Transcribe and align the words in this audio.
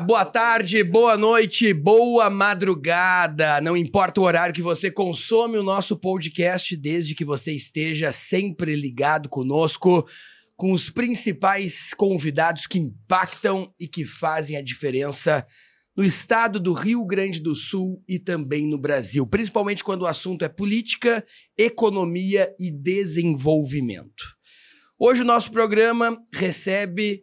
boa 0.00 0.24
tarde, 0.24 0.82
boa 0.82 1.16
noite, 1.16 1.72
boa 1.72 2.28
madrugada. 2.28 3.60
Não 3.60 3.76
importa 3.76 4.20
o 4.20 4.24
horário 4.24 4.54
que 4.54 4.62
você 4.62 4.90
consome 4.90 5.56
o 5.56 5.62
nosso 5.62 5.96
podcast, 5.96 6.76
desde 6.76 7.14
que 7.14 7.24
você 7.24 7.52
esteja 7.52 8.12
sempre 8.12 8.74
ligado 8.74 9.28
conosco, 9.28 10.06
com 10.56 10.72
os 10.72 10.90
principais 10.90 11.94
convidados 11.94 12.66
que 12.66 12.78
impactam 12.78 13.72
e 13.78 13.86
que 13.86 14.04
fazem 14.04 14.56
a 14.56 14.62
diferença 14.62 15.46
no 15.96 16.04
estado 16.04 16.58
do 16.58 16.72
Rio 16.72 17.04
Grande 17.04 17.40
do 17.40 17.54
Sul 17.54 18.02
e 18.08 18.18
também 18.18 18.66
no 18.66 18.78
Brasil, 18.78 19.24
principalmente 19.26 19.84
quando 19.84 20.02
o 20.02 20.06
assunto 20.06 20.44
é 20.44 20.48
política, 20.48 21.24
economia 21.56 22.52
e 22.58 22.70
desenvolvimento. 22.70 24.24
Hoje 24.98 25.22
o 25.22 25.26
nosso 25.26 25.52
programa 25.52 26.20
recebe 26.32 27.22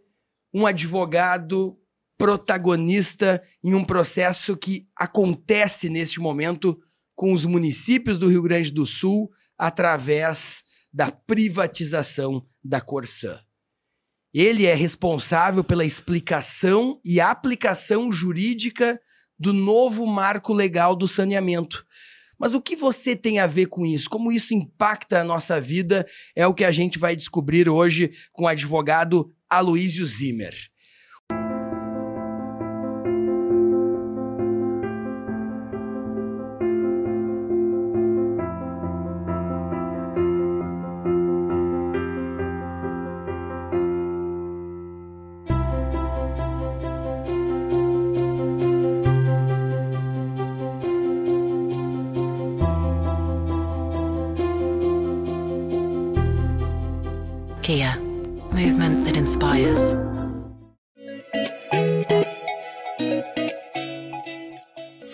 um 0.54 0.66
advogado 0.66 1.78
protagonista 2.22 3.42
em 3.64 3.74
um 3.74 3.84
processo 3.84 4.56
que 4.56 4.88
acontece 4.96 5.90
neste 5.90 6.20
momento 6.20 6.80
com 7.16 7.34
os 7.34 7.46
municípios 7.46 8.20
do 8.20 8.28
Rio 8.28 8.44
Grande 8.44 8.70
do 8.70 8.86
Sul 8.86 9.32
através 9.58 10.64
da 10.94 11.12
privatização 11.12 12.46
da 12.64 12.80
Corsã. 12.80 13.40
Ele 14.32 14.68
é 14.68 14.76
responsável 14.76 15.64
pela 15.64 15.84
explicação 15.84 17.02
e 17.04 17.20
aplicação 17.20 18.12
jurídica 18.12 19.02
do 19.38 19.52
novo 19.52 20.06
marco 20.06 20.54
legal 20.54 20.96
do 20.96 21.08
saneamento. 21.08 21.84
Mas 22.38 22.54
o 22.54 22.62
que 22.62 22.76
você 22.76 23.16
tem 23.16 23.40
a 23.40 23.48
ver 23.48 23.66
com 23.66 23.84
isso? 23.84 24.08
Como 24.08 24.32
isso 24.32 24.54
impacta 24.54 25.22
a 25.22 25.24
nossa 25.24 25.60
vida? 25.60 26.06
É 26.36 26.46
o 26.46 26.54
que 26.54 26.66
a 26.66 26.72
gente 26.72 27.00
vai 27.00 27.16
descobrir 27.16 27.68
hoje 27.68 28.12
com 28.32 28.44
o 28.44 28.48
advogado 28.48 29.34
Aloísio 29.50 30.06
Zimmer. 30.06 30.71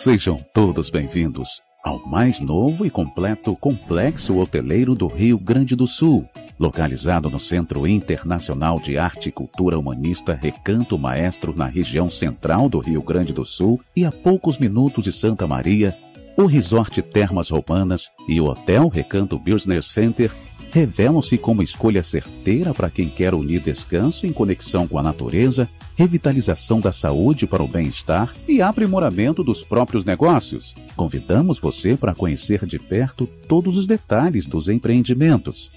Sejam 0.08 0.42
todos 0.54 0.90
bem-vindos 0.90 1.62
ao 1.84 2.00
mais 2.08 2.40
novo 2.40 2.86
e 2.86 2.90
completo 2.90 3.54
complexo 3.58 4.38
hoteleiro 4.38 4.96
do 4.96 5.06
Rio 5.06 5.38
Grande 5.38 5.76
do 5.76 5.86
Sul, 5.86 6.26
localizado 6.58 7.30
no 7.30 7.38
Centro 7.38 7.86
Internacional 7.86 8.80
de 8.80 8.98
Arte 8.98 9.28
e 9.28 9.32
Cultura 9.34 9.78
Humanista 9.78 10.34
Recanto 10.34 10.98
Maestro, 10.98 11.54
na 11.54 11.66
região 11.66 12.10
central 12.10 12.70
do 12.70 12.80
Rio 12.80 13.02
Grande 13.02 13.34
do 13.34 13.44
Sul 13.44 13.82
e 13.94 14.06
a 14.06 14.12
poucos 14.14 14.58
minutos 14.58 15.04
de 15.04 15.12
Santa 15.12 15.46
Maria. 15.46 15.94
O 16.38 16.46
Resort 16.46 17.02
Termas 17.02 17.50
Roumanas 17.50 18.10
e 18.30 18.40
o 18.40 18.46
Hotel 18.46 18.88
Recanto 18.88 19.38
Business 19.38 19.88
Center 19.88 20.32
revelam-se 20.72 21.38
como 21.38 21.62
escolha 21.62 22.04
certeira 22.04 22.74
para 22.74 22.90
quem 22.90 23.10
quer 23.10 23.34
unir 23.34 23.60
descanso 23.60 24.26
em 24.26 24.34
conexão 24.34 24.88
com 24.88 24.98
a 24.98 25.04
natureza, 25.04 25.70
revitalização 25.96 26.80
da 26.80 26.92
saúde 26.92 27.48
para 27.48 27.64
o 27.64 27.68
bem-estar 27.68 28.36
e 28.48 28.62
aprimoramento 28.62 29.44
dos 29.44 29.64
próprios 29.64 30.06
negócios. 30.06 30.76
Convidamos 30.96 31.60
você 31.60 31.96
para 31.96 32.16
conhecer 32.16 32.66
de 32.66 32.80
perto 32.80 33.28
todos 33.48 33.78
os 33.78 33.88
detalhes 33.88 34.48
dos 34.48 34.70
empreendimentos. 34.70 35.72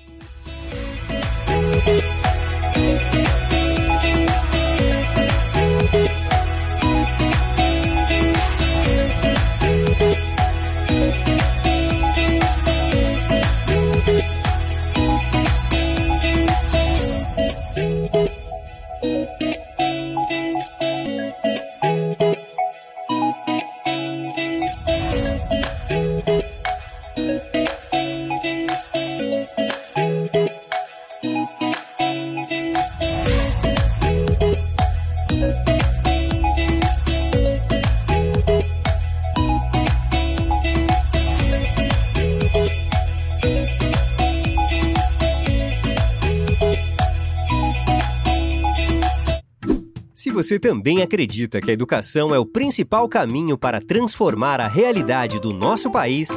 Você 50.50 50.58
também 50.58 51.00
acredita 51.00 51.60
que 51.60 51.70
a 51.70 51.72
educação 51.72 52.34
é 52.34 52.38
o 52.38 52.44
principal 52.44 53.08
caminho 53.08 53.56
para 53.56 53.80
transformar 53.80 54.60
a 54.60 54.66
realidade 54.66 55.38
do 55.38 55.50
nosso 55.50 55.88
país, 55.92 56.36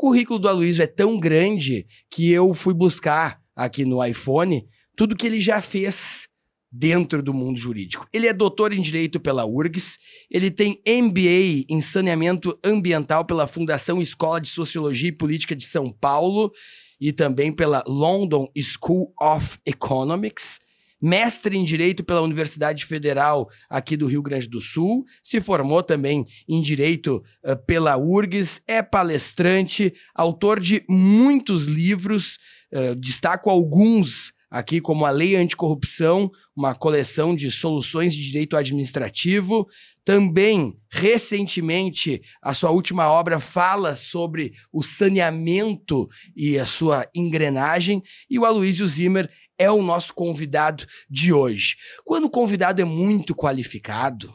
Currículo 0.00 0.38
do 0.38 0.48
Aloysio 0.48 0.82
é 0.82 0.86
tão 0.86 1.20
grande 1.20 1.86
que 2.10 2.30
eu 2.30 2.54
fui 2.54 2.72
buscar 2.72 3.38
aqui 3.54 3.84
no 3.84 4.02
iPhone 4.02 4.66
tudo 4.96 5.14
que 5.14 5.26
ele 5.26 5.42
já 5.42 5.60
fez 5.60 6.26
dentro 6.72 7.22
do 7.22 7.34
mundo 7.34 7.58
jurídico. 7.58 8.08
Ele 8.10 8.26
é 8.26 8.32
doutor 8.32 8.72
em 8.72 8.80
Direito 8.80 9.20
pela 9.20 9.44
URGS, 9.44 9.98
ele 10.30 10.50
tem 10.50 10.80
MBA 10.88 11.66
em 11.68 11.82
Saneamento 11.82 12.58
Ambiental 12.64 13.26
pela 13.26 13.46
Fundação 13.46 14.00
Escola 14.00 14.40
de 14.40 14.48
Sociologia 14.48 15.10
e 15.10 15.12
Política 15.12 15.54
de 15.54 15.66
São 15.66 15.92
Paulo 15.92 16.50
e 16.98 17.12
também 17.12 17.52
pela 17.52 17.84
London 17.86 18.50
School 18.58 19.12
of 19.20 19.58
Economics. 19.66 20.59
Mestre 21.00 21.56
em 21.56 21.64
Direito 21.64 22.04
pela 22.04 22.20
Universidade 22.20 22.84
Federal 22.84 23.48
aqui 23.68 23.96
do 23.96 24.06
Rio 24.06 24.22
Grande 24.22 24.48
do 24.48 24.60
Sul, 24.60 25.04
se 25.22 25.40
formou 25.40 25.82
também 25.82 26.26
em 26.48 26.60
Direito 26.60 27.22
uh, 27.44 27.56
pela 27.66 27.96
URGS, 27.96 28.60
é 28.66 28.82
palestrante, 28.82 29.94
autor 30.14 30.60
de 30.60 30.84
muitos 30.88 31.66
livros, 31.66 32.38
uh, 32.72 32.94
destaco 32.94 33.48
alguns 33.48 34.32
aqui 34.50 34.80
como 34.80 35.06
a 35.06 35.10
Lei 35.10 35.36
Anticorrupção, 35.36 36.30
uma 36.56 36.74
coleção 36.74 37.36
de 37.36 37.50
soluções 37.50 38.12
de 38.12 38.26
direito 38.26 38.56
administrativo. 38.56 39.68
Também, 40.04 40.76
recentemente, 40.90 42.20
a 42.42 42.52
sua 42.52 42.70
última 42.70 43.08
obra 43.08 43.38
fala 43.38 43.94
sobre 43.94 44.52
o 44.72 44.82
saneamento 44.82 46.08
e 46.34 46.58
a 46.58 46.66
sua 46.66 47.08
engrenagem. 47.14 48.02
E 48.28 48.38
o 48.38 48.44
Aloysio 48.44 48.88
Zimmer 48.88 49.30
é 49.60 49.70
o 49.70 49.82
nosso 49.82 50.14
convidado 50.14 50.86
de 51.08 51.34
hoje. 51.34 51.76
Quando 52.02 52.24
o 52.24 52.30
convidado 52.30 52.80
é 52.80 52.84
muito 52.84 53.34
qualificado, 53.34 54.34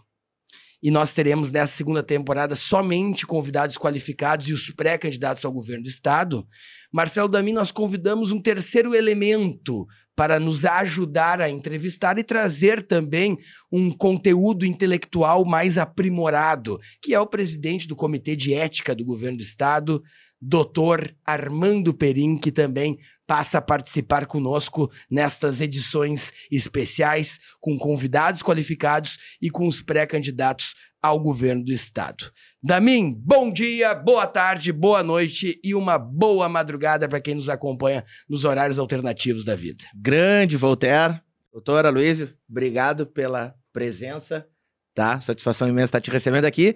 e 0.84 0.92
nós 0.92 1.16
teremos 1.16 1.52
nessa 1.52 1.76
segunda 1.76 2.04
temporada 2.04 2.56
somente 2.56 3.26
convidados 3.26 3.76
qualificados 3.76 4.48
e 4.48 4.54
os 4.54 4.70
pré-candidatos 4.70 5.44
ao 5.44 5.52
governo 5.52 5.82
do 5.82 5.90
Estado, 5.90 6.46
Marcelo 6.94 7.28
Dami, 7.28 7.54
nós 7.54 7.72
convidamos 7.72 8.32
um 8.32 8.40
terceiro 8.40 8.94
elemento 8.94 9.88
para 10.16 10.40
nos 10.40 10.64
ajudar 10.64 11.42
a 11.42 11.50
entrevistar 11.50 12.20
e 12.20 12.24
trazer 12.24 12.84
também 12.84 13.36
um 13.72 13.90
conteúdo 13.90 14.64
intelectual 14.64 15.44
mais 15.44 15.80
aprimorado, 15.80 16.80
que 17.02 17.16
é 17.16 17.20
o 17.20 17.26
presidente 17.26 17.88
do 17.88 17.96
Comitê 17.96 18.36
de 18.36 18.54
Ética 18.54 18.94
do 18.94 19.04
Governo 19.04 19.40
do 19.40 19.44
Estado, 19.44 20.04
doutor 20.48 21.16
Armando 21.26 21.92
Perim, 21.92 22.38
que 22.38 22.52
também 22.52 23.00
passa 23.26 23.58
a 23.58 23.62
participar 23.62 24.28
conosco 24.28 24.92
nestas 25.10 25.60
edições 25.60 26.32
especiais, 26.52 27.40
com 27.60 27.76
convidados 27.80 28.44
qualificados 28.44 29.18
e 29.42 29.50
com 29.50 29.68
os 29.68 29.82
pré-candidatos 29.82 30.76
ao 31.02 31.20
governo 31.20 31.66
do 31.66 31.74
estado. 31.74 32.32
Damin, 32.62 33.12
bom 33.18 33.52
dia, 33.52 33.96
boa 33.96 34.28
tarde, 34.28 34.72
boa 34.72 35.02
noite 35.02 35.60
e 35.64 35.74
uma 35.74 35.98
boa 35.98 36.48
madrugada 36.48 37.10
para 37.10 37.22
quem 37.22 37.34
nos 37.34 37.50
acompanha 37.50 38.06
nos 38.30 38.46
horários 38.46 38.78
alternativos 38.78 39.44
da 39.44 39.56
vida. 39.56 39.86
Grande 39.96 40.58
Voltaire, 40.58 41.22
doutora 41.52 41.90
Luiz, 41.90 42.28
obrigado 42.48 43.08
pela 43.08 43.56
presença, 43.74 44.48
tá? 44.94 45.20
Satisfação 45.20 45.68
imensa 45.68 45.86
estar 45.86 46.02
te 46.02 46.12
recebendo 46.12 46.46
aqui. 46.46 46.76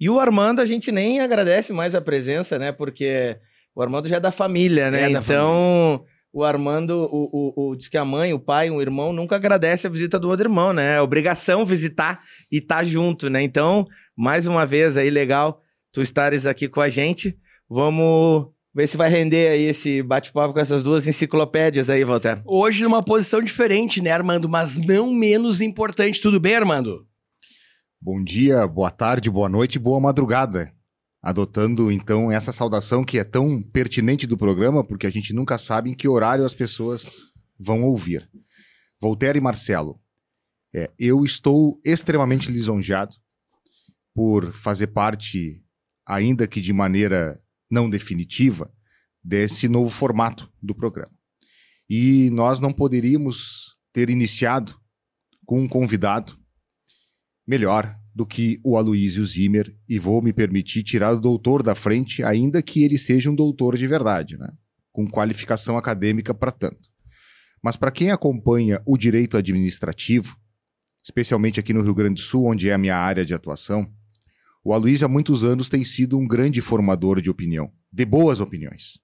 E 0.00 0.08
o 0.08 0.18
Armando, 0.18 0.60
a 0.60 0.66
gente 0.66 0.92
nem 0.92 1.20
agradece 1.20 1.72
mais 1.72 1.94
a 1.94 2.00
presença, 2.00 2.58
né? 2.58 2.70
Porque 2.70 3.36
o 3.74 3.82
Armando 3.82 4.08
já 4.08 4.16
é 4.16 4.20
da 4.20 4.30
família, 4.30 4.90
né? 4.90 5.10
É 5.10 5.10
da 5.10 5.20
então, 5.20 6.04
o 6.32 6.44
Armando, 6.44 7.08
o, 7.10 7.28
o, 7.32 7.70
o, 7.70 7.76
diz 7.76 7.88
que 7.88 7.96
a 7.96 8.04
mãe, 8.04 8.32
o 8.32 8.38
pai, 8.38 8.70
um 8.70 8.80
irmão 8.80 9.12
nunca 9.12 9.36
agradece 9.36 9.86
a 9.86 9.90
visita 9.90 10.18
do 10.18 10.28
outro 10.28 10.46
irmão, 10.46 10.72
né? 10.72 10.96
É 10.96 11.00
obrigação 11.00 11.66
visitar 11.66 12.20
e 12.50 12.58
estar 12.58 12.76
tá 12.76 12.84
junto, 12.84 13.28
né? 13.28 13.42
Então, 13.42 13.86
mais 14.16 14.46
uma 14.46 14.64
vez 14.64 14.96
aí, 14.96 15.10
legal 15.10 15.62
tu 15.92 16.00
estares 16.00 16.46
aqui 16.46 16.68
com 16.68 16.80
a 16.80 16.88
gente. 16.88 17.36
Vamos 17.68 18.46
ver 18.74 18.86
se 18.86 18.96
vai 18.96 19.08
render 19.08 19.48
aí 19.48 19.62
esse 19.64 20.02
bate-papo 20.02 20.54
com 20.54 20.60
essas 20.60 20.82
duas 20.82 21.06
enciclopédias 21.06 21.90
aí, 21.90 22.04
Walter. 22.04 22.40
Hoje 22.44 22.84
numa 22.84 23.02
posição 23.02 23.42
diferente, 23.42 24.00
né, 24.00 24.12
Armando? 24.12 24.48
Mas 24.48 24.76
não 24.76 25.12
menos 25.12 25.60
importante. 25.60 26.20
Tudo 26.20 26.38
bem, 26.38 26.54
Armando? 26.54 27.07
Bom 28.00 28.22
dia, 28.22 28.64
boa 28.64 28.92
tarde, 28.92 29.28
boa 29.28 29.48
noite, 29.48 29.76
boa 29.76 29.98
madrugada. 29.98 30.72
Adotando 31.20 31.90
então 31.90 32.30
essa 32.30 32.52
saudação 32.52 33.02
que 33.02 33.18
é 33.18 33.24
tão 33.24 33.60
pertinente 33.60 34.24
do 34.24 34.38
programa, 34.38 34.84
porque 34.84 35.04
a 35.04 35.10
gente 35.10 35.34
nunca 35.34 35.58
sabe 35.58 35.90
em 35.90 35.94
que 35.94 36.06
horário 36.06 36.44
as 36.44 36.54
pessoas 36.54 37.10
vão 37.58 37.82
ouvir. 37.82 38.30
Voltaire 39.00 39.38
e 39.38 39.40
Marcelo, 39.40 40.00
é, 40.72 40.88
eu 40.96 41.24
estou 41.24 41.80
extremamente 41.84 42.52
lisonjeado 42.52 43.16
por 44.14 44.52
fazer 44.52 44.86
parte, 44.86 45.60
ainda 46.06 46.46
que 46.46 46.60
de 46.60 46.72
maneira 46.72 47.42
não 47.68 47.90
definitiva, 47.90 48.72
desse 49.24 49.68
novo 49.68 49.90
formato 49.90 50.48
do 50.62 50.72
programa. 50.72 51.12
E 51.90 52.30
nós 52.30 52.60
não 52.60 52.72
poderíamos 52.72 53.76
ter 53.92 54.08
iniciado 54.08 54.80
com 55.44 55.60
um 55.60 55.68
convidado 55.68 56.38
melhor 57.48 57.98
do 58.14 58.26
que 58.26 58.60
o 58.62 58.76
Aloysio 58.76 59.24
Zimmer 59.24 59.74
e 59.88 59.98
vou 59.98 60.20
me 60.20 60.34
permitir 60.34 60.82
tirar 60.82 61.14
o 61.14 61.20
doutor 61.20 61.62
da 61.62 61.74
frente, 61.74 62.22
ainda 62.22 62.60
que 62.60 62.84
ele 62.84 62.98
seja 62.98 63.30
um 63.30 63.34
doutor 63.34 63.78
de 63.78 63.86
verdade, 63.86 64.36
né? 64.36 64.52
com 64.92 65.08
qualificação 65.08 65.78
acadêmica 65.78 66.34
para 66.34 66.52
tanto. 66.52 66.90
Mas 67.62 67.74
para 67.74 67.90
quem 67.90 68.10
acompanha 68.10 68.82
o 68.84 68.98
direito 68.98 69.36
administrativo, 69.36 70.36
especialmente 71.02 71.58
aqui 71.58 71.72
no 71.72 71.80
Rio 71.80 71.94
Grande 71.94 72.20
do 72.20 72.20
Sul, 72.20 72.44
onde 72.44 72.68
é 72.68 72.74
a 72.74 72.78
minha 72.78 72.96
área 72.96 73.24
de 73.24 73.32
atuação, 73.32 73.90
o 74.62 74.74
Aloysio 74.74 75.06
há 75.06 75.08
muitos 75.08 75.42
anos 75.42 75.70
tem 75.70 75.82
sido 75.82 76.18
um 76.18 76.28
grande 76.28 76.60
formador 76.60 77.22
de 77.22 77.30
opinião, 77.30 77.72
de 77.90 78.04
boas 78.04 78.40
opiniões. 78.40 78.98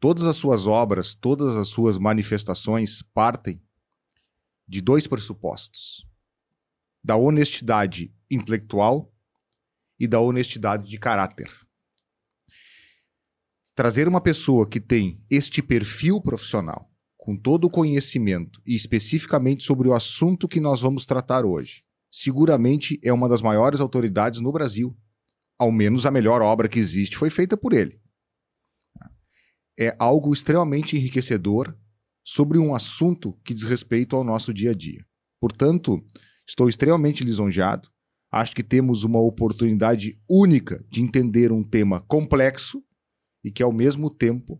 Todas 0.00 0.24
as 0.24 0.36
suas 0.36 0.66
obras, 0.66 1.14
todas 1.14 1.54
as 1.54 1.68
suas 1.68 1.98
manifestações 1.98 3.02
partem 3.14 3.62
de 4.66 4.80
dois 4.80 5.06
pressupostos 5.06 6.07
da 7.02 7.16
honestidade 7.16 8.14
intelectual 8.30 9.12
e 9.98 10.06
da 10.06 10.20
honestidade 10.20 10.88
de 10.88 10.98
caráter. 10.98 11.50
Trazer 13.74 14.08
uma 14.08 14.20
pessoa 14.20 14.68
que 14.68 14.80
tem 14.80 15.22
este 15.30 15.62
perfil 15.62 16.20
profissional, 16.20 16.90
com 17.16 17.36
todo 17.36 17.66
o 17.66 17.70
conhecimento 17.70 18.60
e 18.66 18.74
especificamente 18.74 19.64
sobre 19.64 19.88
o 19.88 19.94
assunto 19.94 20.48
que 20.48 20.60
nós 20.60 20.80
vamos 20.80 21.06
tratar 21.06 21.44
hoje, 21.44 21.84
seguramente 22.10 22.98
é 23.04 23.12
uma 23.12 23.28
das 23.28 23.40
maiores 23.40 23.80
autoridades 23.80 24.40
no 24.40 24.50
Brasil. 24.50 24.96
Ao 25.58 25.70
menos 25.70 26.06
a 26.06 26.10
melhor 26.10 26.40
obra 26.42 26.68
que 26.68 26.78
existe 26.78 27.16
foi 27.16 27.30
feita 27.30 27.56
por 27.56 27.72
ele. 27.72 28.00
É 29.78 29.94
algo 29.98 30.32
extremamente 30.32 30.96
enriquecedor 30.96 31.76
sobre 32.24 32.58
um 32.58 32.74
assunto 32.74 33.32
que 33.44 33.54
diz 33.54 33.62
respeito 33.62 34.16
ao 34.16 34.24
nosso 34.24 34.52
dia 34.52 34.72
a 34.72 34.74
dia. 34.74 35.04
Portanto, 35.40 36.04
Estou 36.48 36.66
extremamente 36.68 37.22
lisonjeado. 37.22 37.90
Acho 38.32 38.56
que 38.56 38.62
temos 38.62 39.04
uma 39.04 39.20
oportunidade 39.20 40.18
única 40.28 40.82
de 40.88 41.02
entender 41.02 41.52
um 41.52 41.62
tema 41.62 42.00
complexo 42.00 42.82
e 43.44 43.50
que, 43.50 43.62
ao 43.62 43.72
mesmo 43.72 44.08
tempo, 44.08 44.58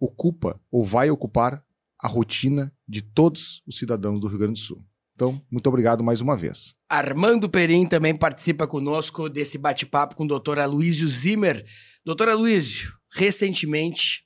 ocupa 0.00 0.60
ou 0.70 0.84
vai 0.84 1.10
ocupar 1.10 1.64
a 2.00 2.06
rotina 2.06 2.72
de 2.86 3.02
todos 3.02 3.62
os 3.66 3.76
cidadãos 3.76 4.20
do 4.20 4.28
Rio 4.28 4.38
Grande 4.38 4.60
do 4.60 4.64
Sul. 4.64 4.84
Então, 5.14 5.40
muito 5.50 5.66
obrigado 5.68 6.02
mais 6.02 6.20
uma 6.20 6.36
vez. 6.36 6.74
Armando 6.88 7.48
Perim 7.48 7.86
também 7.86 8.16
participa 8.16 8.66
conosco 8.66 9.28
desse 9.28 9.56
bate-papo 9.56 10.16
com 10.16 10.24
o 10.24 10.28
doutor 10.28 10.58
Aloysio 10.58 11.06
Zimmer. 11.06 11.64
Doutor 12.04 12.28
Aloysio, 12.28 12.92
recentemente, 13.12 14.24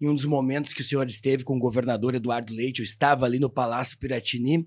em 0.00 0.08
um 0.08 0.14
dos 0.14 0.24
momentos 0.24 0.72
que 0.72 0.80
o 0.80 0.84
senhor 0.84 1.06
esteve 1.06 1.44
com 1.44 1.56
o 1.56 1.60
governador 1.60 2.14
Eduardo 2.14 2.54
Leite, 2.54 2.80
eu 2.80 2.84
estava 2.84 3.26
ali 3.26 3.38
no 3.38 3.50
Palácio 3.50 3.98
Piratini, 3.98 4.66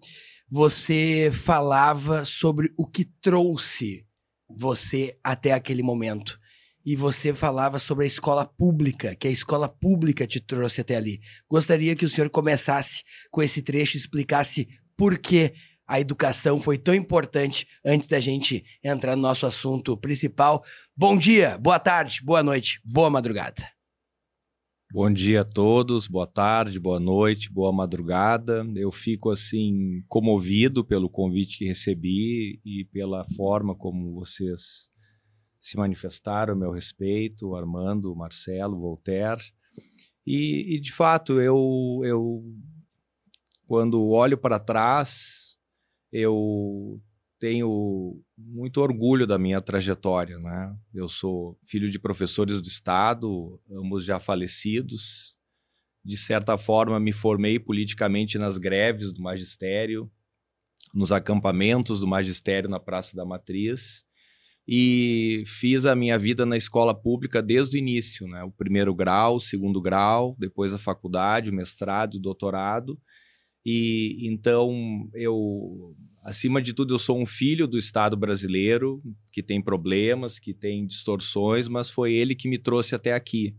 você 0.49 1.31
falava 1.31 2.25
sobre 2.25 2.73
o 2.77 2.87
que 2.87 3.05
trouxe 3.21 4.05
você 4.49 5.17
até 5.23 5.51
aquele 5.51 5.81
momento. 5.81 6.39
E 6.85 6.95
você 6.95 7.33
falava 7.33 7.79
sobre 7.79 8.03
a 8.03 8.07
escola 8.07 8.45
pública, 8.45 9.15
que 9.15 9.27
a 9.27 9.31
escola 9.31 9.69
pública 9.69 10.27
te 10.27 10.39
trouxe 10.39 10.81
até 10.81 10.95
ali. 10.95 11.21
Gostaria 11.49 11.95
que 11.95 12.03
o 12.03 12.09
senhor 12.09 12.29
começasse 12.29 13.03
com 13.31 13.41
esse 13.41 13.61
trecho 13.61 13.95
e 13.95 13.99
explicasse 13.99 14.67
por 14.97 15.17
que 15.17 15.53
a 15.87 15.99
educação 15.99 16.59
foi 16.59 16.77
tão 16.77 16.93
importante 16.93 17.67
antes 17.85 18.07
da 18.07 18.19
gente 18.19 18.63
entrar 18.83 19.15
no 19.15 19.21
nosso 19.21 19.45
assunto 19.45 19.97
principal. 19.97 20.63
Bom 20.95 21.17
dia, 21.17 21.57
boa 21.57 21.79
tarde, 21.79 22.21
boa 22.23 22.43
noite, 22.43 22.81
boa 22.83 23.09
madrugada. 23.09 23.63
Bom 24.93 25.11
dia 25.11 25.41
a 25.41 25.43
todos, 25.43 26.07
boa 26.07 26.27
tarde, 26.27 26.79
boa 26.79 26.99
noite, 26.99 27.51
boa 27.51 27.73
madrugada. 27.73 28.63
Eu 28.75 28.91
fico 28.91 29.31
assim 29.31 30.03
comovido 30.07 30.85
pelo 30.85 31.09
convite 31.09 31.57
que 31.57 31.65
recebi 31.65 32.61
e 32.63 32.85
pela 32.91 33.25
forma 33.35 33.73
como 33.73 34.13
vocês 34.13 34.91
se 35.59 35.77
manifestaram 35.77 36.55
meu 36.55 36.69
respeito, 36.69 37.55
Armando, 37.55 38.15
Marcelo, 38.15 38.79
Voltaire. 38.79 39.41
E, 40.27 40.75
e 40.75 40.79
de 40.79 40.93
fato, 40.93 41.41
eu, 41.41 42.01
eu 42.03 42.43
quando 43.65 44.05
olho 44.05 44.37
para 44.37 44.59
trás, 44.59 45.57
eu 46.11 47.01
tenho 47.43 48.23
muito 48.37 48.79
orgulho 48.79 49.27
da 49.27 49.37
minha 49.37 49.59
trajetória, 49.59 50.39
né? 50.39 50.73
Eu 50.93 51.09
sou 51.09 51.59
filho 51.67 51.89
de 51.89 51.99
professores 51.99 52.61
do 52.61 52.69
estado, 52.69 53.59
ambos 53.69 54.05
já 54.05 54.17
falecidos. 54.17 55.35
De 56.05 56.15
certa 56.15 56.57
forma, 56.57 57.01
me 57.01 57.11
formei 57.11 57.59
politicamente 57.59 58.37
nas 58.37 58.57
greves 58.57 59.11
do 59.11 59.21
magistério, 59.21 60.09
nos 60.93 61.11
acampamentos 61.11 61.99
do 61.99 62.07
magistério 62.07 62.69
na 62.69 62.79
Praça 62.79 63.13
da 63.13 63.25
Matriz 63.25 64.05
e 64.65 65.43
fiz 65.45 65.85
a 65.85 65.97
minha 65.97 66.17
vida 66.17 66.45
na 66.45 66.55
escola 66.55 66.95
pública 66.95 67.41
desde 67.41 67.75
o 67.75 67.77
início, 67.77 68.25
né? 68.25 68.41
O 68.45 68.51
primeiro 68.51 68.95
grau, 68.95 69.35
o 69.35 69.41
segundo 69.41 69.81
grau, 69.81 70.33
depois 70.39 70.73
a 70.73 70.77
faculdade, 70.77 71.49
o 71.49 71.53
mestrado, 71.53 72.15
o 72.15 72.21
doutorado. 72.21 72.97
E 73.65 74.27
então 74.27 75.09
eu 75.13 75.95
Acima 76.23 76.61
de 76.61 76.73
tudo, 76.73 76.93
eu 76.93 76.99
sou 76.99 77.19
um 77.19 77.25
filho 77.25 77.67
do 77.67 77.77
Estado 77.77 78.15
brasileiro, 78.15 79.03
que 79.29 79.43
tem 79.43 79.61
problemas, 79.61 80.39
que 80.39 80.53
tem 80.53 80.87
distorções, 80.87 81.67
mas 81.67 81.91
foi 81.91 82.13
ele 82.13 82.33
que 82.33 82.47
me 82.47 82.57
trouxe 82.57 82.95
até 82.95 83.13
aqui. 83.13 83.53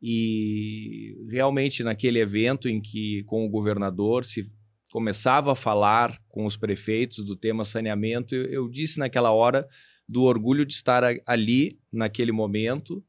E 0.00 1.16
realmente, 1.30 1.82
naquele 1.82 2.18
evento 2.18 2.68
em 2.68 2.78
que, 2.78 3.22
com 3.24 3.46
o 3.46 3.48
governador, 3.48 4.26
se 4.26 4.50
começava 4.90 5.52
a 5.52 5.54
falar 5.54 6.20
com 6.28 6.44
os 6.44 6.58
prefeitos 6.58 7.24
do 7.24 7.34
tema 7.34 7.64
saneamento, 7.64 8.34
eu, 8.34 8.44
eu 8.44 8.68
disse 8.68 8.98
naquela 8.98 9.32
hora 9.32 9.66
do 10.06 10.24
orgulho 10.24 10.66
de 10.66 10.74
estar 10.74 11.02
ali, 11.26 11.80
naquele 11.90 12.32
momento, 12.32 13.02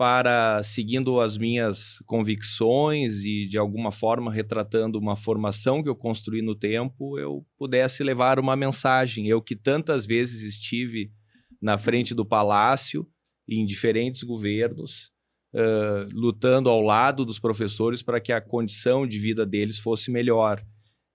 para, 0.00 0.62
seguindo 0.62 1.20
as 1.20 1.36
minhas 1.36 1.98
convicções 2.06 3.22
e 3.26 3.46
de 3.46 3.58
alguma 3.58 3.92
forma 3.92 4.32
retratando 4.32 4.98
uma 4.98 5.14
formação 5.14 5.82
que 5.82 5.90
eu 5.90 5.94
construí 5.94 6.40
no 6.40 6.54
tempo, 6.54 7.18
eu 7.18 7.44
pudesse 7.58 8.02
levar 8.02 8.38
uma 8.38 8.56
mensagem. 8.56 9.26
Eu 9.26 9.42
que 9.42 9.54
tantas 9.54 10.06
vezes 10.06 10.42
estive 10.42 11.12
na 11.60 11.76
frente 11.76 12.14
do 12.14 12.24
palácio, 12.24 13.06
em 13.46 13.66
diferentes 13.66 14.22
governos, 14.22 15.10
uh, 15.52 16.08
lutando 16.14 16.70
ao 16.70 16.80
lado 16.80 17.26
dos 17.26 17.38
professores 17.38 18.02
para 18.02 18.22
que 18.22 18.32
a 18.32 18.40
condição 18.40 19.06
de 19.06 19.18
vida 19.18 19.44
deles 19.44 19.78
fosse 19.78 20.10
melhor. 20.10 20.64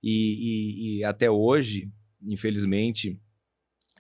E, 0.04 0.12
e, 0.14 1.00
e 1.00 1.04
até 1.04 1.28
hoje, 1.28 1.90
infelizmente, 2.22 3.20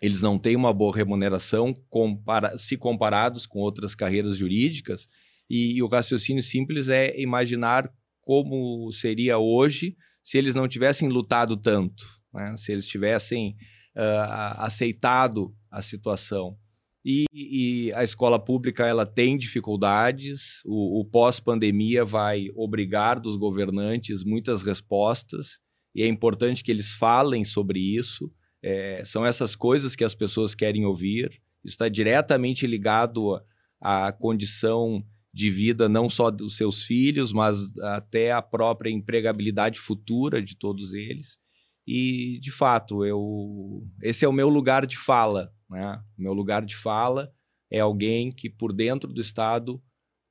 eles 0.06 0.22
não 0.22 0.38
têm 0.38 0.56
uma 0.56 0.74
boa 0.74 0.96
remuneração 0.96 1.74
compara 1.90 2.58
se 2.58 2.78
comparados 2.78 3.46
com 3.46 3.60
outras 3.60 3.96
carreiras 3.96 4.38
jurídicas, 4.38 5.08
e, 5.50 5.74
e 5.74 5.84
o 5.84 5.88
raciocínio 5.88 6.42
simples 6.42 6.90
é 6.90 7.20
imaginar 7.20 7.92
como 8.22 8.92
seria 8.92 9.38
hoje 9.38 9.96
se 10.24 10.38
eles 10.38 10.56
não 10.56 10.68
tivessem 10.68 11.08
lutado 11.08 11.56
tanto, 11.56 12.04
né? 12.34 12.56
se 12.58 12.72
eles 12.72 12.88
tivessem 12.88 13.56
uh, 13.96 14.58
aceitado 14.58 15.56
a 15.70 15.82
situação. 15.82 16.58
E, 17.06 17.26
e, 17.32 17.94
a 17.94 18.04
escola 18.04 18.44
pública 18.44 18.88
ela 18.88 19.06
tem 19.06 19.38
dificuldades, 19.38 20.62
o, 20.66 21.02
o 21.02 21.06
pós-pandemia 21.06 22.04
vai 22.04 22.48
obrigar 22.56 23.20
dos 23.20 23.38
governantes 23.38 24.24
muitas 24.24 24.64
respostas, 24.64 25.60
e 25.94 26.02
é 26.02 26.08
importante 26.08 26.64
que 26.64 26.72
eles 26.72 26.92
falem 26.92 27.44
sobre 27.44 27.80
isso. 27.80 28.32
É, 28.68 29.04
são 29.04 29.24
essas 29.24 29.56
coisas 29.56 29.96
que 29.96 30.04
as 30.04 30.16
pessoas 30.16 30.56
querem 30.56 30.86
ouvir. 30.86 31.40
Isso 31.64 31.76
está 31.76 31.88
diretamente 31.88 32.66
ligado 32.66 33.40
à 33.80 34.12
condição 34.12 35.06
de 35.32 35.52
vida 35.52 35.88
não 35.88 36.10
só 36.10 36.32
dos 36.32 36.58
seus 36.58 36.84
filhos, 36.84 37.32
mas 37.32 37.58
até 37.80 38.32
a 38.32 38.42
própria 38.42 38.90
empregabilidade 38.90 39.80
futura 39.80 40.42
de 40.42 40.58
todos 40.58 40.94
eles. 40.94 41.38
E, 41.86 42.40
de 42.42 42.52
fato, 42.52 43.06
eu 43.06 43.88
esse 44.02 44.26
é 44.26 44.28
o 44.28 44.34
meu 44.34 44.50
lugar 44.50 44.88
de 44.88 44.98
fala. 44.98 45.54
Né? 45.70 46.02
O 46.18 46.24
meu 46.24 46.34
lugar 46.34 46.66
de 46.66 46.76
fala 46.76 47.32
é 47.70 47.80
alguém 47.80 48.32
que, 48.32 48.50
por 48.50 48.74
dentro 48.74 49.14
do 49.14 49.22
Estado, 49.22 49.80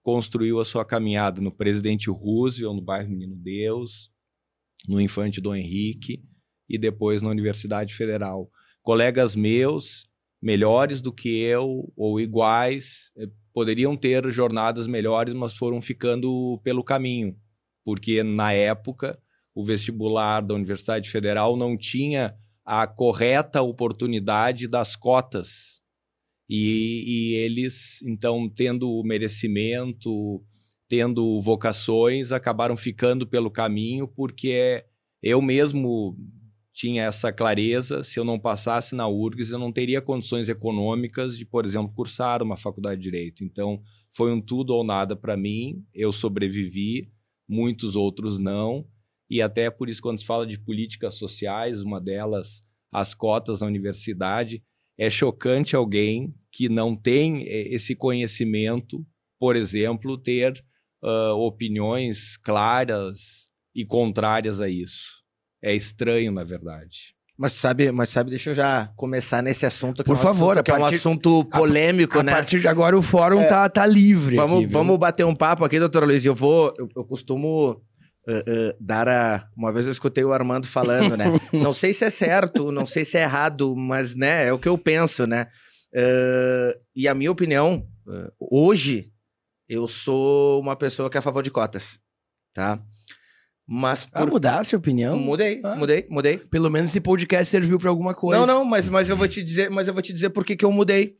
construiu 0.03 0.59
a 0.59 0.65
sua 0.65 0.85
caminhada 0.85 1.41
no 1.41 1.53
Presidente 1.53 2.11
Roosevelt, 2.11 2.75
no 2.75 2.83
bairro 2.83 3.11
Menino 3.11 3.37
Deus, 3.37 4.11
no 4.89 5.01
Infante 5.01 5.41
Dom 5.41 5.55
Henrique 5.55 6.21
e 6.75 6.79
depois 6.79 7.23
na 7.23 7.31
Universidade 7.31 7.95
Federal. 7.95 8.51
Colegas 8.83 9.35
meus, 9.35 10.07
melhores 10.43 11.01
do 11.01 11.13
que 11.13 11.41
eu 11.41 11.93
ou 11.97 12.21
iguais, 12.21 13.11
eh, 13.17 13.29
poderiam 13.53 13.97
ter 13.97 14.31
jornadas 14.31 14.87
melhores, 14.87 15.33
mas 15.33 15.55
foram 15.55 15.81
ficando 15.81 16.61
pelo 16.63 16.85
caminho, 16.85 17.37
porque 17.85 18.23
na 18.23 18.53
época 18.53 19.19
o 19.55 19.65
vestibular 19.65 20.41
da 20.41 20.55
Universidade 20.55 21.09
Federal 21.09 21.57
não 21.57 21.77
tinha 21.77 22.35
a 22.65 22.87
correta 22.87 23.63
oportunidade 23.63 24.67
das 24.67 24.97
cotas. 24.97 25.81
E, 26.49 27.05
e 27.07 27.35
eles, 27.37 28.03
então, 28.03 28.49
tendo 28.49 28.91
o 28.91 29.05
merecimento, 29.05 30.43
tendo 30.89 31.41
vocações, 31.41 32.33
acabaram 32.33 32.77
ficando 32.77 33.27
pelo 33.27 33.51
caminho, 33.51 34.07
porque 34.09 34.85
eu 35.23 35.41
mesmo 35.41 36.17
tinha 36.75 37.05
essa 37.05 37.33
clareza, 37.33 38.03
se 38.03 38.19
eu 38.19 38.25
não 38.25 38.39
passasse 38.39 38.97
na 38.97 39.07
URGS, 39.07 39.53
eu 39.53 39.61
não 39.61 39.71
teria 39.71 40.03
condições 40.03 40.49
econômicas 40.49 41.39
de, 41.39 41.47
por 41.47 41.65
exemplo, 41.65 41.95
cursar 41.95 42.43
uma 42.43 42.57
faculdade 42.57 43.01
de 43.01 43.05
Direito. 43.05 43.45
Então, 43.45 43.81
foi 44.11 44.33
um 44.33 44.41
tudo 44.41 44.75
ou 44.75 44.83
nada 44.83 45.15
para 45.15 45.37
mim, 45.37 45.87
eu 45.95 46.13
sobrevivi, 46.13 47.13
muitos 47.49 47.95
outros 47.95 48.39
não, 48.39 48.85
e 49.31 49.41
até 49.41 49.71
por 49.71 49.89
isso, 49.89 50.03
quando 50.03 50.19
se 50.19 50.27
fala 50.27 50.45
de 50.45 50.59
políticas 50.59 51.15
sociais, 51.15 51.81
uma 51.81 52.01
delas, 52.01 52.61
as 52.91 53.15
cotas 53.15 53.61
na 53.61 53.69
universidade, 53.69 54.61
é 54.99 55.09
chocante 55.09 55.77
alguém 55.77 56.35
que 56.51 56.69
não 56.69 56.97
tem 56.97 57.45
eh, 57.45 57.73
esse 57.73 57.95
conhecimento, 57.95 59.07
por 59.39 59.55
exemplo, 59.55 60.19
ter 60.19 60.65
uh, 61.03 61.35
opiniões 61.37 62.37
claras 62.37 63.49
e 63.75 63.85
contrárias 63.85 64.61
a 64.61 64.69
isso 64.69 65.24
é 65.65 65.75
estranho, 65.75 66.31
na 66.31 66.45
verdade. 66.45 67.15
Mas 67.37 67.53
sabe, 67.55 67.91
mas 67.91 68.11
sabe, 68.11 68.31
deixa 68.31 68.51
eu 68.51 68.55
já 68.55 68.93
começar 68.97 69.43
nesse 69.43 69.67
assunto 69.67 70.05
que 70.05 70.09
Por 70.09 70.17
é 70.17 70.21
um 70.21 70.23
favor, 70.23 70.53
assunto, 70.53 70.59
a 70.61 70.63
que 70.63 70.71
é 70.71 70.75
um 70.75 70.79
partir- 70.81 70.97
assunto 70.97 71.45
polêmico, 71.47 72.21
a 72.21 72.23
né? 72.23 72.33
partir 72.33 72.61
de 72.61 72.69
agora 72.69 72.97
o 72.97 73.03
fórum 73.03 73.41
É. 73.41 73.47
tá, 73.47 73.69
tá 73.69 73.85
livre. 73.85 74.37
Vamos, 74.37 74.65
aqui, 74.65 74.73
vamos 74.73 74.97
bater 74.99 75.25
um 75.27 75.35
papo 75.35 75.65
aqui, 75.65 75.81
doutora 75.81 76.07
Luiz. 76.07 76.25
Eu 76.25 76.35
vou. 76.35 76.73
Eu, 76.79 76.89
eu 76.95 77.05
costumo 77.05 77.83
eh, 78.29 78.45
eh, 78.47 78.77
dar 78.81 79.09
a. 79.09 79.49
Uma 79.57 79.73
vez 79.73 79.85
eu 79.87 79.91
escutei 79.91 80.23
o 80.25 80.33
Armando 80.33 80.67
falando, 80.69 81.17
né? 81.17 81.25
não 81.53 81.73
sei 81.73 81.93
se 81.93 82.05
é 82.05 82.11
certo, 82.11 82.71
não 82.71 82.87
sei 82.87 83.05
se 83.05 83.19
é 83.19 83.23
errado, 83.23 83.75
mas 83.75 84.15
né, 84.15 84.47
é 84.47 84.53
o 84.53 84.59
que 84.59 84.69
eu 84.69 84.79
penso, 84.79 85.27
né? 85.27 85.49
Eh, 85.93 86.79
e 86.95 87.09
a 87.09 87.15
minha 87.15 87.33
opinião, 87.33 87.85
hoje, 88.39 89.11
eu 89.69 89.89
sou 89.89 90.61
uma 90.61 90.77
pessoa 90.77 91.11
que 91.11 91.17
é 91.17 91.21
a 91.21 91.23
favor 91.23 91.43
de 91.43 91.51
cotas, 91.51 91.99
tá? 92.55 92.79
Mas 93.67 94.07
Ah, 94.13 94.21
por... 94.21 94.31
mudasse 94.31 94.75
a 94.75 94.79
opinião? 94.79 95.19
mudei, 95.19 95.61
Ah. 95.65 95.75
mudei, 95.75 96.07
mudei. 96.11 96.37
Pelo 96.39 96.71
menos 96.71 96.91
esse 96.91 97.01
podcast 97.01 97.51
serviu 97.51 97.79
pra 97.79 97.89
alguma 97.89 98.15
coisa. 98.15 98.41
Não, 98.47 98.59
não, 98.59 98.65
mas, 98.65 98.89
mas 98.89 99.09
eu 99.09 99.17
vou 99.17 99.27
te 99.27 99.43
dizer, 99.43 99.71
mas 99.71 99.89
eu 99.89 99.95
vou 99.95 100.03
te 100.03 100.13
dizer 100.13 100.31
por 100.31 100.45
que 100.45 100.55
que 100.57 100.65
eu 100.65 100.73
mudei. 100.73 101.17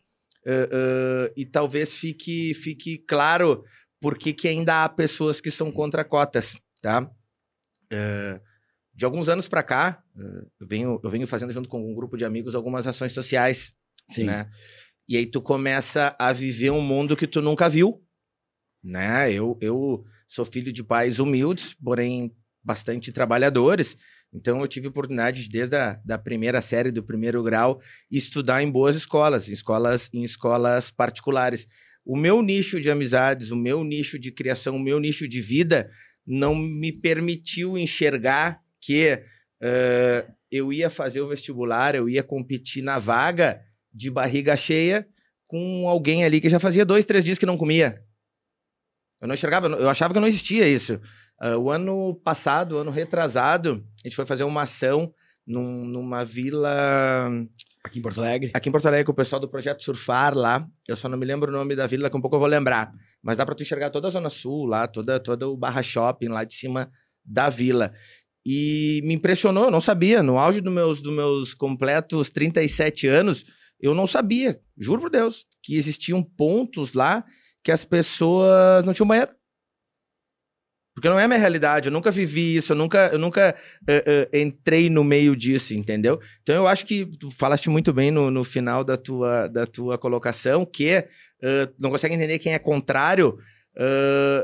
Eh, 0.47 0.69
eh, 0.71 1.33
e 1.39 1.47
talvez 1.47 1.95
fique, 1.95 2.53
fique 2.53 2.99
claro 2.99 3.65
por 3.99 4.19
que 4.19 4.35
que 4.35 4.47
ainda 4.47 4.85
há 4.85 4.89
pessoas 4.91 5.41
que 5.41 5.51
são 5.51 5.73
contra 5.73 6.05
cotas, 6.05 6.59
tá? 6.83 7.11
Eh, 7.91 8.39
de 8.95 9.07
alguns 9.07 9.29
anos 9.31 9.49
pra 9.49 9.63
cá, 9.63 10.03
eu, 10.61 10.67
venho, 10.69 11.01
eu 11.03 11.09
venho 11.09 11.27
fazendo 11.27 11.51
junto 11.53 11.69
com 11.69 11.81
um 11.91 11.95
grupo 11.95 12.17
de 12.17 12.27
amigos 12.27 12.55
algumas 12.55 12.87
ações 12.87 13.13
sociais, 13.13 13.75
Sim. 14.11 14.25
né? 14.25 14.51
E 15.09 15.17
aí 15.17 15.27
tu 15.27 15.41
começa 15.41 16.15
a 16.19 16.31
viver 16.33 16.71
um 16.71 16.83
mundo 16.83 17.17
que 17.17 17.27
tu 17.27 17.41
nunca 17.41 17.69
viu, 17.69 18.03
né? 18.83 19.33
Eu, 19.33 19.57
eu 19.63 20.05
sou 20.35 20.45
filho 20.45 20.73
de 20.73 20.83
pais 20.83 21.21
humildes, 21.21 21.75
porém 21.75 22.35
bastante 22.63 23.13
trabalhadores. 23.13 23.97
Então 24.33 24.61
eu 24.61 24.67
tive 24.67 24.89
oportunidade 24.89 25.49
desde 25.49 25.77
a 25.77 26.01
da 26.05 26.19
primeira 26.19 26.61
série 26.61 26.91
do 26.91 27.05
primeiro 27.05 27.41
grau 27.41 27.81
estudar 28.11 28.61
em 28.61 28.69
boas 28.69 28.97
escolas, 28.97 29.49
em 29.49 29.53
escolas 29.53 30.11
em 30.13 30.25
escolas 30.25 30.91
particulares. 30.91 31.69
O 32.05 32.17
meu 32.17 32.43
nicho 32.43 32.81
de 32.81 32.91
amizades, 32.91 33.53
o 33.53 33.57
meu 33.57 33.85
nicho 33.85 34.19
de 34.19 34.33
criação, 34.33 34.75
o 34.75 34.83
meu 34.83 34.99
nicho 34.99 35.29
de 35.29 35.41
vida 35.41 35.89
não 36.27 36.55
me 36.55 36.91
permitiu 36.91 37.79
enxergar 37.79 38.61
que 38.81 39.23
eh, 39.63 40.27
eu 40.51 40.73
ia 40.73 40.91
fazer 40.91 41.21
o 41.21 41.29
vestibular, 41.29 41.95
eu 41.95 42.09
ia 42.09 42.25
competir 42.25 42.83
na 42.83 42.99
vaga 42.99 43.61
de 43.93 44.11
barriga 44.11 44.57
cheia 44.57 45.07
com 45.47 45.89
alguém 45.89 46.25
ali 46.25 46.41
que 46.41 46.49
já 46.49 46.59
fazia 46.59 46.85
dois, 46.85 47.05
três 47.07 47.25
dias 47.25 47.39
que 47.39 47.47
não 47.47 47.57
comia. 47.57 48.03
Eu 49.25 49.29
não 49.29 49.35
enxergava, 49.35 49.69
eu 49.69 49.89
achava 49.89 50.13
que 50.13 50.21
não 50.21 50.29
existia 50.29 50.69
isso. 50.69 51.01
Ah, 51.41 51.57
o 51.57 51.71
ano 51.71 52.15
passado, 52.23 52.73
o 52.73 52.79
ano 52.79 52.91
retrasado, 52.91 53.83
a 54.05 54.07
gente 54.09 54.15
foi 54.17 54.27
fazer 54.27 54.45
uma 54.45 54.63
ação 54.63 55.13
num- 55.47 55.85
numa 55.87 56.25
vila 56.25 56.71
Aqui 57.83 57.99
em 57.99 58.03
Porto 58.03 58.19
Alegre. 58.21 58.51
aqui 58.55 58.69
em 58.69 58.73
Porto 58.73 58.87
Alegre 58.87 59.05
com 59.07 59.13
o 59.13 59.15
pessoal 59.15 59.41
do 59.41 59.49
Projeto 59.49 59.83
Surfar 59.83 60.35
lá. 60.37 60.67
Eu 60.87 60.97
só 60.97 61.09
não 61.09 61.19
me 61.19 61.25
lembro 61.27 61.51
o 61.51 61.55
nome 61.55 61.75
da 61.75 61.87
vila, 61.87 62.05
daqui 62.05 62.17
a 62.17 62.19
um 62.19 62.21
pouco 62.21 62.37
eu 62.37 62.41
vou 62.41 62.49
lembrar. 62.49 62.93
Mas 63.23 63.39
dá 63.39 63.47
pra 63.47 63.55
tu 63.55 63.63
enxergar 63.63 63.91
toda 63.91 64.09
a 64.09 64.11
Zona 64.11 64.29
Sul 64.31 64.67
lá, 64.67 64.87
toda, 64.87 65.19
toda 65.19 65.49
o 65.49 65.57
Barra 65.57 65.83
Shopping 65.83 66.29
lá 66.29 66.45
de 66.45 66.53
cima 66.55 66.91
da 67.25 67.49
vila. 67.49 67.93
E 68.47 69.01
me 69.05 69.15
impressionou, 69.15 69.65
eu 69.65 69.71
não 69.71 69.81
sabia. 69.81 70.23
No 70.23 70.39
auge 70.39 70.61
dos 70.61 70.73
meus, 70.73 71.01
dos 71.01 71.13
meus 71.15 71.55
completos 71.55 72.29
37 72.31 73.07
anos, 73.07 73.47
eu 73.81 73.95
não 73.95 74.07
sabia, 74.07 74.61
juro 74.79 75.01
por 75.01 75.11
Deus, 75.11 75.47
que 75.63 75.77
existiam 75.77 76.23
pontos 76.23 76.93
lá 76.93 77.25
que 77.65 77.73
as 77.73 77.85
pessoas 77.85 78.85
não 78.85 78.93
tinham 78.93 79.09
banheiro. 79.09 79.33
Porque 80.95 81.09
não 81.09 81.19
é 81.19 81.25
a 81.25 81.29
minha 81.29 81.41
realidade, 81.41 81.89
eu 81.89 81.93
nunca 81.93 82.09
vivi 82.09 82.55
isso, 82.57 82.73
eu 82.73 82.77
nunca, 82.77 83.11
eu 83.13 83.19
nunca 83.19 83.57
eh, 83.89 84.29
eh, 84.33 84.41
entrei 84.41 84.89
no 84.89 85.03
meio 85.03 85.35
disso, 85.35 85.75
entendeu? 85.75 86.21
Então 86.41 86.55
eu 86.55 86.69
acho 86.69 86.87
que 86.87 87.05
tu 87.19 87.33
falaste 87.33 87.69
muito 87.69 87.93
bem 87.93 88.13
no, 88.13 88.31
no 88.31 88.45
final 88.45 88.85
da 88.85 88.97
tua, 88.97 89.49
da 89.49 89.67
tua 89.67 89.99
colocação, 89.99 90.65
que 90.65 90.91
eh, 90.91 91.69
não 91.81 91.91
consegue 91.91 92.15
entender 92.15 92.39
quem 92.39 92.55
é 92.55 92.61
contrário. 92.61 93.37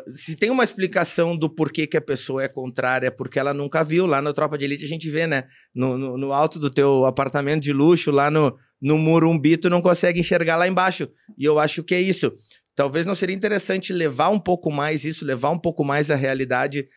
se 0.08 0.34
tem 0.34 0.50
uma 0.50 0.64
explicação 0.64 1.36
do 1.36 1.48
porquê 1.48 1.86
que 1.86 1.96
a 1.96 2.00
pessoa 2.00 2.42
é 2.42 2.48
contrária, 2.48 3.06
é 3.06 3.10
porque 3.12 3.38
ela 3.38 3.54
nunca 3.54 3.84
viu. 3.84 4.04
Lá 4.04 4.20
na 4.20 4.32
Tropa 4.32 4.58
de 4.58 4.64
Elite 4.64 4.84
a 4.84 4.88
gente 4.88 5.08
vê, 5.08 5.28
né? 5.28 5.44
No, 5.72 5.96
no, 5.96 6.18
no 6.18 6.32
alto 6.32 6.58
do 6.58 6.68
teu 6.68 7.04
apartamento 7.04 7.62
de 7.62 7.72
luxo, 7.72 8.10
lá 8.10 8.28
no, 8.28 8.58
no 8.82 8.98
Murumbi, 8.98 9.56
tu 9.56 9.70
não 9.70 9.80
consegue 9.80 10.18
enxergar 10.18 10.56
lá 10.56 10.66
embaixo. 10.66 11.08
E 11.38 11.44
eu 11.44 11.60
acho 11.60 11.84
que 11.84 11.94
é 11.94 12.00
isso. 12.00 12.32
Talvez 12.80 13.04
não 13.04 13.14
seria 13.14 13.36
interessante 13.36 13.92
levar 13.92 14.30
um 14.30 14.40
pouco 14.40 14.70
mais 14.72 15.04
isso, 15.04 15.22
levar 15.22 15.50
um 15.50 15.58
pouco 15.58 15.84
mais 15.84 16.10
a 16.10 16.14
realidade 16.14 16.88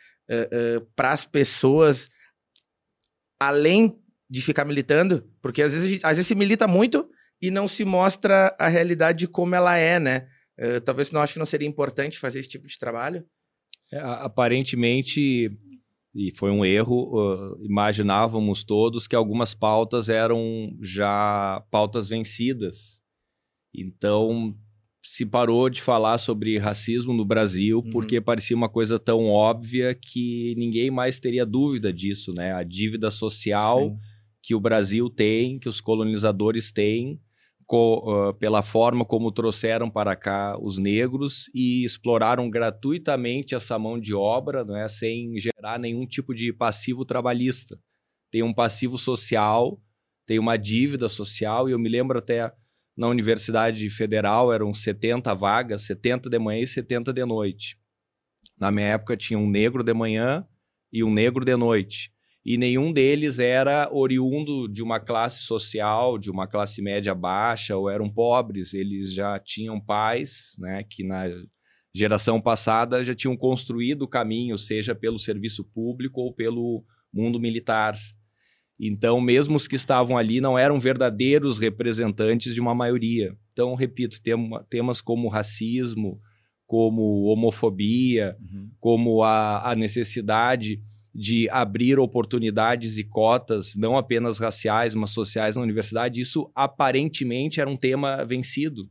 para 0.95 1.11
as 1.11 1.25
pessoas, 1.25 2.09
além 3.37 3.99
de 4.29 4.41
ficar 4.41 4.63
militando, 4.63 5.29
porque 5.41 5.61
às 5.61 5.73
vezes, 5.73 5.91
gente- 5.91 6.05
às 6.05 6.15
vezes 6.15 6.27
se 6.27 6.35
milita 6.35 6.69
muito 6.69 7.05
e 7.41 7.51
não 7.51 7.67
se 7.67 7.83
mostra 7.83 8.55
a 8.57 8.69
realidade 8.69 9.19
de 9.19 9.27
como 9.27 9.55
ela 9.55 9.75
é, 9.75 9.99
né? 9.99 10.25
Eh, 10.57 10.79
talvez 10.79 11.11
não 11.11 11.19
acho 11.19 11.33
que 11.33 11.39
não 11.39 11.45
seria 11.45 11.67
importante 11.67 12.17
fazer 12.17 12.39
esse 12.39 12.47
tipo 12.47 12.65
de 12.65 12.79
trabalho. 12.79 13.25
É, 13.91 13.99
aparentemente, 13.99 15.51
e 16.15 16.31
foi 16.37 16.49
um 16.49 16.63
erro, 16.63 17.19
ah, 17.19 17.57
imaginávamos 17.61 18.63
todos 18.63 19.05
que 19.05 19.17
algumas 19.17 19.53
pautas 19.53 20.07
eram 20.07 20.71
já 20.81 21.61
pautas 21.69 22.07
vencidas. 22.07 23.01
Então, 23.75 24.55
se 25.03 25.25
parou 25.25 25.69
de 25.69 25.81
falar 25.81 26.17
sobre 26.17 26.57
racismo 26.57 27.13
no 27.13 27.25
Brasil 27.25 27.79
Uhum. 27.79 27.89
porque 27.91 28.21
parecia 28.21 28.55
uma 28.55 28.69
coisa 28.69 28.97
tão 28.97 29.27
óbvia 29.27 29.93
que 29.93 30.55
ninguém 30.57 30.89
mais 30.89 31.19
teria 31.19 31.45
dúvida 31.45 31.91
disso, 31.91 32.33
né? 32.33 32.53
A 32.53 32.63
dívida 32.63 33.11
social 33.11 33.89
Sim. 33.89 33.97
que 34.41 34.55
o 34.55 34.59
Brasil 34.59 35.09
tem, 35.09 35.59
que 35.59 35.67
os 35.67 35.81
colonizadores 35.81 36.71
têm, 36.71 37.19
co, 37.65 38.29
uh, 38.29 38.33
pela 38.35 38.61
forma 38.61 39.03
como 39.05 39.31
trouxeram 39.31 39.89
para 39.89 40.15
cá 40.15 40.57
os 40.61 40.77
negros 40.77 41.49
e 41.53 41.83
exploraram 41.83 42.49
gratuitamente 42.49 43.55
essa 43.55 43.77
mão 43.77 43.99
de 43.99 44.13
obra, 44.13 44.63
né, 44.63 44.87
sem 44.87 45.37
gerar 45.37 45.77
nenhum 45.79 46.05
tipo 46.05 46.33
de 46.33 46.51
passivo 46.53 47.03
trabalhista. 47.05 47.77
Tem 48.31 48.41
um 48.41 48.53
passivo 48.53 48.97
social, 48.97 49.79
tem 50.25 50.39
uma 50.39 50.57
dívida 50.57 51.07
social, 51.09 51.67
e 51.67 51.73
eu 51.73 51.79
me 51.79 51.89
lembro 51.89 52.17
até 52.19 52.51
na 52.95 53.07
Universidade 53.07 53.89
Federal 53.89 54.53
eram 54.53 54.73
70 54.73 55.33
vagas, 55.33 55.81
70 55.81 56.29
de 56.29 56.39
manhã 56.39 56.61
e 56.61 56.67
70 56.67 57.11
de 57.11 57.25
noite. 57.25 57.77
Na 58.59 58.71
minha 58.71 58.87
época 58.87 59.17
tinha 59.17 59.39
um 59.39 59.49
negro 59.49 59.83
de 59.83 59.93
manhã 59.93 60.45
e 60.91 61.03
um 61.03 61.11
negro 61.11 61.43
de 61.43 61.55
noite. 61.55 62.11
E 62.45 62.57
nenhum 62.57 62.91
deles 62.91 63.39
era 63.39 63.89
oriundo 63.91 64.67
de 64.67 64.83
uma 64.83 64.99
classe 64.99 65.43
social, 65.43 66.17
de 66.17 66.29
uma 66.29 66.45
classe 66.45 66.81
média 66.81 67.15
baixa, 67.15 67.75
ou 67.75 67.89
eram 67.89 68.09
pobres. 68.09 68.73
Eles 68.73 69.13
já 69.13 69.39
tinham 69.39 69.79
pais, 69.79 70.55
né, 70.59 70.83
que 70.83 71.05
na 71.05 71.25
geração 71.95 72.41
passada 72.41 73.05
já 73.05 73.15
tinham 73.15 73.37
construído 73.37 74.01
o 74.01 74.07
caminho, 74.07 74.57
seja 74.57 74.93
pelo 74.93 75.17
serviço 75.17 75.63
público 75.63 76.19
ou 76.19 76.33
pelo 76.33 76.83
mundo 77.13 77.39
militar. 77.39 77.97
Então, 78.87 79.21
mesmo 79.21 79.55
os 79.55 79.67
que 79.67 79.75
estavam 79.75 80.17
ali 80.17 80.41
não 80.41 80.59
eram 80.59 80.79
verdadeiros 80.79 81.57
representantes 81.57 82.53
de 82.53 82.59
uma 82.59 82.75
maioria. 82.75 83.33
Então, 83.53 83.75
repito, 83.75 84.21
tem 84.21 84.35
temas 84.69 84.99
como 84.99 85.29
racismo, 85.29 86.19
como 86.67 87.23
homofobia, 87.23 88.35
uhum. 88.41 88.71
como 88.79 89.23
a, 89.23 89.71
a 89.71 89.75
necessidade 89.75 90.81
de 91.15 91.47
abrir 91.49 91.99
oportunidades 91.99 92.97
e 92.97 93.03
cotas, 93.03 93.75
não 93.75 93.97
apenas 93.97 94.39
raciais, 94.39 94.95
mas 94.95 95.11
sociais 95.11 95.55
na 95.55 95.61
universidade, 95.61 96.19
isso 96.19 96.51
aparentemente 96.55 97.61
era 97.61 97.69
um 97.69 97.77
tema 97.77 98.25
vencido. 98.25 98.89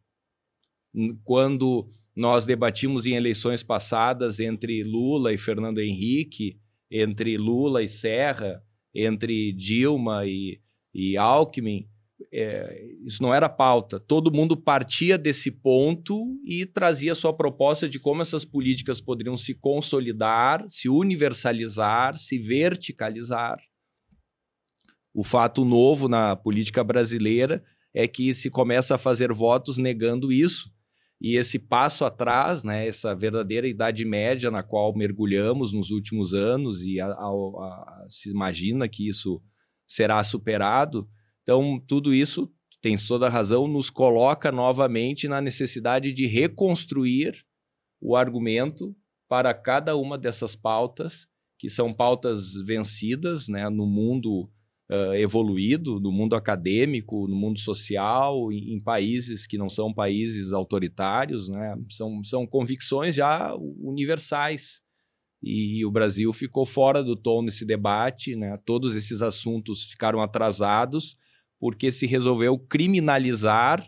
Quando 1.24 1.86
nós 2.14 2.46
debatimos 2.46 3.06
em 3.06 3.14
eleições 3.14 3.62
passadas 3.62 4.38
entre 4.38 4.84
Lula 4.84 5.32
e 5.32 5.38
Fernando 5.38 5.80
Henrique, 5.80 6.56
entre 6.90 7.36
Lula 7.36 7.82
e 7.82 7.88
Serra, 7.88 8.62
entre 8.94 9.52
Dilma 9.52 10.26
e, 10.26 10.60
e 10.94 11.16
Alckmin, 11.16 11.88
é, 12.32 12.86
isso 13.04 13.22
não 13.22 13.34
era 13.34 13.48
pauta. 13.48 14.00
Todo 14.00 14.32
mundo 14.32 14.56
partia 14.56 15.18
desse 15.18 15.50
ponto 15.50 16.38
e 16.44 16.64
trazia 16.64 17.14
sua 17.14 17.32
proposta 17.32 17.88
de 17.88 17.98
como 17.98 18.22
essas 18.22 18.44
políticas 18.44 19.00
poderiam 19.00 19.36
se 19.36 19.54
consolidar, 19.54 20.64
se 20.68 20.88
universalizar, 20.88 22.16
se 22.16 22.38
verticalizar. 22.38 23.58
O 25.14 25.22
fato 25.22 25.64
novo 25.64 26.08
na 26.08 26.34
política 26.34 26.82
brasileira 26.82 27.62
é 27.92 28.08
que 28.08 28.32
se 28.32 28.48
começa 28.48 28.94
a 28.94 28.98
fazer 28.98 29.30
votos 29.32 29.76
negando 29.76 30.32
isso. 30.32 30.71
E 31.22 31.36
esse 31.36 31.58
passo 31.58 32.04
atrás, 32.04 32.64
né, 32.64 32.86
essa 32.86 33.14
verdadeira 33.14 33.68
idade 33.68 34.04
média 34.04 34.50
na 34.50 34.62
qual 34.62 34.92
mergulhamos 34.94 35.72
nos 35.72 35.90
últimos 35.90 36.34
anos 36.34 36.82
e 36.82 37.00
a, 37.00 37.06
a, 37.06 37.28
a, 37.28 38.06
se 38.08 38.30
imagina 38.30 38.88
que 38.88 39.08
isso 39.08 39.40
será 39.86 40.22
superado, 40.24 41.08
então, 41.42 41.80
tudo 41.86 42.14
isso, 42.14 42.50
tem 42.80 42.96
toda 42.96 43.26
a 43.26 43.30
razão, 43.30 43.66
nos 43.66 43.90
coloca 43.90 44.52
novamente 44.52 45.28
na 45.28 45.40
necessidade 45.40 46.12
de 46.12 46.26
reconstruir 46.26 47.44
o 48.00 48.16
argumento 48.16 48.94
para 49.28 49.52
cada 49.52 49.96
uma 49.96 50.16
dessas 50.16 50.54
pautas, 50.54 51.26
que 51.58 51.68
são 51.68 51.92
pautas 51.92 52.54
vencidas 52.64 53.48
né, 53.48 53.68
no 53.68 53.86
mundo 53.86 54.50
uh, 54.92 55.14
evoluído, 55.14 55.98
no 55.98 56.12
mundo 56.12 56.36
acadêmico, 56.36 57.26
no 57.26 57.34
mundo 57.34 57.58
social, 57.58 58.52
em, 58.52 58.74
em, 58.74 58.80
países 58.80 59.46
que 59.46 59.56
não 59.56 59.70
são 59.70 59.92
países 59.92 60.52
autoritários, 60.52 61.48
né, 61.48 61.74
são, 61.88 62.22
são 62.22 62.46
convicções 62.46 63.14
já 63.14 63.54
universais. 63.80 64.82
E, 65.42 65.78
e 65.78 65.86
o 65.86 65.90
Brasil 65.90 66.32
ficou 66.32 66.66
fora 66.66 67.02
do 67.02 67.16
tom 67.16 67.42
nesse 67.42 67.64
debate, 67.64 68.36
né, 68.36 68.56
todos 68.66 68.94
esses 68.94 69.22
assuntos 69.22 69.84
ficaram 69.84 70.20
atrasados 70.20 71.16
porque 71.58 71.90
se 71.92 72.06
resolveu 72.06 72.58
criminalizar 72.58 73.86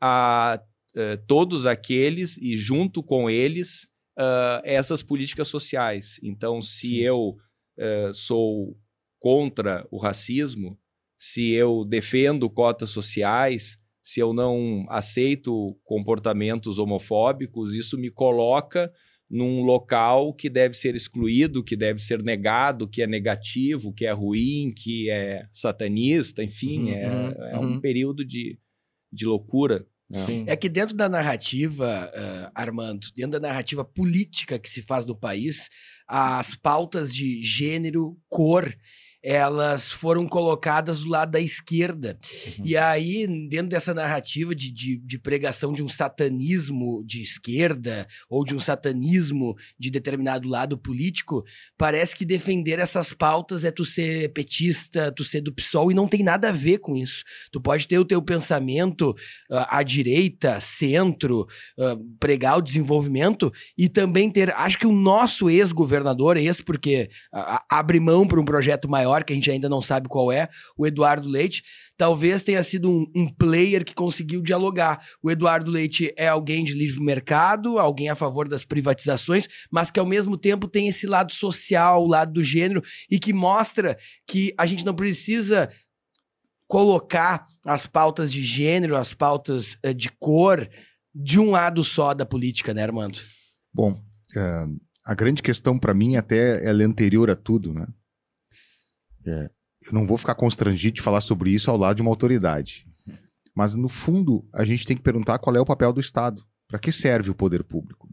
a, 0.00 0.60
uh, 0.94 1.26
todos 1.26 1.66
aqueles 1.66 2.36
e, 2.38 2.56
junto 2.56 3.02
com 3.02 3.28
eles, 3.28 3.88
uh, 4.16 4.62
essas 4.62 5.02
políticas 5.02 5.48
sociais. 5.48 6.20
Então, 6.22 6.60
se 6.60 6.86
Sim. 6.86 6.94
eu 6.98 7.36
uh, 7.76 8.14
sou 8.14 8.76
contra 9.18 9.86
o 9.90 9.98
racismo, 9.98 10.78
se 11.16 11.50
eu 11.50 11.84
defendo 11.84 12.48
cotas 12.48 12.90
sociais, 12.90 13.78
se 14.00 14.20
eu 14.20 14.32
não 14.32 14.86
aceito 14.88 15.76
comportamentos 15.84 16.78
homofóbicos, 16.78 17.74
isso 17.74 17.98
me 17.98 18.10
coloca 18.10 18.90
num 19.30 19.62
local 19.62 20.32
que 20.32 20.48
deve 20.48 20.74
ser 20.74 20.94
excluído, 20.94 21.62
que 21.62 21.76
deve 21.76 21.98
ser 21.98 22.22
negado, 22.22 22.88
que 22.88 23.02
é 23.02 23.06
negativo, 23.06 23.92
que 23.92 24.06
é 24.06 24.12
ruim, 24.12 24.72
que 24.74 25.10
é 25.10 25.46
satanista, 25.52 26.42
enfim, 26.42 26.84
uhum, 26.84 26.88
é, 26.88 27.08
uhum. 27.08 27.44
é, 27.44 27.58
um 27.58 27.72
uhum. 27.72 27.80
período 27.80 28.24
de, 28.24 28.58
de 29.12 29.26
loucura. 29.26 29.86
Né? 30.08 30.44
É 30.46 30.56
que 30.56 30.70
dentro 30.70 30.96
da 30.96 31.08
narrativa, 31.08 32.10
uh, 32.10 32.50
Armando, 32.54 33.08
dentro 33.14 33.32
da 33.32 33.48
narrativa 33.48 33.84
política 33.84 34.58
que 34.58 34.70
se 34.70 34.80
faz 34.80 35.04
no 35.04 35.14
país, 35.14 35.68
as 36.06 36.56
pautas 36.56 37.14
de 37.14 37.42
gênero, 37.42 38.16
cor 38.28 38.74
elas 39.28 39.92
foram 39.92 40.26
colocadas 40.26 41.00
do 41.00 41.10
lado 41.10 41.32
da 41.32 41.40
esquerda. 41.40 42.18
Uhum. 42.46 42.64
E 42.64 42.78
aí, 42.78 43.26
dentro 43.46 43.68
dessa 43.68 43.92
narrativa 43.92 44.54
de, 44.54 44.70
de, 44.70 44.96
de, 44.96 45.18
pregação 45.18 45.70
de 45.70 45.82
um 45.82 45.88
satanismo 45.88 47.04
de 47.04 47.20
esquerda 47.20 48.06
ou 48.30 48.42
de 48.42 48.54
um 48.54 48.58
satanismo 48.58 49.54
de 49.78 49.90
determinado 49.90 50.48
lado 50.48 50.78
político, 50.78 51.44
parece 51.76 52.16
que 52.16 52.24
defender 52.24 52.78
essas 52.78 53.12
pautas 53.12 53.66
é 53.66 53.70
tu 53.70 53.84
ser 53.84 54.32
petista, 54.32 55.12
tu 55.12 55.22
ser 55.22 55.42
do 55.42 55.52
PSOL, 55.52 55.90
e 55.90 55.94
não 55.94 56.08
tem 56.08 56.22
nada 56.22 56.48
a 56.48 56.52
ver 56.52 56.78
com 56.78 56.96
isso. 56.96 57.22
Tu 57.52 57.60
pode 57.60 57.86
ter 57.86 57.98
o 57.98 58.06
teu 58.06 58.22
pensamento 58.22 59.10
uh, 59.10 59.66
à 59.68 59.82
direita, 59.82 60.58
centro, 60.58 61.46
uh, 61.76 62.02
pregar 62.18 62.56
o 62.56 62.62
desenvolvimento 62.62 63.52
e 63.76 63.90
também 63.90 64.30
ter. 64.30 64.54
Acho 64.54 64.78
que 64.78 64.86
o 64.86 64.92
nosso 64.92 65.50
ex-governador, 65.50 66.38
ex 66.38 66.62
porque 66.62 67.10
uh, 67.34 67.58
abre 67.70 68.00
mão 68.00 68.26
para 68.26 68.40
um 68.40 68.44
projeto 68.44 68.88
maior 68.88 69.17
maior, 69.18 69.24
que 69.24 69.32
a 69.32 69.36
gente 69.36 69.50
ainda 69.50 69.68
não 69.68 69.82
sabe 69.82 70.08
qual 70.08 70.30
é, 70.30 70.48
o 70.76 70.86
Eduardo 70.86 71.28
Leite, 71.28 71.62
talvez 71.96 72.42
tenha 72.42 72.62
sido 72.62 72.90
um, 72.90 73.06
um, 73.14 73.28
player 73.28 73.84
que 73.84 73.94
conseguiu 73.94 74.40
dialogar. 74.40 75.04
O 75.22 75.30
Eduardo 75.30 75.70
Leite 75.70 76.12
é 76.16 76.28
alguém 76.28 76.64
de 76.64 76.72
livre 76.72 77.02
mercado, 77.02 77.78
alguém 77.78 78.08
a 78.08 78.14
favor 78.14 78.48
das 78.48 78.64
privatizações, 78.64 79.48
mas 79.70 79.90
que 79.90 80.00
ao 80.00 80.06
mesmo 80.06 80.36
tempo 80.36 80.68
tem 80.68 80.88
esse 80.88 81.06
lado 81.06 81.32
social, 81.32 82.04
o 82.04 82.08
lado 82.08 82.32
do 82.32 82.44
gênero, 82.44 82.82
e 83.10 83.18
que 83.18 83.32
mostra 83.32 83.98
que 84.26 84.54
a 84.56 84.66
gente 84.66 84.84
não 84.84 84.94
precisa 84.94 85.68
colocar 86.66 87.46
as 87.66 87.86
pautas 87.86 88.30
de 88.30 88.42
gênero, 88.42 88.96
as 88.96 89.14
pautas 89.14 89.76
uh, 89.84 89.94
de 89.94 90.10
cor, 90.18 90.68
de 91.14 91.40
um 91.40 91.50
lado 91.50 91.82
só 91.82 92.12
da 92.14 92.26
política, 92.26 92.74
né, 92.74 92.82
Armando? 92.82 93.18
Bom, 93.72 93.92
uh, 93.92 94.80
a 95.04 95.14
grande 95.14 95.42
questão 95.42 95.78
para 95.78 95.94
mim 95.94 96.16
até 96.16 96.62
ela 96.68 96.82
é 96.82 96.86
anterior 96.86 97.30
a 97.30 97.34
tudo, 97.34 97.72
né? 97.72 97.86
É, 99.28 99.50
eu 99.86 99.92
não 99.92 100.06
vou 100.06 100.16
ficar 100.16 100.34
constrangido 100.34 100.96
de 100.96 101.02
falar 101.02 101.20
sobre 101.20 101.50
isso 101.50 101.70
ao 101.70 101.76
lado 101.76 101.96
de 101.96 102.02
uma 102.02 102.10
autoridade. 102.10 102.86
Mas, 103.54 103.74
no 103.74 103.88
fundo, 103.88 104.48
a 104.54 104.64
gente 104.64 104.86
tem 104.86 104.96
que 104.96 105.02
perguntar 105.02 105.38
qual 105.38 105.54
é 105.54 105.60
o 105.60 105.64
papel 105.64 105.92
do 105.92 106.00
Estado. 106.00 106.42
Para 106.68 106.78
que 106.78 106.92
serve 106.92 107.30
o 107.30 107.34
poder 107.34 107.64
público? 107.64 108.08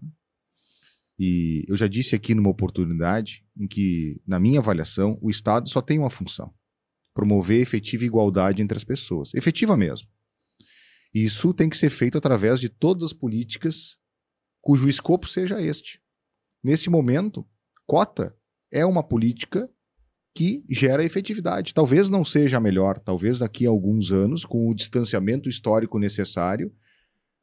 E 1.20 1.66
eu 1.68 1.78
já 1.78 1.88
disse 1.88 2.16
aqui 2.16 2.34
numa 2.34 2.50
oportunidade 2.50 3.46
em 3.58 3.68
que, 3.68 4.22
na 4.28 4.40
minha 4.40 4.60
avaliação, 4.60 5.18
o 5.22 5.30
Estado 5.30 5.70
só 5.70 5.82
tem 5.82 6.00
uma 6.00 6.10
função: 6.10 6.54
promover 7.14 7.62
efetiva 7.62 8.06
igualdade 8.06 8.62
entre 8.62 8.78
as 8.78 8.84
pessoas. 8.84 9.34
Efetiva 9.34 9.78
mesmo. 9.78 10.08
E 11.14 11.24
isso 11.24 11.54
tem 11.54 11.70
que 11.70 11.78
ser 11.78 11.90
feito 11.90 12.18
através 12.18 12.60
de 12.60 12.68
todas 12.68 13.04
as 13.04 13.14
políticas 13.14 13.98
cujo 14.62 14.90
escopo 14.90 15.28
seja 15.28 15.62
este. 15.62 16.02
Nesse 16.64 16.90
momento, 16.90 17.48
cota 17.86 18.36
é 18.72 18.86
uma 18.86 19.04
política 19.04 19.70
que 20.36 20.66
gera 20.70 21.06
efetividade. 21.06 21.74
Talvez 21.74 22.10
não 22.10 22.26
seja 22.26 22.58
a 22.58 22.60
melhor, 22.60 23.00
talvez 23.00 23.40
daqui 23.40 23.66
a 23.66 23.70
alguns 23.70 24.12
anos, 24.12 24.44
com 24.44 24.70
o 24.70 24.76
distanciamento 24.76 25.48
histórico 25.48 25.98
necessário, 25.98 26.74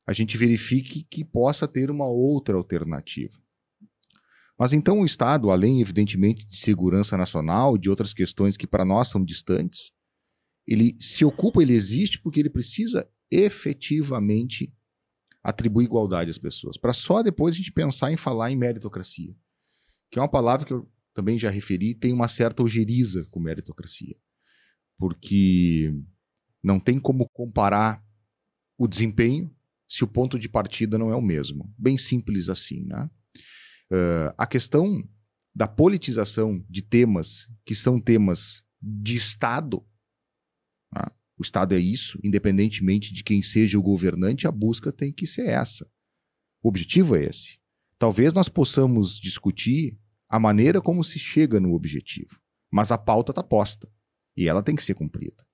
a 0.07 0.13
gente 0.13 0.37
verifique 0.37 1.03
que 1.03 1.25
possa 1.25 1.67
ter 1.67 1.91
uma 1.91 2.07
outra 2.07 2.55
alternativa. 2.55 3.41
Mas 4.59 4.75
então 4.75 5.01
o 5.01 5.07
Estado, 5.07 5.51
além 5.51 5.81
evidentemente 5.81 6.47
de 6.47 6.55
segurança 6.55 7.17
nacional, 7.17 7.79
de 7.79 7.89
outras 7.89 8.13
questões 8.13 8.59
que 8.59 8.67
para 8.67 8.85
nós 8.85 9.09
são 9.09 9.25
distantes, 9.25 9.91
ele 10.67 10.95
se 11.01 11.25
ocupa, 11.25 11.63
ele 11.63 11.73
existe 11.73 12.21
porque 12.21 12.41
ele 12.41 12.51
precisa 12.51 13.09
efetivamente 13.31 14.71
atribuir 15.43 15.87
igualdade 15.87 16.31
às 16.31 16.39
pessoas, 16.39 16.77
para 16.77 16.93
só 16.93 17.23
depois 17.23 17.55
a 17.55 17.57
gente 17.57 17.73
pensar 17.73 18.13
em 18.13 18.17
falar 18.17 18.51
em 18.53 18.57
meritocracia, 18.57 19.35
que 20.11 20.19
é 20.19 20.23
uma 20.23 20.29
palavra 20.29 20.67
que 20.67 20.75
eu 20.75 20.87
também 21.15 21.39
já 21.39 21.51
referi, 21.51 21.95
tem 21.95 22.13
uma 22.13 22.29
certa 22.29 22.63
ojeriza 22.63 23.27
com 23.31 23.41
meritocracia. 23.41 24.17
porque 24.99 25.93
não 26.63 26.79
tem 26.79 27.01
como 27.01 27.29
comparar 27.31 28.05
o 28.79 28.87
desempenho 28.87 29.53
se 29.89 30.05
o 30.05 30.07
ponto 30.07 30.39
de 30.39 30.49
partida 30.49 30.97
não 30.97 31.11
é 31.11 31.17
o 31.17 31.21
mesmo. 31.21 31.75
Bem 31.77 31.99
simples 31.99 32.49
assim, 32.49 32.85
né? 32.85 33.11
Uh, 33.93 34.33
a 34.39 34.47
questão 34.47 35.03
da 35.55 35.67
politização 35.67 36.65
de 36.71 36.83
temas 36.83 37.49
que 37.67 37.75
são 37.75 38.01
temas 38.01 38.65
de 38.81 39.17
Estado, 39.17 39.85
né? 40.95 41.05
o 41.37 41.43
Estado 41.43 41.75
é 41.75 41.79
isso, 41.79 42.19
independentemente 42.23 43.13
de 43.13 43.23
quem 43.23 43.43
seja 43.43 43.79
o 43.79 43.83
governante, 43.83 44.47
a 44.47 44.53
busca 44.53 44.93
tem 44.93 45.13
que 45.13 45.27
ser 45.27 45.49
essa. 45.49 45.87
O 46.63 46.69
objetivo 46.69 47.17
é 47.17 47.25
esse. 47.25 47.59
Talvez 47.99 48.33
nós 48.33 48.49
possamos 48.49 49.19
discutir 49.21 49.99
a 50.33 50.39
maneira 50.39 50.81
como 50.81 51.05
se 51.05 51.19
chega 51.19 51.61
no 51.61 51.75
objetivo, 51.75 52.41
mas 52.71 52.91
a 52.91 52.97
pauta 52.97 53.33
está 53.33 53.43
posta 53.43 53.87
e 54.35 54.49
ela 54.49 54.63
tem 54.63 54.75
que 54.75 54.83
ser 54.83 54.95
cumprida. 54.95 55.47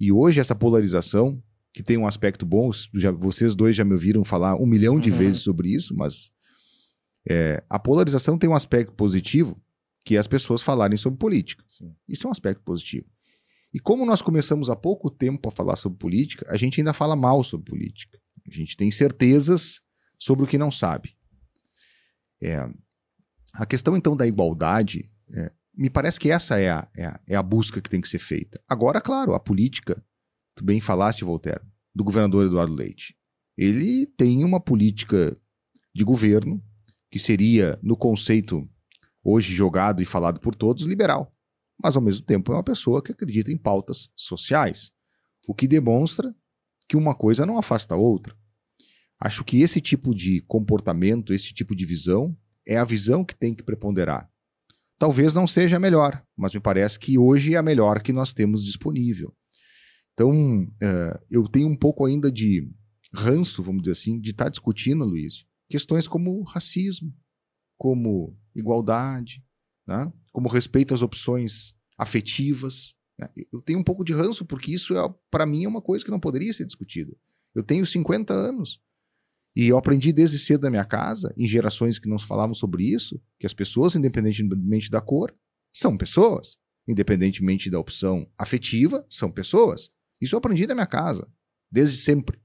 E 0.00 0.10
hoje 0.10 0.40
essa 0.40 0.52
polarização, 0.52 1.40
que 1.72 1.80
tem 1.80 1.96
um 1.96 2.08
aspecto 2.08 2.44
bom, 2.44 2.72
já, 2.92 3.12
vocês 3.12 3.54
dois 3.54 3.76
já 3.76 3.84
me 3.84 3.92
ouviram 3.92 4.24
falar 4.24 4.56
um 4.56 4.66
milhão 4.66 4.98
de 4.98 5.12
uhum. 5.12 5.16
vezes 5.16 5.42
sobre 5.42 5.68
isso, 5.68 5.94
mas 5.94 6.32
é, 7.28 7.62
a 7.70 7.78
polarização 7.78 8.36
tem 8.36 8.50
um 8.50 8.54
aspecto 8.54 8.92
positivo, 8.94 9.62
que 10.04 10.16
é 10.16 10.18
as 10.18 10.26
pessoas 10.26 10.60
falarem 10.60 10.96
sobre 10.96 11.16
política. 11.16 11.64
Sim. 11.68 11.94
Isso 12.08 12.26
é 12.26 12.28
um 12.28 12.32
aspecto 12.32 12.64
positivo. 12.64 13.06
E 13.72 13.78
como 13.78 14.04
nós 14.04 14.20
começamos 14.20 14.68
há 14.68 14.74
pouco 14.74 15.08
tempo 15.08 15.48
a 15.48 15.52
falar 15.52 15.76
sobre 15.76 15.98
política, 15.98 16.44
a 16.48 16.56
gente 16.56 16.80
ainda 16.80 16.92
fala 16.92 17.14
mal 17.14 17.44
sobre 17.44 17.70
política. 17.70 18.18
A 18.44 18.52
gente 18.52 18.76
tem 18.76 18.90
certezas 18.90 19.80
sobre 20.18 20.44
o 20.44 20.48
que 20.48 20.58
não 20.58 20.72
sabe. 20.72 21.14
É, 22.42 22.68
a 23.52 23.66
questão, 23.66 23.96
então, 23.96 24.16
da 24.16 24.26
igualdade, 24.26 25.10
é, 25.32 25.52
me 25.74 25.90
parece 25.90 26.18
que 26.18 26.30
essa 26.30 26.58
é 26.58 26.70
a, 26.70 26.88
é, 26.96 27.06
a, 27.06 27.20
é 27.28 27.36
a 27.36 27.42
busca 27.42 27.80
que 27.80 27.90
tem 27.90 28.00
que 28.00 28.08
ser 28.08 28.18
feita. 28.18 28.60
Agora, 28.68 29.00
claro, 29.00 29.34
a 29.34 29.40
política, 29.40 30.02
tu 30.54 30.64
bem 30.64 30.80
falaste, 30.80 31.24
Voltaire, 31.24 31.62
do 31.94 32.04
governador 32.04 32.46
Eduardo 32.46 32.74
Leite. 32.74 33.16
Ele 33.56 34.06
tem 34.06 34.44
uma 34.44 34.60
política 34.60 35.36
de 35.94 36.04
governo 36.04 36.62
que 37.10 37.18
seria, 37.18 37.78
no 37.82 37.96
conceito 37.96 38.68
hoje 39.22 39.54
jogado 39.54 40.00
e 40.00 40.04
falado 40.04 40.40
por 40.40 40.54
todos, 40.54 40.84
liberal. 40.84 41.34
Mas, 41.82 41.96
ao 41.96 42.02
mesmo 42.02 42.24
tempo, 42.24 42.52
é 42.52 42.56
uma 42.56 42.62
pessoa 42.62 43.02
que 43.02 43.12
acredita 43.12 43.50
em 43.50 43.56
pautas 43.56 44.10
sociais, 44.14 44.92
o 45.48 45.54
que 45.54 45.66
demonstra 45.66 46.34
que 46.88 46.96
uma 46.96 47.14
coisa 47.14 47.46
não 47.46 47.58
afasta 47.58 47.94
a 47.94 47.98
outra. 47.98 48.36
Acho 49.18 49.44
que 49.44 49.60
esse 49.60 49.80
tipo 49.80 50.14
de 50.14 50.40
comportamento, 50.42 51.32
esse 51.32 51.52
tipo 51.52 51.74
de 51.74 51.84
visão, 51.84 52.36
é 52.66 52.76
a 52.76 52.84
visão 52.84 53.24
que 53.24 53.34
tem 53.34 53.54
que 53.54 53.62
preponderar. 53.62 54.30
Talvez 54.98 55.32
não 55.32 55.46
seja 55.46 55.76
a 55.76 55.80
melhor, 55.80 56.22
mas 56.36 56.52
me 56.52 56.60
parece 56.60 56.98
que 56.98 57.18
hoje 57.18 57.54
é 57.54 57.56
a 57.56 57.62
melhor 57.62 58.02
que 58.02 58.12
nós 58.12 58.32
temos 58.32 58.64
disponível. 58.64 59.34
Então, 60.12 60.64
uh, 60.64 61.24
eu 61.30 61.48
tenho 61.48 61.68
um 61.68 61.76
pouco 61.76 62.04
ainda 62.04 62.30
de 62.30 62.70
ranço, 63.12 63.62
vamos 63.62 63.82
dizer 63.82 63.92
assim, 63.92 64.20
de 64.20 64.30
estar 64.30 64.44
tá 64.44 64.50
discutindo, 64.50 65.04
Luiz, 65.04 65.46
questões 65.68 66.06
como 66.06 66.42
racismo, 66.42 67.14
como 67.78 68.36
igualdade, 68.54 69.42
né? 69.86 70.12
como 70.32 70.48
respeito 70.48 70.92
às 70.92 71.00
opções 71.00 71.74
afetivas. 71.96 72.94
Né? 73.18 73.28
Eu 73.50 73.62
tenho 73.62 73.78
um 73.78 73.84
pouco 73.84 74.04
de 74.04 74.12
ranço, 74.12 74.44
porque 74.44 74.72
isso, 74.72 74.94
é, 74.94 75.14
para 75.30 75.46
mim, 75.46 75.64
é 75.64 75.68
uma 75.68 75.80
coisa 75.80 76.04
que 76.04 76.10
não 76.10 76.20
poderia 76.20 76.52
ser 76.52 76.66
discutida. 76.66 77.16
Eu 77.54 77.62
tenho 77.62 77.86
50 77.86 78.34
anos. 78.34 78.80
E 79.54 79.66
eu 79.68 79.76
aprendi 79.76 80.12
desde 80.12 80.38
cedo 80.38 80.62
na 80.62 80.70
minha 80.70 80.84
casa, 80.84 81.34
em 81.36 81.46
gerações 81.46 81.98
que 81.98 82.08
não 82.08 82.18
falavam 82.18 82.54
sobre 82.54 82.84
isso, 82.84 83.20
que 83.38 83.46
as 83.46 83.54
pessoas, 83.54 83.96
independentemente 83.96 84.90
da 84.90 85.00
cor, 85.00 85.34
são 85.72 85.96
pessoas. 85.96 86.58
Independentemente 86.88 87.70
da 87.70 87.78
opção 87.78 88.28
afetiva, 88.38 89.04
são 89.08 89.30
pessoas. 89.30 89.90
Isso 90.20 90.34
eu 90.34 90.38
aprendi 90.38 90.66
na 90.66 90.74
minha 90.74 90.86
casa, 90.86 91.28
desde 91.70 91.98
sempre. 91.98 92.40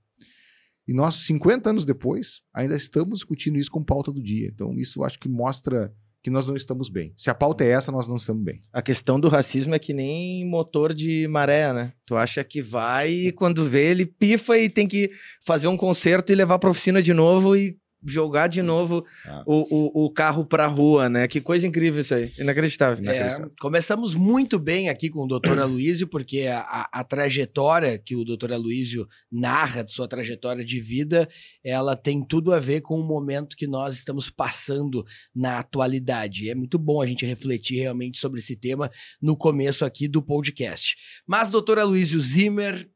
E 0.88 0.94
nós, 0.94 1.16
50 1.26 1.70
anos 1.70 1.86
depois, 1.86 2.42
ainda 2.54 2.76
estamos 2.76 3.20
discutindo 3.20 3.58
isso 3.58 3.72
como 3.72 3.86
pauta 3.86 4.12
do 4.12 4.22
dia. 4.22 4.48
Então, 4.48 4.74
isso 4.78 5.04
acho 5.04 5.20
que 5.20 5.28
mostra 5.28 5.94
que 6.26 6.32
nós 6.32 6.48
não 6.48 6.56
estamos 6.56 6.90
bem. 6.90 7.14
Se 7.16 7.30
a 7.30 7.36
pauta 7.36 7.64
é 7.64 7.70
essa, 7.70 7.92
nós 7.92 8.08
não 8.08 8.16
estamos 8.16 8.44
bem. 8.44 8.60
A 8.74 8.82
questão 8.82 9.20
do 9.20 9.30
racismo 9.30 9.76
é 9.76 9.80
que 9.80 9.94
nem 9.94 10.44
motor 10.44 10.92
de 10.92 11.28
maré, 11.28 11.72
né? 11.72 11.94
Tu 12.04 12.16
acha 12.16 12.44
que 12.44 12.64
vai 12.64 13.12
e 13.12 13.32
quando 13.32 13.64
vê 13.64 13.92
ele 13.92 14.08
pifa 14.08 14.58
e 14.58 14.68
tem 14.68 14.88
que 14.88 15.12
fazer 15.46 15.68
um 15.68 15.78
conserto 15.78 16.32
e 16.32 16.36
levar 16.36 16.58
para 16.58 16.72
oficina 16.72 17.00
de 17.00 17.14
novo 17.14 17.56
e 17.56 17.78
jogar 18.06 18.48
de 18.48 18.62
novo 18.62 19.06
ah. 19.26 19.44
o, 19.46 20.04
o, 20.04 20.06
o, 20.06 20.10
carro 20.12 20.46
pra 20.46 20.68
rua, 20.68 21.10
né? 21.10 21.28
Que 21.28 21.42
coisa 21.42 21.66
incrível 21.66 22.02
isso 22.02 22.14
aí. 22.14 22.32
Inacreditável. 22.38 23.10
É, 23.10 23.50
começamos 23.60 24.14
muito 24.14 24.60
bem 24.60 24.90
aqui 24.90 25.10
com 25.10 25.24
o 25.24 25.28
doutor 25.28 25.60
Aloysio, 25.60 26.08
porque 26.08 26.42
a, 26.42 26.60
a, 26.60 26.90
a, 27.00 27.04
trajetória 27.04 27.98
que 27.98 28.16
o 28.16 28.24
doutor 28.24 28.54
Aloysio 28.54 29.08
narra 29.32 29.84
de 29.84 29.92
sua 29.92 30.08
trajetória 30.08 30.64
de 30.64 30.80
vida, 30.80 31.28
ela 31.64 31.96
tem 31.96 32.22
tudo 32.22 32.54
a 32.54 32.60
ver 32.60 32.82
com 32.82 33.00
o 33.00 33.04
momento 33.04 33.56
que 33.56 33.68
nós 33.68 33.96
estamos 33.96 34.30
passando 34.30 35.04
na 35.36 35.60
atualidade. 35.60 36.50
É 36.50 36.56
muito 36.56 36.78
bom 36.78 37.02
a 37.02 37.06
gente 37.06 37.26
refletir 37.26 37.80
realmente 37.80 38.20
sobre 38.20 38.40
esse 38.40 38.56
tema 38.56 38.90
no 39.22 39.36
começo 39.36 39.84
aqui 39.84 40.08
do 40.08 40.22
podcast. 40.22 40.96
Mas, 41.28 41.50
doutor 41.50 41.80
Aloysio 41.80 42.20
Zimmer, 42.20 42.90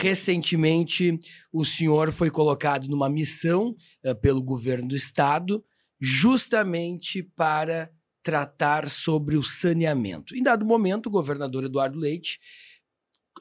Recentemente, 0.00 1.18
o 1.52 1.64
senhor 1.64 2.12
foi 2.12 2.30
colocado 2.30 2.86
numa 2.86 3.08
missão 3.08 3.74
uh, 4.04 4.14
pelo 4.14 4.40
governo 4.40 4.86
do 4.86 4.94
estado, 4.94 5.64
justamente 6.00 7.20
para 7.20 7.90
tratar 8.22 8.88
sobre 8.90 9.36
o 9.36 9.42
saneamento. 9.42 10.36
Em 10.36 10.42
dado 10.42 10.64
momento, 10.64 11.06
o 11.06 11.10
governador 11.10 11.64
Eduardo 11.64 11.98
Leite 11.98 12.38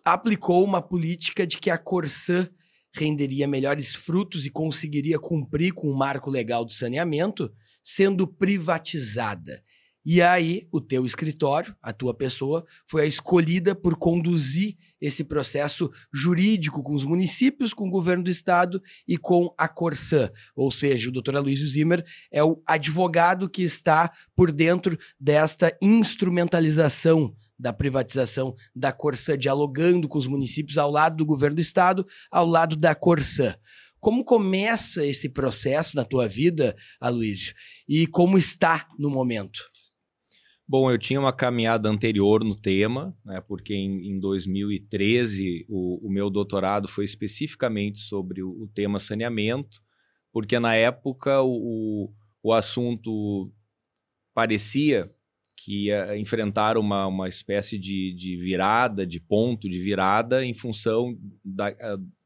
aplicou 0.03 0.63
uma 0.63 0.81
política 0.81 1.45
de 1.45 1.59
que 1.59 1.69
a 1.69 1.77
Corsã 1.77 2.49
renderia 2.91 3.47
melhores 3.47 3.93
frutos 3.93 4.47
e 4.47 4.49
conseguiria 4.49 5.19
cumprir 5.19 5.73
com 5.73 5.87
o 5.87 5.95
marco 5.95 6.31
legal 6.31 6.65
do 6.65 6.73
saneamento, 6.73 7.53
sendo 7.83 8.25
privatizada. 8.25 9.63
E 10.09 10.21
aí, 10.21 10.69
o 10.71 10.79
teu 10.79 11.05
escritório, 11.05 11.75
a 11.81 11.91
tua 11.91 12.13
pessoa, 12.13 12.65
foi 12.85 13.01
a 13.01 13.05
escolhida 13.05 13.75
por 13.75 13.97
conduzir 13.97 14.77
esse 15.01 15.21
processo 15.21 15.91
jurídico 16.13 16.81
com 16.81 16.95
os 16.95 17.03
municípios, 17.03 17.73
com 17.73 17.89
o 17.89 17.91
governo 17.91 18.23
do 18.23 18.29
estado 18.29 18.81
e 19.05 19.17
com 19.17 19.53
a 19.57 19.67
Corsã. 19.67 20.31
Ou 20.55 20.71
seja, 20.71 21.09
o 21.09 21.11
doutor 21.11 21.35
Aloysio 21.35 21.67
Zimmer 21.67 22.05
é 22.31 22.41
o 22.41 22.63
advogado 22.65 23.49
que 23.49 23.63
está 23.63 24.09
por 24.33 24.49
dentro 24.49 24.97
desta 25.19 25.77
instrumentalização 25.81 27.35
da 27.59 27.73
privatização 27.73 28.55
da 28.73 28.93
Corsã, 28.93 29.37
dialogando 29.37 30.07
com 30.07 30.17
os 30.17 30.25
municípios 30.25 30.77
ao 30.77 30.89
lado 30.89 31.17
do 31.17 31.25
governo 31.25 31.55
do 31.55 31.61
estado, 31.61 32.07
ao 32.31 32.47
lado 32.47 32.77
da 32.77 32.95
Corsã. 32.95 33.57
Como 33.99 34.23
começa 34.23 35.05
esse 35.05 35.27
processo 35.27 35.97
na 35.97 36.05
tua 36.05 36.29
vida, 36.29 36.77
Aloysio? 36.97 37.53
E 37.89 38.07
como 38.07 38.37
está 38.37 38.87
no 38.97 39.09
momento? 39.09 39.59
Bom, 40.69 40.91
eu 40.91 40.97
tinha 40.97 41.17
uma 41.17 41.31
caminhada 41.31 41.87
anterior 41.87 42.43
no 42.43 42.53
tema, 42.53 43.17
né, 43.23 43.39
porque 43.39 43.73
em, 43.73 44.09
em 44.09 44.19
2013 44.19 45.65
o, 45.69 46.05
o, 46.05 46.11
meu 46.11 46.29
doutorado 46.29 46.89
foi 46.89 47.05
especificamente 47.05 47.99
sobre 47.99 48.43
o, 48.43 48.49
o 48.49 48.67
tema 48.67 48.99
saneamento, 48.99 49.81
porque 50.29 50.59
na 50.59 50.75
época 50.75 51.41
o, 51.41 52.11
o, 52.43 52.51
assunto 52.51 53.49
parecia 54.33 55.09
que 55.55 55.85
ia 55.85 56.17
enfrentar 56.17 56.77
uma, 56.77 57.07
uma 57.07 57.29
espécie 57.29 57.79
de, 57.79 58.13
de 58.13 58.35
virada, 58.35 59.07
de 59.07 59.21
ponto 59.21 59.69
de 59.69 59.79
virada, 59.79 60.43
em 60.43 60.53
função 60.53 61.17
da, 61.45 61.73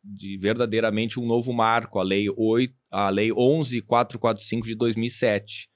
de 0.04 0.36
verdadeiramente 0.40 1.20
um 1.20 1.28
novo 1.28 1.54
marco, 1.54 2.00
a 2.00 2.04
Lei, 2.04 2.28
8, 2.36 2.74
a 2.90 3.10
lei 3.10 3.32
11445 3.32 4.66
de 4.66 4.74
2007 4.74 5.71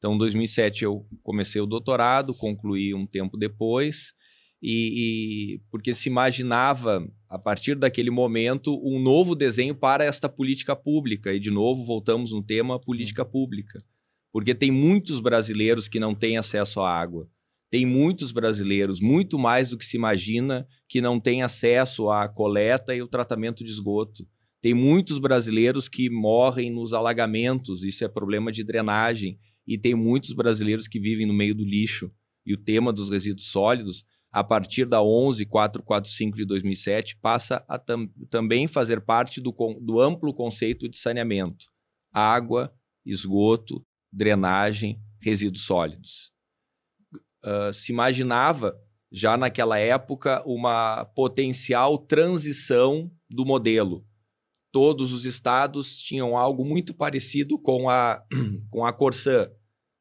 então, 0.00 0.14
em 0.14 0.18
2007 0.18 0.84
eu 0.84 1.06
comecei 1.22 1.60
o 1.60 1.66
doutorado, 1.66 2.34
concluí 2.34 2.94
um 2.94 3.06
tempo 3.06 3.36
depois, 3.36 4.14
e, 4.62 5.56
e, 5.56 5.60
porque 5.70 5.92
se 5.92 6.08
imaginava, 6.08 7.06
a 7.28 7.38
partir 7.38 7.74
daquele 7.74 8.10
momento, 8.10 8.80
um 8.82 8.98
novo 8.98 9.34
desenho 9.34 9.74
para 9.74 10.02
esta 10.02 10.26
política 10.26 10.74
pública. 10.74 11.34
E, 11.34 11.38
de 11.38 11.50
novo, 11.50 11.84
voltamos 11.84 12.32
no 12.32 12.42
tema 12.42 12.80
política 12.80 13.26
pública. 13.26 13.78
Porque 14.32 14.54
tem 14.54 14.70
muitos 14.70 15.20
brasileiros 15.20 15.86
que 15.86 16.00
não 16.00 16.14
têm 16.14 16.38
acesso 16.38 16.80
à 16.80 16.90
água. 16.90 17.28
Tem 17.70 17.84
muitos 17.84 18.32
brasileiros, 18.32 19.00
muito 19.00 19.38
mais 19.38 19.68
do 19.68 19.76
que 19.76 19.84
se 19.84 19.98
imagina, 19.98 20.66
que 20.88 21.00
não 21.00 21.20
têm 21.20 21.42
acesso 21.42 22.10
à 22.10 22.26
coleta 22.26 22.94
e 22.94 23.02
o 23.02 23.08
tratamento 23.08 23.62
de 23.62 23.70
esgoto. 23.70 24.26
Tem 24.62 24.72
muitos 24.74 25.18
brasileiros 25.18 25.88
que 25.88 26.08
morrem 26.10 26.70
nos 26.70 26.92
alagamentos, 26.92 27.82
isso 27.82 28.04
é 28.04 28.08
problema 28.08 28.50
de 28.50 28.64
drenagem 28.64 29.38
e 29.66 29.78
tem 29.78 29.94
muitos 29.94 30.32
brasileiros 30.32 30.88
que 30.88 30.98
vivem 30.98 31.26
no 31.26 31.34
meio 31.34 31.54
do 31.54 31.64
lixo. 31.64 32.10
E 32.44 32.54
o 32.54 32.56
tema 32.56 32.92
dos 32.92 33.10
resíduos 33.10 33.46
sólidos, 33.46 34.04
a 34.32 34.42
partir 34.42 34.84
da 34.84 35.00
11445 35.00 36.36
de 36.36 36.44
2007, 36.44 37.16
passa 37.20 37.64
a 37.68 37.78
tam 37.78 38.08
também 38.28 38.66
fazer 38.66 39.00
parte 39.00 39.40
do, 39.40 39.54
do 39.80 40.00
amplo 40.00 40.32
conceito 40.32 40.88
de 40.88 40.96
saneamento: 40.96 41.66
água, 42.12 42.72
esgoto, 43.04 43.84
drenagem, 44.12 45.00
resíduos 45.20 45.64
sólidos. 45.64 46.32
Uh, 47.44 47.72
se 47.72 47.92
imaginava 47.92 48.74
já 49.12 49.36
naquela 49.36 49.78
época, 49.78 50.42
uma 50.46 51.04
potencial 51.04 51.98
transição 51.98 53.10
do 53.28 53.44
modelo. 53.44 54.06
Todos 54.72 55.12
os 55.12 55.24
estados 55.24 55.98
tinham 55.98 56.36
algo 56.36 56.64
muito 56.64 56.94
parecido 56.94 57.58
com 57.58 57.88
a, 57.88 58.22
com 58.70 58.84
a 58.84 58.92
Corsã, 58.92 59.50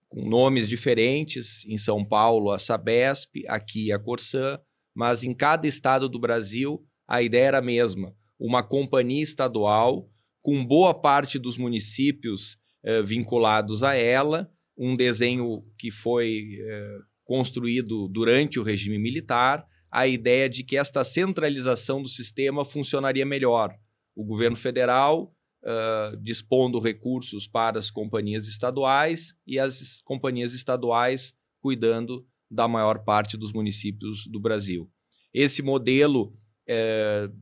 com 0.07 0.27
nomes 0.27 0.69
diferentes. 0.69 1.65
Em 1.65 1.77
São 1.77 2.05
Paulo, 2.05 2.51
a 2.51 2.59
Sabesp, 2.59 3.45
aqui 3.47 3.91
a 3.91 3.99
Corsã, 3.99 4.59
mas 4.95 5.23
em 5.23 5.33
cada 5.33 5.67
estado 5.67 6.07
do 6.07 6.19
Brasil 6.19 6.85
a 7.07 7.23
ideia 7.23 7.45
era 7.45 7.57
a 7.57 7.61
mesma: 7.61 8.13
uma 8.39 8.61
companhia 8.61 9.23
estadual 9.23 10.07
com 10.41 10.63
boa 10.63 10.93
parte 10.93 11.39
dos 11.39 11.57
municípios 11.57 12.57
eh, 12.83 13.01
vinculados 13.01 13.83
a 13.83 13.95
ela, 13.95 14.49
um 14.77 14.95
desenho 14.95 15.63
que 15.77 15.91
foi 15.91 16.57
eh, 16.59 16.97
construído 17.25 18.07
durante 18.07 18.59
o 18.59 18.63
regime 18.63 18.97
militar, 18.97 19.65
a 19.91 20.07
ideia 20.07 20.49
de 20.49 20.63
que 20.63 20.77
esta 20.77 21.03
centralização 21.03 22.01
do 22.01 22.07
sistema 22.07 22.63
funcionaria 22.63 23.25
melhor. 23.25 23.75
O 24.19 24.25
governo 24.25 24.57
federal 24.57 25.33
uh, 25.63 26.17
dispondo 26.17 26.79
recursos 26.79 27.47
para 27.47 27.79
as 27.79 27.89
companhias 27.89 28.47
estaduais 28.47 29.33
e 29.45 29.57
as 29.57 30.01
companhias 30.01 30.53
estaduais 30.53 31.33
cuidando 31.61 32.25
da 32.49 32.67
maior 32.67 33.03
parte 33.03 33.37
dos 33.37 33.53
municípios 33.53 34.25
do 34.27 34.39
Brasil. 34.39 34.89
Esse 35.33 35.61
modelo 35.61 36.35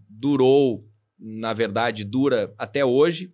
durou, 0.09 0.79
na 1.19 1.53
verdade, 1.53 2.05
dura 2.05 2.53
até 2.57 2.85
hoje. 2.85 3.33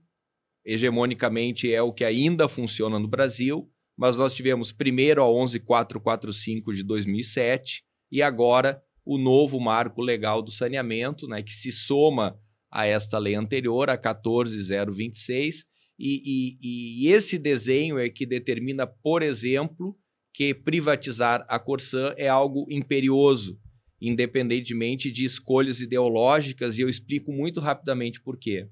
Hegemonicamente 0.66 1.72
é 1.72 1.84
o 1.84 1.94
que 1.94 2.04
ainda 2.04 2.48
funciona 2.48 2.98
no 2.98 3.08
Brasil 3.08 3.72
mas 3.98 4.18
nós 4.18 4.34
tivemos 4.34 4.72
primeiro 4.72 5.22
a 5.22 5.28
11445 5.28 6.74
de 6.74 6.84
2007 6.84 7.84
e 8.12 8.22
agora 8.22 8.82
o 9.06 9.18
novo 9.18 9.60
marco 9.60 10.02
legal 10.02 10.42
do 10.42 10.52
saneamento, 10.52 11.28
né, 11.28 11.44
que 11.44 11.54
se 11.54 11.72
soma 11.72 12.40
a 12.74 12.88
esta 12.88 13.20
lei 13.20 13.36
anterior, 13.36 13.90
a 13.90 13.98
14026, 13.98 15.66
e, 16.00 16.58
e, 16.60 17.06
e 17.06 17.12
esse 17.12 17.38
desenho 17.38 18.00
é 18.00 18.10
que 18.10 18.26
determina, 18.26 18.88
por 18.88 19.22
exemplo, 19.22 19.96
que 20.34 20.56
privatizar 20.56 21.46
a 21.48 21.60
Corsã 21.60 22.16
é 22.18 22.28
algo 22.28 22.66
imperioso, 22.70 23.60
independentemente 24.02 25.12
de 25.12 25.24
escolhas 25.24 25.80
ideológicas, 25.80 26.80
e 26.80 26.82
eu 26.82 26.90
explico 26.90 27.32
muito 27.32 27.60
rapidamente 27.60 28.20
por 28.20 28.40
quê. 28.40 28.68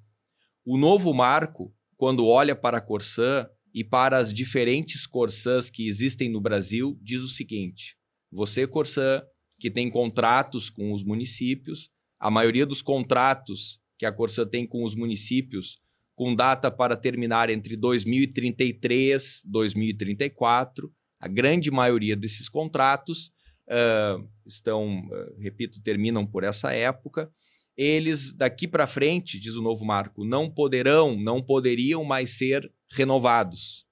O 0.66 0.78
novo 0.78 1.14
marco, 1.14 1.72
quando 1.96 2.26
olha 2.26 2.56
para 2.56 2.80
a 2.80 2.82
Corsã, 2.82 3.48
e 3.74 3.84
para 3.84 4.18
as 4.18 4.34
diferentes 4.34 5.08
Corsãs 5.08 5.70
que 5.70 5.88
existem 5.88 6.30
no 6.30 6.42
Brasil, 6.42 6.98
diz 7.02 7.22
o 7.22 7.28
seguinte: 7.28 7.96
você, 8.32 8.68
Corsã, 8.68 9.22
que 9.60 9.72
tem 9.72 9.90
contratos 9.90 10.70
com 10.70 10.92
os 10.92 11.04
municípios, 11.04 11.90
a 12.20 12.30
maioria 12.30 12.66
dos 12.66 12.82
contratos 12.82 13.80
que 14.02 14.06
a 14.08 14.12
Corsã 14.12 14.48
tem 14.48 14.66
com 14.66 14.84
os 14.84 14.96
municípios, 14.96 15.80
com 16.16 16.34
data 16.34 16.72
para 16.72 16.98
terminar 16.98 17.52
entre 17.52 17.78
2033 17.78 19.44
e 19.46 19.48
2034, 19.48 20.92
a 21.20 21.28
grande 21.28 21.70
maioria 21.70 22.16
desses 22.16 22.50
contratos 22.50 23.32
uh, 23.68 24.28
estão, 24.44 25.02
uh, 25.02 25.40
repito, 25.40 25.80
terminam 25.84 26.26
por 26.26 26.44
essa 26.44 26.74
época. 26.74 27.32
Eles, 27.78 28.34
daqui 28.34 28.68
para 28.68 28.88
frente, 28.88 29.38
diz 29.38 29.54
o 29.54 29.62
novo 29.62 29.86
marco, 29.86 30.26
não 30.26 30.50
poderão, 30.50 31.16
não 31.16 31.40
poderiam 31.40 32.04
mais 32.04 32.32
ser 32.32 32.74
renovados. 32.90 33.86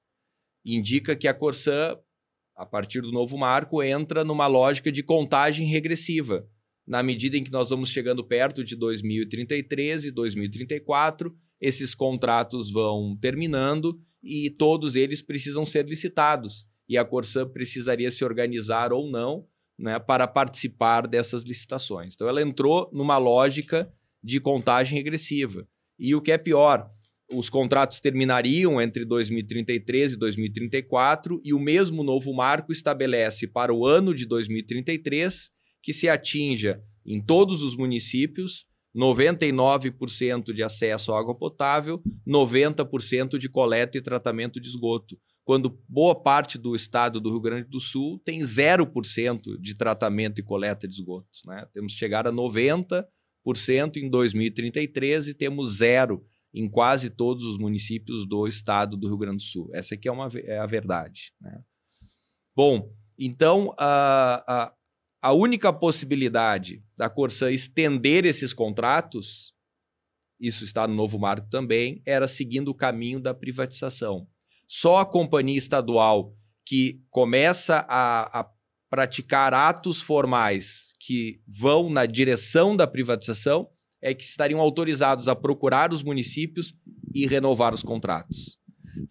Indica 0.65 1.15
que 1.15 1.27
a 1.27 1.35
Corsã, 1.35 1.95
a 2.55 2.65
partir 2.65 3.01
do 3.01 3.11
novo 3.11 3.37
marco, 3.37 3.83
entra 3.83 4.23
numa 4.23 4.47
lógica 4.47 4.91
de 4.91 5.03
contagem 5.03 5.67
regressiva. 5.67 6.49
Na 6.89 7.03
medida 7.03 7.37
em 7.37 7.43
que 7.43 7.51
nós 7.51 7.69
vamos 7.69 7.89
chegando 7.89 8.23
perto 8.23 8.63
de 8.63 8.75
2033 8.75 10.05
e 10.05 10.11
2034, 10.11 11.31
esses 11.61 11.93
contratos 11.93 12.71
vão 12.71 13.15
terminando 13.15 14.01
e 14.23 14.49
todos 14.49 14.95
eles 14.95 15.21
precisam 15.21 15.67
ser 15.67 15.85
licitados. 15.85 16.65
E 16.89 16.97
a 16.97 17.05
Corsã 17.05 17.47
precisaria 17.47 18.09
se 18.09 18.25
organizar 18.25 18.91
ou 18.91 19.07
não 19.07 19.45
né, 19.77 19.99
para 19.99 20.27
participar 20.27 21.05
dessas 21.05 21.43
licitações. 21.43 22.15
Então, 22.15 22.27
ela 22.27 22.41
entrou 22.41 22.89
numa 22.91 23.19
lógica 23.19 23.93
de 24.23 24.39
contagem 24.39 24.97
regressiva. 24.97 25.67
E 25.99 26.15
o 26.15 26.21
que 26.21 26.31
é 26.31 26.39
pior, 26.39 26.89
os 27.31 27.51
contratos 27.51 27.99
terminariam 27.99 28.81
entre 28.81 29.05
2033 29.05 30.13
e 30.13 30.17
2034 30.17 31.39
e 31.45 31.53
o 31.53 31.59
mesmo 31.59 32.01
novo 32.01 32.33
marco 32.33 32.71
estabelece 32.71 33.45
para 33.45 33.71
o 33.71 33.85
ano 33.85 34.11
de 34.11 34.25
2033 34.25 35.51
que 35.81 35.93
se 35.93 36.09
atinja 36.09 36.81
em 37.05 37.21
todos 37.21 37.63
os 37.63 37.75
municípios 37.75 38.67
99% 38.95 40.51
de 40.51 40.63
acesso 40.63 41.13
à 41.13 41.19
água 41.19 41.35
potável, 41.35 42.01
90% 42.27 43.37
de 43.37 43.47
coleta 43.47 43.97
e 43.97 44.01
tratamento 44.01 44.59
de 44.59 44.67
esgoto, 44.67 45.17
quando 45.43 45.79
boa 45.87 46.13
parte 46.13 46.57
do 46.57 46.75
estado 46.75 47.19
do 47.19 47.29
Rio 47.29 47.41
Grande 47.41 47.67
do 47.67 47.79
Sul 47.79 48.19
tem 48.23 48.39
0% 48.39 49.59
de 49.59 49.75
tratamento 49.75 50.39
e 50.39 50.43
coleta 50.43 50.87
de 50.87 50.93
esgoto. 50.93 51.27
Né? 51.45 51.65
Temos 51.73 51.93
que 51.93 51.99
chegar 51.99 52.27
a 52.27 52.31
90% 52.31 53.05
em 53.97 54.09
2033 54.09 55.29
e 55.29 55.33
temos 55.33 55.77
zero 55.77 56.23
em 56.53 56.69
quase 56.69 57.09
todos 57.09 57.45
os 57.45 57.57
municípios 57.57 58.27
do 58.27 58.47
estado 58.47 58.97
do 58.97 59.07
Rio 59.07 59.17
Grande 59.17 59.37
do 59.37 59.43
Sul. 59.43 59.69
Essa 59.73 59.95
aqui 59.95 60.07
é, 60.07 60.11
uma, 60.11 60.29
é 60.35 60.59
a 60.59 60.65
verdade. 60.65 61.33
Né? 61.39 61.59
Bom, 62.55 62.91
então 63.17 63.73
a, 63.77 64.43
a, 64.47 64.73
a 65.21 65.33
única 65.33 65.71
possibilidade 65.73 66.83
da 66.97 67.09
Corsã 67.09 67.51
estender 67.51 68.25
esses 68.25 68.53
contratos, 68.53 69.53
isso 70.39 70.63
está 70.63 70.87
no 70.87 70.95
novo 70.95 71.19
marco 71.19 71.49
também, 71.49 72.01
era 72.05 72.27
seguindo 72.27 72.69
o 72.69 72.75
caminho 72.75 73.19
da 73.19 73.33
privatização. 73.33 74.27
Só 74.67 74.97
a 74.97 75.05
companhia 75.05 75.57
estadual 75.57 76.33
que 76.65 77.01
começa 77.09 77.85
a, 77.89 78.39
a 78.39 78.49
praticar 78.89 79.53
atos 79.53 80.01
formais 80.01 80.93
que 80.99 81.41
vão 81.47 81.89
na 81.89 82.05
direção 82.05 82.75
da 82.75 82.87
privatização 82.87 83.69
é 84.01 84.13
que 84.13 84.23
estariam 84.23 84.59
autorizados 84.59 85.27
a 85.27 85.35
procurar 85.35 85.91
os 85.91 86.03
municípios 86.03 86.73
e 87.13 87.27
renovar 87.27 87.73
os 87.73 87.83
contratos. 87.83 88.57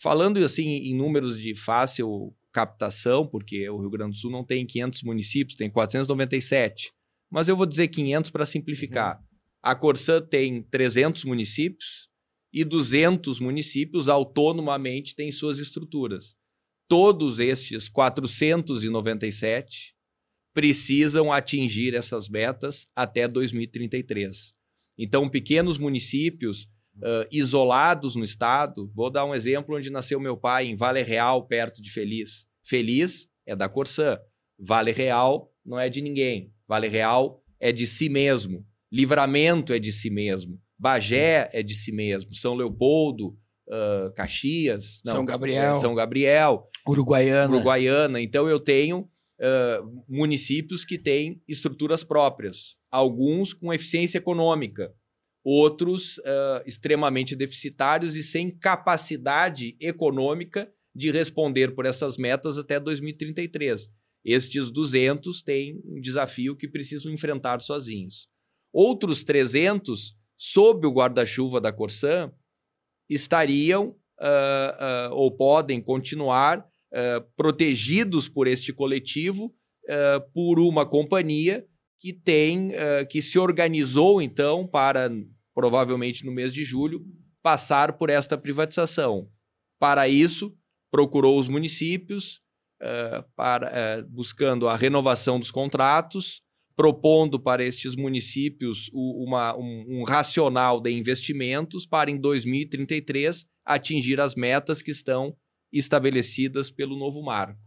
Falando 0.01 0.39
assim 0.39 0.69
em 0.69 0.97
números 0.97 1.39
de 1.39 1.55
fácil 1.55 2.35
captação, 2.59 3.25
porque 3.25 3.71
o 3.71 3.79
Rio 3.79 3.89
Grande 3.89 4.13
do 4.13 4.17
Sul 4.17 4.33
não 4.33 4.45
tem 4.45 4.67
500 4.67 5.05
municípios, 5.05 5.57
tem 5.57 5.71
497. 5.71 6.93
Mas 7.31 7.47
eu 7.47 7.57
vou 7.57 7.65
dizer 7.65 7.87
500 7.87 8.33
para 8.33 8.45
simplificar. 8.45 9.23
A 9.63 9.77
Corsã 9.77 10.21
tem 10.21 10.65
300 10.65 11.25
municípios 11.25 12.09
e 12.53 12.65
200 12.65 13.39
municípios 13.39 14.09
autonomamente 14.09 15.15
têm 15.15 15.31
suas 15.31 15.61
estruturas. 15.61 16.35
Todos 16.89 17.39
estes 17.39 17.89
497 17.89 19.95
precisam 20.53 21.33
atingir 21.33 21.95
essas 21.95 22.29
metas 22.29 22.89
até 22.97 23.29
2033. 23.29 24.53
Então, 24.99 25.29
pequenos 25.29 25.79
municípios 25.79 26.65
uh, 26.97 27.29
isolados 27.31 28.17
no 28.17 28.25
estado, 28.25 28.91
vou 28.93 29.11
dar 29.11 29.25
um 29.25 29.35
exemplo 29.35 29.77
onde 29.77 29.91
nasceu 29.91 30.19
meu 30.19 30.37
pai, 30.37 30.67
em 30.67 30.75
Vale 30.75 31.03
Real, 31.03 31.47
perto 31.47 31.81
de 31.81 31.93
Feliz. 31.93 32.48
Feliz 32.69 33.29
é 33.47 33.57
da 33.57 33.69
Corsã. 33.69 34.19
Vale 34.59 34.93
Real 34.93 35.51
não 35.65 35.79
é 35.81 35.89
de 35.89 36.03
ninguém. 36.03 36.53
Vale 36.67 36.89
Real 36.89 37.43
é 37.59 37.73
de 37.73 37.87
si 37.87 38.09
mesmo. 38.09 38.65
Livramento 38.93 39.73
é 39.73 39.79
de 39.79 39.91
si 39.91 40.11
mesmo. 40.11 40.61
Bagé 40.79 41.49
é 41.53 41.63
de 41.63 41.75
si 41.75 41.91
mesmo. 41.91 42.35
São 42.35 42.55
Leopoldo, 42.55 43.29
uh, 43.69 44.13
Caxias, 44.15 45.01
não, 45.05 45.15
São 45.15 45.25
Gabriel, 45.25 45.75
São 45.77 45.95
Gabriel, 45.95 46.69
Uruguaiana. 46.87 47.55
Uruguaiana. 47.55 48.21
Então 48.21 48.49
eu 48.49 48.61
tenho 48.61 49.01
uh, 49.01 50.05
municípios 50.09 50.85
que 50.85 50.99
têm 50.99 51.43
estruturas 51.49 52.05
próprias 52.05 52.77
alguns 52.91 53.53
com 53.53 53.73
eficiência 53.73 54.19
econômica, 54.19 54.93
outros 55.45 56.19
uh, 56.19 56.63
extremamente 56.67 57.37
deficitários 57.37 58.17
e 58.17 58.23
sem 58.23 58.51
capacidade 58.51 59.77
econômica 59.81 60.71
de 60.99 61.13
responder 61.13 61.77
por 61.77 61.87
essas 61.87 62.17
metas 62.17 62.59
até 62.59 62.81
2033. 62.81 63.89
Estes 64.25 64.69
200 64.69 65.43
têm 65.43 65.81
um 65.85 66.01
desafio 66.01 66.57
que 66.57 66.67
precisam 66.69 67.13
enfrentar 67.13 67.61
sozinhos. 67.61 68.29
Outros 68.73 69.23
300, 69.23 70.17
sob 70.37 70.87
o 70.89 70.91
guarda-chuva 70.91 71.61
da 71.61 71.73
Corsã, 71.73 72.33
estariam 73.09 73.91
uh, 74.21 75.13
uh, 75.13 75.15
ou 75.15 75.31
podem 75.31 75.81
continuar 75.81 76.67
protegidos 77.37 78.31
por 78.31 78.47
este 78.47 78.73
coletivo 78.73 79.55
por 80.33 80.59
uma 80.59 80.87
companhia 80.89 81.63
que 82.01 82.15
tem, 82.15 82.69
uh, 82.69 83.07
que 83.11 83.21
se 83.21 83.39
organizou 83.39 84.23
então 84.23 84.67
para, 84.67 85.11
provavelmente 85.55 86.25
no 86.25 86.33
mês 86.33 86.55
de 86.55 86.65
julho, 86.65 87.05
passar 87.43 87.99
por 87.99 88.09
esta 88.09 88.39
privatização. 88.39 89.29
Para 89.79 90.09
isso, 90.09 90.57
procurou 90.91 91.39
os 91.39 91.49
municípios, 91.49 92.41
uh, 92.83 93.25
para, 93.37 94.01
uh, 94.03 94.09
buscando 94.09 94.69
a 94.69 94.77
renovação 94.77 95.39
dos 95.39 95.51
contratos, 95.51 96.43
propondo 96.77 97.41
para 97.41 97.65
estes 97.65 97.97
municípios 97.97 98.89
o- 98.93 99.25
uma- 99.25 99.57
um, 99.57 99.85
um 99.89 100.05
racional 100.05 100.81
de 100.81 100.91
investimentos 100.91 101.85
para, 101.85 102.11
em 102.11 102.17
2033, 102.17 103.45
atingir 103.65 104.21
as 104.21 104.35
metas 104.35 104.81
que 104.81 104.93
estão 104.93 105.37
estabelecidas 105.73 106.71
pelo 106.71 106.97
novo 106.97 107.23
marco. 107.23 107.61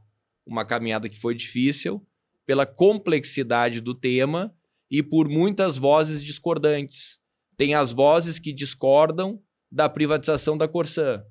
Uma 0.45 0.65
caminhada 0.65 1.10
que 1.10 1.19
foi 1.19 1.36
difícil, 1.36 2.05
pela 2.45 2.65
complexidade 2.65 3.81
do 3.81 3.93
tema 3.93 4.53
e 4.89 5.03
por 5.03 5.29
muitas 5.29 5.77
vozes 5.77 6.23
discordantes. 6.23 7.19
Tem 7.57 7.75
as 7.75 7.91
vozes 7.93 8.39
que 8.39 8.51
discordam 8.51 9.39
da 9.71 9.88
privatização 9.88 10.57
da 10.57 10.67
Corsã, 10.67 11.23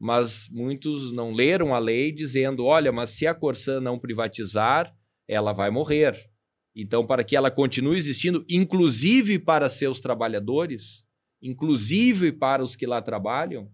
mas 0.00 0.48
muitos 0.50 1.12
não 1.12 1.32
leram 1.32 1.74
a 1.74 1.78
lei 1.78 2.12
dizendo: 2.12 2.64
olha, 2.64 2.92
mas 2.92 3.10
se 3.10 3.26
a 3.26 3.34
Corsã 3.34 3.80
não 3.80 3.98
privatizar, 3.98 4.94
ela 5.28 5.52
vai 5.52 5.70
morrer. 5.70 6.30
Então, 6.76 7.06
para 7.06 7.22
que 7.22 7.36
ela 7.36 7.50
continue 7.50 7.96
existindo, 7.96 8.44
inclusive 8.48 9.38
para 9.38 9.68
seus 9.68 10.00
trabalhadores, 10.00 11.04
inclusive 11.40 12.32
para 12.32 12.62
os 12.62 12.74
que 12.74 12.86
lá 12.86 13.00
trabalham, 13.00 13.70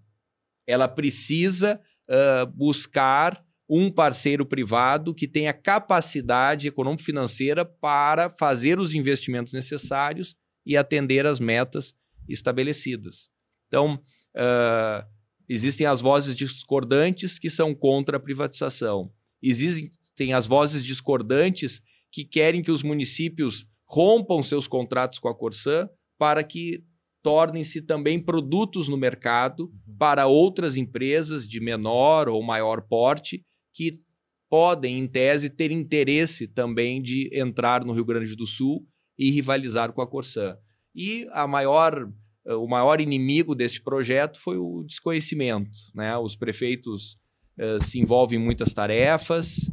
ela 0.66 0.86
precisa 0.86 1.80
ah, 2.08 2.44
buscar 2.44 3.42
um 3.68 3.88
parceiro 3.90 4.44
privado 4.44 5.14
que 5.14 5.28
tenha 5.28 5.52
capacidade 5.52 6.66
econômico-financeira 6.66 7.64
para 7.64 8.28
fazer 8.28 8.80
os 8.80 8.92
investimentos 8.94 9.52
necessários 9.52 10.34
e 10.66 10.76
atender 10.76 11.24
às 11.24 11.38
metas 11.38 11.94
estabelecidas. 12.28 13.30
Então, 13.68 14.02
ah, 14.36 15.06
existem 15.52 15.84
as 15.84 16.00
vozes 16.00 16.36
discordantes 16.36 17.36
que 17.36 17.50
são 17.50 17.74
contra 17.74 18.16
a 18.16 18.20
privatização. 18.20 19.12
Existem 19.42 20.32
as 20.32 20.46
vozes 20.46 20.84
discordantes 20.84 21.82
que 22.12 22.24
querem 22.24 22.62
que 22.62 22.70
os 22.70 22.84
municípios 22.84 23.66
rompam 23.84 24.44
seus 24.44 24.68
contratos 24.68 25.18
com 25.18 25.28
a 25.28 25.34
Corsã 25.34 25.88
para 26.16 26.44
que 26.44 26.84
tornem-se 27.20 27.82
também 27.82 28.22
produtos 28.22 28.86
no 28.86 28.96
mercado 28.96 29.72
para 29.98 30.28
outras 30.28 30.76
empresas 30.76 31.46
de 31.46 31.58
menor 31.58 32.28
ou 32.28 32.40
maior 32.42 32.82
porte 32.82 33.44
que 33.74 34.00
podem, 34.48 34.98
em 35.00 35.06
tese, 35.08 35.50
ter 35.50 35.72
interesse 35.72 36.46
também 36.46 37.02
de 37.02 37.28
entrar 37.32 37.84
no 37.84 37.92
Rio 37.92 38.04
Grande 38.04 38.36
do 38.36 38.46
Sul 38.46 38.86
e 39.18 39.30
rivalizar 39.30 39.92
com 39.92 40.00
a 40.00 40.06
Corsã. 40.06 40.56
E 40.94 41.26
a 41.32 41.46
maior, 41.46 42.08
o 42.46 42.66
maior 42.66 43.00
inimigo 43.00 43.54
deste 43.54 43.82
projeto 43.82 44.40
foi 44.40 44.56
o 44.56 44.82
desconhecimento. 44.84 45.70
Né? 45.94 46.16
Os 46.16 46.36
prefeitos 46.36 47.16
eh, 47.58 47.78
se 47.80 48.00
envolvem 48.00 48.38
em 48.38 48.42
muitas 48.42 48.72
tarefas, 48.72 49.70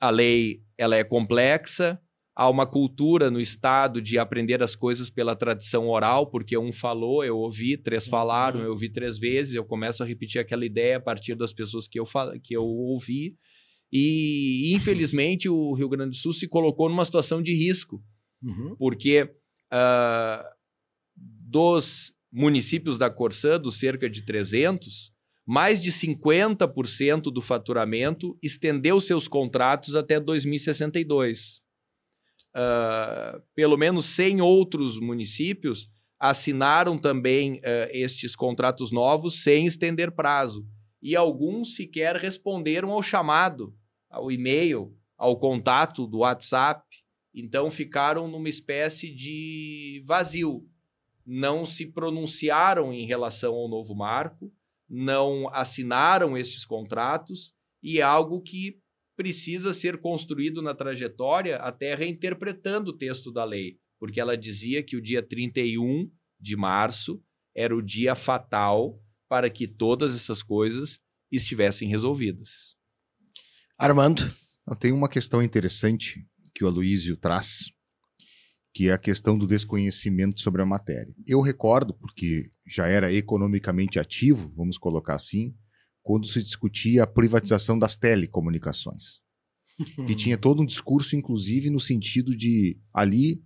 a 0.00 0.10
lei 0.10 0.62
ela 0.78 0.96
é 0.96 1.04
complexa, 1.04 2.00
há 2.34 2.48
uma 2.48 2.66
cultura 2.66 3.30
no 3.30 3.38
Estado 3.38 4.00
de 4.00 4.18
aprender 4.18 4.62
as 4.62 4.74
coisas 4.74 5.10
pela 5.10 5.36
tradição 5.36 5.88
oral, 5.88 6.26
porque 6.30 6.56
um 6.56 6.72
falou, 6.72 7.22
eu 7.22 7.36
ouvi, 7.36 7.76
três 7.76 8.08
falaram, 8.08 8.60
eu 8.60 8.70
ouvi 8.70 8.88
três 8.88 9.18
vezes, 9.18 9.54
eu 9.54 9.64
começo 9.64 10.02
a 10.02 10.06
repetir 10.06 10.40
aquela 10.40 10.64
ideia 10.64 10.96
a 10.96 11.00
partir 11.00 11.34
das 11.34 11.52
pessoas 11.52 11.86
que 11.86 12.00
eu, 12.00 12.04
que 12.42 12.56
eu 12.56 12.64
ouvi. 12.64 13.36
E, 13.92 14.72
infelizmente, 14.74 15.48
o 15.48 15.74
Rio 15.74 15.88
Grande 15.88 16.10
do 16.10 16.16
Sul 16.16 16.32
se 16.32 16.48
colocou 16.48 16.88
numa 16.88 17.04
situação 17.04 17.42
de 17.42 17.52
risco, 17.52 18.02
Uhum. 18.42 18.74
porque 18.78 19.28
ah, 19.70 20.42
dos 21.50 22.12
municípios 22.32 22.96
da 22.96 23.10
Corsã, 23.10 23.58
dos 23.58 23.78
cerca 23.78 24.08
de 24.08 24.22
300, 24.22 25.12
mais 25.44 25.82
de 25.82 25.90
50% 25.90 27.22
do 27.22 27.42
faturamento 27.42 28.38
estendeu 28.40 29.00
seus 29.00 29.26
contratos 29.26 29.96
até 29.96 30.20
2062. 30.20 31.60
Ah, 32.54 33.40
pelo 33.54 33.76
menos 33.76 34.06
100 34.06 34.40
outros 34.40 35.00
municípios 35.00 35.90
assinaram 36.20 36.96
também 36.96 37.60
ah, 37.64 37.88
estes 37.90 38.36
contratos 38.36 38.92
novos 38.92 39.42
sem 39.42 39.66
estender 39.66 40.12
prazo. 40.12 40.64
E 41.02 41.16
alguns 41.16 41.74
sequer 41.74 42.14
responderam 42.14 42.92
ao 42.92 43.02
chamado, 43.02 43.74
ao 44.08 44.30
e-mail, 44.30 44.94
ao 45.18 45.36
contato 45.36 46.06
do 46.06 46.18
WhatsApp. 46.18 46.84
Então 47.34 47.72
ficaram 47.72 48.28
numa 48.28 48.48
espécie 48.48 49.12
de 49.12 50.00
vazio. 50.06 50.64
Não 51.24 51.64
se 51.66 51.86
pronunciaram 51.86 52.92
em 52.92 53.06
relação 53.06 53.54
ao 53.54 53.68
novo 53.68 53.94
marco, 53.94 54.52
não 54.88 55.48
assinaram 55.52 56.36
estes 56.36 56.64
contratos 56.64 57.54
e 57.82 57.98
é 57.98 58.02
algo 58.02 58.42
que 58.42 58.78
precisa 59.16 59.72
ser 59.72 60.00
construído 60.00 60.62
na 60.62 60.74
trajetória 60.74 61.56
até 61.56 61.94
reinterpretando 61.94 62.90
o 62.90 62.96
texto 62.96 63.30
da 63.30 63.44
lei, 63.44 63.78
porque 63.98 64.20
ela 64.20 64.36
dizia 64.36 64.82
que 64.82 64.96
o 64.96 65.02
dia 65.02 65.22
31 65.22 66.10
de 66.40 66.56
março 66.56 67.22
era 67.54 67.76
o 67.76 67.82
dia 67.82 68.14
fatal 68.14 68.98
para 69.28 69.50
que 69.50 69.68
todas 69.68 70.16
essas 70.16 70.42
coisas 70.42 70.98
estivessem 71.30 71.88
resolvidas. 71.88 72.74
Armando. 73.78 74.22
Tem 74.78 74.92
uma 74.92 75.08
questão 75.08 75.42
interessante 75.42 76.24
que 76.54 76.64
o 76.64 76.66
Aloísio 76.68 77.16
traz, 77.16 77.72
que 78.72 78.88
é 78.88 78.92
a 78.92 78.98
questão 78.98 79.36
do 79.36 79.46
desconhecimento 79.46 80.40
sobre 80.40 80.62
a 80.62 80.66
matéria. 80.66 81.12
Eu 81.26 81.40
recordo, 81.40 81.92
porque 81.94 82.50
já 82.66 82.86
era 82.86 83.12
economicamente 83.12 83.98
ativo, 83.98 84.52
vamos 84.56 84.78
colocar 84.78 85.14
assim, 85.14 85.54
quando 86.02 86.26
se 86.26 86.42
discutia 86.42 87.02
a 87.02 87.06
privatização 87.06 87.78
das 87.78 87.96
telecomunicações. 87.96 89.20
Que 90.06 90.14
tinha 90.14 90.36
todo 90.36 90.62
um 90.62 90.66
discurso, 90.66 91.16
inclusive, 91.16 91.70
no 91.70 91.80
sentido 91.80 92.36
de 92.36 92.78
ali 92.92 93.42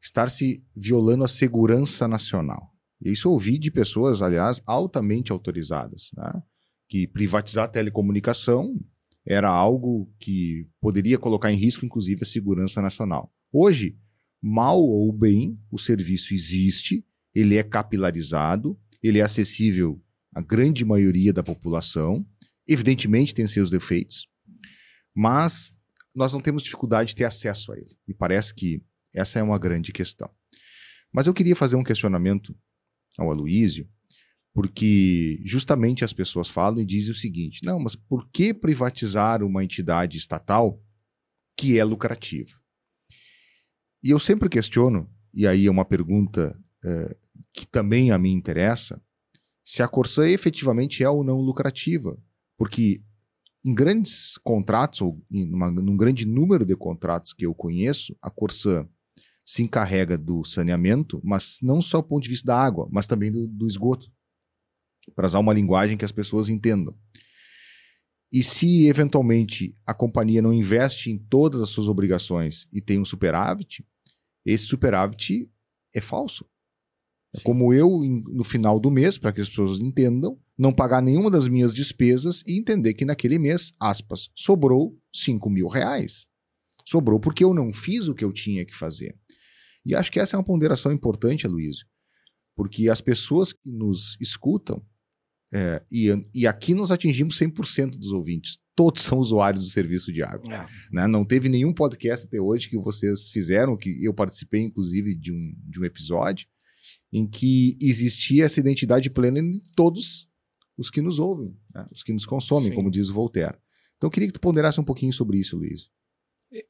estar 0.00 0.30
se 0.30 0.64
violando 0.74 1.24
a 1.24 1.28
segurança 1.28 2.06
nacional. 2.06 2.72
E 3.02 3.10
isso 3.10 3.26
eu 3.26 3.32
ouvi 3.32 3.58
de 3.58 3.70
pessoas, 3.70 4.22
aliás, 4.22 4.62
altamente 4.64 5.32
autorizadas, 5.32 6.10
né? 6.16 6.42
que 6.88 7.06
privatizar 7.06 7.64
a 7.64 7.68
telecomunicação 7.68 8.78
era 9.26 9.48
algo 9.48 10.12
que 10.18 10.68
poderia 10.80 11.18
colocar 11.18 11.52
em 11.52 11.56
risco, 11.56 11.84
inclusive, 11.84 12.22
a 12.22 12.26
segurança 12.26 12.80
nacional. 12.80 13.32
Hoje, 13.52 13.98
mal 14.40 14.80
ou 14.80 15.12
bem, 15.12 15.58
o 15.70 15.78
serviço 15.78 16.32
existe, 16.32 17.04
ele 17.34 17.56
é 17.56 17.62
capilarizado, 17.62 18.78
ele 19.02 19.18
é 19.18 19.22
acessível 19.22 20.02
à 20.34 20.40
grande 20.40 20.84
maioria 20.84 21.32
da 21.32 21.42
população. 21.42 22.26
Evidentemente, 22.68 23.34
tem 23.34 23.46
seus 23.48 23.70
defeitos, 23.70 24.28
mas 25.14 25.72
nós 26.14 26.32
não 26.32 26.40
temos 26.40 26.62
dificuldade 26.62 27.10
de 27.10 27.16
ter 27.16 27.24
acesso 27.24 27.72
a 27.72 27.76
ele. 27.76 27.96
E 28.06 28.14
parece 28.14 28.54
que 28.54 28.82
essa 29.14 29.38
é 29.38 29.42
uma 29.42 29.58
grande 29.58 29.92
questão. 29.92 30.30
Mas 31.12 31.26
eu 31.26 31.34
queria 31.34 31.56
fazer 31.56 31.76
um 31.76 31.82
questionamento 31.82 32.56
ao 33.18 33.30
Aloísio, 33.30 33.88
porque 34.52 35.40
justamente 35.44 36.04
as 36.04 36.12
pessoas 36.12 36.48
falam 36.48 36.80
e 36.80 36.86
dizem 36.86 37.12
o 37.12 37.16
seguinte: 37.16 37.64
não, 37.64 37.80
mas 37.80 37.96
por 37.96 38.28
que 38.30 38.54
privatizar 38.54 39.42
uma 39.42 39.64
entidade 39.64 40.18
estatal 40.18 40.80
que 41.56 41.78
é 41.78 41.84
lucrativa? 41.84 42.59
E 44.02 44.10
eu 44.10 44.18
sempre 44.18 44.48
questiono, 44.48 45.08
e 45.32 45.46
aí 45.46 45.66
é 45.66 45.70
uma 45.70 45.84
pergunta 45.84 46.58
eh, 46.84 47.16
que 47.52 47.66
também 47.66 48.10
a 48.10 48.18
mim 48.18 48.32
interessa, 48.32 49.00
se 49.64 49.82
a 49.82 49.88
Corsã 49.88 50.26
efetivamente 50.28 51.02
é 51.04 51.08
ou 51.10 51.22
não 51.22 51.40
lucrativa. 51.40 52.18
Porque 52.56 53.02
em 53.64 53.74
grandes 53.74 54.38
contratos, 54.42 55.02
ou 55.02 55.22
em 55.30 55.52
uma- 55.52 55.70
num 55.70 55.96
grande 55.96 56.24
número 56.26 56.64
de 56.64 56.74
contratos 56.74 57.32
que 57.32 57.44
eu 57.44 57.54
conheço, 57.54 58.16
a 58.22 58.30
Corsã 58.30 58.88
se 59.44 59.62
encarrega 59.62 60.16
do 60.16 60.44
saneamento, 60.44 61.20
mas 61.22 61.58
não 61.62 61.82
só 61.82 62.00
do 62.00 62.08
ponto 62.08 62.22
de 62.22 62.28
vista 62.30 62.46
da 62.46 62.58
água, 62.58 62.88
mas 62.90 63.06
também 63.06 63.30
do, 63.30 63.46
do 63.46 63.66
esgoto 63.66 64.10
para 65.14 65.26
usar 65.26 65.38
uma 65.40 65.52
linguagem 65.52 65.96
que 65.98 66.04
as 66.04 66.12
pessoas 66.12 66.48
entendam. 66.48 66.94
E 68.32 68.42
se 68.44 68.86
eventualmente 68.86 69.74
a 69.84 69.92
companhia 69.92 70.40
não 70.40 70.52
investe 70.52 71.10
em 71.10 71.18
todas 71.18 71.60
as 71.60 71.68
suas 71.68 71.88
obrigações 71.88 72.68
e 72.72 72.80
tem 72.80 72.98
um 73.00 73.04
superávit, 73.04 73.84
esse 74.44 74.64
superávit 74.64 75.50
é 75.94 76.00
falso. 76.00 76.44
É 77.34 77.40
como 77.42 77.72
eu, 77.72 77.88
no 78.28 78.42
final 78.42 78.80
do 78.80 78.90
mês, 78.90 79.16
para 79.16 79.32
que 79.32 79.40
as 79.40 79.48
pessoas 79.48 79.80
entendam, 79.80 80.38
não 80.58 80.72
pagar 80.72 81.00
nenhuma 81.00 81.30
das 81.30 81.46
minhas 81.46 81.72
despesas 81.72 82.42
e 82.46 82.58
entender 82.58 82.94
que 82.94 83.04
naquele 83.04 83.38
mês, 83.38 83.72
aspas, 83.78 84.30
sobrou 84.34 84.98
5 85.14 85.48
mil 85.48 85.68
reais. 85.68 86.26
Sobrou 86.86 87.20
porque 87.20 87.44
eu 87.44 87.54
não 87.54 87.72
fiz 87.72 88.08
o 88.08 88.14
que 88.14 88.24
eu 88.24 88.32
tinha 88.32 88.64
que 88.64 88.74
fazer. 88.74 89.16
E 89.84 89.94
acho 89.94 90.10
que 90.10 90.18
essa 90.18 90.36
é 90.36 90.38
uma 90.38 90.44
ponderação 90.44 90.92
importante, 90.92 91.46
Aloysio, 91.46 91.86
porque 92.54 92.88
as 92.88 93.00
pessoas 93.00 93.52
que 93.52 93.60
nos 93.64 94.16
escutam, 94.20 94.84
é, 95.52 95.82
e, 95.90 96.08
e 96.34 96.46
aqui 96.46 96.74
nós 96.74 96.90
atingimos 96.90 97.38
100% 97.38 97.92
dos 97.92 98.12
ouvintes, 98.12 98.58
todos 98.80 99.02
são 99.02 99.18
usuários 99.18 99.62
do 99.62 99.68
serviço 99.68 100.10
de 100.10 100.22
água. 100.22 100.54
É. 100.54 100.66
né? 100.90 101.06
Não 101.06 101.22
teve 101.22 101.50
nenhum 101.50 101.70
podcast 101.70 102.26
até 102.26 102.40
hoje 102.40 102.66
que 102.66 102.78
vocês 102.78 103.28
fizeram, 103.28 103.76
que 103.76 104.02
eu 104.02 104.14
participei, 104.14 104.62
inclusive, 104.62 105.14
de 105.14 105.30
um, 105.30 105.54
de 105.68 105.78
um 105.78 105.84
episódio, 105.84 106.48
em 107.12 107.28
que 107.28 107.76
existia 107.78 108.46
essa 108.46 108.58
identidade 108.58 109.10
plena 109.10 109.38
em 109.38 109.60
todos 109.76 110.30
os 110.78 110.88
que 110.88 111.02
nos 111.02 111.18
ouvem, 111.18 111.54
né? 111.74 111.84
os 111.92 112.02
que 112.02 112.10
nos 112.10 112.24
consomem, 112.24 112.70
Sim. 112.70 112.74
como 112.74 112.90
diz 112.90 113.10
o 113.10 113.12
Voltaire. 113.12 113.58
Então 113.98 114.08
eu 114.08 114.10
queria 114.10 114.28
que 114.28 114.32
tu 114.32 114.40
ponderasse 114.40 114.80
um 114.80 114.84
pouquinho 114.84 115.12
sobre 115.12 115.36
isso, 115.36 115.58
Luiz. 115.58 115.90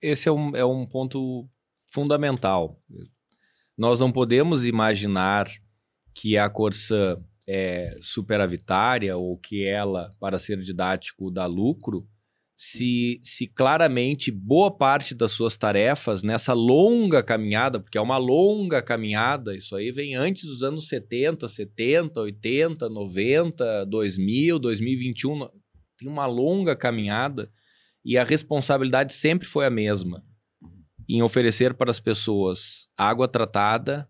Esse 0.03 0.29
é 0.29 0.33
um, 0.33 0.57
é 0.57 0.65
um 0.65 0.85
ponto 0.85 1.49
fundamental. 1.93 2.83
Nós 3.79 4.01
não 4.01 4.11
podemos 4.11 4.67
imaginar 4.67 5.49
que 6.13 6.37
a 6.37 6.51
Corsã 6.51 7.23
é 7.53 7.99
superavitária 8.01 9.17
ou 9.17 9.37
que 9.37 9.67
ela, 9.67 10.09
para 10.21 10.39
ser 10.39 10.61
didático, 10.61 11.33
dá 11.33 11.47
lucro, 11.47 12.07
se, 12.57 13.19
se 13.23 13.47
claramente 13.47 14.31
boa 14.31 14.71
parte 14.71 15.15
das 15.15 15.33
suas 15.33 15.57
tarefas 15.57 16.23
nessa 16.23 16.53
longa 16.53 17.23
caminhada, 17.23 17.81
porque 17.81 17.99
é 17.99 18.01
uma 18.01 18.19
longa 18.19 18.81
caminhada, 18.81 19.57
isso 19.57 19.75
aí 19.75 19.91
vem 19.91 20.15
antes 20.15 20.45
dos 20.45 20.63
anos 20.63 20.87
70, 20.87 21.49
70, 21.49 22.21
80, 22.21 22.89
90, 22.89 23.87
2000, 23.87 24.59
2021, 24.59 25.49
tem 25.99 26.09
uma 26.09 26.27
longa 26.27 26.77
caminhada 26.77 27.51
e 28.05 28.17
a 28.17 28.25
responsabilidade 28.25 29.15
sempre 29.15 29.49
foi 29.49 29.67
a 29.67 29.71
mesma 29.71 30.23
em 31.09 31.23
oferecer 31.23 31.75
para 31.75 31.91
as 31.91 31.99
pessoas 31.99 32.87
água 32.97 33.27
tratada, 33.27 34.09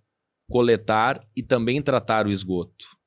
coletar 0.51 1.27
e 1.35 1.43
também 1.43 1.81
tratar 1.81 2.27
o 2.27 2.31
esgoto. 2.31 3.00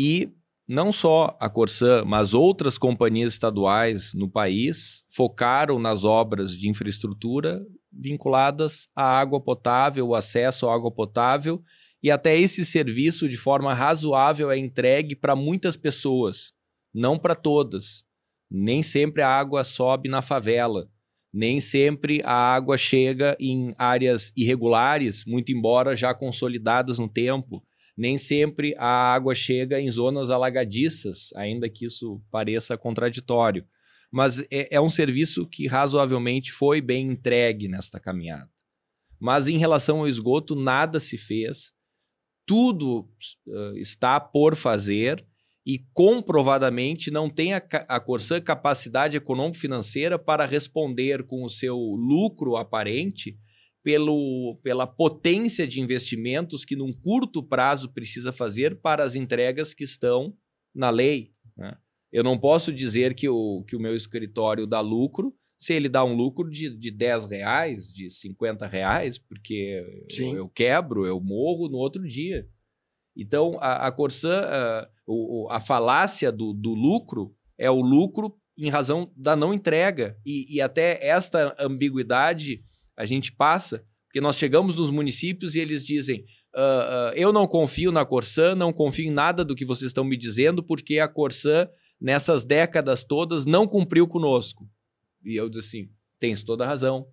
E 0.00 0.32
não 0.68 0.92
só 0.92 1.36
a 1.40 1.50
Corsã, 1.50 2.04
mas 2.06 2.32
outras 2.32 2.78
companhias 2.78 3.32
estaduais 3.32 4.14
no 4.14 4.30
país 4.30 5.02
focaram 5.08 5.76
nas 5.80 6.04
obras 6.04 6.56
de 6.56 6.68
infraestrutura 6.68 7.66
vinculadas 7.90 8.86
à 8.94 9.18
água 9.18 9.40
potável, 9.40 10.06
o 10.06 10.14
acesso 10.14 10.68
à 10.68 10.74
água 10.74 10.92
potável, 10.92 11.60
e 12.00 12.12
até 12.12 12.38
esse 12.38 12.64
serviço, 12.64 13.28
de 13.28 13.36
forma 13.36 13.74
razoável, 13.74 14.52
é 14.52 14.56
entregue 14.56 15.16
para 15.16 15.34
muitas 15.34 15.76
pessoas, 15.76 16.52
não 16.94 17.18
para 17.18 17.34
todas. 17.34 18.04
Nem 18.48 18.84
sempre 18.84 19.20
a 19.20 19.28
água 19.28 19.64
sobe 19.64 20.08
na 20.08 20.22
favela, 20.22 20.88
nem 21.32 21.58
sempre 21.58 22.22
a 22.24 22.32
água 22.32 22.76
chega 22.76 23.36
em 23.40 23.74
áreas 23.76 24.32
irregulares, 24.36 25.24
muito 25.26 25.50
embora 25.50 25.96
já 25.96 26.14
consolidadas 26.14 27.00
no 27.00 27.08
tempo 27.08 27.64
nem 27.98 28.16
sempre 28.16 28.76
a 28.78 29.12
água 29.12 29.34
chega 29.34 29.80
em 29.80 29.90
zonas 29.90 30.30
alagadiças, 30.30 31.30
ainda 31.34 31.68
que 31.68 31.84
isso 31.84 32.22
pareça 32.30 32.78
contraditório. 32.78 33.66
Mas 34.08 34.38
é, 34.52 34.76
é 34.76 34.80
um 34.80 34.88
serviço 34.88 35.44
que 35.44 35.66
razoavelmente 35.66 36.52
foi 36.52 36.80
bem 36.80 37.08
entregue 37.08 37.66
nesta 37.66 37.98
caminhada. 37.98 38.48
Mas 39.18 39.48
em 39.48 39.58
relação 39.58 39.98
ao 39.98 40.08
esgoto, 40.08 40.54
nada 40.54 41.00
se 41.00 41.18
fez, 41.18 41.72
tudo 42.46 43.00
uh, 43.48 43.76
está 43.76 44.20
por 44.20 44.54
fazer 44.54 45.26
e 45.66 45.80
comprovadamente 45.92 47.10
não 47.10 47.28
tem 47.28 47.52
a, 47.52 47.62
a 47.88 47.98
Corsã 47.98 48.40
capacidade 48.40 49.16
econômico-financeira 49.16 50.16
para 50.16 50.46
responder 50.46 51.26
com 51.26 51.42
o 51.42 51.50
seu 51.50 51.76
lucro 51.76 52.56
aparente 52.56 53.36
pelo, 53.82 54.58
pela 54.62 54.86
potência 54.86 55.66
de 55.66 55.80
investimentos 55.80 56.64
que, 56.64 56.76
num 56.76 56.92
curto 56.92 57.42
prazo, 57.42 57.92
precisa 57.92 58.32
fazer 58.32 58.80
para 58.80 59.02
as 59.02 59.14
entregas 59.14 59.72
que 59.72 59.84
estão 59.84 60.36
na 60.74 60.90
lei. 60.90 61.32
Né? 61.56 61.76
Eu 62.12 62.22
não 62.22 62.38
posso 62.38 62.72
dizer 62.72 63.14
que 63.14 63.28
o, 63.28 63.64
que 63.64 63.76
o 63.76 63.80
meu 63.80 63.94
escritório 63.94 64.66
dá 64.66 64.80
lucro 64.80 65.34
se 65.58 65.72
ele 65.72 65.88
dá 65.88 66.04
um 66.04 66.14
lucro 66.14 66.48
de, 66.48 66.70
de 66.70 66.90
10 66.90 67.26
reais, 67.26 67.92
de 67.92 68.10
50 68.10 68.64
reais, 68.66 69.18
porque 69.18 69.84
eu, 70.16 70.36
eu, 70.36 70.48
quebro, 70.48 71.04
eu 71.04 71.20
morro 71.20 71.68
no 71.68 71.78
outro 71.78 72.06
dia. 72.06 72.48
Então, 73.16 73.58
a, 73.60 73.88
a 73.88 73.92
Corsã, 73.92 74.40
a, 74.40 74.88
a 75.50 75.60
falácia 75.60 76.30
do, 76.30 76.52
do 76.52 76.72
lucro 76.72 77.34
é 77.58 77.68
o 77.68 77.80
lucro 77.80 78.38
em 78.56 78.68
razão 78.70 79.12
da 79.16 79.34
não 79.34 79.52
entrega. 79.52 80.16
E, 80.24 80.56
e 80.56 80.60
até 80.60 81.04
esta 81.04 81.56
ambiguidade 81.58 82.62
a 82.98 83.06
gente 83.06 83.32
passa, 83.32 83.84
porque 84.06 84.20
nós 84.20 84.36
chegamos 84.36 84.76
nos 84.76 84.90
municípios 84.90 85.54
e 85.54 85.60
eles 85.60 85.84
dizem: 85.84 86.24
uh, 86.54 87.12
uh, 87.12 87.14
eu 87.14 87.32
não 87.32 87.46
confio 87.46 87.92
na 87.92 88.04
Corsã, 88.04 88.56
não 88.56 88.72
confio 88.72 89.06
em 89.06 89.12
nada 89.12 89.44
do 89.44 89.54
que 89.54 89.64
vocês 89.64 89.90
estão 89.90 90.02
me 90.02 90.16
dizendo, 90.16 90.64
porque 90.64 90.98
a 90.98 91.06
Corsã, 91.06 91.68
nessas 92.00 92.44
décadas 92.44 93.04
todas, 93.04 93.46
não 93.46 93.68
cumpriu 93.68 94.08
conosco. 94.08 94.68
E 95.24 95.36
eu 95.36 95.48
disse 95.48 95.68
assim: 95.68 95.90
tens 96.18 96.42
toda 96.42 96.64
a 96.64 96.66
razão. 96.66 97.06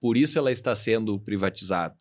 Por 0.00 0.16
isso 0.16 0.38
ela 0.38 0.50
está 0.50 0.74
sendo 0.74 1.20
privatizada. 1.20 1.96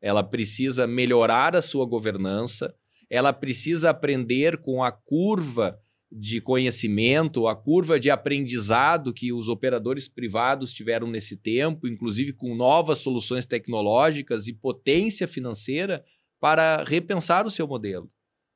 Ela 0.00 0.22
precisa 0.22 0.86
melhorar 0.86 1.54
a 1.54 1.62
sua 1.62 1.84
governança, 1.84 2.74
ela 3.10 3.32
precisa 3.32 3.90
aprender 3.90 4.62
com 4.62 4.82
a 4.82 4.90
curva 4.90 5.78
de 6.14 6.42
conhecimento, 6.42 7.48
a 7.48 7.56
curva 7.56 7.98
de 7.98 8.10
aprendizado 8.10 9.14
que 9.14 9.32
os 9.32 9.48
operadores 9.48 10.08
privados 10.08 10.72
tiveram 10.72 11.06
nesse 11.06 11.36
tempo, 11.36 11.88
inclusive 11.88 12.34
com 12.34 12.54
novas 12.54 12.98
soluções 12.98 13.46
tecnológicas 13.46 14.46
e 14.46 14.52
potência 14.52 15.26
financeira 15.26 16.04
para 16.38 16.84
repensar 16.84 17.46
o 17.46 17.50
seu 17.50 17.66
modelo. 17.66 18.10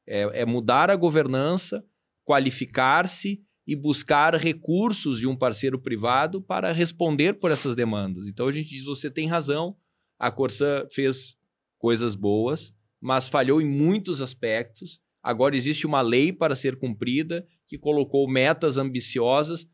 É, 0.06 0.42
é 0.42 0.44
mudar 0.44 0.90
a 0.90 0.96
governança, 0.96 1.82
qualificar-se 2.24 3.42
e 3.66 3.74
buscar 3.74 4.34
recursos 4.34 5.18
de 5.18 5.26
um 5.26 5.34
parceiro 5.34 5.78
privado 5.78 6.42
para 6.42 6.72
responder 6.72 7.34
por 7.34 7.50
essas 7.50 7.74
demandas. 7.74 8.26
Então 8.26 8.48
a 8.48 8.52
gente 8.52 8.68
diz: 8.68 8.84
você 8.84 9.10
tem 9.10 9.26
razão, 9.26 9.76
a 10.18 10.30
Corsã 10.30 10.86
fez 10.90 11.36
coisas 11.78 12.14
boas, 12.14 12.74
mas 13.00 13.28
falhou 13.28 13.62
em 13.62 13.66
muitos 13.66 14.20
aspectos 14.20 15.00
Agora 15.26 15.56
existe 15.56 15.88
uma 15.88 16.02
lei 16.02 16.32
para 16.32 16.54
ser 16.54 16.76
cumprida 16.76 17.44
que 17.66 17.76
colocou 17.76 18.30
metas 18.30 18.76
ambiciosas 18.76 19.66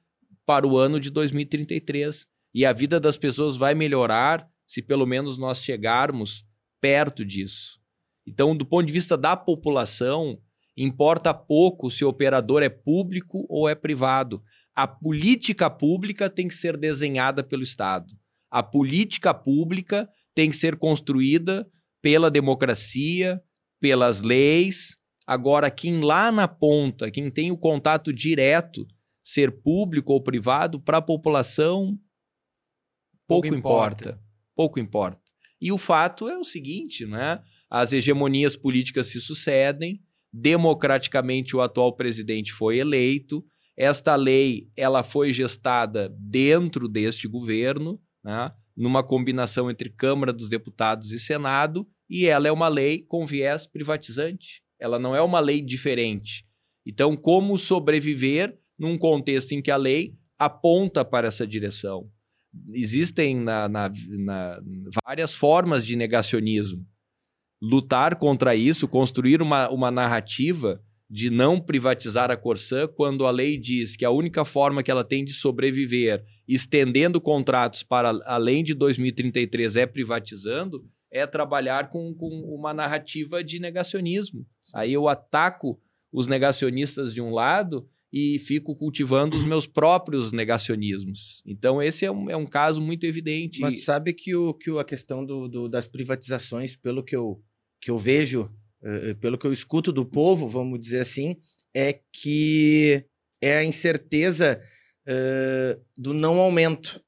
para 0.47 0.67
o 0.67 0.79
ano 0.79 0.99
de 0.99 1.11
2033. 1.11 2.27
E 2.55 2.65
a 2.65 2.73
vida 2.73 2.99
das 2.99 3.19
pessoas 3.19 3.55
vai 3.55 3.75
melhorar 3.75 4.49
se 4.67 4.81
pelo 4.81 5.05
menos 5.05 5.37
nós 5.37 5.63
chegarmos 5.63 6.47
perto 6.81 7.23
disso. 7.23 7.79
Então, 8.27 8.57
do 8.57 8.65
ponto 8.65 8.87
de 8.87 8.95
vista 8.95 9.15
da 9.15 9.37
população, 9.37 10.41
importa 10.75 11.35
pouco 11.35 11.91
se 11.91 12.03
o 12.03 12.09
operador 12.09 12.63
é 12.63 12.71
público 12.71 13.45
ou 13.47 13.69
é 13.69 13.75
privado. 13.75 14.43
A 14.75 14.89
política 14.89 15.69
pública 15.69 16.31
tem 16.31 16.49
que 16.49 16.55
ser 16.55 16.79
desenhada 16.79 17.45
pelo 17.45 17.63
Estado. 17.63 18.11
A 18.51 18.63
política 18.63 19.35
pública 19.35 20.09
tem 20.35 20.51
que 20.51 20.57
ser 20.57 20.77
construída 20.77 21.69
pela 22.01 22.31
democracia, 22.31 23.39
pelas 23.79 24.23
leis, 24.23 24.97
Agora, 25.27 25.71
quem 25.71 26.01
lá 26.01 26.33
na 26.33 26.49
ponta, 26.49 27.11
quem 27.11 27.31
tem 27.31 27.51
o 27.51 27.57
contato 27.57 28.13
direto, 28.13 28.87
ser 29.23 29.63
público 29.63 30.13
ou 30.13 30.23
privado, 30.23 30.81
para 30.81 30.99
a 30.99 31.03
população, 31.03 31.99
pouco, 33.27 33.43
pouco 33.43 33.47
importa. 33.47 34.05
importa. 34.05 34.23
Pouco 34.55 34.81
importa. 34.81 35.21
E 35.61 35.71
o 35.71 35.79
fato 35.79 36.29
é 36.29 36.37
o 36.37 36.45
seguinte, 36.45 37.07
né? 37.07 37.41
As 37.71 37.93
hegemonias 37.93 38.57
políticas 38.57 39.07
se 39.07 39.21
sucedem, 39.21 40.03
democraticamente 40.33 41.57
o 41.57 41.61
atual 41.61 41.95
presidente 41.95 42.53
foi 42.53 42.79
eleito, 42.79 43.45
esta 43.77 44.15
lei 44.17 44.71
ela 44.77 45.03
foi 45.03 45.33
gestada 45.33 46.15
dentro 46.19 46.89
deste 46.89 47.27
governo, 47.27 48.01
né? 48.23 48.53
numa 48.77 49.03
combinação 49.03 49.71
entre 49.71 49.91
Câmara 49.91 50.33
dos 50.33 50.49
Deputados 50.49 51.13
e 51.13 51.19
Senado, 51.19 51.87
e 52.09 52.27
ela 52.27 52.49
é 52.49 52.53
uma 52.53 52.69
lei 52.69 53.03
com 53.03 53.25
viés 53.25 53.67
privatizante 53.67 54.63
ela 54.83 54.99
não 54.99 55.15
é 55.15 55.23
uma 55.23 55.39
lei 55.39 55.63
diferente. 55.63 56.45
Então, 56.85 57.15
como 57.15 57.57
sobreviver 57.57 58.59
num 58.77 58.99
contexto 58.99 59.53
em 59.53 59.63
que 59.63 59.71
a 59.71 59.77
lei 59.77 60.17
aponta 60.37 61.05
para 61.05 61.29
essa 61.29 61.47
direção? 61.47 62.11
Existem 62.73 63.37
na, 63.37 63.69
na, 63.69 63.93
na, 64.09 64.61
várias 65.07 65.33
formas 65.33 65.87
de 65.87 65.95
negacionismo. 65.95 66.85
Lutar 67.63 68.17
contra 68.17 68.57
isso, 68.57 68.89
construir 68.89 69.41
uma, 69.41 69.71
uma 69.71 69.91
narrativa 69.93 70.83
de 71.09 71.31
não 71.31 71.61
privatizar 71.61 72.31
a 72.31 72.37
Corsã 72.37 72.89
quando 72.89 73.25
a 73.25 73.31
lei 73.31 73.57
diz 73.57 73.95
que 73.95 74.05
a 74.05 74.11
única 74.11 74.45
forma 74.45 74.83
que 74.83 74.91
ela 74.91 75.05
tem 75.05 75.25
de 75.25 75.33
sobreviver, 75.33 76.25
estendendo 76.49 77.21
contratos 77.21 77.85
para 77.85 78.19
além 78.25 78.65
de 78.65 78.75
2033, 78.75 79.77
é 79.77 79.87
privatizando, 79.87 80.85
é 81.13 81.27
trabalhar 81.27 81.91
com, 81.91 82.15
com 82.15 82.29
uma 82.29 82.73
narrativa 82.73 83.45
de 83.45 83.61
negacionismo. 83.61 84.47
Aí 84.75 84.95
eu 84.95 85.07
ataco 85.07 85.79
os 86.11 86.27
negacionistas 86.27 87.13
de 87.13 87.21
um 87.21 87.31
lado 87.31 87.87
e 88.11 88.39
fico 88.39 88.75
cultivando 88.75 89.37
os 89.37 89.45
meus 89.45 89.67
próprios 89.67 90.33
negacionismos. 90.33 91.43
Então, 91.47 91.83
esse 91.83 92.05
é 92.05 92.11
um, 92.11 92.31
é 92.31 92.37
um 92.37 92.47
caso 92.47 92.81
muito 92.81 93.05
evidente. 93.05 93.61
Mas 93.61 93.85
sabe 93.85 94.13
que, 94.15 94.35
o, 94.35 94.55
que 94.55 94.71
a 94.79 94.85
questão 94.85 95.25
do, 95.25 95.49
do 95.49 95.69
das 95.69 95.87
privatizações, 95.87 96.75
pelo 96.77 97.03
que 97.03 97.15
eu, 97.15 97.43
que 97.81 97.91
eu 97.91 97.99
vejo, 97.99 98.51
uh, 98.83 99.15
pelo 99.17 99.39
que 99.39 99.47
eu 99.47 99.53
escuto 99.53 99.93
do 99.93 100.05
povo, 100.05 100.49
vamos 100.49 100.81
dizer 100.81 101.01
assim, 101.01 101.37
é 101.75 102.01
que 102.13 103.05
é 103.41 103.59
a 103.59 103.65
incerteza 103.65 104.63
uh, 105.07 105.83
do 105.97 106.13
não 106.13 106.39
aumento. 106.39 107.03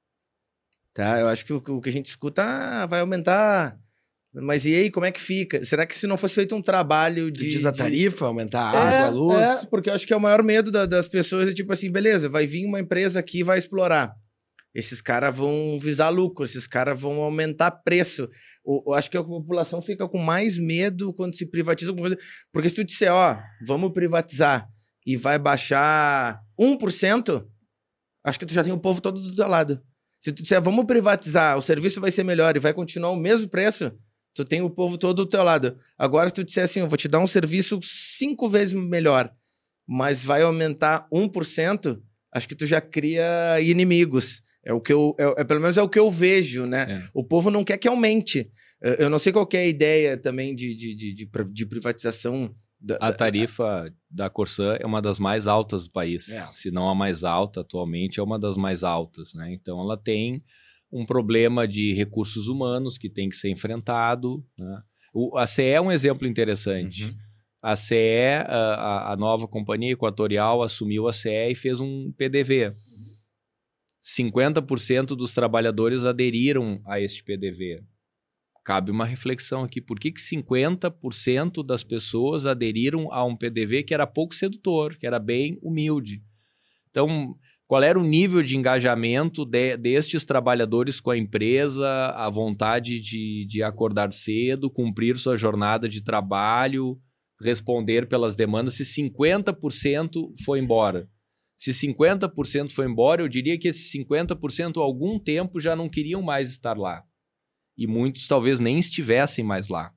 Tá? 0.95 1.21
Eu 1.21 1.29
acho 1.29 1.45
que 1.45 1.53
o, 1.53 1.57
o 1.57 1.81
que 1.81 1.89
a 1.89 1.93
gente 1.93 2.07
escuta 2.07 2.43
ah, 2.43 2.87
vai 2.87 3.01
aumentar 3.01 3.79
mas 4.43 4.67
e 4.67 4.75
aí, 4.75 4.91
como 4.91 5.07
é 5.07 5.13
que 5.13 5.21
fica? 5.21 5.65
Será 5.65 5.87
que 5.87 5.95
se 5.95 6.09
não 6.09 6.17
fosse 6.17 6.35
feito 6.35 6.57
um 6.57 6.63
trabalho 6.63 7.31
de. 7.31 7.51
Diz 7.51 7.65
a 7.65 7.71
tarifa, 7.71 8.19
de... 8.19 8.25
aumentar 8.25 8.75
a 8.75 8.93
é, 8.93 8.97
água, 8.99 9.07
a 9.07 9.11
luz? 9.11 9.63
É, 9.63 9.67
porque 9.67 9.89
eu 9.89 9.95
acho 9.95 10.07
que 10.07 10.13
é 10.13 10.17
o 10.17 10.21
maior 10.21 10.43
medo 10.43 10.73
da, 10.73 10.87
das 10.87 11.07
pessoas 11.07 11.49
é 11.49 11.53
tipo 11.53 11.73
assim, 11.73 11.91
beleza, 11.91 12.29
vai 12.29 12.47
vir 12.47 12.67
uma 12.67 12.81
empresa 12.81 13.21
aqui 13.21 13.39
e 13.39 13.43
vai 13.45 13.59
explorar. 13.59 14.13
Esses 14.75 15.01
caras 15.01 15.37
vão 15.37 15.79
visar 15.79 16.09
lucro, 16.09 16.45
esses 16.45 16.67
caras 16.67 17.01
vão 17.01 17.23
aumentar 17.23 17.71
preço. 17.71 18.29
O, 18.65 18.83
eu 18.89 18.95
acho 18.95 19.09
que 19.09 19.17
a 19.17 19.23
população 19.23 19.81
fica 19.81 20.09
com 20.09 20.19
mais 20.19 20.59
medo 20.59 21.15
quando 21.15 21.37
se 21.37 21.47
privatiza 21.47 21.93
alguma 21.93 22.09
coisa. 22.09 22.21
Porque 22.53 22.69
se 22.69 22.75
tu 22.75 22.85
disser, 22.85 23.13
ó, 23.13 23.39
vamos 23.65 23.93
privatizar 23.93 24.69
e 25.07 25.17
vai 25.17 25.39
baixar 25.39 26.41
1%, 26.61 27.47
acho 28.25 28.39
que 28.39 28.47
tu 28.47 28.53
já 28.53 28.65
tem 28.65 28.73
o 28.73 28.81
povo 28.81 29.01
todo 29.01 29.21
do 29.21 29.35
teu 29.37 29.47
lado. 29.47 29.81
Se 30.19 30.33
tu 30.33 30.43
disser, 30.43 30.61
vamos 30.61 30.87
privatizar, 30.87 31.57
o 31.57 31.63
serviço 31.63 32.01
vai 32.01 32.11
ser 32.11 32.25
melhor 32.25 32.57
e 32.57 32.61
vai 32.61 32.75
continuar 32.75 33.11
o 33.11 33.17
mesmo 33.17 33.49
preço, 33.49 33.93
tu 34.35 34.45
tem 34.45 34.61
o 34.63 34.69
povo 34.71 34.99
todo 34.99 35.25
do 35.25 35.27
teu 35.31 35.43
lado. 35.43 35.79
Agora, 35.97 36.29
se 36.29 36.35
tu 36.35 36.45
disser 36.45 36.65
assim, 36.65 36.81
eu 36.81 36.89
vou 36.89 36.99
te 36.99 37.09
dar 37.09 37.21
um 37.21 37.27
serviço 37.27 37.79
cinco 37.83 38.49
vezes 38.49 38.75
melhor, 38.75 39.33
mas 39.87 40.25
vai 40.25 40.43
aumentar 40.43 41.07
1%, 41.13 42.01
acho 42.33 42.49
que 42.49 42.55
tu 42.55 42.67
já 42.67 42.81
cria 42.81 43.61
inimigos. 43.61 44.43
É 44.65 44.73
o 44.73 44.81
que 44.81 44.93
eu, 44.93 45.15
é, 45.19 45.43
é, 45.43 45.45
pelo 45.45 45.61
menos 45.61 45.77
é 45.77 45.83
o 45.83 45.89
que 45.89 45.99
eu 45.99 46.09
vejo, 46.11 46.67
né? 46.67 46.87
É. 47.05 47.09
O 47.13 47.23
povo 47.23 47.51
não 47.51 47.63
quer 47.65 47.77
que 47.79 47.87
aumente. 47.89 48.51
Eu 48.99 49.09
não 49.09 49.19
sei 49.19 49.33
qual 49.33 49.49
é 49.53 49.57
a 49.59 49.67
ideia 49.67 50.17
também 50.17 50.55
de, 50.55 50.75
de, 50.75 50.95
de, 50.95 51.15
de, 51.15 51.31
de 51.53 51.67
privatização. 51.67 52.55
da- 52.81 52.97
A 53.01 53.11
da- 53.11 53.17
tarifa 53.17 53.91
da 54.11 54.29
Corsã 54.29 54.77
é 54.81 54.85
uma 54.87 55.01
das 55.01 55.19
mais 55.19 55.47
altas 55.47 55.85
do 55.85 55.91
país. 55.91 56.29
É. 56.31 56.43
Se 56.53 56.71
não 56.71 56.89
a 56.89 56.95
mais 56.95 57.25
alta 57.25 57.61
atualmente, 57.61 58.21
é 58.21 58.23
uma 58.23 58.39
das 58.39 58.57
mais 58.57 58.83
altas, 58.83 59.33
né? 59.35 59.53
Então 59.53 59.81
ela 59.81 59.97
tem 59.97 60.43
um 60.95 61.05
problema 61.05 61.67
de 61.67 61.93
recursos 61.93 62.47
humanos 62.47 62.97
que 62.97 63.11
tem 63.11 63.29
que 63.29 63.35
ser 63.37 63.51
enfrentado. 63.51 64.47
Né? 64.57 64.83
O, 65.13 65.37
a 65.37 65.45
CE 65.47 65.63
é 65.65 65.81
um 65.81 65.91
exemplo 65.91 66.27
interessante. 66.27 67.07
Uhum. 67.07 67.17
A 67.61 67.75
CE, 67.75 68.45
a, 68.47 69.13
a- 69.13 69.17
nova 69.17 69.49
companhia 69.49 69.91
equatorial, 69.93 70.63
assumiu 70.63 71.09
a 71.09 71.13
CE 71.13 71.51
e 71.51 71.55
fez 71.55 71.81
um 71.81 72.13
PDV. 72.13 72.77
50% 74.03 75.07
dos 75.17 75.33
trabalhadores 75.33 76.05
aderiram 76.05 76.81
a 76.87 77.01
este 77.01 77.25
PDV. 77.25 77.83
Cabe 78.65 78.91
uma 78.91 79.05
reflexão 79.05 79.63
aqui. 79.63 79.81
Por 79.81 79.99
que, 79.99 80.13
que 80.13 80.21
50% 80.21 81.65
das 81.65 81.83
pessoas 81.83 82.47
aderiram 82.47 83.13
a 83.13 83.25
um 83.25 83.37
PDV 83.37 83.83
que 83.83 83.95
era 83.95 84.07
pouco 84.07 84.35
sedutor, 84.35 84.97
que 84.97 85.07
era 85.07 85.19
bem 85.19 85.59
humilde? 85.63 86.23
Então, 86.91 87.37
qual 87.67 87.83
era 87.83 87.99
o 87.99 88.05
nível 88.05 88.43
de 88.43 88.57
engajamento 88.57 89.45
de- 89.45 89.77
destes 89.77 90.25
trabalhadores 90.25 91.01
com 91.01 91.11
a 91.11 91.19
empresa, 91.19 91.89
a 92.15 92.29
vontade 92.29 93.01
de, 93.01 93.47
de 93.49 93.63
acordar 93.63 94.13
cedo, 94.13 94.71
cumprir 94.71 95.17
sua 95.17 95.37
jornada 95.37 95.89
de 95.89 96.03
trabalho, 96.03 96.99
responder 97.41 98.09
pelas 98.09 98.37
demandas, 98.37 98.75
se 98.75 98.85
50% 98.85 100.33
foi 100.45 100.61
embora? 100.61 101.09
Se 101.57 101.71
50% 101.71 102.71
foi 102.71 102.87
embora, 102.87 103.23
eu 103.23 103.29
diria 103.29 103.59
que 103.59 103.69
esses 103.69 103.91
50% 103.93 104.77
há 104.77 104.83
algum 104.83 105.19
tempo 105.19 105.61
já 105.61 105.75
não 105.75 105.89
queriam 105.89 106.21
mais 106.21 106.51
estar 106.51 106.77
lá. 106.77 107.03
E 107.77 107.87
muitos 107.87 108.29
talvez 108.29 108.61
nem 108.61 108.79
estivessem 108.79 109.45
mais 109.45 109.69
lá. 109.69 109.93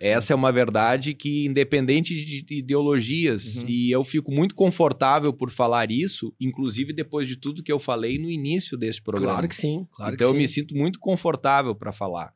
Essa 0.00 0.32
é 0.32 0.36
uma 0.36 0.50
verdade 0.50 1.12
que, 1.12 1.44
independente 1.44 2.14
de 2.24 2.40
de 2.42 2.54
ideologias, 2.54 3.56
Uhum. 3.56 3.68
e 3.68 3.90
eu 3.90 4.02
fico 4.02 4.32
muito 4.32 4.54
confortável 4.54 5.30
por 5.32 5.50
falar 5.50 5.90
isso, 5.90 6.34
inclusive 6.40 6.92
depois 6.94 7.28
de 7.28 7.36
tudo 7.36 7.62
que 7.62 7.70
eu 7.70 7.78
falei 7.78 8.18
no 8.18 8.30
início 8.30 8.78
desse 8.78 9.02
programa. 9.02 9.34
Claro 9.34 9.48
que 9.48 9.56
sim, 9.56 9.86
claro 9.92 10.14
então 10.14 10.28
eu 10.28 10.32
que 10.32 10.38
me 10.38 10.48
sim. 10.48 10.54
sinto 10.54 10.74
muito 10.74 10.98
confortável 10.98 11.74
para 11.74 11.92
falar. 11.92 12.32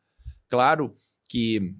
Claro 0.50 0.94
que 1.28 1.74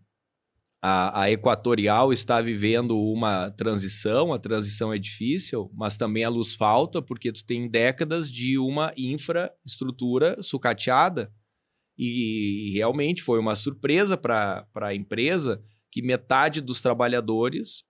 a, 0.82 1.22
a 1.22 1.30
Equatorial 1.30 2.12
está 2.12 2.40
vivendo 2.40 2.98
uma 2.98 3.50
transição, 3.50 4.32
a 4.32 4.38
transição 4.38 4.92
é 4.92 4.98
difícil, 4.98 5.70
mas 5.74 5.96
também 5.96 6.24
a 6.24 6.28
luz 6.30 6.54
falta, 6.54 7.02
porque 7.02 7.30
tu 7.32 7.44
tem 7.44 7.68
décadas 7.70 8.30
de 8.30 8.58
uma 8.58 8.92
infraestrutura 8.96 10.42
sucateada. 10.42 11.30
E, 11.96 12.70
realmente 12.72 13.22
foi 13.22 13.38
uma 13.38 13.54
surpresa 13.54 14.16
para 14.16 14.66
a 14.74 14.94
empresa 14.94 15.62
que 15.94 16.02
metade 16.02 16.60
dos 16.60 16.80
trabalhadores 16.80 17.84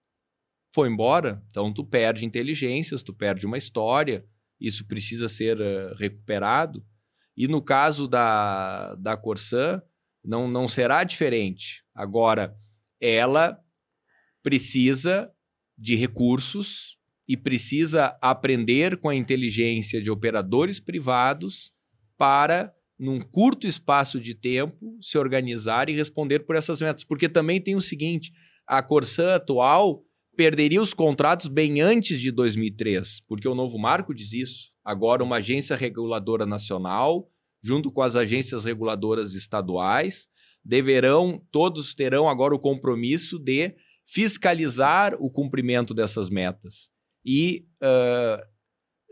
foi 0.74 0.90
embora. 0.90 1.42
Então 1.48 1.72
tu 1.72 1.82
perde 1.82 2.26
inteligências, 2.26 3.02
tu 3.02 3.14
perde 3.14 3.46
uma 3.46 3.56
história, 3.56 4.26
isso 4.60 4.86
precisa 4.86 5.26
ser 5.26 5.58
eh, 5.58 5.94
recuperado. 5.98 6.84
E 7.34 7.48
no 7.48 7.62
caso 7.62 8.06
da, 8.06 8.94
da 8.96 9.16
Corsã, 9.16 9.82
não, 10.22 10.46
não 10.46 10.68
será 10.68 11.02
diferente. 11.02 11.82
Agora, 11.94 12.54
ela 13.00 13.58
precisa 14.42 15.32
de 15.74 15.96
recursos 15.96 16.98
e 17.26 17.38
precisa 17.38 18.18
aprender 18.20 18.98
com 18.98 19.08
a 19.08 19.14
inteligência 19.14 20.02
de 20.02 20.10
operadores 20.10 20.78
privados 20.78 21.72
para, 22.18 22.73
num 22.98 23.20
curto 23.20 23.66
espaço 23.66 24.20
de 24.20 24.34
tempo, 24.34 24.96
se 25.00 25.18
organizar 25.18 25.88
e 25.88 25.92
responder 25.92 26.40
por 26.40 26.56
essas 26.56 26.80
metas. 26.80 27.04
Porque 27.04 27.28
também 27.28 27.60
tem 27.60 27.74
o 27.74 27.80
seguinte: 27.80 28.32
a 28.66 28.82
Corsã 28.82 29.34
atual 29.34 30.04
perderia 30.36 30.82
os 30.82 30.94
contratos 30.94 31.48
bem 31.48 31.80
antes 31.80 32.20
de 32.20 32.30
2003, 32.30 33.20
porque 33.26 33.48
o 33.48 33.54
novo 33.54 33.78
marco 33.78 34.14
diz 34.14 34.32
isso. 34.32 34.74
Agora, 34.84 35.22
uma 35.22 35.36
agência 35.36 35.76
reguladora 35.76 36.44
nacional, 36.44 37.28
junto 37.62 37.90
com 37.90 38.02
as 38.02 38.16
agências 38.16 38.64
reguladoras 38.64 39.34
estaduais, 39.34 40.28
deverão, 40.64 41.42
todos 41.50 41.94
terão 41.94 42.28
agora 42.28 42.54
o 42.54 42.58
compromisso 42.58 43.38
de 43.38 43.74
fiscalizar 44.04 45.14
o 45.18 45.30
cumprimento 45.30 45.94
dessas 45.94 46.28
metas. 46.28 46.90
E, 47.24 47.66
ah, 47.80 48.40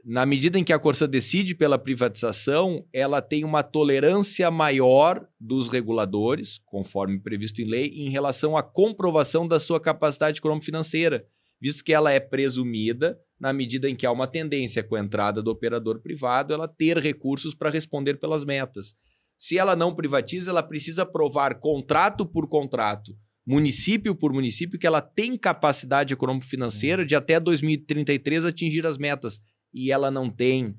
na 0.04 0.26
medida 0.26 0.58
em 0.58 0.64
que 0.64 0.72
a 0.72 0.78
Corsa 0.78 1.06
decide 1.06 1.54
pela 1.54 1.78
privatização, 1.78 2.84
ela 2.92 3.22
tem 3.22 3.44
uma 3.44 3.62
tolerância 3.62 4.50
maior 4.50 5.26
dos 5.38 5.68
reguladores, 5.68 6.60
conforme 6.66 7.20
previsto 7.20 7.62
em 7.62 7.68
lei, 7.68 7.86
em 7.88 8.10
relação 8.10 8.56
à 8.56 8.62
comprovação 8.62 9.46
da 9.46 9.60
sua 9.60 9.80
capacidade 9.80 10.38
econômico-financeira, 10.38 11.24
visto 11.60 11.84
que 11.84 11.92
ela 11.92 12.10
é 12.10 12.18
presumida 12.18 13.16
na 13.38 13.52
medida 13.52 13.88
em 13.88 13.94
que 13.94 14.06
há 14.06 14.12
uma 14.12 14.26
tendência 14.26 14.82
com 14.82 14.96
a 14.96 15.00
entrada 15.00 15.42
do 15.42 15.50
operador 15.50 16.00
privado, 16.00 16.52
ela 16.52 16.68
ter 16.68 16.98
recursos 16.98 17.54
para 17.54 17.70
responder 17.70 18.20
pelas 18.20 18.44
metas. 18.44 18.94
Se 19.38 19.58
ela 19.58 19.74
não 19.74 19.94
privatiza, 19.94 20.50
ela 20.50 20.62
precisa 20.62 21.04
provar 21.04 21.58
contrato 21.58 22.24
por 22.24 22.48
contrato, 22.48 23.12
município 23.44 24.14
por 24.14 24.32
município, 24.32 24.78
que 24.78 24.86
ela 24.86 25.00
tem 25.00 25.36
capacidade 25.36 26.14
econômico-financeira 26.14 27.04
de 27.04 27.16
até 27.16 27.40
2033 27.40 28.44
atingir 28.44 28.86
as 28.86 28.98
metas. 28.98 29.40
E 29.72 29.90
ela 29.90 30.10
não 30.10 30.28
tem, 30.28 30.76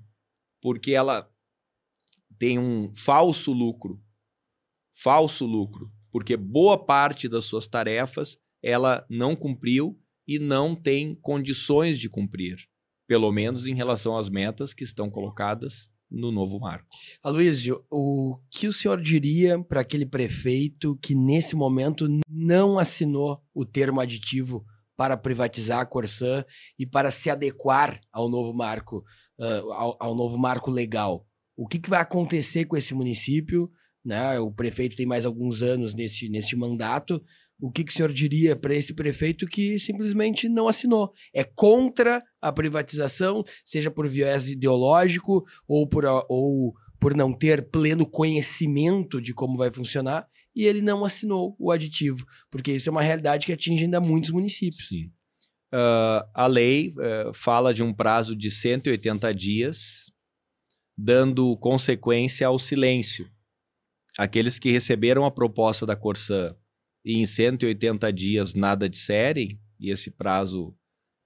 porque 0.62 0.92
ela 0.92 1.30
tem 2.38 2.60
um 2.60 2.94
falso 2.94 3.52
lucro. 3.52 4.02
Falso 4.92 5.46
lucro. 5.46 5.92
Porque 6.12 6.38
boa 6.38 6.78
parte 6.78 7.28
das 7.28 7.46
suas 7.46 7.66
tarefas 7.66 8.38
ela 8.62 9.06
não 9.10 9.36
cumpriu 9.36 10.00
e 10.28 10.40
não 10.40 10.76
tem 10.76 11.16
condições 11.16 12.00
de 12.00 12.10
cumprir. 12.10 12.58
Pelo 13.08 13.32
menos 13.32 13.68
em 13.68 13.76
relação 13.76 14.18
às 14.18 14.30
metas 14.30 14.74
que 14.74 14.84
estão 14.84 15.10
colocadas 15.10 15.92
no 16.10 16.32
novo 16.32 16.60
marco. 16.60 16.88
Aloysio, 17.24 17.84
o 17.90 18.38
que 18.50 18.68
o 18.68 18.74
senhor 18.74 19.02
diria 19.02 19.62
para 19.62 19.82
aquele 19.82 20.06
prefeito 20.06 20.96
que 21.02 21.16
nesse 21.16 21.56
momento 21.56 22.08
não 22.30 22.78
assinou 22.78 23.44
o 23.54 23.66
termo 23.66 24.00
aditivo 24.00 24.64
para 24.96 25.18
privatizar 25.18 25.80
a 25.80 25.86
Corsã 25.86 26.46
e 26.78 26.86
para 26.86 27.12
se 27.12 27.30
adequar 27.30 28.00
ao 28.12 28.30
novo 28.30 28.54
marco, 28.54 29.04
ah, 29.40 29.62
ao, 29.72 29.98
ao 30.00 30.16
novo 30.16 30.38
marco 30.38 30.70
legal? 30.70 31.26
O 31.56 31.68
que, 31.68 31.80
que 31.80 31.90
vai 31.90 32.02
acontecer 32.02 32.66
com 32.66 32.76
esse 32.76 32.94
município? 32.94 33.70
Né? 34.04 34.40
O 34.40 34.52
prefeito 34.52 34.96
tem 34.96 35.06
mais 35.06 35.26
alguns 35.26 35.62
anos 35.62 35.94
nesse, 35.94 36.28
nesse 36.30 36.56
mandato. 36.56 37.24
O 37.62 37.72
que, 37.72 37.84
que 37.84 37.92
o 37.92 37.96
senhor 37.96 38.12
diria 38.12 38.56
para 38.56 38.76
esse 38.76 38.94
prefeito 38.94 39.46
que 39.46 39.80
simplesmente 39.80 40.50
não 40.50 40.68
assinou? 40.68 41.14
É 41.34 41.44
contra 41.44 42.22
a 42.42 42.52
privatização, 42.52 43.44
seja 43.64 43.90
por 43.90 44.08
viés 44.10 44.50
ideológico 44.50 45.46
ou 45.68 45.88
por, 45.88 46.04
ou 46.28 46.74
por 47.00 47.16
não 47.16 47.32
ter 47.32 47.70
pleno 47.70 48.06
conhecimento 48.06 49.22
de 49.22 49.34
como 49.34 49.58
vai 49.58 49.72
funcionar, 49.72 50.28
e 50.56 50.66
ele 50.66 50.82
não 50.82 51.04
assinou 51.04 51.56
o 51.60 51.72
aditivo, 51.72 52.26
porque 52.52 52.72
isso 52.74 52.90
é 52.90 52.92
uma 52.92 53.02
realidade 53.02 53.46
que 53.46 53.54
atinge 53.54 53.84
ainda 53.86 54.00
muitos 54.00 54.30
municípios. 54.30 54.88
Sim. 54.88 55.12
Ah, 55.72 56.28
a 56.34 56.46
lei 56.48 56.94
eh, 57.00 57.32
fala 57.34 57.74
de 57.74 57.82
um 57.82 57.92
prazo 57.94 58.36
de 58.36 58.52
180 58.52 59.34
dias, 59.34 60.12
dando 60.98 61.58
consequência 61.58 62.46
ao 62.46 62.60
silêncio. 62.60 63.28
Aqueles 64.18 64.60
que 64.60 64.72
receberam 64.72 65.26
a 65.26 65.32
proposta 65.32 65.86
da 65.86 65.96
Corsã 65.96 66.56
e 67.04 67.18
em 67.18 67.26
180 67.26 68.14
dias 68.14 68.54
nada 68.54 68.88
disserem, 68.88 69.60
e 69.80 69.90
esse 69.90 70.12
prazo 70.12 70.76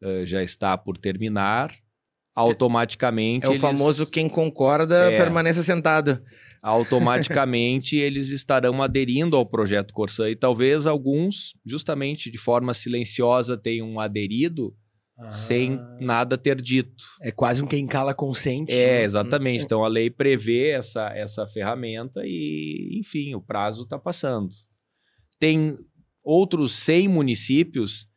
eh, 0.01 0.25
já 0.25 0.41
está 0.41 0.78
por 0.78 0.97
terminar, 0.97 1.75
automaticamente. 2.34 3.45
É 3.45 3.49
o 3.49 3.53
eles- 3.53 3.61
famoso 3.61 4.05
quem 4.05 4.30
concorda 4.30 5.11
É. 5.11 5.17
permaneça 5.17 5.61
sentado. 5.63 6.23
Automaticamente 6.68 7.95
eles 7.97 8.30
estarão 8.30 8.84
aderindo 8.84 9.38
ao 9.38 9.45
projeto 9.45 9.93
Corsã 9.93 10.30
e 10.30 10.36
talvez 10.36 10.86
alguns, 10.86 11.53
justamente 11.65 12.30
de 12.30 12.38
forma 12.38 12.74
silenciosa, 12.74 13.57
tenham 13.57 13.99
aderido 13.99 14.76
sem 15.32 15.80
nada 15.99 16.38
ter 16.38 16.61
dito. 16.61 17.03
É 17.22 17.32
quase 17.32 17.63
um 17.63 17.68
quem 17.68 17.88
cala 17.88 18.13
consente. 18.13 18.72
É, 18.72 18.99
né? 18.99 19.03
exatamente. 19.03 19.63
Então 19.63 19.84
a 19.84 19.88
lei 19.88 20.11
prevê 20.11 20.70
essa, 20.70 21.09
essa 21.15 21.47
ferramenta 21.47 22.22
e, 22.24 22.99
enfim, 22.99 23.34
o 23.34 23.41
prazo 23.41 23.84
está 23.84 23.97
passando. 23.97 24.49
Tem 25.39 25.76
outros 26.24 26.74
100 26.74 27.07
municípios 27.07 28.07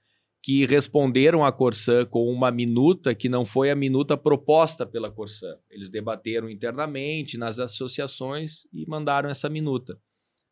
que 0.43 0.65
responderam 0.65 1.45
à 1.45 1.53
Corsã 1.53 2.05
com 2.07 2.27
uma 2.33 2.51
minuta 2.51 3.15
que 3.15 3.29
não 3.29 3.45
foi 3.45 3.71
a 3.71 3.77
minuta 3.77 4.17
proposta 4.17 4.87
pela 4.87 5.11
Corsã. 5.11 5.55
Eles 5.69 5.91
debateram 5.91 6.49
internamente 6.49 7.37
nas 7.37 7.59
associações 7.59 8.67
e 8.73 8.87
mandaram 8.89 9.29
essa 9.29 9.51
minuta. 9.51 10.01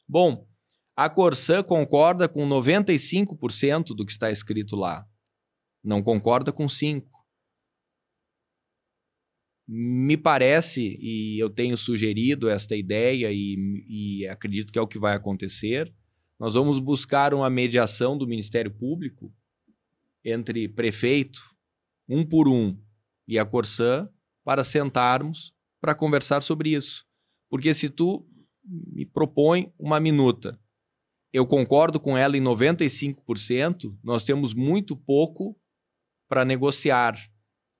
Bom, 0.06 0.46
a 0.94 1.08
Corsã 1.08 1.62
concorda 1.62 2.28
com 2.28 2.46
95% 2.46 3.94
do 3.94 4.04
que 4.04 4.12
está 4.12 4.30
escrito 4.30 4.76
lá. 4.76 5.06
Não 5.82 6.02
concorda 6.02 6.52
com 6.52 6.66
5%. 6.66 7.04
Me 9.70 10.16
parece, 10.16 10.96
e 10.98 11.38
eu 11.38 11.50
tenho 11.50 11.76
sugerido 11.76 12.48
esta 12.48 12.74
ideia 12.74 13.30
e, 13.30 13.84
e 13.86 14.26
acredito 14.26 14.72
que 14.72 14.78
é 14.78 14.82
o 14.82 14.88
que 14.88 14.98
vai 14.98 15.14
acontecer, 15.14 15.94
nós 16.38 16.54
vamos 16.54 16.78
buscar 16.78 17.34
uma 17.34 17.50
mediação 17.50 18.16
do 18.16 18.26
Ministério 18.26 18.70
Público 18.70 19.30
entre 20.24 20.68
prefeito, 20.68 21.40
um 22.08 22.24
por 22.24 22.48
um, 22.48 22.76
e 23.26 23.38
a 23.38 23.44
Corsã 23.44 24.08
para 24.44 24.64
sentarmos 24.64 25.52
para 25.80 25.94
conversar 25.94 26.42
sobre 26.42 26.70
isso. 26.70 27.04
Porque 27.50 27.72
se 27.72 27.88
tu 27.88 28.26
me 28.64 29.06
propõe 29.06 29.72
uma 29.78 30.00
minuta, 30.00 30.58
eu 31.32 31.46
concordo 31.46 32.00
com 32.00 32.16
ela 32.16 32.36
em 32.36 32.42
95%, 32.42 33.96
nós 34.02 34.24
temos 34.24 34.54
muito 34.54 34.96
pouco 34.96 35.58
para 36.28 36.44
negociar. 36.44 37.18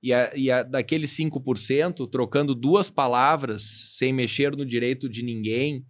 E, 0.03 0.13
a, 0.13 0.31
e 0.37 0.51
a, 0.51 0.63
daqueles 0.63 1.11
5%, 1.17 2.09
trocando 2.09 2.55
duas 2.55 2.89
palavras, 2.89 3.97
sem 3.97 4.13
mexer 4.13 4.57
no 4.57 4.65
direito 4.65 5.09
de 5.09 5.25
ninguém, 5.25 5.85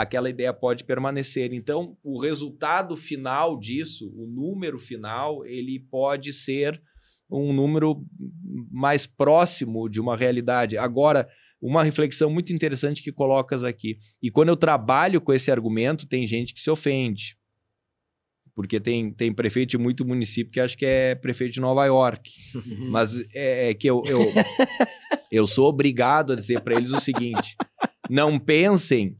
aquela 0.00 0.30
ideia 0.30 0.52
pode 0.52 0.84
permanecer. 0.84 1.52
Então, 1.52 1.96
o 2.04 2.20
resultado 2.20 2.96
final 2.96 3.58
disso, 3.58 4.12
o 4.14 4.26
número 4.26 4.78
final, 4.78 5.44
ele 5.44 5.80
pode 5.90 6.32
ser 6.32 6.80
um 7.28 7.52
número 7.52 8.06
mais 8.70 9.06
próximo 9.06 9.88
de 9.88 10.00
uma 10.00 10.16
realidade. 10.16 10.78
Agora, 10.78 11.28
uma 11.60 11.82
reflexão 11.82 12.30
muito 12.30 12.52
interessante 12.52 13.02
que 13.02 13.10
colocas 13.10 13.64
aqui. 13.64 13.98
E 14.22 14.30
quando 14.30 14.50
eu 14.50 14.56
trabalho 14.56 15.20
com 15.20 15.32
esse 15.32 15.50
argumento, 15.50 16.06
tem 16.06 16.26
gente 16.26 16.54
que 16.54 16.60
se 16.60 16.70
ofende. 16.70 17.36
Porque 18.54 18.78
tem, 18.78 19.12
tem 19.12 19.32
prefeito 19.32 19.70
de 19.70 19.78
muito 19.78 20.06
município 20.06 20.52
que 20.52 20.60
acha 20.60 20.76
que 20.76 20.86
é 20.86 21.14
prefeito 21.16 21.54
de 21.54 21.60
Nova 21.60 21.84
York. 21.86 22.30
Mas 22.90 23.20
é, 23.34 23.70
é 23.70 23.74
que 23.74 23.88
eu, 23.88 24.02
eu, 24.06 24.20
eu 25.30 25.46
sou 25.46 25.68
obrigado 25.68 26.32
a 26.32 26.36
dizer 26.36 26.60
para 26.60 26.76
eles 26.76 26.92
o 26.92 27.00
seguinte: 27.00 27.56
não 28.08 28.38
pensem 28.38 29.18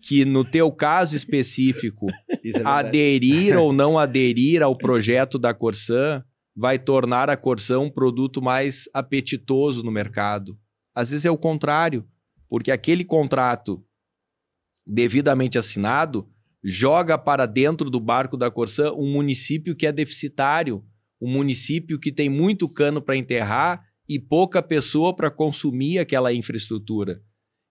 que 0.00 0.24
no 0.24 0.44
teu 0.44 0.70
caso 0.72 1.16
específico, 1.16 2.06
é 2.44 2.62
aderir 2.64 3.56
ou 3.58 3.72
não 3.72 3.96
aderir 3.98 4.62
ao 4.62 4.76
projeto 4.76 5.38
da 5.38 5.54
Corsã 5.54 6.22
vai 6.56 6.78
tornar 6.78 7.28
a 7.28 7.36
Corsã 7.36 7.80
um 7.80 7.90
produto 7.90 8.40
mais 8.40 8.84
apetitoso 8.94 9.82
no 9.82 9.90
mercado. 9.90 10.58
Às 10.94 11.10
vezes 11.10 11.24
é 11.24 11.30
o 11.30 11.38
contrário, 11.38 12.06
porque 12.48 12.70
aquele 12.70 13.04
contrato 13.04 13.84
devidamente 14.86 15.58
assinado 15.58 16.28
joga 16.62 17.18
para 17.18 17.46
dentro 17.46 17.90
do 17.90 17.98
barco 17.98 18.36
da 18.36 18.50
Corsã 18.50 18.92
um 18.92 19.10
município 19.10 19.74
que 19.74 19.86
é 19.86 19.92
deficitário, 19.92 20.84
um 21.20 21.30
município 21.30 21.98
que 21.98 22.12
tem 22.12 22.28
muito 22.28 22.68
cano 22.68 23.02
para 23.02 23.16
enterrar 23.16 23.82
e 24.08 24.18
pouca 24.18 24.62
pessoa 24.62 25.14
para 25.14 25.30
consumir 25.30 25.98
aquela 25.98 26.32
infraestrutura. 26.32 27.20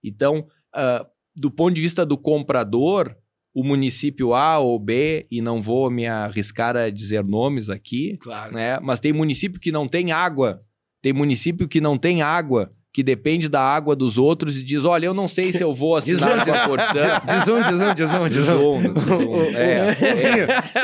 Então, 0.02 0.46
ah, 0.74 1.06
do 1.36 1.50
ponto 1.50 1.74
de 1.74 1.80
vista 1.80 2.04
do 2.06 2.16
comprador, 2.16 3.16
o 3.54 3.62
município 3.62 4.34
A 4.34 4.58
ou 4.58 4.78
B, 4.78 5.26
e 5.30 5.40
não 5.40 5.62
vou 5.62 5.90
me 5.90 6.06
arriscar 6.06 6.76
a 6.76 6.90
dizer 6.90 7.22
nomes 7.24 7.70
aqui, 7.70 8.16
Claro. 8.18 8.54
né? 8.54 8.78
Mas 8.80 9.00
tem 9.00 9.12
município 9.12 9.60
que 9.60 9.70
não 9.72 9.86
tem 9.86 10.10
água. 10.12 10.60
Tem 11.02 11.12
município 11.12 11.68
que 11.68 11.80
não 11.80 11.96
tem 11.98 12.22
água, 12.22 12.68
que 12.94 13.02
depende 13.02 13.48
da 13.48 13.60
água 13.60 13.96
dos 13.96 14.16
outros 14.16 14.56
e 14.56 14.62
diz: 14.62 14.84
olha, 14.84 15.06
eu 15.06 15.12
não 15.12 15.26
sei 15.26 15.52
se 15.52 15.60
eu 15.60 15.74
vou 15.74 15.96
assinar 15.98 16.44
com 16.44 16.52
a 16.52 16.68
Corsã. 16.68 17.20
Diz 17.26 17.48
um, 17.48 17.60
diz 17.60 17.80
um, 17.80 17.94
diz 17.94 18.14
um, 18.14 18.28
diz 18.28 18.48
um. 18.48 19.56
É, 19.56 19.96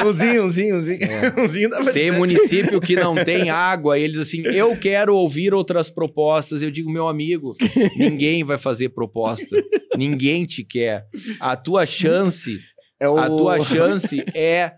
é. 0.00 0.04
Umzinho, 0.04 0.44
umzinho, 0.44 0.78
umzinho. 0.78 0.98
Umzinho 1.38 1.70
dá 1.70 1.84
pra 1.84 1.92
Tem 1.92 2.10
município 2.10 2.80
que 2.80 2.96
não 2.96 3.14
tem 3.14 3.48
água, 3.48 3.96
e 3.96 4.02
eles 4.02 4.18
assim, 4.18 4.42
eu 4.42 4.76
quero 4.76 5.14
ouvir 5.14 5.54
outras 5.54 5.88
propostas. 5.88 6.60
Eu 6.60 6.70
digo, 6.72 6.90
meu 6.90 7.06
amigo, 7.06 7.54
ninguém 7.96 8.42
vai 8.42 8.58
fazer 8.58 8.88
proposta. 8.88 9.56
Ninguém 9.96 10.44
te 10.44 10.64
quer. 10.64 11.06
A 11.38 11.54
tua 11.54 11.86
chance, 11.86 12.58
É 12.98 13.08
o... 13.08 13.16
a 13.16 13.28
tua 13.28 13.60
chance 13.60 14.24
é 14.34 14.72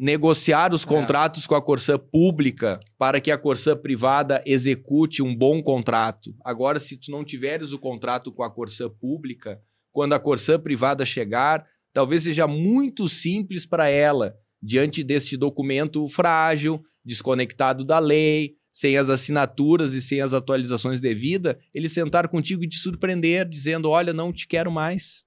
negociar 0.00 0.72
os 0.72 0.82
contratos 0.82 1.46
com 1.46 1.54
a 1.54 1.60
Corsã 1.60 1.98
pública 1.98 2.80
para 2.96 3.20
que 3.20 3.30
a 3.30 3.36
Corsã 3.36 3.76
privada 3.76 4.42
execute 4.46 5.22
um 5.22 5.36
bom 5.36 5.62
contrato. 5.62 6.34
Agora, 6.42 6.80
se 6.80 6.96
tu 6.96 7.10
não 7.10 7.22
tiveres 7.22 7.72
o 7.72 7.78
contrato 7.78 8.32
com 8.32 8.42
a 8.42 8.50
Corsã 8.50 8.88
pública, 8.88 9.60
quando 9.92 10.14
a 10.14 10.18
Corsã 10.18 10.58
privada 10.58 11.04
chegar, 11.04 11.66
talvez 11.92 12.22
seja 12.22 12.46
muito 12.46 13.10
simples 13.10 13.66
para 13.66 13.90
ela, 13.90 14.34
diante 14.62 15.04
deste 15.04 15.36
documento 15.36 16.08
frágil, 16.08 16.82
desconectado 17.04 17.84
da 17.84 17.98
lei, 17.98 18.54
sem 18.72 18.96
as 18.96 19.10
assinaturas 19.10 19.92
e 19.92 20.00
sem 20.00 20.22
as 20.22 20.32
atualizações 20.32 20.98
devidas, 20.98 21.56
ele 21.74 21.90
sentar 21.90 22.26
contigo 22.28 22.64
e 22.64 22.68
te 22.68 22.78
surpreender, 22.78 23.46
dizendo: 23.46 23.90
Olha, 23.90 24.14
não 24.14 24.32
te 24.32 24.48
quero 24.48 24.72
mais. 24.72 25.24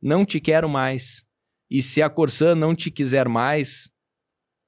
Não 0.00 0.24
te 0.24 0.38
quero 0.38 0.68
mais. 0.68 1.26
E 1.70 1.82
se 1.82 2.00
a 2.00 2.08
Corsã 2.08 2.54
não 2.54 2.74
te 2.74 2.90
quiser 2.90 3.28
mais, 3.28 3.90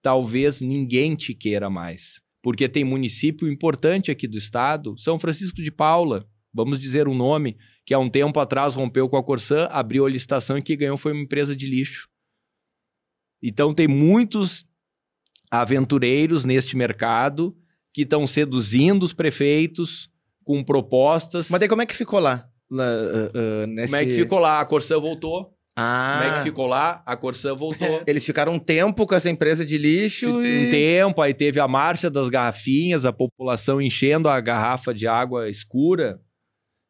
talvez 0.03 0.61
ninguém 0.61 1.15
te 1.15 1.35
queira 1.35 1.71
mais. 1.71 2.21
Porque 2.43 2.69
tem 2.69 2.85
município 2.85 3.51
importante 3.51 4.11
aqui 4.11 4.27
do 4.27 4.39
estado, 4.39 4.99
São 4.99 5.19
Francisco 5.19 5.63
de 5.63 5.71
Paula, 5.71 6.27
vamos 6.53 6.79
dizer 6.79 7.09
um 7.09 7.15
nome, 7.15 7.57
que 7.85 7.95
há 7.95 7.99
um 7.99 8.09
tempo 8.09 8.39
atrás 8.41 8.75
rompeu 8.75 9.09
com 9.09 9.17
a 9.17 9.25
Corsã, 9.25 9.67
abriu 9.71 10.07
a 10.07 10.11
licitação 10.11 10.57
e 10.59 10.63
que 10.63 10.77
ganhou 10.77 10.97
foi 10.97 11.13
uma 11.13 11.23
empresa 11.23 11.55
de 11.55 11.67
lixo. 11.67 12.09
Então 13.43 13.73
tem 13.73 13.89
muitos 13.89 14.67
aventureiros 15.51 16.45
neste 16.45 16.77
mercado 16.77 17.57
que 17.93 18.03
estão 18.03 18.27
seduzindo 18.27 19.03
os 19.03 19.13
prefeitos 19.13 20.11
com 20.45 20.63
propostas. 20.63 21.51
Mas 21.51 21.61
daí 21.61 21.69
como 21.69 21.83
é 21.83 21.87
que 21.87 21.97
ficou 21.97 22.21
lá? 22.21 22.49
Lá, 22.71 22.85
ah, 22.85 23.33
ah, 23.35 23.67
nesse... 23.67 23.93
Como 23.93 23.97
é 23.97 24.05
que 24.05 24.13
ficou 24.13 24.39
lá? 24.39 24.61
A 24.61 24.65
Corsã 24.65 24.99
voltou. 24.99 25.57
Ah, 25.83 26.19
Como 26.21 26.31
é 26.33 26.37
que 26.37 26.43
ficou 26.45 26.67
lá? 26.67 27.03
A 27.07 27.17
Corsã 27.17 27.55
voltou. 27.55 28.03
Eles 28.07 28.25
ficaram 28.27 28.53
um 28.53 28.59
tempo 28.59 29.07
com 29.07 29.15
essa 29.15 29.31
empresa 29.31 29.65
de 29.65 29.79
lixo 29.79 30.31
um 30.31 30.45
e... 30.45 30.71
tempo, 30.71 31.23
aí 31.23 31.33
teve 31.33 31.59
a 31.59 31.67
marcha 31.67 32.11
das 32.11 32.29
garrafinhas, 32.29 33.05
a 33.07 33.13
população 33.13 33.81
enchendo 33.81 34.29
a 34.29 34.39
garrafa 34.41 34.93
de 34.93 35.07
água 35.07 35.49
escura 35.49 36.21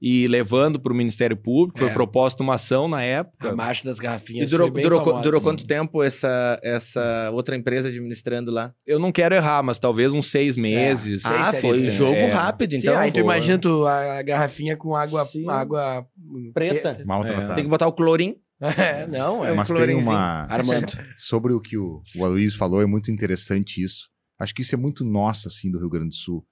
e 0.02 0.26
levando 0.26 0.80
para 0.80 0.92
o 0.92 0.96
Ministério 0.96 1.36
Público. 1.36 1.78
Foi 1.78 1.88
É. 1.88 1.92
proposta 1.92 2.42
uma 2.42 2.54
ação 2.54 2.88
na 2.88 2.96
A 2.96 3.02
época. 3.02 3.54
marcha 3.54 3.84
das 3.84 3.98
E 3.98 4.02
garrafinhas 4.02 4.48
durou, 4.48 4.66
foi 4.68 4.74
bem 4.76 4.82
durou, 4.82 5.04
famosa. 5.04 5.22
durou 5.22 5.40
quanto 5.42 5.66
tempo 5.66 6.02
essa, 6.02 6.58
essa 6.64 7.30
outra 7.34 7.54
empresa 7.54 7.88
administrando 7.88 8.50
lá? 8.50 8.72
Eu 8.86 8.98
não 8.98 9.12
quero 9.12 9.34
errar, 9.34 9.62
mas 9.62 9.78
talvez 9.78 10.14
uns 10.14 10.30
seis 10.30 10.56
meses. 10.56 11.20
Seis, 11.22 11.34
ah, 11.34 11.52
foi 11.52 11.78
meses. 11.80 11.92
jogo 11.92 12.14
É. 12.16 12.30
rápido, 12.30 12.70
Sim, 12.72 12.78
então. 12.78 12.98
aí 12.98 13.10
tu 13.10 13.14
Foi. 13.16 13.22
imagina 13.22 13.58
tu, 13.58 13.84
a, 13.84 14.18
a 14.18 14.22
garrafinha 14.22 14.74
com 14.76 14.96
água, 14.96 15.22
Sim. 15.26 15.46
água 15.48 16.06
Preta. 16.54 16.80
preta. 16.94 17.04
Maltratado. 17.04 17.54
Tem 17.54 17.64
que 17.64 17.70
botar 17.70 17.86
o 17.86 17.92
clorim. 17.92 18.36
É, 18.60 19.06
não, 19.06 19.44
é. 19.44 19.54
Mas 19.54 19.68
tem 19.68 19.94
uma. 19.94 20.44
Armando. 20.44 20.92
Sobre 21.16 21.54
o 21.54 21.60
que 21.60 21.78
o, 21.78 22.02
o 22.14 22.24
Aloysio 22.24 22.58
falou, 22.58 22.82
é 22.82 22.86
muito 22.86 23.10
interessante 23.10 23.82
isso. 23.82 24.10
Acho 24.38 24.54
que 24.54 24.62
isso 24.62 24.74
é 24.74 24.78
muito 24.78 25.04
nosso, 25.04 25.48
assim, 25.48 25.70
do 25.70 25.78
Rio 25.78 25.88
Grande 25.88 26.10
do 26.10 26.14
Sul. 26.14 26.46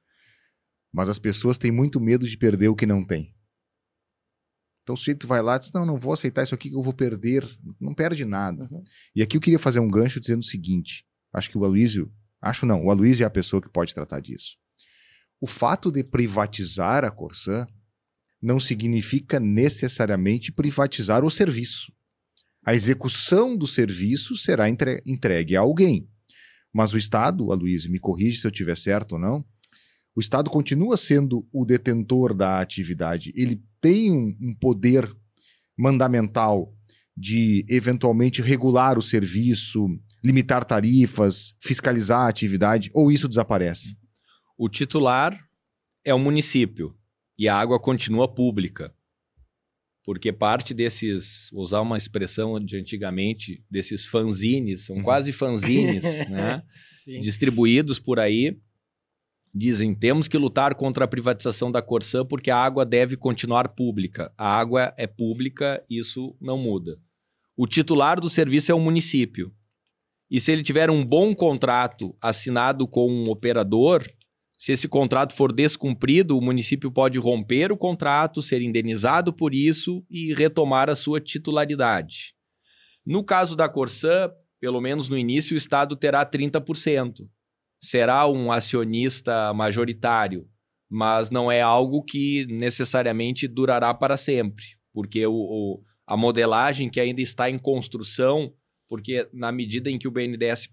Mas 0.93 1.09
as 1.09 1.19
pessoas 1.19 1.59
têm 1.59 1.71
muito 1.71 2.01
medo 2.01 2.27
de 2.27 2.37
perder 2.37 2.69
o 2.69 2.75
que 2.75 2.87
não 2.87 3.05
tem. 3.05 3.35
Então 4.83 4.95
o 4.95 4.97
sujeito 4.97 5.27
vai 5.27 5.43
lá 5.43 5.57
e 5.57 5.59
diz: 5.59 5.73
Não, 5.73 5.85
não 5.85 5.99
vou 5.99 6.15
aceitar 6.15 6.43
isso 6.43 6.55
aqui 6.55 6.71
que 6.71 6.77
eu 6.77 6.83
vou 6.83 6.95
perder. 6.95 7.47
Não 7.79 7.95
perde 7.95 8.25
nada. 8.25 8.67
Uhum. 8.73 8.83
E 9.15 9.23
aqui 9.23 9.37
eu 9.37 9.41
queria 9.41 9.59
fazer 9.59 9.81
um 9.81 9.91
gancho 9.91 10.19
dizendo 10.19 10.41
o 10.41 10.47
seguinte: 10.47 11.05
acho 11.33 11.51
que 11.51 11.59
o 11.59 11.65
Aloysio. 11.65 12.11
Acho 12.41 12.65
não, 12.65 12.85
o 12.85 12.91
Aloysio 12.91 13.25
é 13.25 13.27
a 13.27 13.31
pessoa 13.31 13.61
que 13.61 13.69
pode 13.69 13.93
tratar 13.93 14.21
disso. 14.21 14.57
O 15.41 15.47
fato 15.47 15.91
de 15.91 16.03
privatizar 16.03 17.05
a 17.05 17.11
Corsã 17.11 17.67
não 18.41 18.59
significa 18.59 19.39
necessariamente 19.39 20.53
privatizar 20.53 21.25
o 21.25 21.31
serviço. 21.31 21.93
A 22.65 22.75
execução 22.75 23.57
do 23.57 23.67
serviço 23.67 24.37
será 24.37 24.69
entre- 24.69 25.03
entregue 25.07 25.57
a 25.57 25.61
alguém. 25.61 26.09
Mas 26.73 26.93
o 26.93 26.99
Estado, 26.99 27.51
Aloysio, 27.51 27.91
me 27.91 27.99
corrige 27.99 28.39
se 28.41 28.47
eu 28.47 28.51
estiver 28.51 28.77
certo 28.77 29.13
ou 29.13 29.19
não, 29.19 29.45
o 30.15 30.21
Estado 30.21 30.51
continua 30.51 30.97
sendo 30.97 31.47
o 31.53 31.65
detentor 31.65 32.35
da 32.35 32.61
atividade. 32.61 33.33
Ele 33.37 33.63
tem 33.81 34.11
um, 34.13 34.37
um 34.41 34.55
poder 34.55 35.11
mandamental 35.77 36.75
de 37.17 37.65
eventualmente 37.69 38.43
regular 38.43 38.99
o 38.99 39.03
serviço, 39.03 39.89
limitar 40.23 40.65
tarifas, 40.65 41.55
fiscalizar 41.61 42.23
a 42.23 42.29
atividade, 42.29 42.91
ou 42.93 43.11
isso 43.11 43.29
desaparece? 43.29 43.97
O 44.57 44.69
titular 44.69 45.39
é 46.05 46.13
o 46.13 46.19
município 46.19 46.97
e 47.39 47.49
a 47.49 47.57
água 47.57 47.81
continua 47.81 48.33
pública. 48.33 48.93
Porque 50.09 50.33
parte 50.33 50.73
desses, 50.73 51.51
vou 51.53 51.63
usar 51.63 51.83
uma 51.83 51.99
expressão 51.99 52.59
de 52.59 52.79
antigamente, 52.79 53.63
desses 53.71 54.07
fanzines, 54.07 54.87
são 54.87 54.97
Uhum. 54.97 55.03
quase 55.03 55.35
fanzines, 55.35 56.03
né? 56.31 56.63
Distribuídos 57.21 57.99
por 57.99 58.19
aí, 58.19 58.59
dizem: 59.55 59.95
temos 59.95 60.27
que 60.27 60.39
lutar 60.39 60.75
contra 60.77 61.05
a 61.05 61.09
privatização 61.09 61.71
da 61.71 61.83
Corsã 61.83 62.25
porque 62.25 62.51
a 62.51 62.57
água 62.57 62.87
deve 62.87 63.19
continuar 63.19 63.69
pública. 63.69 64.33
A 64.39 64.49
água 64.49 64.95
é 64.97 65.07
pública, 65.07 65.85
isso 65.91 66.35
não 66.41 66.57
muda. 66.57 66.99
O 67.55 67.67
titular 67.67 68.19
do 68.19 68.31
serviço 68.31 68.73
é 68.73 68.75
o 68.75 68.81
município. 68.81 69.53
E 70.31 70.41
se 70.41 70.51
ele 70.51 70.63
tiver 70.63 70.89
um 70.89 71.05
bom 71.05 71.35
contrato 71.35 72.17
assinado 72.19 72.89
com 72.89 73.13
um 73.13 73.29
operador, 73.29 74.07
se 74.61 74.73
esse 74.73 74.89
contrato 74.89 75.35
for 75.35 75.53
descumprido, 75.53 76.37
o 76.37 76.43
município 76.43 76.91
pode 76.91 77.17
romper 77.17 77.71
o 77.71 77.77
contrato, 77.77 78.43
ser 78.43 78.61
indenizado 78.61 79.33
por 79.33 79.55
isso 79.55 80.05
e 80.11 80.35
retomar 80.35 80.91
a 80.91 80.97
sua 80.97 81.21
titularidade. 81.21 82.35
No 83.07 83.23
caso 83.23 83.55
da 83.55 83.69
Corsã, 83.69 84.29
pelo 84.61 84.81
menos 84.81 85.09
no 85.09 85.17
início, 85.17 85.55
o 85.55 85.57
Estado 85.57 85.95
terá 85.95 86.27
30%. 86.27 87.31
Será 87.81 88.27
um 88.27 88.51
acionista 88.51 89.55
majoritário, 89.55 90.49
mas 90.91 91.31
não 91.31 91.53
é 91.53 91.61
algo 91.61 92.03
que 92.03 92.45
necessariamente 92.47 93.47
durará 93.47 93.95
para 93.95 94.17
sempre, 94.17 94.65
porque 94.93 95.25
o, 95.25 95.33
o- 95.35 95.85
a 96.05 96.17
modelagem 96.17 96.91
que 96.91 96.99
ainda 96.99 97.21
está 97.23 97.49
em 97.49 97.59
construção, 97.59 98.53
porque 98.89 99.29
na 99.33 99.53
medida 99.53 99.89
em 99.89 99.99
que 99.99 100.09
o 100.09 100.11
BNDES 100.11 100.69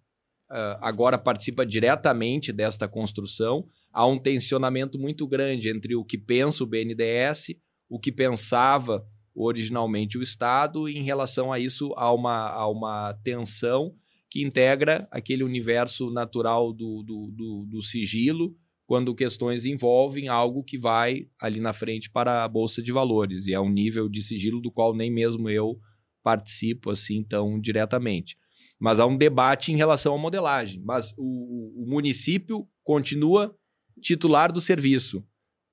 ah, 0.49 0.79
agora 0.81 1.17
participa 1.17 1.65
diretamente 1.65 2.51
desta 2.51 2.87
construção, 2.87 3.65
há 3.91 4.05
um 4.05 4.19
tensionamento 4.19 4.99
muito 4.99 5.27
grande 5.27 5.69
entre 5.69 5.95
o 5.95 6.03
que 6.03 6.17
pensa 6.17 6.63
o 6.63 6.67
BNDES, 6.67 7.55
o 7.89 7.99
que 7.99 8.11
pensava 8.11 9.05
originalmente 9.33 10.17
o 10.17 10.23
Estado, 10.23 10.87
e 10.87 10.97
em 10.97 11.03
relação 11.03 11.51
a 11.51 11.59
isso 11.59 11.93
há 11.97 12.13
uma, 12.13 12.49
há 12.49 12.67
uma 12.69 13.13
tensão 13.23 13.93
que 14.29 14.43
integra 14.43 15.07
aquele 15.11 15.43
universo 15.43 16.09
natural 16.11 16.71
do, 16.71 17.03
do, 17.03 17.31
do, 17.31 17.65
do 17.69 17.81
sigilo, 17.81 18.55
quando 18.85 19.15
questões 19.15 19.65
envolvem 19.65 20.27
algo 20.27 20.63
que 20.63 20.77
vai 20.77 21.27
ali 21.39 21.59
na 21.59 21.73
frente 21.73 22.09
para 22.09 22.43
a 22.43 22.47
Bolsa 22.47 22.83
de 22.83 22.91
Valores, 22.91 23.47
e 23.47 23.53
é 23.53 23.59
um 23.59 23.69
nível 23.69 24.07
de 24.07 24.21
sigilo 24.21 24.61
do 24.61 24.71
qual 24.71 24.95
nem 24.95 25.11
mesmo 25.11 25.49
eu 25.49 25.79
participo 26.23 26.91
assim 26.91 27.23
tão 27.23 27.59
diretamente. 27.59 28.37
Mas 28.79 28.99
há 28.99 29.05
um 29.05 29.17
debate 29.17 29.71
em 29.71 29.77
relação 29.77 30.13
à 30.13 30.17
modelagem. 30.17 30.81
Mas 30.83 31.13
o, 31.17 31.83
o- 31.83 31.85
município 31.87 32.67
continua 32.83 33.55
titular 34.01 34.51
do 34.51 34.59
serviço. 34.59 35.23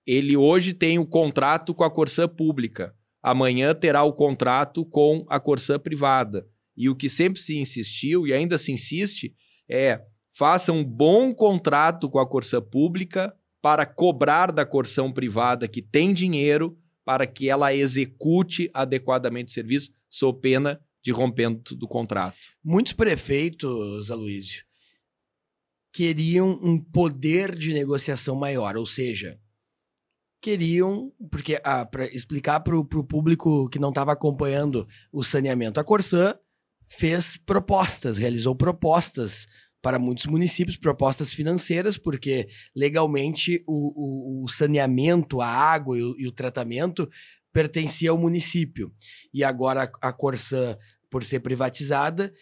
Ele 0.07 0.37
hoje 0.37 0.73
tem 0.73 0.99
o 0.99 1.07
contrato 1.07 1.75
com 1.75 1.85
a 1.85 1.91
Corsã 1.91 2.29
pública. 2.29 2.95
Amanhã 3.23 3.75
terá 3.75 4.03
o 4.03 4.13
contrato 4.13 4.85
com 4.85 5.25
a 5.29 5.39
Corsã 5.41 5.79
privada. 5.79 6.47
E 6.77 6.89
o 6.89 6.97
que 6.97 7.09
sempre 7.09 7.41
se 7.41 7.57
insistiu 7.59 8.27
e 8.27 8.33
ainda 8.33 8.57
se 8.59 8.73
insiste 8.73 9.35
é 9.69 10.01
faça 10.31 10.73
um 10.73 10.83
bom 10.85 11.35
contrato 11.35 12.09
com 12.09 12.19
a 12.19 12.27
Corsã 12.29 12.61
pública 12.61 13.35
para 13.61 13.85
cobrar 13.87 14.51
da 14.51 14.65
Corsã 14.65 15.11
privada 15.13 15.69
que 15.69 15.83
tem 15.83 16.13
dinheiro 16.15 16.77
para 17.05 17.27
que 17.27 17.49
ela 17.49 17.75
execute 17.75 18.71
adequadamente 18.73 19.51
o 19.51 19.53
serviço, 19.55 19.91
sob 20.09 20.41
pena 20.41 20.81
de 21.03 21.11
rompimento 21.13 21.75
do 21.75 21.89
contrato. 21.89 22.37
Muitos 22.65 22.93
prefeitos, 22.93 24.11
Aloysio, 24.11 24.65
queriam 25.93 26.59
um 26.63 26.79
poder 26.79 27.55
de 27.57 27.73
negociação 27.73 28.35
maior, 28.35 28.77
ou 28.77 28.87
seja, 28.87 29.39
queriam, 30.41 31.13
porque 31.31 31.61
ah, 31.63 31.85
para 31.85 32.07
explicar 32.07 32.61
para 32.61 32.77
o 32.77 32.85
público 32.85 33.69
que 33.69 33.79
não 33.79 33.91
estava 33.91 34.13
acompanhando 34.13 34.87
o 35.13 35.23
saneamento, 35.23 35.79
a 35.79 35.85
Corsã 35.85 36.35
fez 36.89 37.37
propostas, 37.37 38.19
realizou 38.19 38.55
propostas 38.57 39.47
para 39.81 39.99
muitos 39.99 40.27
municípios, 40.27 40.77
propostas 40.77 41.33
financeiras, 41.33 41.99
porque 41.99 42.49
legalmente 42.75 43.63
o, 43.67 44.41
o- 44.43 44.45
o 44.45 44.49
saneamento, 44.49 45.41
a 45.41 45.49
água 45.49 45.99
e 45.99 46.03
o, 46.03 46.15
e 46.21 46.27
o 46.29 46.33
tratamento 46.33 47.09
pertencia 47.53 48.11
ao 48.11 48.19
município. 48.19 48.93
E 49.33 49.45
agora 49.45 49.91
a, 50.01 50.13
Corsã, 50.13 50.77
por 51.11 51.25
ser 51.25 51.41
privatizada, 51.41 52.33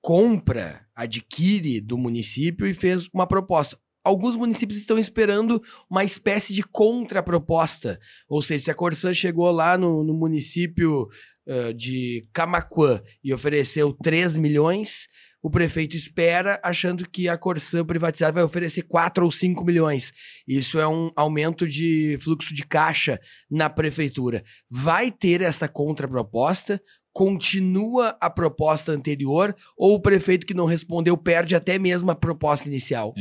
compra, 0.00 0.86
adquire 0.94 1.80
do 1.80 1.96
município 1.96 2.66
e 2.66 2.74
fez 2.74 3.08
uma 3.14 3.26
proposta. 3.26 3.78
Alguns 4.02 4.34
municípios 4.34 4.78
estão 4.78 4.98
esperando 4.98 5.62
uma 5.90 6.02
espécie 6.02 6.54
de 6.54 6.62
contraproposta. 6.62 8.00
Ou 8.28 8.40
seja, 8.40 8.64
se 8.64 8.70
a 8.70 8.74
Corsã 8.74 9.12
chegou 9.12 9.50
lá 9.50 9.76
no, 9.76 10.02
no 10.02 10.14
município 10.14 11.06
eh, 11.46 11.72
de 11.74 12.26
Camaquã 12.32 13.02
e 13.22 13.34
ofereceu 13.34 13.92
3 13.92 14.38
milhões, 14.38 15.06
o 15.42 15.50
prefeito 15.50 15.96
espera 15.96 16.60
achando 16.62 17.08
que 17.08 17.28
a 17.28 17.38
Corsã 17.38 17.84
privatizada 17.84 18.32
vai 18.32 18.42
oferecer 18.42 18.82
4 18.82 19.24
ou 19.24 19.30
5 19.30 19.64
milhões. 19.64 20.12
Isso 20.46 20.78
é 20.78 20.86
um 20.86 21.10
aumento 21.16 21.66
de 21.66 22.18
fluxo 22.20 22.52
de 22.54 22.66
caixa 22.66 23.18
na 23.50 23.70
prefeitura. 23.70 24.42
Vai 24.68 25.10
ter 25.10 25.40
essa 25.40 25.66
contraproposta? 25.68 26.80
Continua 27.12 28.16
a 28.20 28.28
proposta 28.30 28.92
anterior 28.92 29.56
ou 29.76 29.94
o 29.94 30.00
prefeito 30.00 30.46
que 30.46 30.54
não 30.54 30.64
respondeu 30.66 31.16
perde 31.16 31.54
até 31.56 31.78
mesmo 31.78 32.10
a 32.10 32.14
proposta 32.14 32.68
inicial? 32.68 33.12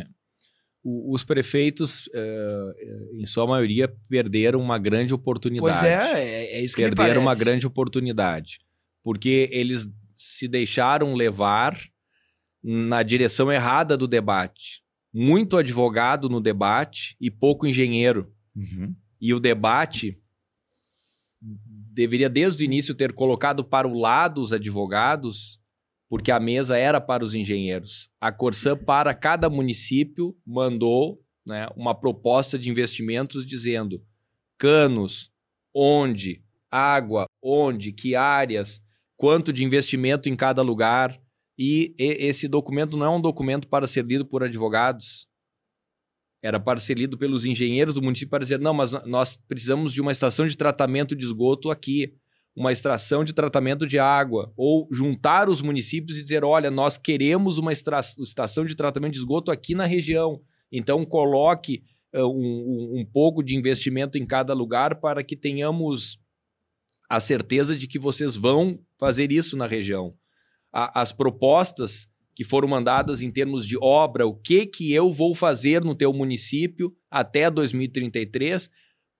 O- 0.84 1.14
os 1.14 1.24
prefeitos, 1.26 2.10
eh, 2.14 2.74
eh, 2.80 3.22
em 3.22 3.26
sua 3.26 3.46
maioria, 3.48 3.94
perderam 4.08 4.60
uma 4.62 4.78
grande 4.78 5.14
oportunidade. 5.14 5.80
Pois 5.80 5.84
é, 5.84 6.22
é, 6.22 6.58
é 6.58 6.62
isso 6.62 6.76
que 6.76 6.82
perderam 6.84 7.22
uma 7.22 7.36
grande 7.36 7.66
oportunidade. 7.68 8.60
Porque 9.04 9.50
eles 9.52 9.88
se 10.16 10.48
deixaram 10.48 11.14
levar 11.16 11.78
na 12.64 13.04
direção 13.04 13.52
errada 13.52 13.98
do 13.98 14.08
debate. 14.08 14.84
Muito 15.14 15.58
advogado 15.58 16.30
no 16.30 16.40
debate 16.40 17.16
e 17.20 17.32
pouco 17.32 17.66
engenheiro. 17.66 18.32
Uhum. 18.56 18.96
E 19.20 19.34
o 19.34 19.40
debate 19.40 20.22
deveria, 21.42 22.30
desde 22.30 22.64
o 22.64 22.66
início, 22.66 22.96
ter 22.96 23.14
colocado 23.14 23.64
para 23.64 23.88
o 23.88 23.98
lado 23.98 24.42
os 24.42 24.54
advogados, 24.54 25.60
porque 26.10 26.32
a 26.32 26.40
mesa 26.40 26.78
era 26.78 27.00
para 27.02 27.24
os 27.24 27.34
engenheiros. 27.34 28.10
A 28.20 28.32
Corsã, 28.32 28.76
para 28.76 29.14
cada 29.14 29.50
município, 29.50 30.36
mandou 30.46 31.22
né, 31.46 31.68
uma 31.76 31.96
proposta 31.96 32.58
de 32.58 32.70
investimentos 32.70 33.46
dizendo 33.46 34.04
canos, 34.58 35.32
onde, 35.74 36.44
água, 36.70 37.26
onde, 37.42 37.92
que 37.92 38.16
áreas, 38.16 38.82
quanto 39.16 39.54
de 39.54 39.64
investimento 39.64 40.30
em 40.30 40.36
cada 40.36 40.62
lugar. 40.62 41.20
E 41.62 41.94
esse 42.00 42.48
documento 42.48 42.96
não 42.96 43.06
é 43.06 43.10
um 43.10 43.20
documento 43.20 43.68
para 43.68 43.86
ser 43.86 44.06
lido 44.06 44.26
por 44.26 44.42
advogados. 44.44 45.28
Era 46.42 46.58
para 46.58 46.80
ser 46.80 46.98
lido 46.98 47.18
pelos 47.18 47.44
engenheiros 47.44 47.94
do 47.94 48.02
município 48.02 48.30
para 48.30 48.44
dizer: 48.44 48.60
não, 48.60 48.74
mas 48.74 48.94
nós 49.06 49.36
precisamos 49.36 49.92
de 49.94 50.00
uma 50.00 50.14
estação 50.14 50.48
de 50.48 50.56
tratamento 50.56 51.14
de 51.14 51.26
esgoto 51.26 51.70
aqui, 51.70 52.14
uma 52.56 52.72
extração 52.72 53.26
de 53.26 53.34
tratamento 53.34 53.86
de 53.86 54.00
água. 54.00 54.54
Ou 54.56 54.88
juntar 54.90 55.50
os 55.50 55.62
municípios 55.62 56.18
e 56.18 56.24
dizer: 56.24 56.46
olha, 56.46 56.72
nós 56.72 56.98
queremos 56.98 57.58
uma 57.58 57.74
estação 57.74 58.64
de 58.66 58.74
tratamento 58.74 59.12
de 59.12 59.20
esgoto 59.20 59.52
aqui 59.52 59.76
na 59.76 59.86
região. 59.86 60.42
Então, 60.72 61.04
coloque 61.04 61.84
eh, 62.14 62.24
um- 62.24 63.00
um 63.02 63.06
pouco 63.06 63.44
de 63.44 63.56
investimento 63.56 64.18
em 64.18 64.26
cada 64.26 64.54
lugar 64.54 65.00
para 65.02 65.22
que 65.24 65.36
tenhamos 65.36 66.18
a 67.10 67.20
certeza 67.20 67.76
de 67.76 67.86
que 67.86 68.00
vocês 68.00 68.38
vão 68.38 68.80
fazer 68.98 69.30
isso 69.32 69.58
na 69.58 69.68
região. 69.68 70.16
A- 70.72 71.02
as 71.02 71.12
propostas 71.12 72.08
que 72.36 72.44
foram 72.44 72.70
mandadas 72.70 73.22
em 73.22 73.30
termos 73.30 73.68
de 73.68 73.78
obra, 73.82 74.26
o 74.26 74.34
que 74.34 74.66
que 74.66 74.94
eu 74.94 75.12
vou 75.12 75.36
fazer 75.36 75.84
no 75.84 75.94
teu 75.94 76.14
município 76.14 76.96
até 77.12 77.50
2033, 77.52 78.70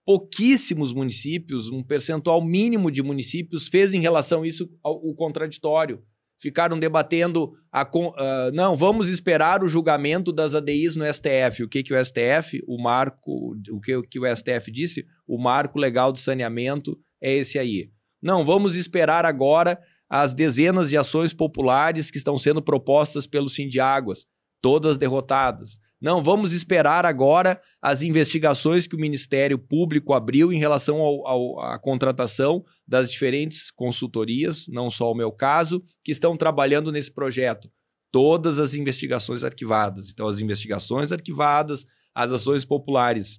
pouquíssimos 0.06 0.92
municípios, 0.92 1.70
um 1.70 1.82
percentual 1.82 2.42
mínimo 2.42 2.90
de 2.90 3.02
municípios 3.02 3.68
fez 3.68 3.92
em 3.92 4.00
relação 4.00 4.42
a 4.42 4.46
isso 4.46 4.68
ao, 4.82 4.94
o 4.94 5.14
contraditório. 5.14 6.02
Ficaram 6.40 6.78
debatendo 6.78 7.52
a 7.70 7.82
ah, 7.82 8.50
não, 8.54 8.74
vamos 8.74 9.10
esperar 9.10 9.62
o 9.62 9.68
julgamento 9.68 10.32
das 10.32 10.54
ADIs 10.54 10.96
no 10.96 11.04
STF. 11.04 11.62
O 11.62 11.68
que 11.68 11.82
que 11.82 11.92
o 11.92 12.02
STF, 12.02 12.62
o 12.66 12.82
marco, 12.82 13.54
o 13.70 13.80
que, 13.80 14.00
que 14.04 14.18
o 14.18 14.24
STF 14.34 14.70
disse? 14.72 15.04
O 15.26 15.36
marco 15.38 15.78
legal 15.78 16.10
do 16.10 16.18
saneamento 16.18 16.98
é 17.20 17.34
esse 17.34 17.58
aí. 17.58 17.90
Não, 18.22 18.44
vamos 18.44 18.76
esperar 18.76 19.26
agora 19.26 19.78
as 20.10 20.34
dezenas 20.34 20.90
de 20.90 20.96
ações 20.96 21.32
populares 21.32 22.10
que 22.10 22.18
estão 22.18 22.36
sendo 22.36 22.60
propostas 22.60 23.26
pelo 23.26 23.48
Sindiáguas, 23.48 24.26
todas 24.60 24.98
derrotadas. 24.98 25.78
Não, 26.02 26.22
vamos 26.22 26.52
esperar 26.52 27.04
agora 27.06 27.60
as 27.80 28.02
investigações 28.02 28.86
que 28.86 28.96
o 28.96 29.00
Ministério 29.00 29.58
Público 29.58 30.12
abriu 30.14 30.50
em 30.52 30.58
relação 30.58 30.96
ao- 30.98 31.26
ao- 31.28 31.60
à 31.60 31.78
contratação 31.78 32.64
das 32.88 33.10
diferentes 33.10 33.70
consultorias, 33.70 34.64
não 34.68 34.90
só 34.90 35.12
o 35.12 35.14
meu 35.14 35.30
caso, 35.30 35.82
que 36.02 36.10
estão 36.10 36.36
trabalhando 36.36 36.90
nesse 36.90 37.12
projeto. 37.12 37.70
todas 38.12 38.58
as 38.58 38.74
investigações 38.74 39.44
arquivadas. 39.44 40.10
Então, 40.10 40.26
as 40.26 40.40
investigações 40.40 41.12
arquivadas, 41.12 41.86
as 42.12 42.32
ações 42.32 42.64
populares 42.64 43.38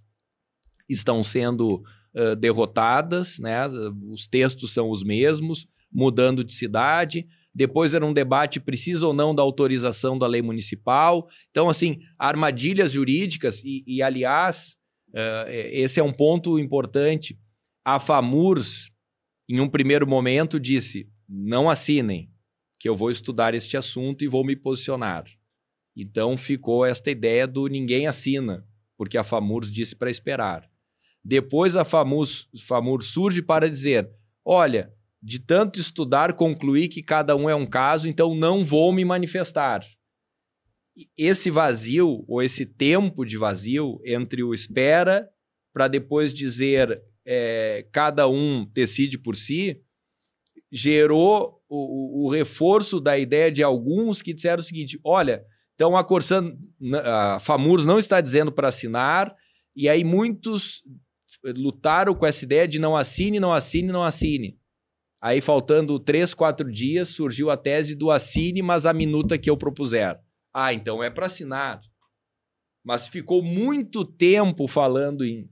estão 0.88 1.22
sendo 1.26 1.84
uh, 2.16 2.38
derrotadas, 2.38 3.38
né? 3.38 3.68
os 4.10 4.28
textos 4.28 4.74
são 4.74 4.90
os 4.90 5.04
mesmos, 5.04 5.68
mudando 5.92 6.44
de 6.44 6.54
cidade. 6.54 7.28
Depois 7.54 7.94
era 7.94 8.06
um 8.06 8.14
debate 8.14 8.60
precisa 8.60 9.06
ou 9.06 9.14
não 9.14 9.36
da 9.36 9.42
autorização 9.42 10.18
da 10.18 10.26
lei 10.26 10.42
municipal. 10.42 11.28
Então, 11.50 11.70
assim, 11.70 12.00
armadilhas 12.18 12.94
jurídicas, 12.94 13.62
e, 13.64 13.84
e 13.86 14.02
aliás, 14.02 14.78
uh, 15.10 15.50
esse 15.50 16.00
é 16.00 16.04
um 16.04 16.14
ponto 16.14 16.58
importante. 16.58 17.38
A 17.84 18.00
FAMURS, 18.00 18.92
em 19.50 19.60
um 19.60 19.68
primeiro 19.68 20.08
momento, 20.08 20.60
disse: 20.60 21.10
não 21.28 21.70
assinem, 21.70 22.30
que 22.80 22.90
eu 22.90 22.96
vou 22.96 23.12
estudar 23.12 23.54
este 23.54 23.78
assunto 23.78 24.24
e 24.24 24.28
vou 24.28 24.46
me 24.46 24.56
posicionar. 24.56 25.26
Então 25.96 26.36
ficou 26.36 26.86
esta 26.86 27.12
ideia 27.12 27.48
do 27.48 27.68
ninguém 27.68 28.08
assina, 28.08 28.66
porque 28.98 29.18
a 29.18 29.24
FAMURS 29.24 29.72
disse 29.72 29.96
para 29.96 30.10
esperar. 30.10 30.70
Depois 31.24 31.76
a 31.76 31.86
FAMURS, 31.86 32.48
FAMURS 32.68 33.08
surge 33.08 33.42
para 33.42 33.70
dizer: 33.70 34.10
olha, 34.44 34.92
de 35.22 35.40
tanto 35.40 35.80
estudar, 35.80 36.34
concluí 36.34 36.88
que 36.88 37.04
cada 37.04 37.36
um 37.36 37.50
é 37.50 37.56
um 37.56 37.66
caso, 37.66 38.08
então 38.08 38.34
não 38.34 38.64
vou 38.66 38.92
me 38.92 39.06
manifestar. 39.06 39.86
Esse 41.18 41.52
vazio, 41.52 42.26
ou 42.28 42.42
esse 42.42 42.66
tempo 42.66 43.24
de 43.24 43.38
vazio 43.38 44.00
entre 44.04 44.44
o 44.44 44.54
espera 44.54 45.30
para 45.74 45.88
depois 45.88 46.34
dizer 46.34 47.02
é, 47.26 47.88
cada 47.92 48.28
um 48.28 48.66
decide 48.74 49.18
por 49.18 49.36
si, 49.36 49.82
gerou 50.72 51.62
o, 51.70 52.24
o, 52.24 52.26
o, 52.26 52.30
reforço 52.30 53.00
da 53.00 53.18
ideia 53.18 53.52
de 53.52 53.62
alguns 53.64 54.22
que 54.22 54.34
disseram 54.34 54.60
o 54.60 54.64
seguinte: 54.64 55.00
olha, 55.04 55.46
então 55.76 55.96
a 55.96 56.04
Corsan, 56.04 56.58
a 57.04 57.40
FAMURS 57.40 57.86
não 57.86 58.00
está 58.00 58.20
dizendo 58.22 58.52
para 58.52 58.70
assinar, 58.70 59.36
e 59.76 59.88
aí 59.88 60.04
muitos 60.04 60.84
lutaram 61.44 62.14
com 62.14 62.26
essa 62.26 62.44
ideia 62.44 62.68
de 62.68 62.80
não 62.80 62.98
assine, 62.98 63.40
não 63.40 63.54
assine, 63.54 63.92
não 63.92 64.04
assine. 64.04 64.60
Aí, 65.22 65.40
faltando 65.40 66.00
três, 66.00 66.34
quatro 66.34 66.72
dias, 66.72 67.10
surgiu 67.10 67.52
a 67.52 67.58
tese 67.58 67.94
do 67.94 68.10
assine, 68.10 68.64
mas 68.64 68.88
a 68.88 68.94
minuta 68.94 69.38
que 69.38 69.50
eu 69.50 69.56
propuser. 69.56 70.20
Ah, 70.52 70.74
então 70.74 71.04
é 71.04 71.12
para 71.12 71.28
assinar. 71.28 71.80
Mas 72.84 73.08
ficou 73.08 73.44
muito 73.44 74.04
tempo 74.04 74.68
falando 74.68 75.24
em, 75.24 75.48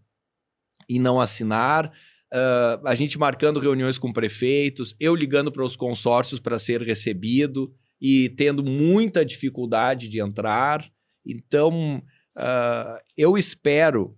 em 0.89 0.99
não 0.99 1.21
assinar, 1.21 1.85
uh, 2.33 2.87
a 2.87 2.95
gente 2.95 3.19
marcando 3.19 3.59
reuniões 3.59 3.99
com 3.99 4.11
prefeitos, 4.11 4.95
eu 4.99 5.13
ligando 5.13 5.51
para 5.51 5.63
os 5.63 5.75
consórcios 5.75 6.39
para 6.39 6.57
ser 6.57 6.81
recebido 6.81 7.71
e 8.01 8.29
tendo 8.29 8.63
muita 8.63 9.23
dificuldade 9.23 10.07
de 10.07 10.19
entrar. 10.19 10.83
Então, 11.23 12.01
uh, 12.35 12.99
eu 13.15 13.37
espero 13.37 14.17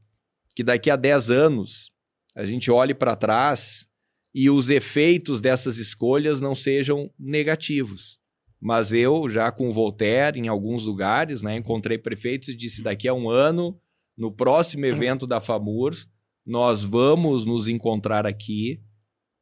que 0.55 0.63
daqui 0.63 0.89
a 0.89 0.95
10 0.95 1.29
anos 1.29 1.91
a 2.33 2.45
gente 2.45 2.71
olhe 2.71 2.93
para 2.93 3.17
trás 3.17 3.90
e 4.33 4.49
os 4.49 4.69
efeitos 4.69 5.41
dessas 5.41 5.77
escolhas 5.77 6.39
não 6.39 6.55
sejam 6.55 7.11
negativos. 7.19 8.19
Mas 8.59 8.93
eu, 8.93 9.27
já 9.29 9.51
com 9.51 9.69
o 9.69 9.73
Voltaire, 9.73 10.39
em 10.39 10.47
alguns 10.47 10.83
lugares, 10.85 11.41
né, 11.41 11.57
encontrei 11.57 11.97
prefeitos 11.97 12.49
e 12.49 12.55
disse: 12.55 12.83
daqui 12.83 13.07
a 13.07 13.13
um 13.13 13.29
ano, 13.29 13.77
no 14.17 14.31
próximo 14.31 14.85
evento 14.85 15.25
da 15.25 15.41
FAMURS, 15.41 16.07
nós 16.45 16.83
vamos 16.83 17.45
nos 17.45 17.67
encontrar 17.67 18.25
aqui 18.25 18.81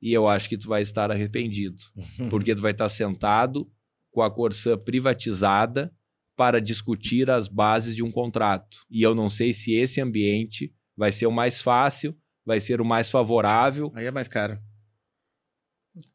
e 0.01 0.13
eu 0.13 0.27
acho 0.27 0.47
que 0.47 0.57
tu 0.57 0.69
vai 0.69 0.81
estar 0.81 1.11
arrependido, 1.11 1.83
porque 2.29 2.55
tu 2.55 2.61
vai 2.61 2.71
estar 2.71 2.87
sentado 2.87 3.69
com 4.11 4.21
a 4.21 4.31
Corsã 4.31 4.77
privatizada 4.77 5.93
para 6.35 6.61
discutir 6.61 7.29
as 7.29 7.49
bases 7.49 7.93
de 7.93 8.01
um 8.01 8.09
contrato. 8.09 8.85
E 8.89 9.03
eu 9.03 9.13
não 9.13 9.29
sei 9.29 9.53
se 9.53 9.73
esse 9.73 9.99
ambiente 9.99 10.73
vai 10.95 11.11
ser 11.11 11.27
o 11.27 11.31
mais 11.31 11.59
fácil, 11.59 12.15
vai 12.45 12.61
ser 12.61 12.79
o 12.79 12.85
mais 12.85 13.09
favorável. 13.09 13.91
Aí 13.93 14.05
é 14.05 14.11
mais 14.11 14.29
caro 14.29 14.57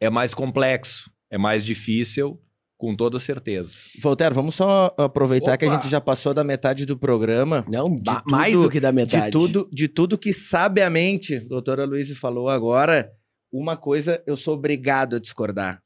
é 0.01 0.11
mais 0.11 0.35
complexo, 0.35 1.11
é 1.31 1.39
mais 1.39 1.65
difícil, 1.65 2.41
com 2.77 2.95
toda 2.95 3.19
certeza. 3.19 3.79
Voltaire, 4.01 4.35
vamos 4.35 4.55
só 4.55 4.95
aproveitar 4.99 5.53
Opa. 5.53 5.59
que 5.59 5.65
a 5.65 5.75
gente 5.75 5.89
já 5.89 6.01
passou 6.01 6.35
da 6.35 6.45
metade 6.45 6.85
do 6.85 6.99
programa. 6.99 7.65
Não, 7.71 7.97
tudo, 7.97 8.23
mais 8.27 8.55
do 8.55 8.69
que 8.69 8.81
da 8.81 8.93
metade. 8.93 9.27
De 9.27 9.31
tudo, 9.31 9.69
de 9.73 9.89
tudo 9.89 10.19
que 10.19 10.33
sabiamente 10.33 11.37
a 11.37 11.49
doutora 11.49 11.85
Luiz 11.85 12.11
falou 12.19 12.49
agora, 12.49 13.11
uma 13.53 13.77
coisa 13.77 14.23
eu 14.27 14.37
sou 14.37 14.55
obrigado 14.55 15.17
a 15.17 15.21
discordar. 15.21 15.81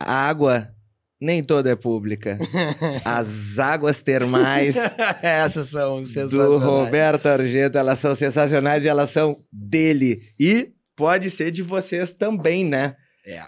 A 0.00 0.14
água 0.14 0.74
nem 1.20 1.42
toda 1.42 1.70
é 1.70 1.76
pública. 1.76 2.36
As 3.04 3.58
águas 3.58 4.02
termais. 4.02 4.74
Essas 5.22 5.68
são 5.68 6.04
sensacionais. 6.04 6.50
Do 6.50 6.58
Roberto 6.58 7.26
Argento, 7.26 7.78
elas 7.78 8.00
são 8.00 8.14
sensacionais 8.14 8.84
e 8.84 8.88
elas 8.88 9.10
são 9.10 9.36
dele. 9.52 10.20
E 10.38 10.72
pode 10.96 11.30
ser 11.30 11.50
de 11.50 11.62
vocês 11.62 12.12
também, 12.12 12.64
né? 12.64 12.94
É. 13.26 13.42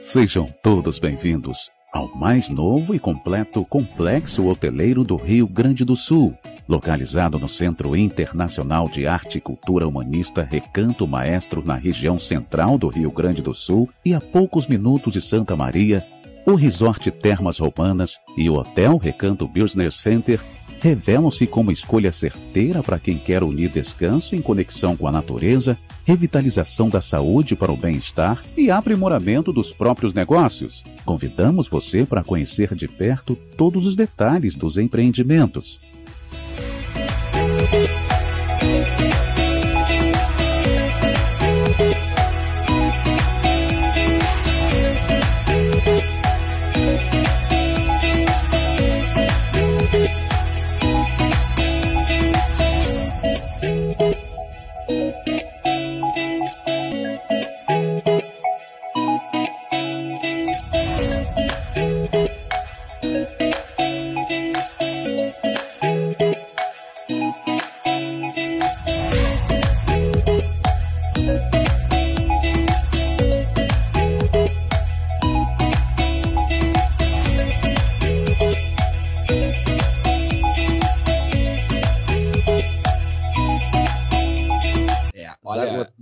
Sejam 0.00 0.52
todos 0.62 0.98
bem-vindos 0.98 1.70
ao 1.92 2.14
mais 2.14 2.48
novo 2.48 2.94
e 2.94 2.98
completo 2.98 3.64
complexo 3.64 4.46
hoteleiro 4.46 5.02
do 5.02 5.16
Rio 5.16 5.48
Grande 5.48 5.84
do 5.84 5.96
Sul, 5.96 6.36
localizado 6.68 7.38
no 7.38 7.48
Centro 7.48 7.96
Internacional 7.96 8.88
de 8.88 9.06
Arte 9.06 9.38
e 9.38 9.40
Cultura 9.40 9.88
Humanista 9.88 10.42
Recanto 10.42 11.06
Maestro, 11.06 11.64
na 11.64 11.74
região 11.74 12.18
central 12.18 12.76
do 12.76 12.88
Rio 12.88 13.10
Grande 13.10 13.42
do 13.42 13.54
Sul 13.54 13.88
e 14.04 14.12
a 14.12 14.20
poucos 14.20 14.66
minutos 14.66 15.12
de 15.12 15.20
Santa 15.20 15.56
Maria. 15.56 16.06
O 16.44 16.54
Resort 16.54 17.10
Termas 17.10 17.58
Romanas 17.58 18.18
e 18.36 18.48
o 18.48 18.54
Hotel 18.54 18.98
Recanto 18.98 19.48
Business 19.48 19.94
Center 19.94 20.40
revelam-se 20.80 21.46
como 21.46 21.70
escolha 21.70 22.12
certeira 22.12 22.82
para 22.82 22.98
quem 22.98 23.18
quer 23.18 23.42
unir 23.42 23.68
descanso 23.68 24.34
em 24.34 24.42
conexão 24.42 24.96
com 24.96 25.06
a 25.06 25.12
natureza, 25.12 25.78
revitalização 26.04 26.88
da 26.88 27.00
saúde 27.00 27.56
para 27.56 27.72
o 27.72 27.76
bem-estar 27.76 28.44
e 28.56 28.70
aprimoramento 28.70 29.52
dos 29.52 29.72
próprios 29.72 30.14
negócios. 30.14 30.84
Convidamos 31.04 31.68
você 31.68 32.04
para 32.04 32.24
conhecer 32.24 32.74
de 32.74 32.88
perto 32.88 33.36
todos 33.56 33.86
os 33.86 33.96
detalhes 33.96 34.56
dos 34.56 34.78
empreendimentos. 34.78 35.80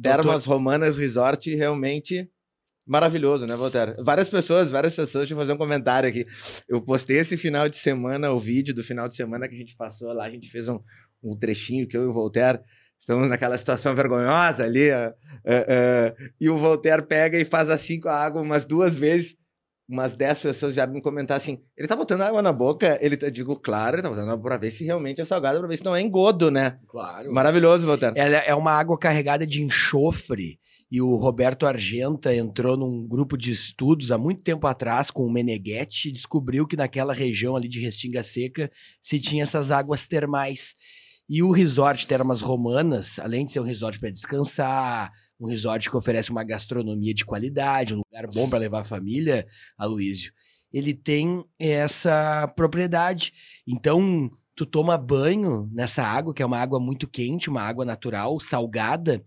Termas 0.04 0.44
Romanas 0.44 0.98
Resort 0.98 1.54
realmente 1.54 2.28
maravilhoso, 2.86 3.46
né, 3.46 3.56
Voltaire? 3.56 3.94
Várias 4.02 4.28
pessoas, 4.28 4.70
várias 4.70 4.94
pessoas, 4.94 5.22
deixa 5.22 5.34
eu 5.34 5.38
fazer 5.38 5.52
um 5.52 5.56
comentário 5.56 6.08
aqui. 6.08 6.26
Eu 6.68 6.82
postei 6.82 7.18
esse 7.18 7.36
final 7.36 7.68
de 7.68 7.76
semana, 7.76 8.30
o 8.30 8.38
vídeo 8.38 8.74
do 8.74 8.82
final 8.82 9.08
de 9.08 9.14
semana 9.14 9.48
que 9.48 9.54
a 9.54 9.58
gente 9.58 9.76
passou 9.76 10.12
lá, 10.12 10.24
a 10.26 10.30
gente 10.30 10.50
fez 10.50 10.68
um, 10.68 10.78
um 11.22 11.36
trechinho 11.36 11.88
que 11.88 11.96
eu 11.96 12.02
e 12.02 12.06
o 12.06 12.12
Voltaire 12.12 12.60
estamos 13.04 13.28
naquela 13.28 13.58
situação 13.58 13.94
vergonhosa 13.94 14.64
ali, 14.64 14.90
uh, 14.90 15.10
uh, 15.10 15.10
uh, 15.10 16.30
e 16.40 16.48
o 16.48 16.56
Voltaire 16.56 17.02
pega 17.02 17.38
e 17.38 17.44
faz 17.44 17.68
assim 17.68 18.00
com 18.00 18.08
a 18.08 18.16
água 18.16 18.40
umas 18.40 18.64
duas 18.64 18.94
vezes, 18.94 19.36
umas 19.88 20.14
10 20.14 20.40
pessoas 20.40 20.74
vieram 20.74 20.92
me 20.92 21.00
comentar 21.00 21.36
assim: 21.36 21.60
ele 21.76 21.88
tá 21.88 21.96
botando 21.96 22.22
água 22.22 22.42
na 22.42 22.52
boca? 22.52 22.98
Ele 23.00 23.16
tá, 23.16 23.28
digo, 23.28 23.56
claro, 23.56 23.96
ele 23.96 24.02
tá 24.02 24.08
botando 24.08 24.30
água 24.30 24.42
pra 24.42 24.56
ver 24.56 24.70
se 24.70 24.84
realmente 24.84 25.20
é 25.20 25.24
salgado, 25.24 25.58
pra 25.58 25.68
ver 25.68 25.76
se 25.76 25.84
não 25.84 25.94
é 25.94 26.00
engodo, 26.00 26.50
né? 26.50 26.78
Claro. 26.88 27.32
Maravilhoso, 27.32 27.86
Voltaire. 27.86 28.18
Ela 28.18 28.38
é 28.38 28.54
uma 28.54 28.72
água 28.72 28.98
carregada 28.98 29.46
de 29.46 29.62
enxofre. 29.62 30.58
E 30.90 31.00
o 31.00 31.16
Roberto 31.16 31.66
Argenta 31.66 32.34
entrou 32.34 32.76
num 32.76 33.06
grupo 33.08 33.36
de 33.36 33.50
estudos 33.50 34.12
há 34.12 34.18
muito 34.18 34.42
tempo 34.42 34.66
atrás 34.66 35.10
com 35.10 35.24
o 35.24 35.32
Meneghetti 35.32 36.08
e 36.08 36.12
descobriu 36.12 36.66
que 36.66 36.76
naquela 36.76 37.12
região 37.12 37.56
ali 37.56 37.66
de 37.66 37.80
Restinga 37.80 38.22
Seca 38.22 38.70
se 39.00 39.18
tinha 39.18 39.42
essas 39.42 39.72
águas 39.72 40.06
termais. 40.06 40.76
E 41.28 41.42
o 41.42 41.50
resort 41.50 42.06
Termas 42.06 42.40
Romanas, 42.40 43.18
além 43.18 43.46
de 43.46 43.52
ser 43.52 43.60
um 43.60 43.64
resort 43.64 43.98
para 43.98 44.10
descansar, 44.10 45.10
um 45.38 45.46
resort 45.48 45.90
que 45.90 45.96
oferece 45.96 46.30
uma 46.30 46.44
gastronomia 46.44 47.14
de 47.14 47.24
qualidade, 47.24 47.94
um 47.94 48.02
lugar 48.04 48.26
bom 48.32 48.48
para 48.48 48.58
levar 48.58 48.80
a 48.80 48.84
família, 48.84 49.46
Aloísio, 49.76 50.32
ele 50.72 50.92
tem 50.92 51.44
essa 51.58 52.46
propriedade. 52.56 53.32
Então, 53.66 54.30
tu 54.56 54.66
toma 54.66 54.98
banho 54.98 55.68
nessa 55.72 56.02
água, 56.02 56.34
que 56.34 56.42
é 56.42 56.46
uma 56.46 56.58
água 56.58 56.80
muito 56.80 57.08
quente, 57.08 57.50
uma 57.50 57.62
água 57.62 57.84
natural, 57.84 58.38
salgada, 58.40 59.24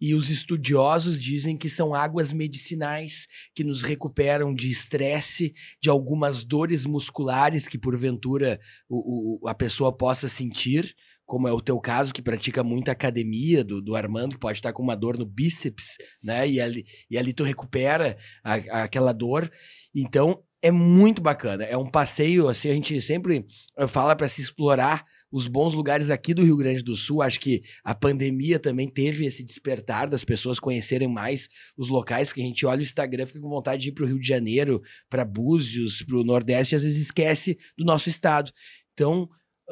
e 0.00 0.14
os 0.14 0.30
estudiosos 0.30 1.22
dizem 1.22 1.56
que 1.56 1.68
são 1.68 1.94
águas 1.94 2.32
medicinais 2.32 3.26
que 3.54 3.62
nos 3.62 3.82
recuperam 3.82 4.54
de 4.54 4.70
estresse, 4.70 5.52
de 5.80 5.90
algumas 5.90 6.42
dores 6.42 6.86
musculares 6.86 7.68
que 7.68 7.76
porventura 7.76 8.58
o, 8.88 9.40
o, 9.44 9.48
a 9.48 9.54
pessoa 9.54 9.94
possa 9.94 10.26
sentir, 10.26 10.96
como 11.30 11.46
é 11.46 11.52
o 11.52 11.60
teu 11.60 11.78
caso, 11.78 12.12
que 12.12 12.20
pratica 12.20 12.64
muita 12.64 12.90
academia, 12.90 13.62
do, 13.62 13.80
do 13.80 13.94
Armando, 13.94 14.34
que 14.34 14.40
pode 14.40 14.58
estar 14.58 14.72
com 14.72 14.82
uma 14.82 14.96
dor 14.96 15.16
no 15.16 15.24
bíceps, 15.24 15.96
né? 16.20 16.48
E 16.48 16.60
ali, 16.60 16.84
e 17.08 17.16
ali 17.16 17.32
tu 17.32 17.44
recupera 17.44 18.18
a, 18.42 18.54
a, 18.54 18.82
aquela 18.82 19.12
dor. 19.12 19.48
Então, 19.94 20.42
é 20.60 20.72
muito 20.72 21.22
bacana. 21.22 21.62
É 21.62 21.76
um 21.76 21.86
passeio, 21.86 22.48
assim, 22.48 22.68
a 22.68 22.74
gente 22.74 23.00
sempre 23.00 23.46
eh, 23.78 23.86
fala 23.86 24.16
para 24.16 24.28
se 24.28 24.40
explorar 24.40 25.04
os 25.30 25.46
bons 25.46 25.72
lugares 25.72 26.10
aqui 26.10 26.34
do 26.34 26.42
Rio 26.42 26.56
Grande 26.56 26.82
do 26.82 26.96
Sul. 26.96 27.22
Acho 27.22 27.38
que 27.38 27.62
a 27.84 27.94
pandemia 27.94 28.58
também 28.58 28.88
teve 28.88 29.24
esse 29.24 29.44
despertar 29.44 30.08
das 30.08 30.24
pessoas 30.24 30.58
conhecerem 30.58 31.06
mais 31.06 31.48
os 31.78 31.88
locais, 31.88 32.26
porque 32.26 32.42
a 32.42 32.44
gente 32.44 32.66
olha 32.66 32.80
o 32.80 32.82
Instagram, 32.82 33.28
fica 33.28 33.40
com 33.40 33.48
vontade 33.48 33.82
de 33.82 33.90
ir 33.90 33.92
para 33.92 34.04
o 34.04 34.08
Rio 34.08 34.18
de 34.18 34.26
Janeiro, 34.26 34.82
para 35.08 35.24
Búzios, 35.24 36.02
para 36.02 36.16
o 36.16 36.24
Nordeste, 36.24 36.74
e 36.74 36.76
às 36.76 36.82
vezes 36.82 37.00
esquece 37.00 37.56
do 37.78 37.84
nosso 37.84 38.08
estado. 38.08 38.50
Então, 38.92 39.28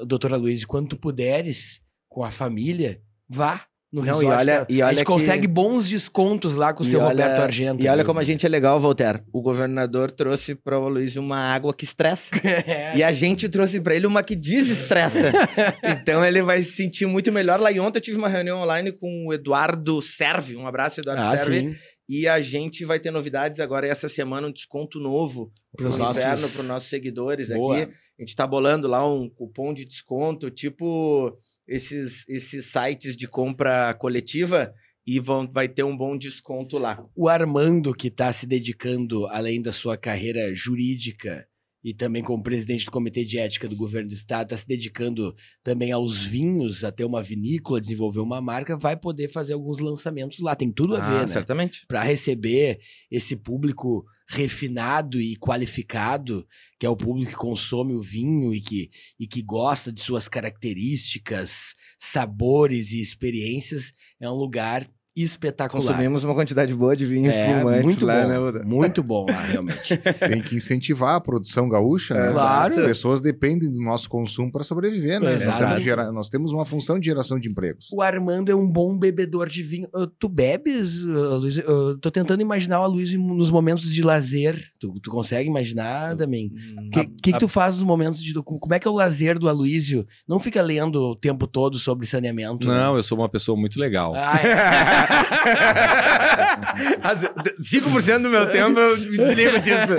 doutora 0.07 0.37
Luiz, 0.37 0.65
quando 0.65 0.89
tu 0.89 0.97
puderes, 0.97 1.81
com 2.09 2.25
a 2.25 2.31
família, 2.31 3.01
vá 3.29 3.65
no 3.91 4.03
Não, 4.05 4.19
resort. 4.19 4.25
e 4.27 4.29
olha- 4.37 4.67
e 4.69 4.83
a 4.83 4.87
olha 4.87 4.95
gente 4.97 5.07
que- 5.07 5.11
consegue 5.13 5.47
bons 5.47 5.89
descontos 5.89 6.57
lá 6.57 6.75
com 6.75 6.83
o 6.83 6.87
E 6.87 6.91
seu 6.91 7.01
olha- 7.01 7.09
Roberto 7.25 7.41
Argento. 7.41 7.83
E 7.83 7.89
olha 7.89 7.97
viu? 7.99 8.05
como 8.07 8.21
a 8.21 8.25
gente 8.25 8.45
é 8.45 8.49
legal, 8.49 8.79
Voltaire. 8.79 9.23
O 9.33 9.41
governador 9.41 10.11
trouxe 10.11 10.55
para 10.55 10.79
o 10.79 10.89
Luiz 10.91 11.17
uma 11.17 11.39
água 11.39 11.73
que 11.73 11.85
estressa. 11.85 12.31
É, 12.45 12.97
E 12.99 13.03
a 13.03 13.13
gente 13.13 13.49
trouxe 13.49 13.81
para 13.81 13.95
ele 13.95 14.07
uma 14.07 14.23
que 14.23 14.37
desestressa. 14.37 15.33
então 15.83 16.23
ele 16.25 16.43
vai 16.43 16.63
se 16.63 16.73
sentir 16.73 17.07
muito 17.07 17.33
melhor. 17.33 17.59
Lá 17.59 17.73
e 17.73 17.81
ontem 17.81 17.99
eu 17.99 18.03
tive 18.03 18.19
uma 18.19 18.29
reunião 18.29 18.59
online 18.61 18.93
com 18.93 19.27
o 19.29 19.33
Eduardo 19.33 20.03
Serve. 20.03 20.55
Um 20.57 20.67
abraço, 20.67 21.01
Eduardo 21.01 21.23
ah, 21.23 21.37
Serve. 21.37 21.61
sim. 21.61 21.77
E 22.11 22.27
a 22.29 22.41
gente 22.41 22.85
vai 22.87 22.99
ter 22.99 23.11
novidades 23.11 23.59
agora 23.61 23.87
essa 23.87 24.09
semana, 24.09 24.47
um 24.49 24.53
desconto 24.53 24.99
novo 24.99 25.51
pro 25.77 25.89
nossos- 25.97 26.17
inverno, 26.23 26.49
para 26.49 26.61
os 26.63 26.67
nossos 26.67 26.89
seguidores 26.91 27.49
Boa. 27.49 27.83
aqui. 27.83 27.93
A 28.19 28.23
gente 28.23 28.35
tá 28.35 28.47
bolando 28.47 28.89
lá 28.89 29.07
um 29.07 29.29
cupom 29.29 29.73
de 29.73 29.85
desconto, 29.85 30.51
tipo 30.51 31.39
esses, 31.67 32.29
esses 32.29 32.67
sites 32.67 33.17
de 33.17 33.29
compra 33.29 33.95
coletiva, 33.95 34.75
e 35.07 35.19
vão, 35.19 35.49
vai 35.51 35.69
ter 35.69 35.85
um 35.85 35.97
bom 35.97 36.19
desconto 36.19 36.77
lá. 36.77 37.03
O 37.17 37.29
Armando, 37.29 37.95
que 37.95 38.09
está 38.09 38.31
se 38.31 38.47
dedicando, 38.47 39.27
além 39.29 39.63
da 39.63 39.73
sua 39.73 39.97
carreira 39.97 40.55
jurídica 40.55 41.48
e 41.83 41.95
também 41.95 42.23
como 42.23 42.43
presidente 42.43 42.85
do 42.85 42.91
Comitê 42.91 43.25
de 43.25 43.39
Ética 43.39 43.69
do 43.69 43.77
Governo 43.77 44.09
do 44.09 44.15
Estado, 44.15 44.47
está 44.47 44.57
se 44.57 44.67
dedicando 44.67 45.35
também 45.63 45.93
aos 45.93 46.23
vinhos, 46.23 46.83
a 46.83 46.91
ter 46.91 47.05
uma 47.05 47.23
vinícola, 47.23 47.81
desenvolver 47.81 48.21
uma 48.21 48.41
marca, 48.41 48.77
vai 48.77 48.97
poder 48.97 49.29
fazer 49.29 49.53
alguns 49.53 49.79
lançamentos 49.79 50.41
lá. 50.41 50.57
Tem 50.57 50.73
tudo 50.73 50.97
a 50.97 51.01
ver, 51.01 51.19
né? 51.19 51.25
Ah, 51.25 51.29
certamente. 51.29 51.87
Para 51.87 52.03
receber 52.03 52.81
esse 53.11 53.37
público 53.37 54.05
refinado 54.29 55.21
e 55.21 55.37
qualificado, 55.37 56.47
que 56.79 56.85
é 56.85 56.89
o 56.89 56.97
público 56.97 57.31
que 57.31 57.37
consome 57.37 57.95
o 57.95 58.03
vinho 58.03 58.53
e 58.53 58.61
que, 58.61 58.91
e 59.19 59.27
que 59.27 59.43
gosta 59.43 59.93
de 59.93 60.03
suas 60.03 60.29
características, 60.29 61.75
sabores 61.99 62.93
e 62.93 63.01
experiências, 63.01 63.93
é 64.21 64.29
um 64.29 64.35
lugar 64.35 64.89
espetacular. 65.23 65.85
Consumimos 65.87 66.25
uma 66.25 66.35
quantidade 66.35 66.75
boa 66.75 66.97
de 66.97 67.05
vinhos 67.07 67.35
É, 67.35 67.59
fumantes 67.59 67.85
muito 67.85 68.05
lá, 68.07 68.23
bom, 68.23 68.29
né, 68.53 68.63
muito 68.65 69.03
bom 69.03 69.27
lá, 69.29 69.41
realmente. 69.43 69.97
Tem 70.29 70.41
que 70.43 70.57
incentivar 70.57 71.15
a 71.17 71.21
produção 71.21 71.69
gaúcha, 71.69 72.15
né? 72.15 72.29
É, 72.29 72.33
claro. 72.33 72.75
As 72.75 72.81
pessoas 72.81 73.21
dependem 73.21 73.71
do 73.71 73.81
nosso 73.83 74.09
consumo 74.09 74.51
para 74.51 74.63
sobreviver, 74.65 75.21
né? 75.21 75.39
Nós 75.45 75.57
temos, 75.57 75.83
gera- 75.83 76.13
nós 76.13 76.29
temos 76.29 76.53
uma 76.53 76.65
função 76.65 76.99
de 76.99 77.07
geração 77.07 77.39
de 77.39 77.49
empregos. 77.49 77.89
O 77.93 78.03
Armando 78.03 78.51
é 78.51 78.55
um 78.55 78.67
bom 78.71 78.99
bebedor 78.99 79.49
de 79.49 79.63
vinho. 79.63 79.89
Tu 80.19 80.29
bebes, 80.29 81.03
uh, 81.05 81.37
Luiz? 81.37 81.57
Eu 81.59 81.99
tô 81.99 82.11
tentando 82.11 82.41
imaginar 82.43 82.81
o 82.81 82.87
Luiz 82.87 83.13
nos 83.13 83.51
momentos 83.51 83.93
de 83.93 84.03
lazer. 84.03 84.63
Tu, 84.79 84.93
tu 85.01 85.11
consegue 85.11 85.49
imaginar, 85.49 86.17
também? 86.17 86.53
Hum, 86.79 86.87
O 86.87 86.91
que, 86.91 87.07
que, 87.07 87.33
que 87.33 87.39
tu 87.39 87.49
faz 87.49 87.75
nos 87.77 87.85
momentos 87.85 88.23
de. 88.23 88.33
Como 88.35 88.75
é 88.75 88.79
que 88.79 88.87
é 88.87 88.91
o 88.91 88.95
lazer 88.95 89.39
do 89.39 89.49
Aloísio? 89.49 90.07
Não 90.29 90.39
fica 90.39 90.61
lendo 90.63 90.97
o 91.03 91.17
tempo 91.17 91.47
todo 91.47 91.79
sobre 91.79 92.07
saneamento. 92.07 92.67
né? 92.69 92.75
Não, 92.75 92.97
eu 92.97 93.03
sou 93.03 93.19
uma 93.19 93.29
pessoa 93.29 93.59
muito 93.59 93.79
legal. 93.81 94.13
Ah, 94.17 94.39
é. 94.41 95.08
As- 97.03 97.23
5% 97.61 98.23
do 98.23 98.29
meu 98.31 98.47
tempo 98.51 98.79
eu 98.79 98.97
me 98.99 99.17
desligo 99.17 99.61
disso. 99.61 99.95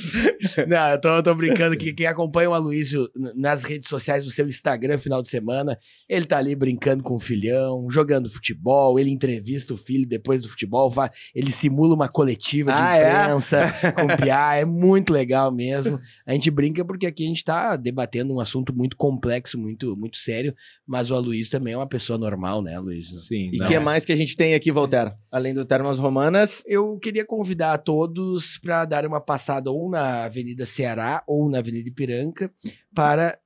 Não, 0.68 0.88
eu 0.90 1.00
tô, 1.00 1.08
eu 1.16 1.22
tô 1.22 1.34
brincando 1.34 1.76
que 1.76 1.92
quem 1.92 2.06
acompanha 2.06 2.50
o 2.50 2.54
Aloysio 2.54 3.08
nas 3.34 3.64
redes 3.64 3.88
sociais 3.88 4.24
do 4.24 4.30
seu 4.30 4.46
Instagram 4.46 4.98
final 4.98 5.22
de 5.22 5.28
semana, 5.30 5.78
ele 6.08 6.24
tá 6.24 6.38
ali 6.38 6.54
brincando 6.54 7.02
com 7.02 7.14
o 7.14 7.18
filhão, 7.18 7.86
jogando 7.90 8.28
futebol, 8.28 8.98
ele 8.98 9.10
entrevista 9.10 9.74
o 9.74 9.76
filho 9.76 10.06
depois 10.06 10.42
do 10.42 10.48
futebol, 10.48 10.92
ele 11.34 11.50
simula 11.50 11.94
uma 11.94 12.08
coletiva 12.08 12.72
de 12.72 12.78
Ah, 12.80 12.96
é? 12.96 13.22
imprensa 13.22 13.72
com 13.94 14.02
o 14.06 14.16
Piá, 14.16 14.56
é 14.56 14.64
muito 14.64 15.12
legal 15.12 15.52
mesmo. 15.52 16.00
A 16.26 16.32
gente 16.32 16.50
brinca 16.50 16.84
porque 16.84 17.06
aqui 17.06 17.24
a 17.24 17.28
gente 17.28 17.44
tá 17.44 17.76
debatendo 17.76 18.34
um 18.34 18.40
assunto 18.40 18.74
muito 18.74 18.96
complexo, 18.96 19.58
muito, 19.58 19.96
muito 19.96 20.16
sério, 20.16 20.54
mas 20.86 21.10
o 21.10 21.14
Aloysio 21.14 21.50
também 21.50 21.74
é 21.74 21.76
uma 21.76 21.86
pessoa 21.88 22.18
normal, 22.18 22.62
né, 22.62 22.74
Aloysio? 22.76 23.16
Sim. 23.16 23.50
E 23.52 23.56
o 23.56 23.60
não. 23.60 23.66
que 23.68 23.78
mais 23.78 24.04
que 24.04 24.12
a 24.12 24.16
gente 24.16 24.36
tem 24.40 24.54
aqui, 24.54 24.72
Voltaire? 24.72 25.12
Além 25.30 25.52
do 25.52 25.66
Termas 25.66 25.98
Romanas, 25.98 26.62
Eu 26.64 26.98
queria 26.98 27.26
convidar 27.26 27.74
a 27.74 27.78
todos 27.78 28.56
para 28.56 28.86
dar 28.86 29.04
uma 29.04 29.20
passada 29.20 29.70
ou 29.70 29.90
na 29.90 30.24
Avenida 30.24 30.64
Ceará 30.64 31.22
ou 31.26 31.50
na 31.50 31.58
Avenida 31.58 31.90
Ipiranga 31.90 32.50
para 32.94 33.38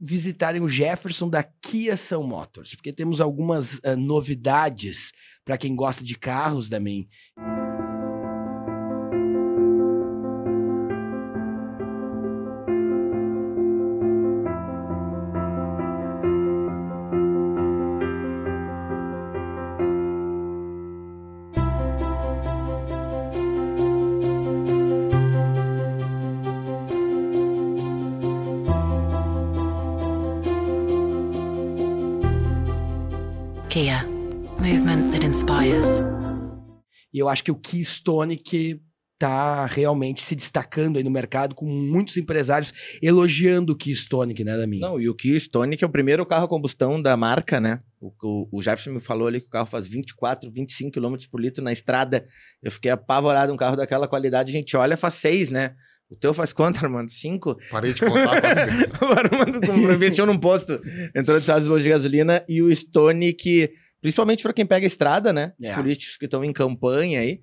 visitarem 0.00 0.62
o 0.62 0.68
Jefferson 0.68 1.28
da 1.28 1.42
Kia 1.42 1.98
São 1.98 2.22
Motors, 2.22 2.74
porque 2.74 2.94
temos 2.94 3.20
algumas 3.20 3.78
ah, 3.84 3.94
novidades 3.94 5.12
para 5.44 5.58
quem 5.58 5.76
gosta 5.76 6.02
de 6.02 6.14
carros 6.14 6.66
também. 6.66 7.06
Eu 37.28 37.32
acho 37.32 37.44
que 37.44 37.50
o 37.50 37.56
Keystone 37.56 38.36
que 38.36 38.80
tá 39.18 39.66
realmente 39.66 40.24
se 40.24 40.36
destacando 40.36 40.96
aí 40.96 41.02
no 41.02 41.10
mercado 41.10 41.54
com 41.54 41.66
muitos 41.66 42.16
empresários 42.16 42.72
elogiando 43.02 43.72
o 43.72 43.76
Keystone, 43.76 44.32
né, 44.44 44.56
Damin? 44.56 44.78
Não, 44.78 45.00
e 45.00 45.08
o 45.08 45.14
Kia 45.14 45.38
Stone, 45.38 45.76
que 45.76 45.84
é 45.84 45.86
o 45.86 45.90
primeiro 45.90 46.24
carro 46.24 46.44
a 46.44 46.48
combustão 46.48 47.02
da 47.02 47.16
marca, 47.16 47.60
né? 47.60 47.80
O, 48.00 48.12
o, 48.22 48.48
o 48.52 48.62
Jefferson 48.62 48.92
me 48.92 49.00
falou 49.00 49.26
ali 49.26 49.40
que 49.40 49.48
o 49.48 49.50
carro 49.50 49.66
faz 49.66 49.88
24, 49.88 50.48
25 50.52 50.92
km 50.92 51.16
por 51.30 51.40
litro 51.40 51.64
na 51.64 51.72
estrada. 51.72 52.24
Eu 52.62 52.70
fiquei 52.70 52.92
apavorado, 52.92 53.52
um 53.52 53.56
carro 53.56 53.76
daquela 53.76 54.06
qualidade. 54.06 54.50
A 54.50 54.52
gente 54.52 54.76
olha, 54.76 54.96
faz 54.96 55.14
6, 55.14 55.50
né? 55.50 55.74
O 56.08 56.16
teu 56.16 56.32
faz 56.32 56.52
quanto, 56.52 56.82
Armando? 56.82 57.10
5? 57.10 57.58
Parei 57.70 57.92
de 57.92 58.00
contar. 58.00 58.40
o 59.02 59.04
Armando 59.04 59.92
investiu 59.92 60.24
num 60.24 60.38
posto, 60.38 60.80
entrou 61.14 61.38
de 61.40 61.50
Unidos 61.50 61.82
de 61.82 61.88
gasolina. 61.88 62.44
E 62.48 62.62
o 62.62 62.74
Stone, 62.74 63.32
que, 63.32 63.72
principalmente 64.00 64.42
para 64.42 64.52
quem 64.52 64.64
pega 64.66 64.86
estrada, 64.86 65.32
né? 65.32 65.52
Os 65.60 65.68
É. 65.68 65.74
políticos 65.74 66.16
que 66.16 66.24
estão 66.24 66.44
em 66.44 66.52
campanha 66.52 67.20
aí. 67.20 67.40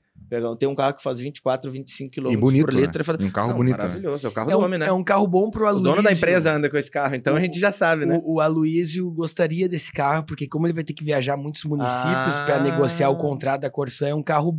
Tem 0.57 0.67
um 0.67 0.73
carro 0.73 0.93
que 0.95 1.03
faz 1.03 1.19
24, 1.19 1.69
25 1.69 2.09
km 2.11 2.31
E 2.31 2.37
bonito, 2.37 2.65
por 2.65 2.73
né? 2.73 2.81
litro. 2.81 3.01
e 3.01 3.05
faz- 3.05 3.19
Um 3.19 3.29
carro 3.29 3.49
Não, 3.49 3.57
bonito, 3.57 3.77
né? 3.77 3.83
Maravilhoso, 3.83 4.25
é 4.25 4.29
o 4.29 4.31
carro 4.33 4.49
é, 4.49 4.53
do 4.53 4.59
um, 4.59 4.63
homem, 4.63 4.79
né? 4.79 4.87
é 4.87 4.91
um 4.91 5.03
carro 5.03 5.27
bom 5.27 5.51
pro 5.51 5.65
O 5.65 5.67
Aloysio. 5.67 5.83
dono 5.91 6.01
da 6.01 6.11
empresa 6.11 6.51
anda 6.53 6.69
com 6.69 6.77
esse 6.77 6.89
carro, 6.89 7.15
então 7.15 7.35
a 7.35 7.39
gente 7.39 7.59
já 7.59 7.71
sabe, 7.71 8.05
né? 8.05 8.19
O, 8.23 8.35
o 8.35 8.39
Aloysio 8.39 9.11
gostaria 9.11 9.67
desse 9.69 9.91
carro, 9.91 10.25
porque 10.25 10.47
como 10.47 10.65
ele 10.65 10.73
vai 10.73 10.83
ter 10.83 10.93
que 10.93 11.03
viajar 11.03 11.37
muitos 11.37 11.63
municípios 11.65 12.35
Ah. 12.37 12.43
para 12.45 12.59
negociar 12.63 13.09
o 13.09 13.17
contrato 13.17 13.61
da 13.61 13.69
Corsã, 13.69 14.07
é 14.07 14.15
um 14.15 14.23
carro 14.23 14.57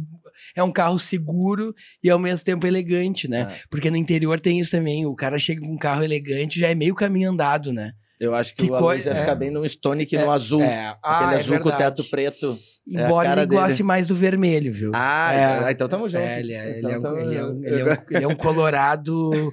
é 0.55 0.63
um 0.63 0.71
carro 0.71 0.99
seguro 0.99 1.75
e 2.05 2.11
ao 2.11 2.19
mesmo 2.19 2.45
tempo 2.45 2.67
elegante, 2.67 3.27
né? 3.27 3.49
É. 3.51 3.61
Porque 3.71 3.91
no 3.91 3.97
interior 3.97 4.39
tem 4.39 4.61
isso 4.61 4.71
também, 4.71 5.07
o 5.07 5.15
cara 5.15 5.39
chega 5.39 5.63
com 5.63 5.73
um 5.73 5.79
carro 5.79 6.05
elegante, 6.05 6.61
já 6.61 6.69
é 6.69 6.75
meio 6.75 6.95
caminho 6.95 7.31
andado, 7.31 7.73
né? 7.73 7.93
Eu 8.19 8.35
acho 8.35 8.55
que, 8.55 8.65
Que 8.65 8.71
o 8.71 8.75
Aloysio 8.75 9.11
ia 9.13 9.17
é. 9.17 9.21
ficar 9.21 9.35
bem 9.35 9.51
no 9.51 9.69
Stone 9.69 10.07
que 10.07 10.17
no 10.19 10.31
azul. 10.31 10.63
É, 10.63 10.97
Aquele 11.03 11.03
ah, 11.03 11.35
é 11.35 11.39
azul 11.41 11.59
com 11.61 11.69
o 11.69 11.73
teto 11.73 12.03
preto. 12.05 12.59
é 12.95 13.03
Embora 13.05 13.33
ele 13.33 13.47
goste 13.47 13.73
dele. 13.73 13.83
mais 13.83 14.07
do 14.07 14.15
vermelho, 14.15 14.73
viu? 14.73 14.91
Ah, 14.95 15.35
É. 15.69 15.73
então- 15.73 15.87
tamo 15.89 16.09
junto. 16.09 16.23
É, 16.23 16.41
ele, 16.41 16.53
é, 16.55 16.69
ele, 16.71 16.79
Então 16.79 16.91
é 16.91 16.99
um, 16.99 17.03
tamo 17.03 17.19
é 17.19 17.35
junto. 17.35 17.65
ele 17.67 17.81
é 18.25 18.27
um- 18.27 18.31
é 18.33 18.35
colorado 18.37 19.53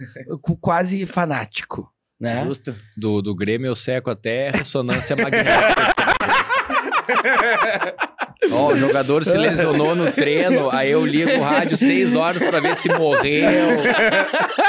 quase 0.61 1.05
fanático. 1.05 1.91
né? 2.19 2.41
Justo. 2.45 2.73
Do, 2.95 3.21
do 3.21 3.35
Grêmio 3.35 3.67
eu 3.67 3.75
seco 3.75 4.09
até 4.09 4.49
ressonância 4.51 5.13
magnética. 5.15 5.93
Ó, 8.51 8.73
o 8.73 8.77
jogador 8.77 9.23
se 9.23 9.37
lesionou 9.37 9.95
no 9.95 10.11
treino, 10.11 10.69
aí 10.71 10.91
eu 10.91 11.05
ligo 11.05 11.31
o 11.31 11.41
rádio 11.41 11.77
seis 11.77 12.15
horas 12.15 12.41
pra 12.43 12.59
ver 12.59 12.75
se 12.75 12.87
morreu, 12.89 13.79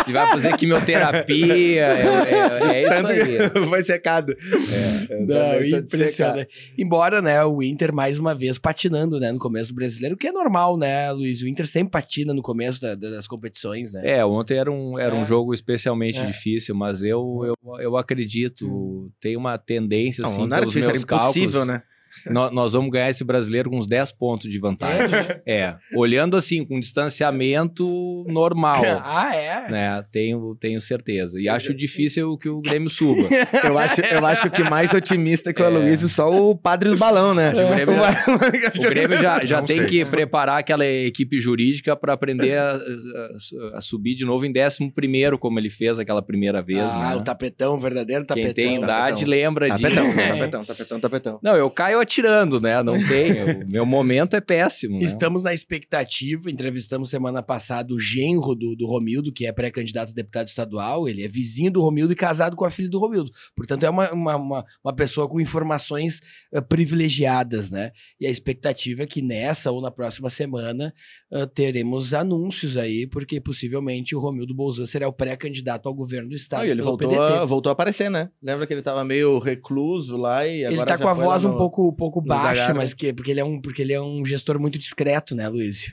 se 0.04 0.12
vai 0.12 0.26
fazer 0.28 0.56
quimioterapia, 0.56 1.84
é, 1.86 2.30
é, 2.30 2.74
é 2.76 2.82
isso 2.82 2.90
Tanto 2.90 3.12
aí. 3.12 3.50
que 3.50 3.60
foi 3.66 3.82
secado. 3.82 4.32
É, 4.32 5.16
Não, 5.20 5.58
de 5.58 5.64
secar. 5.64 5.78
impressionante. 5.80 6.72
Embora, 6.78 7.20
né, 7.22 7.44
o 7.44 7.62
Inter 7.62 7.92
mais 7.92 8.18
uma 8.18 8.34
vez 8.34 8.58
patinando, 8.58 9.18
né, 9.18 9.32
no 9.32 9.38
começo 9.38 9.72
do 9.72 9.76
brasileiro, 9.76 10.14
o 10.14 10.18
que 10.18 10.28
é 10.28 10.32
normal, 10.32 10.76
né, 10.76 11.10
Luiz? 11.12 11.42
O 11.42 11.48
Inter 11.48 11.66
sempre 11.66 11.90
patina 11.90 12.32
no 12.32 12.42
começo 12.42 12.80
da- 12.80 12.94
da- 12.94 13.10
das 13.10 13.26
competições, 13.26 13.92
né? 13.92 14.02
É, 14.04 14.24
ontem 14.24 14.56
era 14.58 14.70
um, 14.70 14.98
era 14.98 15.14
É. 15.14 15.18
um 15.18 15.24
jogo 15.24 15.52
especialmente 15.54 16.18
É. 16.18 16.24
difícil, 16.26 16.74
mas 16.74 17.02
eu, 17.02 17.40
eu, 17.44 17.78
eu 17.80 17.96
acredito, 17.96 19.10
tem 19.20 19.36
uma 19.36 19.58
tendência, 19.58 20.22
Não, 20.22 20.30
assim, 20.30 20.42
não 20.42 20.48
pelos 20.48 20.68
difícil, 20.68 20.90
era 20.90 20.92
meus 20.98 21.04
impossível, 21.04 21.50
cálculos, 21.62 21.66
né? 21.66 21.82
Nó- 22.30 22.50
nós 22.50 22.72
vamos 22.72 22.90
ganhar 22.90 23.10
esse 23.10 23.24
brasileiro 23.24 23.70
com 23.70 23.78
uns 23.78 23.86
10 23.86 24.12
pontos 24.12 24.50
de 24.50 24.58
vantagem. 24.58 25.18
É, 25.46 25.74
olhando 25.96 26.36
assim, 26.36 26.64
com 26.64 26.78
distanciamento 26.80 28.24
normal, 28.28 28.82
ah, 29.04 29.34
é? 29.34 29.70
né, 29.70 30.04
tenho, 30.12 30.56
tenho 30.60 30.80
certeza. 30.80 31.40
E 31.40 31.48
acho 31.48 31.74
difícil 31.74 32.36
que 32.38 32.48
o 32.48 32.60
Grêmio 32.60 32.88
suba. 32.88 33.22
Eu 33.64 33.78
acho, 33.78 34.00
eu 34.00 34.24
acho 34.26 34.50
que 34.50 34.62
mais 34.64 34.92
otimista 34.92 35.52
que 35.52 35.62
o 35.62 35.64
É. 35.64 35.66
Aloysio, 35.66 36.08
só 36.08 36.30
o 36.30 36.56
padre 36.56 36.90
do 36.90 36.96
balão, 36.96 37.34
né? 37.34 37.50
O 37.50 37.74
Grêmio 37.74 37.94
O 37.94 38.88
Grêmio 38.90 39.18
já, 39.20 39.44
já 39.44 39.62
tem 39.62 39.80
sei. 39.80 39.88
que 39.88 40.04
preparar 40.04 40.58
aquela 40.60 40.84
equipe 40.86 41.38
jurídica 41.38 41.96
para 41.96 42.12
aprender 42.12 42.56
a, 42.58 42.74
a- 42.74 43.78
a 43.78 43.80
subir 43.80 44.14
de 44.14 44.24
novo 44.24 44.44
em 44.46 44.52
11 44.56 44.90
primeiro, 44.94 45.38
como 45.38 45.58
ele 45.58 45.70
fez 45.70 45.98
aquela 45.98 46.22
primeira 46.22 46.62
vez, 46.62 46.80
ah, 46.92 47.10
né? 47.10 47.16
o 47.16 47.22
tapetão, 47.22 47.74
o 47.74 47.78
verdadeiro 47.78 48.24
tapetão. 48.24 48.52
Quem 48.52 48.64
tem 48.64 48.76
idade 48.76 49.20
tapetão. 49.24 49.28
lembra 49.30 49.68
Tapetão, 49.68 50.04
disso. 50.04 50.16
né? 50.16 50.28
tapetão, 50.36 50.64
tapetão, 50.64 51.00
tapetão. 51.00 51.38
Não, 51.42 51.56
eu 51.56 51.70
caio 51.70 52.00
atirando, 52.04 52.60
né? 52.60 52.82
Não 52.82 52.94
tem. 53.06 53.32
O 53.64 53.64
meu 53.68 53.84
momento 53.84 54.34
é 54.36 54.40
péssimo. 54.40 54.98
Né? 54.98 55.04
Estamos 55.04 55.42
na 55.42 55.52
expectativa, 55.52 56.50
entrevistamos 56.50 57.10
semana 57.10 57.42
passada 57.42 57.92
o 57.92 57.98
genro 57.98 58.54
do, 58.54 58.76
do 58.76 58.86
Romildo, 58.86 59.32
que 59.32 59.46
é 59.46 59.52
pré-candidato 59.52 60.10
a 60.10 60.14
deputado 60.14 60.48
estadual, 60.48 61.08
ele 61.08 61.22
é 61.24 61.28
vizinho 61.28 61.70
do 61.72 61.80
Romildo 61.82 62.12
e 62.12 62.16
casado 62.16 62.54
com 62.56 62.64
a 62.64 62.70
filha 62.70 62.88
do 62.88 62.98
Romildo. 62.98 63.30
Portanto, 63.56 63.84
é 63.84 63.90
uma, 63.90 64.10
uma, 64.12 64.36
uma, 64.36 64.64
uma 64.84 64.94
pessoa 64.94 65.28
com 65.28 65.40
informações 65.40 66.20
eh, 66.52 66.60
privilegiadas, 66.94 67.70
né? 67.70 67.90
E 68.20 68.26
a 68.26 68.30
expectativa 68.30 69.02
é 69.02 69.06
que 69.06 69.20
nessa 69.22 69.70
ou 69.70 69.80
na 69.80 69.90
próxima 69.90 70.30
semana 70.30 70.92
eh, 71.32 71.46
teremos 71.46 72.14
anúncios 72.14 72.76
aí, 72.76 73.06
porque 73.06 73.40
possivelmente 73.40 74.14
o 74.14 74.20
Romildo 74.20 74.54
Bolzan 74.54 74.86
será 74.86 75.08
o 75.08 75.12
pré-candidato 75.12 75.88
ao 75.88 75.94
governo 75.94 76.28
do 76.30 76.34
estado 76.36 76.62
Ah, 76.62 76.66
e 76.66 76.70
ele 76.70 76.82
pelo 76.82 76.90
voltou 76.96 77.08
PDT. 77.08 77.22
a, 77.32 77.44
voltou 77.44 77.70
a 77.70 77.72
aparecer, 77.72 78.10
né? 78.10 78.30
Lembra 78.42 78.66
que 78.66 78.72
ele 78.72 78.82
tava 78.82 79.04
meio 79.04 79.38
recluso 79.38 80.16
lá 80.16 80.46
e 80.46 80.64
agora 80.64 80.80
Ele 80.82 80.86
tá 80.86 80.96
já 80.96 81.02
com 81.02 81.08
a 81.08 81.14
voz 81.14 81.42
lá 81.42 81.48
um 81.48 81.52
no- 81.52 81.58
pouco, 81.58 81.92
um 81.94 81.96
pouco 81.96 82.20
baixa, 82.20 82.74
mas 82.74 82.92
que, 82.92 83.12
porque, 83.12 83.30
ele 83.30 83.40
é 83.40 83.44
um, 83.44 83.60
porque 83.60 83.80
ele 83.80 83.92
é 83.92 84.00
um 84.00 84.26
gestor 84.26 84.58
muito 84.58 84.78
discreto, 84.78 85.34
né, 85.34 85.48
Luiz? 85.48 85.92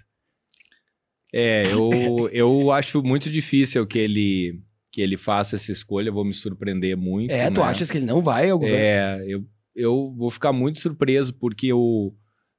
É, 1.33 1.63
eu, 1.71 1.89
eu 2.33 2.71
acho 2.71 3.01
muito 3.03 3.29
difícil 3.29 3.85
que 3.85 3.99
ele, 3.99 4.59
que 4.91 5.01
ele 5.01 5.15
faça 5.15 5.55
essa 5.55 5.71
escolha. 5.71 6.09
Eu 6.09 6.13
vou 6.13 6.25
me 6.25 6.33
surpreender 6.33 6.97
muito. 6.97 7.31
É, 7.31 7.49
tu 7.49 7.61
né? 7.61 7.67
achas 7.67 7.89
que 7.89 7.97
ele 7.97 8.05
não 8.05 8.21
vai 8.21 8.49
ao 8.49 8.59
governo? 8.59 8.79
É, 8.79 9.23
eu, 9.27 9.45
eu 9.75 10.13
vou 10.17 10.29
ficar 10.29 10.51
muito 10.51 10.79
surpreso 10.79 11.33
porque 11.33 11.67
eu, 11.67 12.13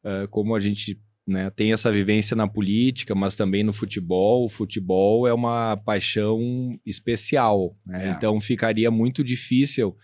eh, 0.05 0.27
como 0.31 0.55
a 0.55 0.61
gente 0.61 0.99
né, 1.27 1.51
tem 1.51 1.73
essa 1.73 1.93
vivência 1.93 2.35
na 2.35 2.49
política, 2.49 3.15
mas 3.15 3.37
também 3.37 3.63
no 3.63 3.73
futebol, 3.73 4.45
o 4.45 4.49
futebol 4.49 5.27
é 5.27 5.35
uma 5.35 5.77
paixão 5.77 6.79
especial. 6.85 7.77
né? 7.85 8.09
É. 8.09 8.11
Então 8.13 8.41
ficaria 8.41 8.91
muito 8.91 9.23
difícil 9.23 9.97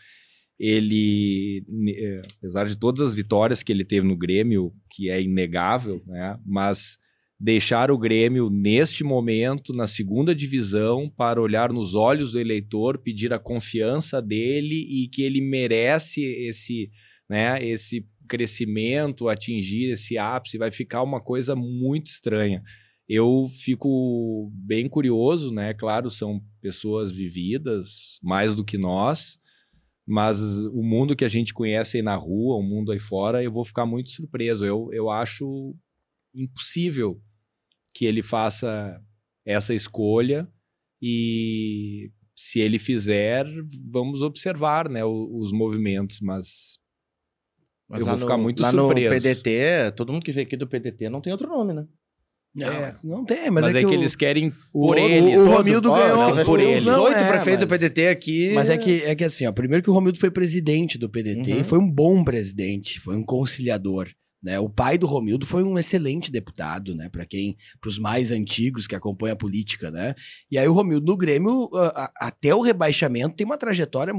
ele, 0.59 1.65
eh, 1.97 2.23
apesar 2.39 2.67
de 2.67 2.77
todas 2.77 3.01
as 3.01 3.15
vitórias 3.15 3.63
que 3.63 3.71
ele 3.71 3.85
teve 3.85 4.07
no 4.07 4.17
Grêmio, 4.17 4.73
que 4.91 5.09
é 5.09 5.23
inegável, 5.23 6.03
né, 6.07 6.39
mas 6.45 6.99
deixar 7.39 7.91
o 7.91 7.99
Grêmio 7.99 8.51
neste 8.51 9.05
momento 9.05 9.73
na 9.73 9.87
segunda 9.87 10.35
divisão 10.35 11.09
para 11.09 11.41
olhar 11.41 11.73
nos 11.73 11.95
olhos 11.95 12.33
do 12.33 12.41
eleitor, 12.41 12.99
pedir 12.99 13.33
a 13.33 13.39
confiança 13.39 14.21
dele 14.21 14.75
e 14.75 15.09
que 15.09 15.23
ele 15.23 15.41
merece 15.41 16.25
esse, 16.25 16.91
né, 17.31 17.65
esse 17.65 18.05
crescimento, 18.29 19.29
atingir 19.29 19.93
esse 19.93 20.19
ápice, 20.19 20.59
vai 20.59 20.71
ficar 20.73 21.03
uma 21.03 21.21
coisa 21.21 21.55
muito 21.55 22.09
estranha. 22.09 22.63
Eu 23.09 23.47
fico 23.63 24.51
bem 24.53 24.87
curioso, 24.87 25.51
né? 25.51 25.73
Claro, 25.73 26.11
são 26.11 26.43
pessoas 26.61 27.11
vividas 27.11 28.19
mais 28.23 28.55
do 28.55 28.63
que 28.63 28.77
nós, 28.77 29.39
mas 30.11 30.41
o 30.73 30.83
mundo 30.83 31.15
que 31.15 31.25
a 31.25 31.29
gente 31.29 31.53
conhece 31.53 31.99
aí 31.99 32.03
na 32.03 32.17
rua, 32.17 32.57
o 32.57 32.63
mundo 32.63 32.91
aí 32.93 32.99
fora, 32.99 33.43
eu 33.45 33.53
vou 33.53 33.63
ficar 33.65 33.85
muito 33.85 34.09
surpreso. 34.11 34.65
Eu, 34.65 34.89
eu 34.93 35.11
acho 35.11 35.75
impossível 36.35 37.21
que 37.95 38.07
ele 38.07 38.23
faça 38.23 38.99
essa 39.45 39.75
escolha 39.75 40.49
e 41.03 42.11
se 42.35 42.59
ele 42.61 42.79
fizer, 42.79 43.45
vamos 43.91 44.23
observar, 44.23 44.89
né, 44.89 45.05
o- 45.05 45.39
os 45.39 45.53
movimentos, 45.53 46.21
mas 46.21 46.79
Mas 47.91 48.01
Eu 48.01 48.07
lá 48.07 48.13
vou 48.13 48.21
ficar 48.21 48.37
no- 48.37 48.43
muito 48.43 48.61
lá 48.63 48.71
surpreso. 48.71 49.05
no 49.07 49.11
PDT, 49.11 49.93
todo 49.97 50.13
mundo 50.13 50.23
que 50.23 50.31
veio 50.33 50.47
aqui 50.47 50.57
do 50.59 50.67
PDT 50.69 51.09
não 51.09 51.23
tem 51.23 51.33
outro 51.33 51.49
nome, 51.49 51.73
né? 51.73 51.87
Não, 52.55 52.67
É. 52.67 52.93
não 53.05 53.25
tem, 53.25 53.51
mas, 53.51 53.63
mas, 53.65 53.75
é, 53.75 53.79
é, 53.81 53.85
que, 53.85 53.87
o- 53.91 53.93
eles 53.93 54.17
querem 54.17 54.53
o- 54.73 54.87
por 54.89 54.97
o- 54.97 54.99
eles. 54.99 55.33
o 55.35 55.37
Todos- 55.37 55.51
Romildo 55.59 55.91
ó, 55.93 55.99
ganhou 55.99 56.35
que 56.35 56.41
é 56.41 56.45
por 56.45 56.59
o- 56.59 56.63
eles. 56.63 56.85
não, 56.85 57.03
Oito 57.05 57.19
é, 57.19 57.29
prefeitos 57.29 57.67
do 57.67 57.71
mas- 57.71 57.81
PDT 57.81 58.09
aqui. 58.09 58.53
Mas 58.55 58.69
é 58.71 58.77
que, 58.79 59.03
é 59.05 59.15
que 59.15 59.25
assim, 59.25 59.47
ó, 59.47 59.53
primeiro 59.53 59.83
que 59.85 59.91
o 59.91 59.93
Romildo 59.93 60.19
foi 60.19 60.31
presidente 60.31 60.99
do 60.99 61.09
PDT 61.09 61.53
Uhum. 61.53 61.61
e 61.61 61.65
foi 61.65 61.79
um 61.79 61.89
bom 61.89 62.25
presidente, 62.25 62.99
foi 63.01 63.17
um 63.17 63.23
conciliador. 63.23 64.09
Né? 64.43 64.59
O 64.61 64.69
pai 64.69 64.97
do 64.97 65.07
Romildo 65.07 65.45
foi 65.45 65.65
um 65.65 65.77
excelente 65.79 66.31
deputado, 66.31 66.95
né? 66.95 67.09
Para 67.09 67.27
quem, 67.27 67.57
para 67.81 67.89
os 67.89 67.99
mais 67.99 68.31
antigos 68.31 68.87
que 68.87 68.95
acompanham 68.95 69.33
a 69.35 69.37
política, 69.37 69.91
né? 69.91 70.15
E 70.51 70.57
aí 70.57 70.69
o 70.69 70.73
Romildo 70.73 71.05
no 71.07 71.17
Grêmio, 71.17 71.69
a- 71.75 72.05
a- 72.05 72.29
até 72.29 72.55
o 72.55 72.61
rebaixamento, 72.61 73.35
tem 73.35 73.45
uma 73.45 73.59
trajetória, 73.59 74.13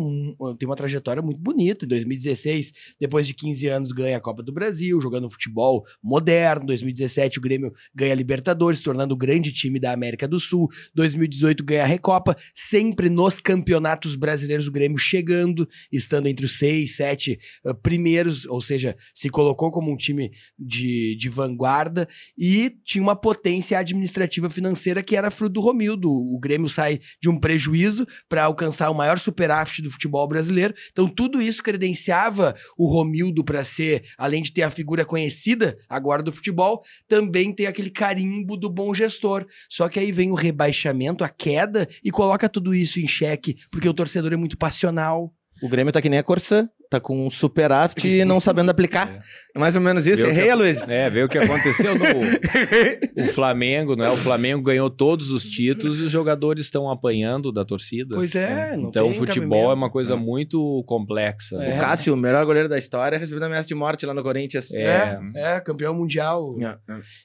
tem 0.58 0.68
uma 0.68 0.76
trajetória 0.76 1.22
muito 1.22 1.40
bonita. 1.40 1.86
Em 1.86 1.88
2016, 1.88 2.72
depois 3.00 3.26
de 3.26 3.34
15 3.34 3.68
anos, 3.68 3.92
ganha 3.94 4.18
a 4.18 4.22
Copa 4.22 4.44
do 4.44 4.52
Brasil, 4.52 5.00
jogando 5.00 5.30
futebol 5.30 5.86
moderno. 6.04 6.64
Em 6.64 6.68
2017, 6.68 7.40
o 7.40 7.42
Grêmio 7.42 7.72
ganha 7.96 8.12
a 8.12 8.16
Libertadores, 8.16 8.82
tornando 8.84 9.14
o 9.14 9.18
grande 9.18 9.54
time 9.54 9.80
da 9.80 9.94
América 9.94 10.28
do 10.28 10.40
Sul. 10.40 10.68
2018 10.94 11.64
ganha 11.64 11.84
a 11.84 11.88
Recopa, 11.88 12.36
sempre 12.54 13.08
nos 13.10 13.40
campeonatos 13.40 14.18
brasileiros 14.18 14.68
o 14.68 14.72
Grêmio 14.72 14.98
chegando, 14.98 15.68
estando 15.92 16.28
entre 16.28 16.46
os 16.46 16.58
seis, 16.58 16.98
sete 16.98 17.40
eh, 17.66 17.74
primeiros, 17.74 18.46
ou 18.46 18.60
seja, 18.60 18.98
se 19.14 19.30
colocou 19.30 19.72
como 19.72 19.90
um 19.92 19.96
time 19.96 20.09
de, 20.58 21.16
de 21.16 21.30
vanguarda 21.30 22.08
e 22.38 22.72
tinha 22.84 23.02
uma 23.02 23.16
potência 23.16 23.78
administrativa 23.78 24.50
financeira 24.50 25.04
que 25.04 25.16
era 25.16 25.32
fruto 25.32 25.54
do 25.54 25.62
Romildo. 25.62 26.10
O 26.12 26.40
Grêmio 26.40 26.70
sai 26.70 27.00
de 27.22 27.30
um 27.30 27.40
prejuízo 27.40 28.08
para 28.28 28.44
alcançar 28.44 28.90
o 28.90 28.96
maior 28.96 29.20
superávit 29.20 29.82
do 29.82 29.92
futebol 29.92 30.28
brasileiro. 30.28 30.74
Então 30.92 31.08
tudo 31.08 31.42
isso 31.42 31.64
credenciava 31.64 32.56
o 32.78 32.88
Romildo 32.88 33.44
para 33.44 33.64
ser, 33.64 34.04
além 34.18 34.42
de 34.42 34.52
ter 34.52 34.64
a 34.64 34.70
figura 34.70 35.06
conhecida 35.06 35.78
agora 35.88 36.24
do 36.24 36.32
futebol, 36.32 36.84
também 37.08 37.54
ter 37.54 37.66
aquele 37.66 37.90
carimbo 37.90 38.56
do 38.56 38.70
bom 38.70 38.94
gestor. 38.94 39.46
Só 39.70 39.90
que 39.90 40.00
aí 40.00 40.12
vem 40.12 40.32
o 40.32 40.36
rebaixamento, 40.36 41.24
a 41.24 41.30
queda, 41.30 41.88
e 42.04 42.12
coloca 42.12 42.50
tudo 42.50 42.74
isso 42.74 43.00
em 43.00 43.08
xeque, 43.08 43.58
porque 43.72 43.90
o 43.90 43.94
torcedor 43.94 44.34
é 44.34 44.38
muito 44.38 44.58
passional. 44.58 45.34
O 45.62 45.70
Grêmio 45.70 45.92
tá 45.92 46.02
que 46.02 46.10
nem 46.10 46.20
a 46.20 46.24
Corsã. 46.24 46.70
Tá 46.90 47.00
com 47.00 47.28
um 47.28 47.30
superávit 47.30 48.08
e 48.08 48.26
não 48.26 48.40
sabendo 48.40 48.72
aplicar. 48.72 49.22
É 49.56 49.58
mais 49.60 49.76
ou 49.76 49.82
menos 49.82 50.06
isso. 50.06 50.22
Viu 50.22 50.30
Errei, 50.30 50.54
Luiz. 50.54 50.80
É, 50.88 51.10
ver 51.10 51.26
o 51.26 51.28
que 51.28 51.38
aconteceu 51.38 51.96
no 51.96 52.06
o 53.24 53.28
Flamengo, 53.30 53.96
não 53.96 54.06
é? 54.06 54.12
O 54.12 54.16
Flamengo 54.16 54.62
ganhou 54.62 54.90
todos 54.92 55.32
os 55.32 55.44
títulos 55.44 56.00
e 56.00 56.04
os 56.04 56.12
jogadores 56.12 56.66
estão 56.66 56.90
apanhando 56.90 57.52
da 57.52 57.66
torcida. 57.66 58.16
Pois 58.16 58.36
é, 58.36 58.78
não 58.78 58.90
Então, 58.90 59.08
o 59.08 59.14
futebol 59.14 59.50
cabimento. 59.50 59.72
é 59.72 59.74
uma 59.74 59.90
coisa 59.90 60.16
muito 60.16 60.84
complexa. 60.86 61.56
É. 61.56 61.70
né? 61.70 61.78
O 61.78 61.80
Cássio, 61.80 62.14
o 62.14 62.18
melhor 62.18 62.46
goleiro 62.46 62.70
da 62.70 62.78
história, 62.78 63.18
recebeu 63.18 63.44
ameaça 63.44 63.68
de 63.68 63.76
morte 63.76 64.06
lá 64.06 64.14
no 64.14 64.22
Corinthians. 64.22 64.72
É. 64.72 65.20
É, 65.36 65.56
é, 65.56 65.60
campeão 65.60 65.96
mundial. 65.96 66.56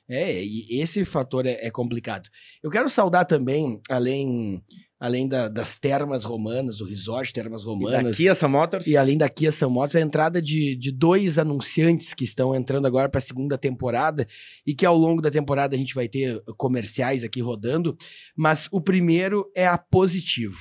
É, 0.08 0.42
e 0.42 0.80
esse 0.80 1.04
fator 1.04 1.46
é, 1.46 1.58
é 1.60 1.70
complicado. 1.70 2.28
Eu 2.62 2.70
quero 2.70 2.88
saudar 2.88 3.26
também, 3.26 3.80
além, 3.90 4.62
além 5.04 5.28
da- 5.28 5.48
das 5.48 5.78
termas 5.78 6.24
romanas, 6.24 6.78
do 6.78 6.84
resort 6.86 7.32
Termas 7.32 7.62
E 7.62 7.66
Romanas. 7.66 8.10
daqui 8.12 8.28
essa 8.28 8.48
Motors. 8.48 8.86
E 8.86 8.96
além 8.96 9.18
da 9.18 9.28
Kia 9.28 9.52
São 9.52 9.68
Motos, 9.68 9.94
a 9.96 10.00
entrada 10.00 10.40
de, 10.40 10.74
de 10.76 10.90
dois 10.90 11.38
anunciantes 11.38 12.14
que 12.14 12.24
estão 12.24 12.54
entrando 12.54 12.86
agora 12.86 13.08
para 13.08 13.18
a 13.18 13.22
segunda 13.22 13.58
temporada 13.58 14.26
e 14.66 14.74
que 14.74 14.86
ao 14.86 14.96
longo 14.96 15.20
da 15.20 15.30
temporada 15.30 15.74
a 15.76 15.78
gente 15.78 15.94
vai 15.94 16.08
ter 16.08 16.40
comerciais 16.56 17.22
aqui 17.22 17.40
rodando. 17.42 17.96
Mas 18.36 18.66
o 18.72 18.80
primeiro 18.80 19.44
é 19.54 19.66
a 19.66 19.76
Positivo. 19.76 20.58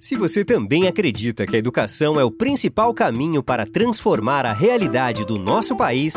Se 0.00 0.16
você 0.16 0.44
também 0.44 0.88
acredita 0.88 1.46
que 1.46 1.54
a 1.54 1.58
educação 1.58 2.18
é 2.18 2.24
o 2.24 2.30
principal 2.30 2.92
caminho 2.92 3.40
para 3.42 3.64
transformar 3.64 4.44
a 4.44 4.52
realidade 4.52 5.24
do 5.24 5.36
nosso 5.38 5.76
país, 5.76 6.16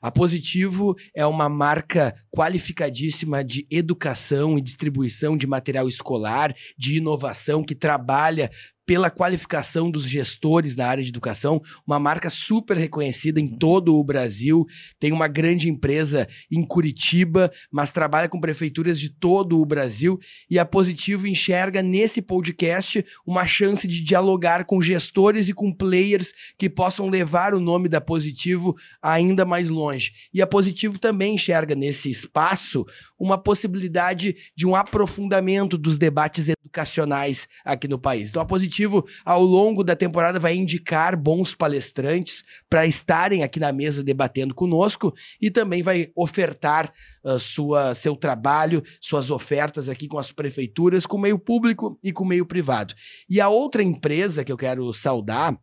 A 0.00 0.10
Positivo 0.10 0.94
é 1.14 1.26
uma 1.26 1.48
marca 1.48 2.14
qualificadíssima 2.30 3.44
de 3.44 3.66
educação 3.70 4.58
e 4.58 4.62
distribuição 4.62 5.36
de 5.36 5.46
material 5.46 5.88
escolar, 5.88 6.54
de 6.78 6.96
inovação, 6.96 7.62
que 7.62 7.74
trabalha 7.74 8.50
pela 8.86 9.10
qualificação 9.10 9.90
dos 9.90 10.08
gestores 10.08 10.76
na 10.76 10.86
área 10.86 11.02
de 11.02 11.10
educação, 11.10 11.60
uma 11.84 11.98
marca 11.98 12.30
super 12.30 12.76
reconhecida 12.76 13.40
em 13.40 13.48
todo 13.48 13.96
o 13.96 14.04
Brasil, 14.04 14.64
tem 15.00 15.12
uma 15.12 15.26
grande 15.26 15.68
empresa 15.68 16.28
em 16.50 16.62
Curitiba, 16.62 17.50
mas 17.70 17.90
trabalha 17.90 18.28
com 18.28 18.40
prefeituras 18.40 19.00
de 19.00 19.10
todo 19.10 19.60
o 19.60 19.66
Brasil 19.66 20.18
e 20.48 20.56
a 20.56 20.64
Positivo 20.64 21.26
enxerga 21.26 21.82
nesse 21.82 22.22
podcast 22.22 23.04
uma 23.26 23.44
chance 23.44 23.88
de 23.88 24.00
dialogar 24.02 24.64
com 24.64 24.80
gestores 24.80 25.48
e 25.48 25.52
com 25.52 25.72
players 25.72 26.32
que 26.56 26.70
possam 26.70 27.08
levar 27.08 27.54
o 27.54 27.60
nome 27.60 27.88
da 27.88 28.00
Positivo 28.00 28.76
ainda 29.02 29.44
mais 29.44 29.68
longe. 29.68 30.12
E 30.32 30.40
a 30.40 30.46
Positivo 30.46 30.96
também 30.96 31.34
enxerga 31.34 31.74
nesse 31.74 32.08
espaço 32.08 32.86
uma 33.18 33.36
possibilidade 33.36 34.36
de 34.54 34.66
um 34.66 34.76
aprofundamento 34.76 35.76
dos 35.76 35.98
debates 35.98 36.48
educacionais 36.48 37.48
aqui 37.64 37.88
no 37.88 37.98
país. 37.98 38.30
Então 38.30 38.42
a 38.42 38.46
Positivo 38.46 38.75
ao 39.24 39.42
longo 39.42 39.82
da 39.82 39.96
temporada, 39.96 40.38
vai 40.38 40.54
indicar 40.54 41.16
bons 41.16 41.54
palestrantes 41.54 42.44
para 42.68 42.86
estarem 42.86 43.42
aqui 43.42 43.60
na 43.60 43.72
mesa 43.72 44.02
debatendo 44.02 44.54
conosco 44.54 45.14
e 45.40 45.50
também 45.50 45.82
vai 45.82 46.10
ofertar 46.14 46.92
uh, 47.24 47.38
sua, 47.38 47.94
seu 47.94 48.16
trabalho, 48.16 48.82
suas 49.00 49.30
ofertas 49.30 49.88
aqui 49.88 50.08
com 50.08 50.18
as 50.18 50.32
prefeituras, 50.32 51.06
com 51.06 51.16
o 51.16 51.20
meio 51.20 51.38
público 51.38 51.98
e 52.02 52.12
com 52.12 52.24
o 52.24 52.28
meio 52.28 52.46
privado. 52.46 52.94
E 53.28 53.40
a 53.40 53.48
outra 53.48 53.82
empresa 53.82 54.44
que 54.44 54.52
eu 54.52 54.56
quero 54.56 54.92
saudar 54.92 55.56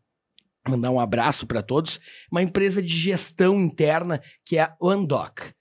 mandar 0.70 0.92
um 0.92 1.00
abraço 1.00 1.46
para 1.46 1.62
todos, 1.62 2.00
uma 2.32 2.42
empresa 2.42 2.82
de 2.82 2.96
gestão 2.96 3.60
interna 3.60 4.22
que 4.46 4.58
é 4.58 4.62
a 4.62 4.76
Undoc. 4.82 5.54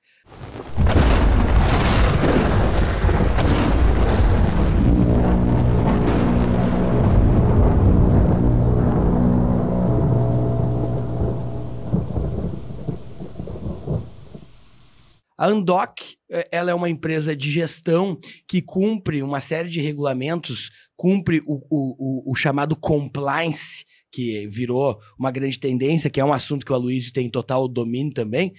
A 15.43 15.49
Andoc, 15.49 15.99
eh, 16.31 16.49
ela 16.53 16.71
é 16.71 16.75
uma 16.75 16.89
empresa 16.89 17.35
de 17.35 17.51
gestão 17.51 18.17
que 18.47 18.63
cumpre 18.63 19.25
uma 19.25 19.41
série 19.41 19.69
de 19.69 19.81
regulamentos, 19.81 20.71
cumpre 20.95 21.43
o, 21.45 21.55
o, 21.69 21.97
o, 22.29 22.31
o 22.31 22.35
chamado 22.37 22.77
compliance, 22.77 23.85
que 24.13 24.47
virou 24.47 25.01
uma 25.19 25.33
grande 25.33 25.59
tendência, 25.59 26.09
que 26.09 26.21
é 26.21 26.25
um 26.25 26.33
assunto 26.33 26.65
que 26.65 26.71
o 26.71 26.75
Aloysio 26.77 27.13
tem 27.13 27.29
total 27.29 27.67
domínio 27.67 28.13
também. 28.13 28.53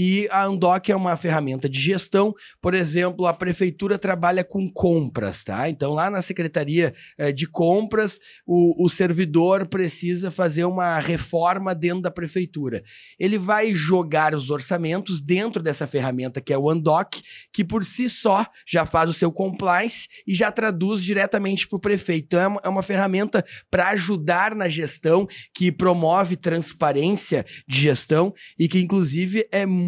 E 0.00 0.28
a 0.30 0.44
Andoc 0.44 0.90
é 0.90 0.94
uma 0.94 1.16
ferramenta 1.16 1.68
de 1.68 1.80
gestão. 1.80 2.32
Por 2.62 2.72
exemplo, 2.72 3.26
a 3.26 3.34
prefeitura 3.34 3.98
trabalha 3.98 4.44
com 4.44 4.70
compras, 4.72 5.42
tá? 5.42 5.68
Então, 5.68 5.92
lá 5.92 6.08
na 6.08 6.22
Secretaria 6.22 6.94
eh, 7.18 7.32
de 7.32 7.48
Compras, 7.48 8.20
o, 8.46 8.84
o 8.84 8.88
servidor 8.88 9.66
precisa 9.66 10.30
fazer 10.30 10.64
uma 10.66 11.00
reforma 11.00 11.74
dentro 11.74 12.02
da 12.02 12.12
prefeitura. 12.12 12.80
Ele 13.18 13.38
vai 13.38 13.74
jogar 13.74 14.36
os 14.36 14.50
orçamentos 14.50 15.20
dentro 15.20 15.60
dessa 15.60 15.84
ferramenta 15.84 16.40
que 16.40 16.52
é 16.52 16.58
o 16.58 16.70
Andoc, 16.70 17.16
que 17.52 17.64
por 17.64 17.84
si 17.84 18.08
só 18.08 18.46
já 18.64 18.86
faz 18.86 19.10
o 19.10 19.14
seu 19.14 19.32
compliance 19.32 20.06
e 20.24 20.32
já 20.32 20.52
traduz 20.52 21.02
diretamente 21.02 21.66
para 21.66 21.76
o 21.76 21.80
prefeito. 21.80 22.26
Então, 22.26 22.40
é 22.40 22.46
uma, 22.46 22.60
é 22.66 22.68
uma 22.68 22.82
ferramenta 22.84 23.44
para 23.68 23.88
ajudar 23.88 24.54
na 24.54 24.68
gestão, 24.68 25.26
que 25.52 25.72
promove 25.72 26.36
transparência 26.36 27.44
de 27.66 27.80
gestão 27.80 28.32
e 28.56 28.68
que, 28.68 28.78
inclusive, 28.78 29.44
é 29.50 29.66
muito 29.66 29.87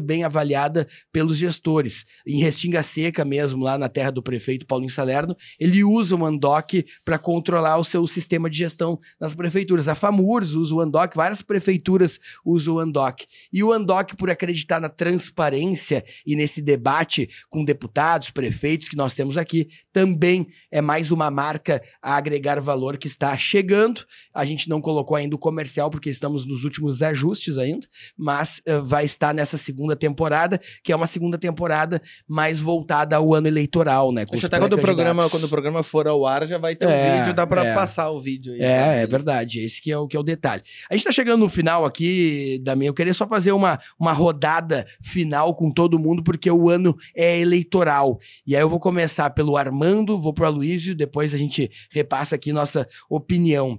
bem 0.00 0.24
avaliada 0.24 0.86
pelos 1.12 1.36
gestores. 1.36 2.04
Em 2.26 2.40
Restinga 2.40 2.82
Seca 2.82 3.24
mesmo, 3.24 3.62
lá 3.62 3.78
na 3.78 3.88
terra 3.88 4.10
do 4.10 4.22
prefeito 4.22 4.66
Paulinho 4.66 4.90
Salerno, 4.90 5.36
ele 5.58 5.82
usa 5.84 6.14
o 6.14 6.24
Andoc 6.24 6.84
para 7.04 7.18
controlar 7.18 7.78
o 7.78 7.84
seu 7.84 8.06
sistema 8.06 8.48
de 8.48 8.58
gestão 8.58 8.98
nas 9.20 9.34
prefeituras. 9.34 9.88
A 9.88 9.94
FAMURS 9.94 10.52
usa 10.52 10.74
o 10.74 10.80
Andoc, 10.80 11.14
várias 11.14 11.42
prefeituras 11.42 12.18
usam 12.44 12.74
o 12.74 12.78
Andoc. 12.78 13.22
E 13.52 13.62
o 13.62 13.72
Andoc, 13.72 14.14
por 14.16 14.30
acreditar 14.30 14.80
na 14.80 14.88
transparência 14.88 16.04
e 16.26 16.34
nesse 16.36 16.62
debate 16.62 17.28
com 17.48 17.64
deputados, 17.64 18.30
prefeitos 18.30 18.88
que 18.88 18.96
nós 18.96 19.14
temos 19.14 19.36
aqui, 19.36 19.68
também 19.92 20.46
é 20.70 20.80
mais 20.80 21.10
uma 21.10 21.30
marca 21.30 21.82
a 22.02 22.16
agregar 22.16 22.60
valor 22.60 22.96
que 22.96 23.06
está 23.06 23.36
chegando. 23.36 24.04
A 24.34 24.44
gente 24.44 24.68
não 24.68 24.80
colocou 24.80 25.16
ainda 25.16 25.34
o 25.34 25.38
comercial 25.38 25.90
porque 25.90 26.10
estamos 26.10 26.46
nos 26.46 26.64
últimos 26.64 27.02
ajustes 27.02 27.58
ainda, 27.58 27.86
mas 28.16 28.60
uh, 28.68 28.82
vai 28.84 29.04
estar 29.04 29.34
nessa 29.38 29.56
segunda 29.56 29.94
temporada, 29.94 30.60
que 30.82 30.92
é 30.92 30.96
uma 30.96 31.06
segunda 31.06 31.38
temporada 31.38 32.02
mais 32.26 32.58
voltada 32.58 33.16
ao 33.16 33.32
ano 33.32 33.46
eleitoral, 33.46 34.12
né? 34.12 34.26
Acho 34.30 34.46
até 34.46 34.58
quando 34.58 34.72
o, 34.72 34.78
programa, 34.78 35.30
quando 35.30 35.44
o 35.44 35.48
programa 35.48 35.82
for 35.82 36.08
ao 36.08 36.26
ar 36.26 36.46
já 36.46 36.58
vai 36.58 36.74
ter 36.74 36.86
o 36.86 36.90
é, 36.90 37.14
um 37.14 37.18
vídeo, 37.18 37.34
dá 37.34 37.46
para 37.46 37.64
é. 37.64 37.74
passar 37.74 38.10
o 38.10 38.20
vídeo 38.20 38.52
aí. 38.52 38.60
É, 38.60 39.02
é 39.02 39.06
verdade. 39.06 39.60
Esse 39.60 39.80
que 39.80 39.92
é, 39.92 39.96
o, 39.96 40.08
que 40.08 40.16
é 40.16 40.20
o 40.20 40.24
detalhe. 40.24 40.62
A 40.90 40.94
gente 40.96 41.04
tá 41.04 41.12
chegando 41.12 41.40
no 41.40 41.48
final 41.48 41.84
aqui, 41.84 42.60
Dami. 42.62 42.86
Eu 42.86 42.94
queria 42.94 43.14
só 43.14 43.26
fazer 43.26 43.52
uma, 43.52 43.78
uma 43.98 44.12
rodada 44.12 44.84
final 45.00 45.54
com 45.54 45.70
todo 45.70 45.98
mundo, 45.98 46.22
porque 46.22 46.50
o 46.50 46.68
ano 46.68 46.96
é 47.14 47.38
eleitoral. 47.38 48.18
E 48.46 48.56
aí 48.56 48.62
eu 48.62 48.68
vou 48.68 48.80
começar 48.80 49.30
pelo 49.30 49.56
Armando, 49.56 50.18
vou 50.18 50.32
pro 50.32 50.46
Aloysio, 50.46 50.94
depois 50.94 51.32
a 51.32 51.38
gente 51.38 51.70
repassa 51.90 52.34
aqui 52.34 52.52
nossa 52.52 52.88
opinião. 53.08 53.78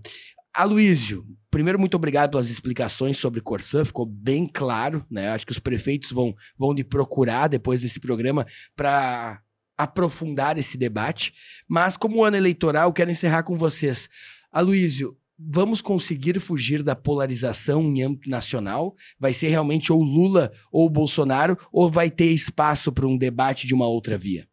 Aloysio, 0.53 1.25
primeiro, 1.51 1.79
muito 1.79 1.95
obrigado 1.95 2.31
pelas 2.31 2.49
explicações 2.49 3.17
sobre 3.17 3.39
Corsã, 3.39 3.85
ficou 3.85 4.05
bem 4.05 4.47
claro, 4.47 5.05
né? 5.09 5.29
Acho 5.29 5.45
que 5.45 5.51
os 5.51 5.59
prefeitos 5.59 6.11
vão, 6.11 6.35
vão 6.57 6.73
lhe 6.73 6.83
procurar 6.83 7.47
depois 7.47 7.81
desse 7.81 7.99
programa 7.99 8.45
para 8.75 9.41
aprofundar 9.77 10.57
esse 10.57 10.77
debate. 10.77 11.33
Mas, 11.67 11.95
como 11.95 12.23
ano 12.23 12.35
eleitoral, 12.35 12.91
quero 12.91 13.11
encerrar 13.11 13.43
com 13.43 13.57
vocês. 13.57 14.09
Aloysio, 14.51 15.15
vamos 15.37 15.79
conseguir 15.79 16.37
fugir 16.39 16.83
da 16.83 16.95
polarização 16.95 17.83
em 17.83 18.01
âmbito 18.01 18.29
nacional? 18.29 18.93
Vai 19.17 19.33
ser 19.33 19.47
realmente 19.47 19.93
ou 19.93 20.03
Lula 20.03 20.51
ou 20.69 20.89
Bolsonaro, 20.89 21.57
ou 21.71 21.89
vai 21.89 22.11
ter 22.11 22.31
espaço 22.31 22.91
para 22.91 23.07
um 23.07 23.17
debate 23.17 23.65
de 23.65 23.73
uma 23.73 23.87
outra 23.87 24.17
via? 24.17 24.48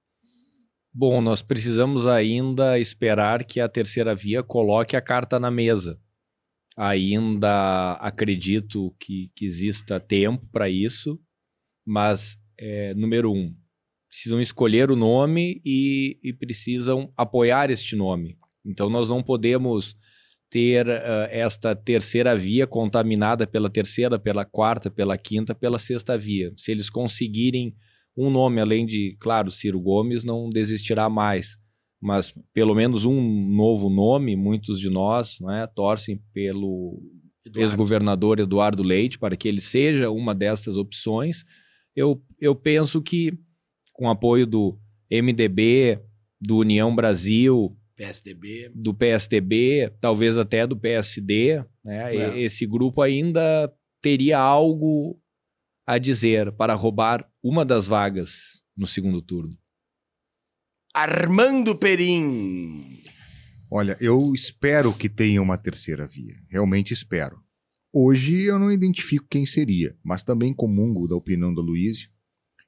Bom, 0.99 1.21
nós 1.21 1.43
precisamos 1.43 2.07
ainda 2.07 2.79
esperar 2.79 3.45
que 3.45 3.61
a 3.61 3.69
terceira 3.69 4.15
via 4.15 4.43
coloque 4.43 4.97
a 4.97 5.01
carta 5.03 5.39
na 5.39 5.51
mesa. 5.51 6.01
Ainda 6.75 7.93
acredito 8.01 8.97
que, 8.99 9.31
que 9.37 9.45
exista 9.45 10.01
tempo 10.01 10.49
para 10.51 10.71
isso, 10.71 11.21
mas, 11.87 12.39
é, 12.59 12.95
número 12.95 13.31
um, 13.31 13.55
precisam 14.09 14.41
escolher 14.41 14.91
o 14.91 14.97
nome 14.97 15.61
e, 15.63 16.19
e, 16.23 16.33
precisam 16.33 17.13
apoiar 17.15 17.71
este 17.71 17.95
nome. 17.95 18.39
Então, 18.65 18.89
nós 18.89 19.07
não 19.07 19.23
podemos 19.23 19.95
ter 20.49 20.87
uh, 20.87 21.29
esta 21.29 21.77
terceira 21.77 22.35
via 22.35 22.67
contaminada 22.67 23.47
pela 23.47 23.69
terceira, 23.69 24.19
pela 24.19 24.47
quarta, 24.47 24.91
pela 24.91 25.19
quinta, 25.19 25.55
pela 25.55 25.79
sexta 25.79 26.17
via. 26.17 26.55
Se 26.57 26.71
eles 26.71 26.89
conseguirem 26.89 27.77
um 28.17 28.31
nome, 28.31 28.61
além 28.61 28.87
de, 28.87 29.17
claro, 29.21 29.51
Ciro 29.51 29.81
Gomes, 29.81 30.25
não 30.25 30.49
desistirá 30.49 31.09
mais. 31.09 31.59
Mas 32.01 32.35
pelo 32.53 32.75
menos 32.75 33.05
um 33.05 33.21
novo 33.51 33.91
nome, 33.91 34.37
muitos 34.37 34.81
de 34.81 34.89
nós 34.89 35.39
né, 35.41 35.67
torcem 35.75 36.23
pelo 36.33 37.03
ex-governador 37.55 38.41
Eduardo 38.41 38.83
Leite 38.83 39.19
para 39.19 39.37
que 39.37 39.47
ele 39.47 39.61
seja 39.61 40.11
uma 40.11 40.35
dessas 40.35 40.77
opções. 40.77 41.45
Eu, 41.95 42.23
eu 42.41 42.55
penso 42.55 43.03
que, 43.03 43.33
com 43.93 44.09
apoio 44.09 44.47
do 44.47 44.79
MDB, 45.11 46.01
do 46.41 46.59
União 46.59 46.95
Brasil, 46.95 47.77
PSDB. 47.97 48.71
do 48.75 48.93
PSDB, 48.93 49.93
talvez 50.01 50.37
até 50.37 50.67
do 50.67 50.77
PSD, 50.77 51.65
né, 51.85 52.15
é. 52.15 52.41
esse 52.41 52.67
grupo 52.67 53.01
ainda 53.01 53.73
teria 54.03 54.39
algo 54.39 55.19
a 55.87 55.99
dizer 55.99 56.53
para 56.53 56.75
roubar 56.75 57.27
uma 57.49 57.65
das 57.65 57.87
vagas 57.87 58.61
no 58.77 58.89
segundo 58.89 59.23
turno? 59.23 59.57
Armando 60.93 61.77
Perim. 61.77 63.01
Olha, 63.71 63.97
eu 64.01 64.33
espero 64.35 64.93
que 64.93 65.09
tenha 65.09 65.41
uma 65.41 65.57
terceira 65.57 66.09
via. 66.09 66.35
Realmente 66.51 66.93
espero. 66.93 67.41
Hoje 67.93 68.43
eu 68.43 68.59
não 68.59 68.73
identifico 68.73 69.29
quem 69.31 69.47
seria, 69.47 69.97
mas 70.03 70.25
também 70.25 70.53
comungo 70.53 71.07
da 71.07 71.15
opinião 71.15 71.55
do 71.55 71.63
Luísio 71.63 72.11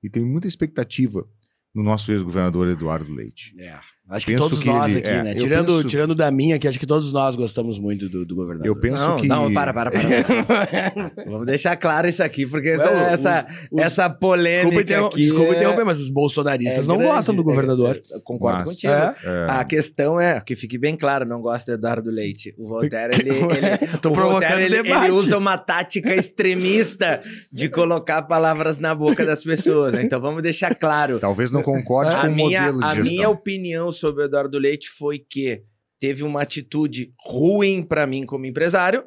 e 0.01 0.09
tenho 0.09 0.27
muita 0.27 0.47
expectativa 0.47 1.29
no 1.75 1.83
nosso 1.83 2.13
ex-governador 2.13 2.69
Eduardo 2.69 3.13
Leite. 3.13 3.61
É. 3.61 3.81
Acho 4.11 4.25
que 4.25 4.33
Penso 4.33 4.45
todos 4.45 4.59
que 4.61 4.67
nós 4.69 4.91
ele- 4.91 5.01
aqui, 5.01 5.11
é, 5.11 5.23
né? 5.23 5.35
Tirando, 5.35 5.67
penso- 5.77 5.85
tirando 5.89 6.15
da 6.15 6.31
minha, 6.31 6.59
que 6.59 6.67
acho 6.67 6.79
que 6.81 6.87
todos 6.87 7.13
nós 7.13 7.37
gostamos 7.37 7.79
muito 7.79 8.09
do, 8.09 8.25
do 8.25 8.35
governador. 8.35 8.67
Eu 8.67 8.75
penso 8.75 9.03
não, 9.07 9.17
que. 9.19 9.27
não, 9.29 9.53
para, 9.53 9.75
para, 9.75 9.91
para. 9.91 10.01
Vamos 11.27 11.45
deixar 11.47 11.77
claro 11.77 12.09
isso 12.09 12.23
aqui, 12.23 12.47
porque 12.47 12.69
essa, 12.71 12.91
Não, 12.91 12.95
o- 12.95 13.07
essa, 13.07 13.47
os- 13.71 13.83
essa 13.83 14.09
polêmica 14.09 14.71
Desculpa, 14.71 14.81
interrom- 14.83 15.07
aqui 15.09 15.17
desculpa 15.23 15.53
é- 15.53 15.57
interromper, 15.57 15.85
mas 15.85 16.01
os 16.01 16.09
bolsonaristas 16.09 16.85
é 16.85 16.89
não 16.89 16.97
grande. 16.97 17.13
gostam 17.13 17.35
do 17.35 17.45
governador. 17.45 18.01
É, 18.11 18.19
concordo 18.25 18.61
Mas- 18.61 18.71
contigo. 18.71 18.93
É? 18.95 19.15
é, 19.25 19.47
A 19.51 19.65
questão 19.65 20.19
é, 20.19 20.41
que 20.41 20.57
fique 20.57 20.79
bem 20.79 20.97
claro, 20.97 21.27
não 21.27 21.43
gosta 21.43 21.73
do 21.73 21.75
Eduardo 21.79 22.11
Leite. 22.11 22.55
O 22.57 22.67
Voltaire, 22.67 23.15
ele, 23.15 23.29
ele, 23.31 23.99
Tô 24.01 24.09
o 24.11 24.15
Voltaire, 24.15 24.63
ele, 24.63 24.77
ele 24.79 25.11
usa 25.11 25.37
uma 25.37 25.59
tática 25.59 26.15
extremista 26.15 27.21
de 27.53 27.69
colocar 27.69 28.23
palavras 28.23 28.79
na 28.79 28.95
boca 28.95 29.25
das 29.25 29.45
pessoas. 29.45 29.93
né? 29.93 30.03
Então 30.03 30.19
vamos 30.21 30.43
deixar 30.43 30.75
claro. 30.75 31.19
Talvez 31.19 31.51
não 31.51 31.63
concorde 31.63 32.15
A 32.15 32.23
com 32.23 32.29
o 32.29 32.35
modelo 32.37 32.79
de 32.79 32.85
a 32.85 32.95
gestão. 32.95 33.05
minha 33.13 33.29
opinião 33.29 33.93
sobre 33.99 34.23
o 34.23 34.27
Eduardo 34.27 34.59
Leite 34.59 34.89
foi 34.89 35.19
que 35.19 35.63
teve 36.01 36.23
uma 36.23 36.43
atitude 36.43 37.13
ruim 37.27 37.83
pra 37.83 38.07
mim 38.07 38.25
como 38.25 38.47
empresário, 38.47 39.05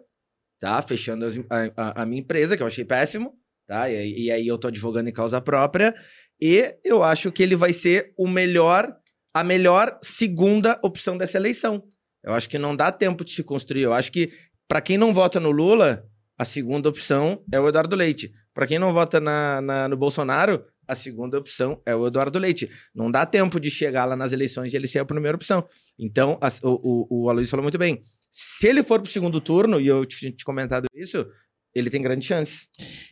tá? 0.60 0.82
Fechando 0.82 1.26
as- 1.26 1.38
a, 1.76 2.02
a- 2.02 2.06
minha 2.06 2.22
empresa, 2.22 2.56
que 2.58 2.64
eu 2.64 2.68
achei 2.68 2.84
péssimo, 2.86 3.34
tá? 3.68 3.90
E, 3.90 4.26
e 4.26 4.32
aí 4.32 4.48
eu 4.48 4.58
tô 4.58 4.68
advogando 4.68 5.10
em 5.10 5.14
causa 5.14 5.40
própria. 5.42 5.96
E 6.42 6.76
eu 6.84 7.04
acho 7.04 7.32
que 7.32 7.42
ele 7.44 7.56
vai 7.56 7.72
ser 7.74 8.14
o 8.18 8.28
melhor, 8.28 8.94
a 9.34 9.44
melhor 9.44 9.98
segunda 10.02 10.80
opção 10.84 11.18
dessa 11.18 11.38
eleição. 11.38 11.84
Eu 12.24 12.34
acho 12.34 12.50
que 12.50 12.58
não 12.60 12.76
dá 12.76 12.92
tempo 12.92 13.24
de 13.24 13.32
se 13.32 13.44
construir. 13.44 13.82
Eu 13.84 13.94
acho 13.94 14.12
que, 14.12 14.30
pra 14.68 14.82
quem 14.82 14.98
não 14.98 15.14
vota 15.14 15.40
no 15.40 15.50
Lula, 15.52 16.06
a 16.38 16.46
segunda 16.46 16.90
opção 16.90 17.44
é 17.52 17.60
o 17.60 17.68
Eduardo 17.68 17.96
Leite. 17.96 18.32
Pra 18.54 18.68
quem 18.68 18.78
não 18.80 18.92
vota 18.94 19.20
na, 19.20 19.62
na- 19.62 19.88
no 19.88 19.96
Bolsonaro, 19.96 20.66
a 20.92 20.96
segunda 20.96 21.38
opção 21.38 21.82
é 21.86 21.96
o 21.96 22.06
Eduardo 22.08 22.38
Leite. 22.40 22.70
Não 22.94 23.10
dá 23.10 23.26
tempo 23.26 23.60
de 23.60 23.70
chegar 23.72 24.06
lá 24.06 24.16
nas 24.16 24.32
eleições 24.32 24.74
e 24.74 24.76
ele 24.76 24.88
ser 24.88 25.00
a 25.00 25.06
primeira 25.06 25.36
opção. 25.36 25.66
Então, 25.98 26.38
as- 26.42 26.60
o, 26.64 27.08
o, 27.10 27.24
o 27.26 27.30
Aloysio 27.30 27.50
falou 27.52 27.64
muito 27.64 27.78
bem. 27.78 28.02
Se 28.32 28.68
ele 28.68 28.84
for 28.84 29.02
pro 29.02 29.12
segundo 29.12 29.40
turno, 29.42 29.80
e 29.80 29.88
eu 29.88 30.06
tinha 30.06 30.32
te 30.32 30.44
comentado 30.46 30.86
isso, 30.96 31.26
ele 31.74 31.90
tem 31.90 32.02
grande 32.02 32.26
chance. 32.26 32.68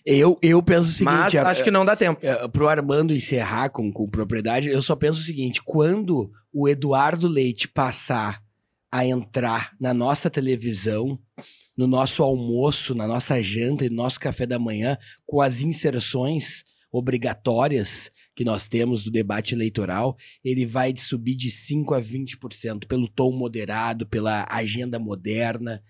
Eu, 0.05 0.37
eu 0.41 0.61
penso 0.61 0.89
o 0.89 0.91
seguinte... 0.91 1.05
Mas 1.05 1.35
a- 1.35 1.49
acho 1.49 1.63
que 1.63 1.71
não 1.71 1.85
dá 1.85 1.95
tempo. 1.95 2.19
é, 2.23 2.47
pro 2.47 2.67
Armando 2.67 3.13
encerrar 3.13 3.69
com, 3.69 3.91
com 3.91 4.09
propriedade, 4.09 4.69
eu 4.69 4.81
só 4.81 4.95
penso 4.95 5.19
o 5.21 5.23
seguinte: 5.23 5.61
quando 5.63 6.31
o 6.53 6.67
Eduardo 6.67 7.27
Leite 7.27 7.67
passar 7.67 8.41
a 8.91 9.05
entrar 9.05 9.71
na 9.79 9.93
nossa 9.93 10.29
televisão, 10.29 11.19
no 11.77 11.85
nosso 11.87 12.23
almoço, 12.23 12.93
na 12.95 13.05
nossa 13.07 13.41
janta 13.41 13.85
e 13.85 13.89
no 13.89 13.95
nosso 13.97 14.19
café 14.19 14.45
da 14.45 14.57
manhã, 14.59 14.97
com 15.25 15.41
as 15.41 15.61
inserções 15.61 16.63
obrigatórias 16.91 18.11
que 18.35 18.43
nós 18.43 18.67
temos 18.67 19.03
do 19.03 19.11
debate 19.11 19.53
eleitoral, 19.53 20.17
ele 20.43 20.65
vai 20.65 20.93
subir 20.95 21.35
de 21.35 21.51
5 21.51 21.93
a 21.93 22.01
20% 22.01 22.87
pelo 22.87 23.07
tom 23.07 23.31
moderado, 23.31 24.07
pela 24.07 24.47
agenda 24.49 24.97
moderna. 24.97 25.81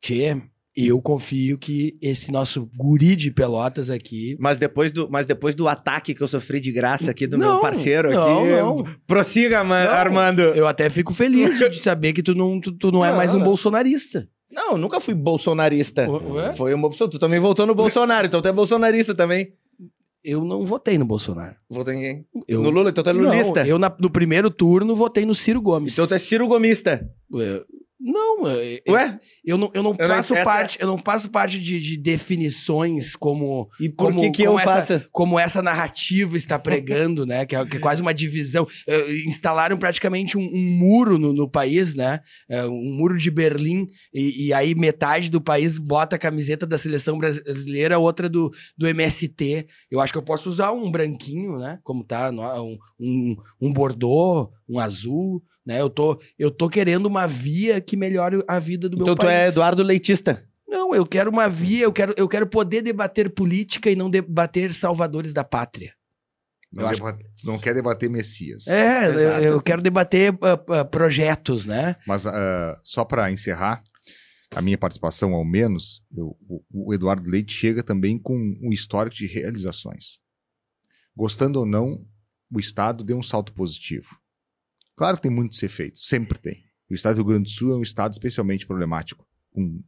Tchê, 0.00 0.40
eu 0.76 1.00
confio 1.02 1.58
que 1.58 1.94
esse 2.00 2.30
nosso 2.30 2.70
guri 2.76 3.16
de 3.16 3.30
pelotas 3.30 3.90
aqui 3.90 4.36
Mas 4.38 4.58
depois, 4.58 4.92
do, 4.92 5.08
mas 5.10 5.26
depois 5.26 5.54
do 5.54 5.66
ataque 5.66 6.14
que 6.14 6.22
eu 6.22 6.28
sofri 6.28 6.60
de 6.60 6.70
graça 6.70 7.10
aqui 7.10 7.26
do 7.26 7.36
Não, 7.36 7.52
meu 7.54 7.60
parceiro 7.60 8.12
não, 8.12 8.38
aqui, 8.38 8.50
não. 8.50 8.96
prossiga, 9.06 9.64
man, 9.64 9.84
Não. 9.84 9.92
Armando. 9.92 10.42
Eu 10.42 10.66
até 10.66 10.88
fico 10.88 11.12
feliz 11.12 11.58
de 11.58 11.80
saber 11.80 12.12
que 12.12 12.22
tu 12.22 12.34
não, 12.34 12.60
tu, 12.60 12.72
tu 12.72 12.92
não 12.92 13.04
é 13.04 13.12
mais 13.12 13.34
um 13.34 13.42
bolsonarista. 13.42 14.28
Não, 14.52 14.72
eu 14.72 14.78
nunca 14.78 14.98
fui 14.98 15.14
bolsonarista. 15.14 16.10
Ué? 16.10 16.52
Foi 16.54 16.74
uma 16.74 16.88
opção. 16.88 17.08
Tu 17.08 17.18
também 17.18 17.38
votou 17.38 17.66
no 17.66 17.74
Bolsonaro, 17.74 18.26
então 18.26 18.42
tu 18.42 18.48
é 18.48 18.52
bolsonarista 18.52 19.14
também. 19.14 19.52
Eu 20.22 20.44
não 20.44 20.64
votei 20.66 20.98
no 20.98 21.04
Bolsonaro. 21.04 21.56
Votou 21.68 21.92
em 21.94 22.00
quem? 22.00 22.26
Eu, 22.46 22.62
No 22.62 22.68
Lula, 22.70 22.90
então 22.90 23.02
tu 23.02 23.08
é 23.10 23.12
lulista. 23.12 23.60
Não, 23.62 23.66
eu 23.70 23.78
na- 23.78 23.94
no 23.98 24.10
primeiro 24.10 24.50
turno 24.50 24.94
votei 24.94 25.24
no 25.24 25.34
Ciro 25.34 25.62
Gomes. 25.62 25.92
Então 25.94 26.06
tu 26.06 26.14
é 26.14 26.18
Ciro 26.18 26.46
Gomista. 26.46 27.08
É, 27.36 27.64
Não, 28.02 28.48
é, 28.48 28.80
é, 28.86 28.90
Ué? 28.92 29.20
eu 29.44 29.58
não, 29.58 29.70
eu 29.74 29.82
não 29.82 29.94
Eu 29.98 30.08
não- 30.08 30.44
parte, 30.44 30.78
eu 30.80 30.86
não 30.86 30.96
faço 30.96 31.28
parte 31.30 31.58
de, 31.60 31.78
de 31.78 31.96
definições 31.98 33.14
como 33.14 33.68
E 33.78 33.88
por 33.88 34.06
Como- 34.06 34.20
que 34.22 34.30
que 34.30 34.44
como 34.46 34.58
eu 34.58 34.60
essa- 34.60 34.96
faço? 34.96 35.08
como 35.12 35.38
essa 35.38 35.60
narrativa 35.62 36.36
está 36.36 36.58
pregando, 36.58 37.26
né? 37.26 37.44
Que 37.44 37.54
é, 37.54 37.64
que 37.66 37.76
é 37.76 37.80
quase 37.80 38.00
uma 38.00 38.14
divisão. 38.14 38.66
É, 38.86 39.12
instalaram 39.26 39.76
praticamente 39.76 40.38
um, 40.38 40.42
um 40.42 40.78
muro 40.78 41.18
no, 41.18 41.32
no 41.32 41.48
país, 41.48 41.94
né? 41.94 42.20
É, 42.48 42.64
um 42.64 42.94
muro 42.96 43.16
de 43.18 43.30
Berlim, 43.30 43.88
e, 44.14 44.46
e 44.46 44.52
aí 44.52 44.74
metade 44.74 45.28
do 45.30 45.40
país 45.40 45.76
bota 45.78 46.16
a 46.16 46.18
camiseta 46.18 46.66
da 46.66 46.78
seleção 46.78 47.18
brasileira, 47.18 47.98
outra 47.98 48.28
do, 48.28 48.50
do 48.78 48.86
MST. 48.88 49.66
Eu 49.90 50.00
acho 50.00 50.12
que 50.12 50.18
eu 50.18 50.22
posso 50.22 50.48
usar 50.48 50.72
um 50.72 50.90
branquinho, 50.90 51.58
né? 51.58 51.78
Como 51.82 52.02
tá, 52.04 52.30
um, 52.30 52.78
um, 52.98 53.36
um 53.60 53.72
bordô, 53.72 54.50
um 54.68 54.78
azul. 54.78 55.42
Né? 55.64 55.80
Eu, 55.80 55.90
tô, 55.90 56.20
eu 56.38 56.50
tô 56.50 56.68
querendo 56.68 57.06
uma 57.06 57.26
via 57.26 57.80
que 57.80 57.96
melhore 57.96 58.42
a 58.48 58.58
vida 58.58 58.88
do 58.88 58.94
Então 58.96 59.06
meu 59.08 59.14
tu 59.16 59.20
país. 59.26 59.32
é 59.32 59.48
Eduardo 59.48 59.82
Leitista. 59.82 60.44
Não, 60.66 60.94
eu 60.94 61.04
quero 61.04 61.30
uma 61.30 61.48
via, 61.48 61.84
eu 61.84 61.92
quero, 61.92 62.14
eu 62.16 62.28
quero 62.28 62.46
poder 62.46 62.80
debater 62.82 63.28
política 63.30 63.90
e 63.90 63.96
não 63.96 64.08
debater 64.08 64.72
salvadores 64.72 65.32
da 65.32 65.42
pátria. 65.44 65.92
Não, 66.72 66.86
acho- 66.86 67.02
deba- 67.02 67.18
não 67.42 67.58
quer 67.58 67.74
debater 67.74 68.08
Messias. 68.08 68.68
É, 68.68 69.08
eu, 69.08 69.18
eu 69.54 69.60
quero 69.60 69.82
debater 69.82 70.32
ah, 70.40 70.80
ah, 70.80 70.84
projetos, 70.84 71.66
né? 71.66 71.96
Mas 72.06 72.24
ah, 72.26 72.80
só 72.84 73.04
para 73.04 73.30
encerrar 73.32 73.82
a 74.54 74.62
minha 74.62 74.78
participação, 74.78 75.34
ao 75.34 75.44
menos, 75.44 76.02
eu- 76.16 76.36
o, 76.48 76.62
o 76.88 76.94
Eduardo 76.94 77.28
Leite 77.28 77.52
chega 77.52 77.82
também 77.82 78.16
com 78.16 78.36
um 78.62 78.72
histórico 78.72 79.16
de 79.16 79.26
realizações. 79.26 80.20
Gostando 81.16 81.58
ou 81.58 81.66
não, 81.66 82.06
o 82.52 82.60
Estado 82.60 83.02
deu 83.02 83.18
um 83.18 83.22
salto 83.22 83.52
positivo. 83.52 84.16
Claro 85.00 85.16
que 85.16 85.22
tem 85.22 85.30
muito 85.30 85.52
a 85.52 85.58
ser 85.58 85.70
feito, 85.70 85.96
sempre 85.96 86.38
tem. 86.38 86.62
O 86.90 86.92
Estado 86.92 87.14
do 87.14 87.22
Rio 87.22 87.28
Grande 87.28 87.44
do 87.44 87.48
Sul 87.48 87.72
é 87.72 87.74
um 87.74 87.80
Estado 87.80 88.12
especialmente 88.12 88.66
problemático, 88.66 89.26
com 89.50 89.82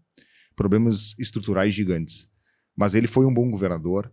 problemas 0.57 1.15
estruturais 1.19 1.75
gigantes. 1.75 2.27
Mas 2.75 2.95
ele 2.95 3.07
foi 3.07 3.27
um 3.27 3.35
bom 3.35 3.51
governador. 3.51 4.11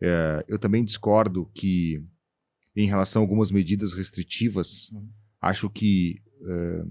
É, 0.00 0.42
eu 0.48 0.58
também 0.58 0.82
discordo 0.82 1.44
que, 1.54 2.02
em 2.74 2.86
relação 2.86 3.20
a 3.20 3.24
algumas 3.24 3.50
medidas 3.50 3.92
restritivas, 3.92 4.90
acho 5.38 5.68
que 5.68 6.22
é, 6.42 6.84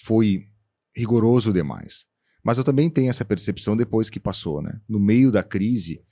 foi 0.00 0.48
rigoroso 0.96 1.52
demais. 1.52 2.06
Mas 2.42 2.58
eu 2.58 2.64
também 2.64 2.90
tenho 2.90 3.08
essa 3.08 3.24
percepção 3.24 3.76
depois 3.76 4.10
que 4.10 4.18
passou, 4.18 4.60
né? 4.60 4.80
No 4.88 4.98
meio 4.98 5.30
da 5.30 5.44
crise, 5.44 6.02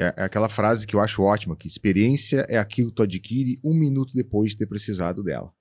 é, 0.00 0.14
é 0.16 0.22
aquela 0.22 0.48
frase 0.48 0.86
que 0.86 0.96
eu 0.96 1.00
acho 1.00 1.22
ótima, 1.22 1.54
que 1.54 1.68
experiência 1.68 2.46
é 2.48 2.56
aquilo 2.56 2.88
que 2.88 2.96
tu 2.96 3.02
adquire 3.02 3.60
um 3.62 3.74
minuto 3.74 4.14
depois 4.14 4.52
de 4.52 4.58
ter 4.58 4.66
precisado 4.66 5.22
dela. 5.22 5.52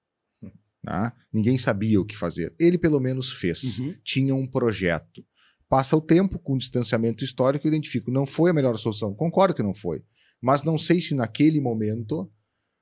Né? 0.81 1.11
Ninguém 1.33 1.57
sabia 1.57 1.99
o 1.99 2.05
que 2.05 2.15
fazer. 2.15 2.55
Ele 2.57 2.77
pelo 2.77 3.01
menos 3.01 3.33
fez. 3.33 3.77
Uhum. 3.77 3.95
Tinha 4.03 4.33
um 4.33 4.47
projeto. 4.47 5.25
Passa 5.67 5.95
o 5.95 6.01
tempo, 6.01 6.39
com 6.39 6.57
distanciamento 6.57 7.23
histórico, 7.23 7.67
eu 7.67 7.69
identifico, 7.69 8.09
não 8.09 8.25
foi 8.25 8.49
a 8.49 8.53
melhor 8.53 8.75
solução. 8.77 9.13
Concordo 9.13 9.53
que 9.53 9.61
não 9.61 9.73
foi. 9.73 10.01
Mas 10.41 10.63
não 10.63 10.77
sei 10.77 11.01
se 11.01 11.13
naquele 11.13 11.59
momento 11.59 12.31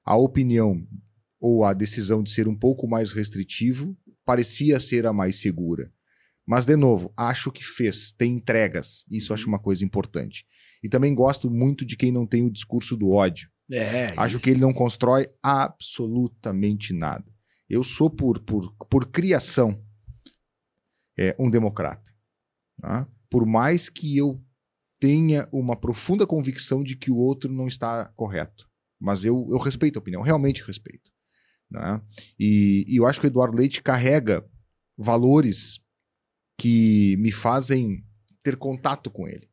a 0.06 0.16
opinião 0.16 0.88
ou 1.40 1.64
a 1.66 1.74
decisão 1.74 2.22
de 2.22 2.30
ser 2.30 2.48
um 2.48 2.56
pouco 2.56 2.88
mais 2.88 3.12
restritivo 3.12 3.98
parecia 4.24 4.80
ser 4.80 5.06
a 5.08 5.12
mais 5.12 5.38
segura. 5.38 5.92
Mas, 6.48 6.66
de 6.66 6.78
novo, 6.78 7.12
acho 7.18 7.52
que 7.52 7.64
fez, 7.64 8.14
tem 8.14 8.36
entregas. 8.36 9.04
Isso 9.12 9.34
acho 9.34 9.48
uma 9.48 9.60
coisa 9.60 9.84
importante. 9.84 10.46
E 10.82 10.88
também 10.88 11.14
gosto 11.14 11.52
muito 11.52 11.86
de 11.86 11.98
quem 11.98 12.12
não 12.12 12.26
tem 12.26 12.44
o 12.46 12.50
discurso 12.52 12.96
do 12.96 13.12
ódio. 13.12 13.50
É, 13.70 14.14
Acho 14.16 14.38
isso. 14.38 14.44
que 14.46 14.50
ele 14.52 14.62
não 14.62 14.72
constrói 14.72 15.28
absolutamente 15.44 16.94
nada. 16.94 17.26
Eu 17.70 17.84
sou, 17.84 18.10
por, 18.10 18.40
por, 18.40 18.74
por 18.90 19.08
criação, 19.08 19.84
é, 21.20 21.36
um 21.38 21.50
democrata. 21.50 22.10
tá? 22.80 23.06
Por 23.30 23.46
mais 23.46 23.90
que 23.90 24.16
eu 24.16 24.42
tenha 25.00 25.48
uma 25.52 25.76
profunda 25.76 26.26
convicção 26.26 26.82
de 26.82 26.96
que 26.96 27.12
o 27.12 27.18
outro 27.18 27.52
não 27.52 27.68
está 27.68 28.06
correto. 28.16 28.70
Mas 29.00 29.26
eu, 29.26 29.46
eu 29.50 29.58
respeito 29.58 29.98
a 29.98 30.00
opinião, 30.00 30.22
realmente 30.22 30.64
respeito. 30.64 31.12
né? 31.70 32.02
E, 32.40 32.86
e 32.88 32.96
eu 32.96 33.06
acho 33.06 33.20
que 33.20 33.28
o 33.28 33.30
Eduardo 33.30 33.58
Leite 33.58 33.84
carrega 33.84 34.46
valores 34.98 35.80
que 36.58 37.16
me 37.18 37.32
fazem 37.32 38.04
ter 38.44 38.58
contato 38.58 39.12
com 39.12 39.28
ele. 39.28 39.48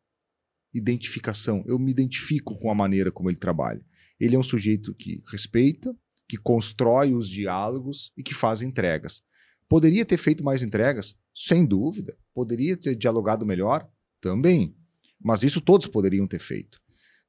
Identificação. 0.73 1.63
Eu 1.67 1.79
me 1.79 1.91
identifico 1.91 2.59
com 2.59 2.71
a 2.71 2.75
maneira 2.75 3.13
como 3.13 3.29
ele 3.31 3.37
trabalha. 3.37 3.85
Ele 4.19 4.35
é 4.37 4.39
um 4.39 4.43
sujeito 4.43 4.95
que 4.95 5.23
respeita, 5.27 5.95
que 6.29 6.37
constrói 6.37 7.13
os 7.13 7.29
diálogos 7.29 8.13
e 8.17 8.23
que 8.23 8.35
faz 8.35 8.63
entregas. 8.63 9.23
Poderia 9.69 10.05
ter 10.05 10.17
feito 10.17 10.43
mais 10.43 10.63
entregas? 10.63 11.17
Sem 11.35 11.67
dúvida. 11.67 12.17
Poderia 12.33 12.77
ter 12.77 12.95
dialogado 12.95 13.45
melhor? 13.45 13.89
Também. 14.21 14.77
Mas 15.23 15.43
isso 15.43 15.61
todos 15.61 15.87
poderiam 15.87 16.27
ter 16.27 16.39
feito. 16.39 16.81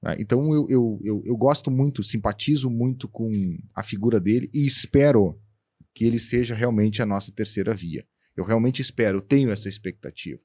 né? 0.01 0.15
Então 0.19 0.53
eu, 0.53 0.67
eu, 0.69 1.01
eu, 1.03 1.23
eu 1.25 1.37
gosto 1.37 1.69
muito, 1.69 2.03
simpatizo 2.03 2.69
muito 2.69 3.07
com 3.07 3.57
a 3.73 3.83
figura 3.83 4.19
dele 4.19 4.49
e 4.53 4.65
espero 4.65 5.39
que 5.93 6.05
ele 6.05 6.19
seja 6.19 6.53
realmente 6.53 7.01
a 7.01 7.05
nossa 7.05 7.31
terceira 7.31 7.73
via. 7.73 8.05
Eu 8.35 8.43
realmente 8.43 8.81
espero, 8.81 9.21
tenho 9.21 9.51
essa 9.51 9.69
expectativa. 9.69 10.41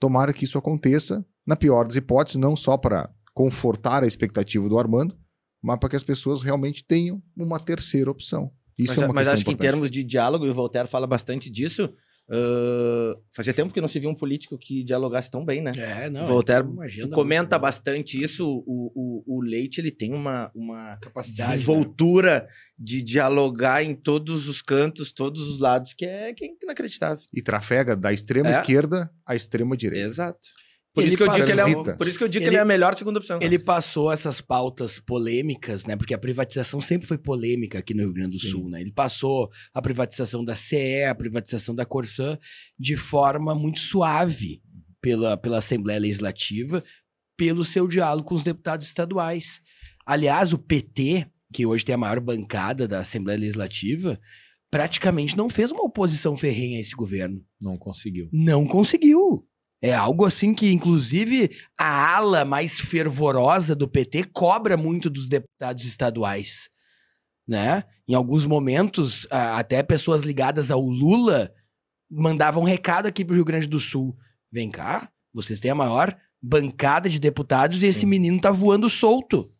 Tomara 0.00 0.32
que 0.32 0.44
isso 0.44 0.58
aconteça, 0.58 1.24
na 1.46 1.56
pior 1.56 1.86
das 1.86 1.96
hipóteses, 1.96 2.38
não 2.38 2.56
só 2.56 2.76
para 2.76 3.10
confortar 3.32 4.02
a 4.02 4.06
expectativa 4.06 4.68
do 4.68 4.78
Armando, 4.78 5.16
mas 5.62 5.78
para 5.78 5.88
que 5.88 5.96
as 5.96 6.02
pessoas 6.02 6.42
realmente 6.42 6.84
tenham 6.84 7.22
uma 7.36 7.60
terceira 7.60 8.10
opção. 8.10 8.52
Isso 8.78 8.94
mas 8.94 9.02
é 9.02 9.04
uma 9.04 9.14
mas 9.14 9.28
acho 9.28 9.44
que 9.44 9.50
em 9.50 9.54
importante. 9.54 9.70
termos 9.70 9.90
de 9.90 10.02
diálogo, 10.02 10.46
e 10.46 10.50
o 10.50 10.54
Voltaire 10.54 10.88
fala 10.88 11.06
bastante 11.06 11.48
disso, 11.48 11.94
ah, 12.30 13.16
fazia 13.34 13.52
tempo 13.52 13.72
que 13.72 13.80
não 13.80 13.88
se 13.88 13.98
via 13.98 14.08
um 14.08 14.14
político 14.14 14.56
que 14.58 14.82
dialogasse 14.84 15.30
tão 15.30 15.44
bem, 15.44 15.60
né? 15.62 15.72
É, 15.76 16.08
não. 16.10 16.24
Voltaire 16.24 16.64
uma 16.66 16.84
agenda 16.84 17.08
comenta 17.14 17.58
bastante 17.58 18.20
isso. 18.22 18.46
O, 18.66 18.92
o, 18.94 19.38
o 19.38 19.42
Leite 19.42 19.80
ele 19.80 19.90
tem 19.90 20.12
uma, 20.14 20.50
uma 20.54 20.96
capacidade. 20.98 21.50
né? 21.50 21.56
desenvoltura 21.56 22.48
de 22.78 23.02
dialogar 23.02 23.82
em 23.82 23.94
todos 23.94 24.48
os 24.48 24.62
cantos, 24.62 25.12
todos 25.12 25.46
os 25.48 25.60
lados, 25.60 25.94
que 25.94 26.04
é, 26.04 26.32
que 26.32 26.44
é 26.44 26.48
inacreditável. 26.62 27.24
E 27.32 27.42
trafega 27.42 27.94
da 27.96 28.12
extrema 28.12 28.48
É. 28.48 28.52
esquerda 28.52 29.10
à 29.26 29.34
extrema 29.34 29.76
direita. 29.76 30.06
Exato. 30.06 30.48
Por 30.94 31.04
isso 31.04 31.16
que 31.16 31.22
eu 31.22 31.28
digo 31.28 31.46
que 31.46 31.52
ele 31.52 31.60
é, 31.60 31.94
por 31.96 32.06
isso 32.08 32.18
que 32.18 32.24
eu 32.24 32.28
digo 32.28 32.42
que 32.42 32.48
Ele- 32.48 32.56
ele 32.56 32.58
é 32.58 32.60
a 32.60 32.64
melhor 32.66 32.94
segunda 32.94 33.18
opção. 33.18 33.38
Ele 33.40 33.58
passou 33.58 34.12
essas 34.12 34.42
pautas 34.42 35.00
polêmicas, 35.00 35.86
né? 35.86 35.96
Porque 35.96 36.12
a 36.12 36.18
privatização 36.18 36.82
sempre 36.82 37.08
foi 37.08 37.16
polêmica 37.16 37.78
aqui 37.78 37.94
no 37.94 38.02
Rio 38.02 38.12
Grande 38.12 38.36
do 38.36 38.42
Sim. 38.42 38.50
Sul, 38.50 38.68
né? 38.68 38.80
Ele 38.82 38.92
passou 38.92 39.50
a 39.72 39.80
privatização 39.80 40.44
da 40.44 40.54
CE, 40.54 41.04
a 41.08 41.14
privatização 41.14 41.74
da 41.74 41.86
Corsã 41.86 42.38
de 42.78 42.94
forma 42.94 43.54
muito 43.54 43.80
suave 43.80 44.60
pela, 45.00 45.36
pela 45.36 45.58
Assembleia 45.58 45.98
Legislativa, 45.98 46.84
pelo 47.38 47.64
seu 47.64 47.88
diálogo 47.88 48.28
com 48.28 48.34
os 48.34 48.44
deputados 48.44 48.86
estaduais. 48.86 49.60
Aliás, 50.04 50.52
o 50.52 50.58
PT, 50.58 51.26
que 51.52 51.64
hoje 51.64 51.84
tem 51.86 51.94
a 51.94 51.98
maior 51.98 52.20
bancada 52.20 52.86
da 52.86 53.00
Assembleia 53.00 53.38
Legislativa, 53.38 54.20
praticamente 54.70 55.36
não 55.36 55.48
fez 55.48 55.70
uma 55.70 55.84
oposição 55.84 56.36
ferrenha 56.36 56.78
a 56.78 56.80
esse 56.80 56.94
governo 56.94 57.42
Não 57.60 57.76
conseguiu. 57.78 58.28
não 58.32 58.66
conseguiu. 58.66 59.46
É 59.84 59.92
algo 59.92 60.24
assim 60.24 60.54
que, 60.54 60.70
inclusive, 60.70 61.50
a 61.76 62.14
ala 62.14 62.44
mais 62.44 62.78
fervorosa 62.78 63.74
do 63.74 63.88
PT 63.88 64.24
cobra 64.32 64.76
muito 64.76 65.10
dos 65.10 65.28
deputados 65.28 65.84
estaduais. 65.84 66.70
Né? 67.48 67.82
Em 68.06 68.14
alguns 68.14 68.46
momentos, 68.46 69.26
até 69.28 69.82
pessoas 69.82 70.22
ligadas 70.22 70.70
ao 70.70 70.80
Lula 70.80 71.52
mandavam 72.08 72.62
um 72.62 72.66
recado 72.66 73.06
aqui 73.06 73.24
pro 73.24 73.34
Rio 73.34 73.44
Grande 73.44 73.66
do 73.66 73.80
Sul. 73.80 74.16
Vem 74.52 74.70
cá, 74.70 75.10
vocês 75.34 75.58
têm 75.58 75.72
a 75.72 75.74
maior 75.74 76.16
bancada 76.40 77.08
de 77.08 77.18
deputados 77.18 77.82
e 77.82 77.86
esse 77.86 78.06
menino 78.06 78.40
tá 78.40 78.52
voando 78.52 78.88
solto. 78.88 79.52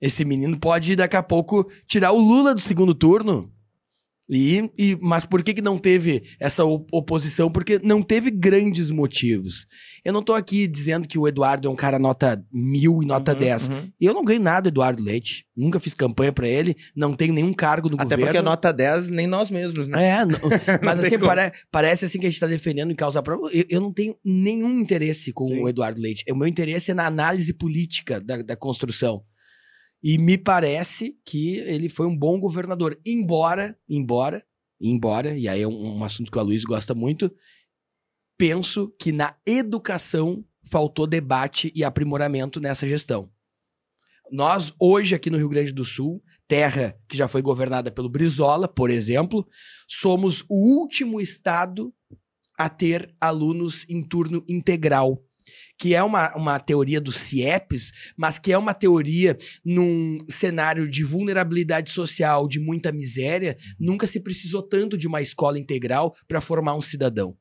Esse 0.00 0.24
menino 0.24 0.58
pode, 0.58 0.96
daqui 0.96 1.16
a 1.16 1.22
pouco, 1.22 1.70
tirar 1.86 2.12
o 2.12 2.18
Lula 2.18 2.54
do 2.54 2.60
segundo 2.60 2.94
turno. 2.94 3.52
E, 4.30 4.70
e- 4.78 4.96
mas 5.02 5.24
por 5.24 5.42
que, 5.42 5.52
que 5.52 5.60
não 5.60 5.76
teve 5.76 6.22
essa 6.38 6.64
oposição? 6.64 7.50
Porque 7.50 7.80
não 7.82 8.00
teve 8.00 8.30
grandes 8.30 8.90
motivos. 8.90 9.66
Eu 10.04 10.12
não 10.12 10.22
tô 10.22 10.32
aqui 10.34 10.66
dizendo 10.68 11.08
que 11.08 11.18
o 11.18 11.26
Eduardo 11.26 11.66
é 11.66 11.70
um 11.70 11.74
cara 11.76 11.98
nota 11.98 12.42
mil 12.52 13.02
e 13.02 13.06
nota 13.06 13.32
Uhum, 13.32 13.38
10. 13.38 13.68
uhum. 13.68 13.90
Eu 14.00 14.14
não 14.14 14.24
ganho 14.24 14.40
nada 14.40 14.70
do 14.70 14.74
Eduardo 14.74 15.02
Leite. 15.02 15.44
Nunca 15.56 15.80
fiz 15.80 15.92
campanha 15.94 16.32
pra 16.32 16.48
ele. 16.48 16.76
Não 16.96 17.12
tenho 17.12 17.34
nenhum 17.34 17.52
cargo 17.52 17.88
no 17.88 17.96
Até 17.96 18.04
governo. 18.16 18.26
porque 18.26 18.40
nota 18.42 18.72
10, 18.72 19.10
nem 19.10 19.26
nós 19.26 19.50
mesmos, 19.50 19.88
né? 19.88 20.08
É, 20.20 20.24
não- 20.24 20.38
mas 20.82 21.00
assim, 21.00 21.18
pare- 21.18 21.52
parece 21.70 22.04
assim 22.04 22.18
que 22.20 22.26
a 22.26 22.30
gente 22.30 22.40
tá 22.40 22.46
defendendo 22.46 22.92
em 22.92 22.96
causa 22.96 23.22
própria. 23.22 23.50
Eu, 23.58 23.64
eu 23.68 23.80
não 23.80 23.92
tenho 23.92 24.14
nenhum 24.24 24.78
interesse 24.78 25.32
com 25.32 25.48
Sim. 25.48 25.60
o 25.60 25.68
Eduardo 25.68 26.00
Leite. 26.00 26.24
O 26.30 26.36
meu 26.36 26.46
interesse 26.46 26.92
é 26.92 26.94
na 26.94 27.06
análise 27.06 27.52
política 27.52 28.20
da, 28.20 28.40
da 28.42 28.56
construção. 28.56 29.22
E 30.02 30.16
me 30.16 30.38
parece 30.38 31.18
que 31.24 31.56
ele 31.58 31.88
foi 31.88 32.06
um 32.06 32.16
bom 32.16 32.40
governador. 32.40 32.98
Embora, 33.04 33.78
embora, 33.88 34.44
embora, 34.80 35.36
e 35.36 35.46
aí 35.46 35.62
é 35.62 35.68
um, 35.68 35.98
um 35.98 36.04
assunto 36.04 36.32
que 36.32 36.38
o 36.38 36.42
Luiz 36.42 36.64
gosta 36.64 36.94
muito, 36.94 37.30
penso 38.38 38.88
que 38.98 39.12
na 39.12 39.36
educação 39.46 40.44
faltou 40.70 41.06
debate 41.06 41.70
e 41.74 41.84
aprimoramento 41.84 42.60
nessa 42.60 42.88
gestão. 42.88 43.30
Nós, 44.30 44.72
hoje, 44.78 45.14
aqui 45.14 45.28
no 45.28 45.36
Rio 45.36 45.48
Grande 45.48 45.72
do 45.72 45.84
Sul, 45.84 46.22
terra 46.46 46.96
que 47.08 47.16
já 47.16 47.26
foi 47.26 47.42
governada 47.42 47.90
pelo 47.90 48.08
Brizola, 48.08 48.68
por 48.68 48.88
exemplo, 48.88 49.46
somos 49.88 50.44
o 50.48 50.80
último 50.80 51.20
estado 51.20 51.92
a 52.56 52.68
ter 52.68 53.14
alunos 53.20 53.84
em 53.88 54.02
turno 54.02 54.44
integral. 54.48 55.22
Que 55.80 55.94
é 55.94 56.02
uma, 56.02 56.34
uma 56.36 56.58
teoria 56.58 57.00
do 57.00 57.10
CIEPs, 57.10 58.12
mas 58.16 58.38
que 58.38 58.52
é 58.52 58.58
uma 58.58 58.74
teoria 58.74 59.36
num 59.64 60.18
cenário 60.28 60.88
de 60.88 61.02
vulnerabilidade 61.02 61.90
social, 61.90 62.46
de 62.46 62.60
muita 62.60 62.92
miséria, 62.92 63.56
nunca 63.78 64.06
se 64.06 64.20
precisou 64.20 64.62
tanto 64.62 64.98
de 64.98 65.06
uma 65.06 65.22
escola 65.22 65.58
integral 65.58 66.14
para 66.28 66.40
formar 66.40 66.76
um 66.76 66.82
cidadão. 66.82 67.34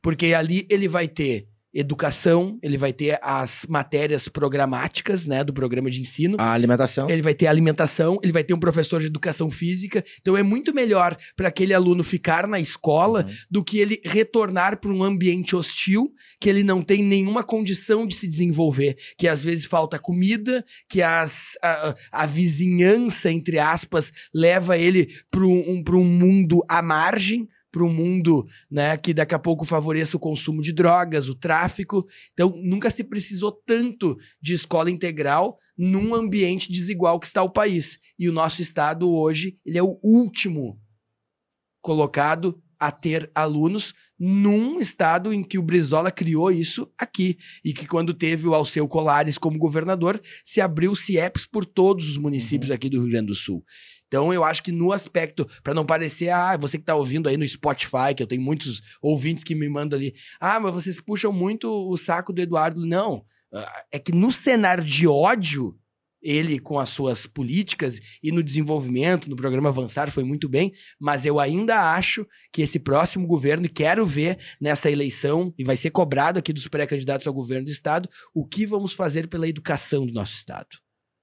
Porque 0.00 0.32
ali 0.32 0.66
ele 0.70 0.86
vai 0.86 1.08
ter 1.08 1.48
educação, 1.72 2.58
ele 2.62 2.76
vai 2.78 2.92
ter 2.92 3.18
as 3.22 3.64
matérias 3.68 4.28
programáticas, 4.28 5.26
né, 5.26 5.42
do 5.44 5.52
programa 5.52 5.90
de 5.90 6.00
ensino, 6.00 6.36
A 6.38 6.52
alimentação. 6.52 7.08
ele 7.08 7.22
vai 7.22 7.34
ter 7.34 7.46
alimentação, 7.46 8.18
ele 8.22 8.32
vai 8.32 8.42
ter 8.44 8.54
um 8.54 8.58
professor 8.60 9.00
de 9.00 9.06
educação 9.06 9.50
física. 9.50 10.04
Então 10.20 10.36
é 10.36 10.42
muito 10.42 10.74
melhor 10.74 11.16
para 11.36 11.48
aquele 11.48 11.72
aluno 11.74 12.02
ficar 12.04 12.46
na 12.46 12.58
escola 12.60 13.24
Uhum. 13.26 13.34
do 13.50 13.64
que 13.64 13.78
ele 13.78 14.00
retornar 14.04 14.78
para 14.80 14.90
um 14.92 15.02
ambiente 15.02 15.54
hostil, 15.56 16.12
que 16.40 16.48
ele 16.48 16.62
não 16.62 16.82
tem 16.82 17.02
nenhuma 17.02 17.42
condição 17.44 18.06
de 18.06 18.14
se 18.14 18.26
desenvolver, 18.28 18.96
que 19.16 19.26
às 19.28 19.42
vezes 19.44 19.64
falta 19.64 19.98
comida, 19.98 20.64
que 20.88 21.02
as, 21.02 21.52
a, 21.62 21.94
a 22.12 22.26
vizinhança, 22.26 23.30
entre 23.30 23.58
aspas, 23.58 24.12
leva 24.34 24.76
ele 24.76 25.08
para 25.30 25.44
um, 25.44 25.82
pra 25.82 25.96
um 25.96 26.04
mundo 26.04 26.64
à 26.68 26.82
margem, 26.82 27.48
para 27.70 27.84
um 27.84 27.92
mundo 27.92 28.46
né, 28.70 28.96
que 28.96 29.14
daqui 29.14 29.34
a 29.34 29.38
pouco 29.38 29.64
favoreça 29.64 30.16
o 30.16 30.20
consumo 30.20 30.60
de 30.60 30.72
drogas, 30.72 31.28
o 31.28 31.34
tráfico. 31.34 32.06
Então 32.32 32.52
nunca 32.62 32.90
se 32.90 33.04
precisou 33.04 33.52
tanto 33.52 34.16
de 34.40 34.54
escola 34.54 34.90
integral 34.90 35.58
num 35.76 36.14
ambiente 36.14 36.70
desigual 36.70 37.18
que 37.18 37.26
está 37.26 37.42
o 37.42 37.50
país. 37.50 37.98
E 38.18 38.28
o 38.28 38.32
nosso 38.32 38.60
estado 38.60 39.10
hoje, 39.10 39.56
ele 39.64 39.78
é 39.78 39.82
o 39.82 39.98
último 40.02 40.78
colocado 41.80 42.60
a 42.78 42.90
ter 42.90 43.30
alunos 43.34 43.92
num 44.18 44.80
estado 44.80 45.32
em 45.34 45.42
que 45.42 45.58
o 45.58 45.62
Brizola 45.62 46.10
criou 46.10 46.50
isso 46.50 46.90
aqui. 46.98 47.36
E 47.62 47.74
que 47.74 47.86
quando 47.86 48.14
teve 48.14 48.46
o 48.48 48.54
Alceu 48.54 48.88
Colares 48.88 49.36
como 49.36 49.58
governador, 49.58 50.20
se 50.44 50.62
abriu 50.62 50.94
CIEPs 50.96 51.46
por 51.46 51.66
todos 51.66 52.08
os 52.08 52.16
municípios 52.16 52.70
aqui 52.70 52.88
do 52.88 53.00
Rio 53.00 53.10
Grande 53.10 53.28
do 53.28 53.34
Sul. 53.34 53.62
Então 54.10 54.34
eu 54.34 54.42
acho 54.42 54.60
que 54.60 54.72
no 54.72 54.92
aspecto, 54.92 55.48
para 55.62 55.72
não 55.72 55.86
parecer, 55.86 56.30
ah, 56.30 56.56
você 56.56 56.76
que 56.76 56.84
tá 56.84 56.96
ouvindo 56.96 57.28
aí 57.28 57.36
no 57.36 57.46
Spotify, 57.46 58.12
que 58.16 58.20
eu 58.20 58.26
tenho 58.26 58.42
muitos 58.42 58.82
ouvintes 59.00 59.44
que 59.44 59.54
me 59.54 59.68
mandam 59.68 59.96
ali, 59.96 60.12
ah, 60.40 60.58
mas 60.58 60.74
vocês 60.74 61.00
puxam 61.00 61.32
muito 61.32 61.70
o 61.70 61.96
saco 61.96 62.32
do 62.32 62.42
Eduardo. 62.42 62.84
Não, 62.84 63.24
é 63.92 64.00
que 64.00 64.10
no 64.10 64.32
cenário 64.32 64.82
de 64.82 65.06
ódio, 65.06 65.78
ele 66.20 66.58
com 66.58 66.78
as 66.78 66.88
suas 66.88 67.24
políticas 67.24 68.00
e 68.20 68.32
no 68.32 68.42
desenvolvimento, 68.42 69.30
no 69.30 69.36
programa 69.36 69.68
Avançar 69.68 70.10
foi 70.10 70.24
muito 70.24 70.48
bem, 70.48 70.72
mas 70.98 71.24
eu 71.24 71.38
ainda 71.38 71.94
acho 71.94 72.26
que 72.52 72.62
esse 72.62 72.80
próximo 72.80 73.28
governo, 73.28 73.66
e 73.66 73.68
quero 73.68 74.04
ver 74.04 74.38
nessa 74.60 74.90
eleição, 74.90 75.54
e 75.56 75.62
vai 75.62 75.76
ser 75.76 75.90
cobrado 75.90 76.38
aqui 76.38 76.52
dos 76.52 76.66
pré-candidatos 76.66 77.28
ao 77.28 77.32
governo 77.32 77.66
do 77.66 77.70
estado, 77.70 78.08
o 78.34 78.44
que 78.44 78.66
vamos 78.66 78.92
fazer 78.92 79.28
pela 79.28 79.48
educação 79.48 80.04
do 80.04 80.12
nosso 80.12 80.34
estado. 80.34 80.76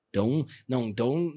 Então, 0.10 0.46
não, 0.68 0.88
então, 0.88 1.32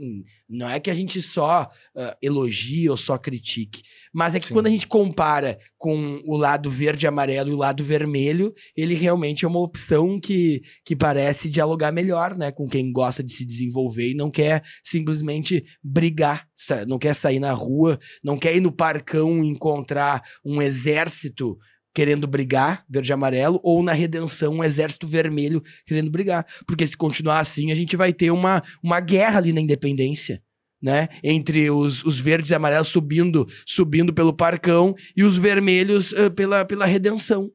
não 0.49 0.69
é 0.69 0.79
que 0.79 0.91
a 0.91 0.95
gente 0.95 1.21
só 1.21 1.69
ah, 1.97 2.17
elogie 2.23 2.89
ou 2.89 2.97
só 2.97 3.19
critique, 3.19 3.83
mas 4.13 4.35
é 4.35 4.41
que 4.41 4.47
Sim. 4.47 4.55
quando 4.55 4.69
a 4.69 4.71
gente 4.71 4.87
compara 4.87 5.59
com 5.77 6.21
o 6.25 6.37
lado 6.37 6.71
verde 6.71 7.05
e 7.05 7.09
amarelo 7.09 7.51
e 7.51 7.53
o 7.53 7.59
lado 7.59 7.83
vermelho, 7.83 8.55
ele 8.77 8.95
realmente 8.95 9.45
é 9.45 9.49
uma 9.49 9.61
opção 9.61 10.21
que, 10.21 10.63
que 10.85 10.95
parece 10.95 11.49
dialogar 11.49 11.93
melhor, 11.93 12.37
né, 12.37 12.53
com 12.53 12.69
quem 12.69 12.93
gosta 12.93 13.23
de 13.23 13.33
se 13.33 13.45
desenvolver 13.45 14.11
e 14.11 14.15
não 14.15 14.31
quer 14.31 14.63
simplesmente 14.85 15.65
brigar, 15.83 16.47
não 16.87 16.99
quer 16.99 17.15
sair 17.15 17.41
na 17.41 17.53
rua, 17.53 17.99
não 18.23 18.39
quer 18.39 18.55
ir 18.55 18.61
no 18.61 18.73
parcão 18.73 19.45
encontrar 19.45 20.23
um 20.45 20.63
exército 20.63 21.59
querendo 21.93 22.27
brigar, 22.27 22.85
verde 22.89 23.11
e 23.11 23.13
amarelo, 23.13 23.61
ou 23.63 23.83
na 23.83 23.93
redenção 23.93 24.55
um 24.55 24.65
exército 24.65 25.07
vermelho 25.07 25.63
querendo 25.87 26.11
brigar. 26.11 26.47
Porque 26.67 26.87
se 26.87 26.97
continuar 26.97 27.41
assim, 27.41 27.73
a 27.73 27.75
gente 27.75 27.97
vai 27.97 28.13
ter 28.13 28.31
uma, 28.31 28.63
uma 28.83 29.01
guerra 29.01 29.39
ali 29.39 29.53
na 29.53 29.61
independência. 29.61 30.43
Né? 30.83 31.09
Entre 31.23 31.71
os, 31.71 32.03
os 32.05 32.19
verdes 32.19 32.51
e 32.51 32.55
amarelos 32.55 32.89
subindo 32.89 33.47
subindo 33.67 34.15
pelo 34.15 34.33
parcão 34.33 34.95
e 35.15 35.23
os 35.23 35.37
vermelhos 35.37 36.15
eh, 36.15 36.31
pela, 36.31 36.65
pela 36.65 36.87
redenção. 36.87 37.51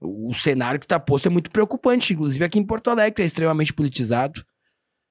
O, 0.00 0.30
o 0.30 0.34
cenário 0.34 0.80
que 0.80 0.84
está 0.84 0.98
posto 0.98 1.26
é 1.26 1.30
muito 1.30 1.52
preocupante, 1.52 2.12
inclusive 2.12 2.44
aqui 2.44 2.58
em 2.58 2.66
Porto 2.66 2.90
Alegre, 2.90 3.14
que 3.14 3.22
é 3.22 3.26
extremamente 3.26 3.72
politizado. 3.72 4.44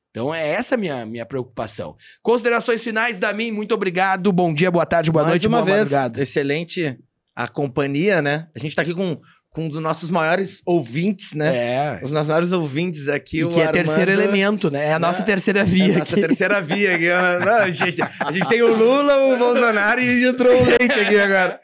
Então 0.09 0.35
é 0.35 0.45
essa 0.45 0.75
a 0.75 0.77
minha, 0.77 1.05
minha 1.05 1.25
preocupação. 1.25 1.95
Considerações 2.21 2.83
finais 2.83 3.17
da 3.17 3.31
mim, 3.31 3.49
muito 3.49 3.73
obrigado. 3.73 4.31
Bom 4.33 4.53
dia, 4.53 4.69
boa 4.69 4.85
tarde, 4.85 5.09
boa 5.09 5.23
Mais 5.23 5.31
noite, 5.31 5.47
uma 5.47 5.61
boa 5.61 5.77
vez, 5.77 5.89
madrugada. 5.89 6.21
excelente 6.21 6.99
a 7.35 7.47
companhia, 7.47 8.22
né? 8.22 8.47
A 8.55 8.60
gente 8.60 8.76
tá 8.76 8.81
aqui 8.81 8.93
com, 8.93 9.18
com 9.49 9.65
um 9.65 9.69
dos 9.69 9.80
nossos 9.81 10.10
maiores 10.11 10.61
ouvintes, 10.65 11.34
né? 11.34 11.55
É. 11.55 11.99
Os 12.03 12.11
nossos 12.11 12.27
maiores 12.27 12.51
ouvintes 12.51 13.07
aqui, 13.07 13.38
E 13.39 13.43
o 13.43 13.47
que 13.47 13.60
é 13.60 13.65
Armando- 13.68 13.73
terceiro 13.85 14.11
elemento, 14.11 14.69
né? 14.72 14.88
É 14.88 14.93
a 14.93 14.99
nossa 14.99 15.19
Né? 15.19 15.26
terceira 15.26 15.64
via 15.64 15.93
É 15.93 15.95
a 15.95 15.99
nossa 15.99 16.15
aqui. 16.15 16.27
terceira 16.27 16.61
via 16.61 16.95
aqui. 16.95 17.07
Não, 17.45 17.72
gente, 17.72 18.01
a 18.01 18.31
gente 18.31 18.47
tem 18.47 18.61
o 18.61 18.76
Lula, 18.76 19.18
o 19.34 19.38
Bolsonaro 19.38 19.99
e 20.01 20.26
entrou 20.27 20.61
o 20.61 20.65
Leite 20.65 20.84
aqui 20.91 21.18
agora. 21.19 21.60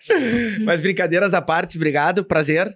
Mas 0.63 0.81
brincadeiras 0.81 1.33
à 1.33 1.41
parte, 1.41 1.77
obrigado, 1.77 2.23
prazer. 2.23 2.67
Uh, 2.67 2.71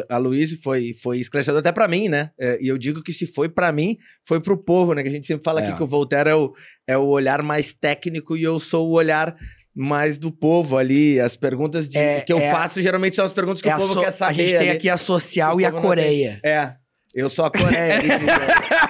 uh, 0.00 0.04
a 0.08 0.16
Luiz 0.18 0.52
foi, 0.62 0.92
foi 1.02 1.18
esclarecedor 1.18 1.60
até 1.60 1.72
pra 1.72 1.88
mim, 1.88 2.08
né? 2.08 2.30
Uh, 2.40 2.56
e 2.62 2.68
eu 2.68 2.78
digo 2.78 3.02
que 3.02 3.12
se 3.12 3.26
foi 3.26 3.48
pra 3.48 3.72
mim, 3.72 3.96
foi 4.26 4.40
pro 4.40 4.56
povo, 4.62 4.94
né? 4.94 5.02
Que 5.02 5.08
a 5.08 5.12
gente 5.12 5.26
sempre 5.26 5.44
fala 5.44 5.60
É. 5.60 5.66
aqui 5.68 5.76
que 5.76 5.82
o 5.82 5.86
Voltaire 5.86 6.28
é 6.30 6.34
o, 6.34 6.52
é 6.86 6.96
o 6.96 7.04
olhar 7.06 7.42
mais 7.42 7.72
técnico 7.74 8.36
e 8.36 8.42
eu 8.42 8.58
sou 8.58 8.88
o 8.88 8.92
olhar 8.92 9.34
mais 9.74 10.18
do 10.18 10.30
povo 10.32 10.76
ali. 10.76 11.18
As 11.20 11.36
perguntas 11.36 11.88
de- 11.88 11.98
É, 11.98 12.20
que 12.20 12.32
eu 12.32 12.38
é- 12.38 12.50
faço 12.50 12.80
geralmente 12.82 13.16
são 13.16 13.24
as 13.24 13.32
perguntas 13.32 13.62
que 13.62 13.68
É 13.68 13.72
o 13.72 13.76
a, 13.76 13.78
povo 13.78 13.94
so- 13.94 14.00
quer 14.00 14.08
a 14.08 14.12
saber. 14.12 14.34
gente 14.34 14.48
tem 14.50 14.68
ali. 14.68 14.70
aqui 14.70 14.88
a 14.90 14.96
social 14.96 15.60
e 15.60 15.64
a 15.64 15.72
Coreia. 15.72 16.40
É. 16.44 16.72
Eu 17.14 17.28
sou 17.28 17.44
a 17.44 17.50
Coreia. 17.50 18.00
né? 18.02 18.18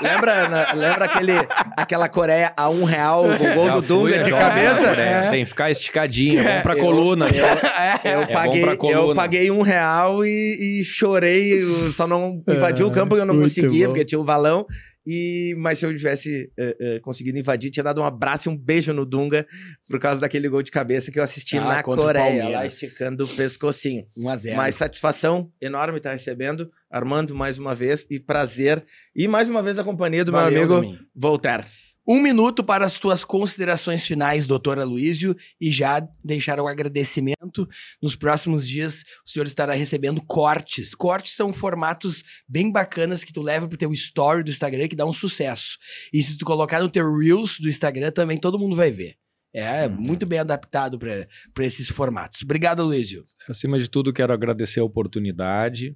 lembra 0.00 0.48
na- 0.48 0.72
lembra 0.74 1.04
aquele, 1.06 1.32
aquela 1.76 2.08
Coreia 2.08 2.52
a 2.56 2.68
um 2.68 2.84
real, 2.84 3.24
o 3.24 3.54
gol 3.54 3.66
Já 3.66 3.74
do 3.74 3.82
Dunga 3.82 4.18
de 4.22 4.30
cabeça? 4.30 4.86
É. 5.00 5.28
Tem 5.30 5.42
que 5.44 5.48
ficar 5.50 5.70
esticadinho, 5.72 6.40
é 6.40 6.56
bom 6.58 6.62
pra 6.62 6.74
Eu- 6.74 6.78
coluna. 6.78 7.26
Eu, 7.28 7.44
É, 8.04 8.16
bom 8.26 8.32
paguei, 8.32 8.64
eu 8.94 9.14
paguei 9.14 9.50
um 9.50 9.62
real 9.62 10.24
e, 10.24 10.80
e 10.80 10.84
chorei. 10.84 11.62
Só 11.92 12.06
não 12.06 12.40
invadi 12.48 12.84
o 12.84 12.90
campo 12.92 13.08
porque 13.08 13.22
eu 13.22 13.26
não 13.26 13.34
muito 13.34 13.54
conseguia, 13.56 13.86
bom. 13.86 13.92
porque 13.92 14.04
tinha 14.04 14.20
o 14.20 14.24
valão. 14.24 14.66
E, 15.06 15.54
mas 15.58 15.78
se 15.78 15.86
eu 15.86 15.94
tivesse 15.94 16.50
eh, 16.56 16.76
eh, 16.78 17.00
conseguido 17.00 17.38
invadir, 17.38 17.70
tinha 17.70 17.82
dado 17.82 18.00
um 18.00 18.04
abraço 18.04 18.48
e 18.48 18.52
um 18.52 18.56
beijo 18.56 18.92
no 18.92 19.04
Dunga 19.04 19.46
por 19.88 19.98
causa 19.98 20.20
daquele 20.20 20.48
gol 20.48 20.62
de 20.62 20.70
cabeça 20.70 21.10
que 21.10 21.18
eu 21.18 21.24
assisti 21.24 21.58
Ah, 21.58 21.64
na 21.64 21.82
Coreia, 21.82 22.48
lá 22.48 22.66
esticando 22.66 23.24
o 23.24 23.28
pescocinho. 23.28 24.06
1 24.16 24.28
a 24.28 24.36
0 24.36 24.56
Mas 24.56 24.74
satisfação 24.76 25.50
enorme 25.60 25.98
estar 25.98 26.12
recebendo. 26.12 26.70
Armando, 26.90 27.34
mais 27.34 27.58
uma 27.58 27.74
vez, 27.74 28.06
e 28.10 28.20
prazer. 28.20 28.84
E 29.16 29.26
mais 29.26 29.48
uma 29.48 29.62
vez 29.62 29.78
a 29.78 29.84
companhia 29.84 30.24
do 30.24 30.30
Valeu, 30.30 30.68
meu 30.68 30.76
amigo. 30.76 30.98
Voltaire. 31.14 31.64
Um 32.06 32.20
minuto 32.20 32.64
para 32.64 32.84
as 32.84 32.98
tuas 32.98 33.22
considerações 33.22 34.04
finais, 34.04 34.44
doutor 34.44 34.78
Aloysio, 34.78 35.36
e 35.60 35.70
já 35.70 36.00
deixar 36.24 36.58
o 36.58 36.66
agradecimento. 36.66 37.68
Nos 38.02 38.16
próximos 38.16 38.66
dias, 38.66 39.04
o 39.24 39.30
senhor 39.30 39.46
estará 39.46 39.72
recebendo 39.72 40.20
cortes. 40.26 40.96
Cortes 40.96 41.36
são 41.36 41.52
formatos 41.52 42.24
bem 42.48 42.72
bacanas 42.72 43.22
que 43.22 43.32
tu 43.32 43.40
leva 43.40 43.68
pro 43.68 43.78
teu 43.78 43.92
story 43.92 44.42
do 44.42 44.50
Instagram, 44.50 44.88
que 44.88 44.96
dá 44.96 45.06
um 45.06 45.12
sucesso. 45.12 45.78
E 46.12 46.20
se 46.20 46.36
tu 46.36 46.44
colocar 46.44 46.80
no 46.80 46.90
teu 46.90 47.04
Reels 47.16 47.60
do 47.60 47.68
Instagram, 47.68 48.10
também 48.10 48.36
todo 48.36 48.58
mundo 48.58 48.74
vai 48.74 48.90
ver. 48.90 49.14
É 49.54 49.86
muito 49.86 50.26
bem 50.26 50.40
adaptado 50.40 50.98
para 50.98 51.64
esses 51.64 51.86
formatos. 51.88 52.42
Obrigado, 52.42 52.80
Aloysio. 52.80 53.22
Acima 53.48 53.78
de 53.78 53.88
tudo, 53.88 54.12
quero 54.12 54.32
agradecer 54.32 54.80
a 54.80 54.84
oportunidade, 54.84 55.94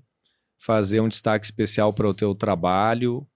fazer 0.61 1.01
um 1.01 1.09
destaque 1.09 1.47
especial 1.47 1.93
para 1.93 2.09
o 2.09 2.15
teu 2.15 2.35
trabalho, 2.35 3.27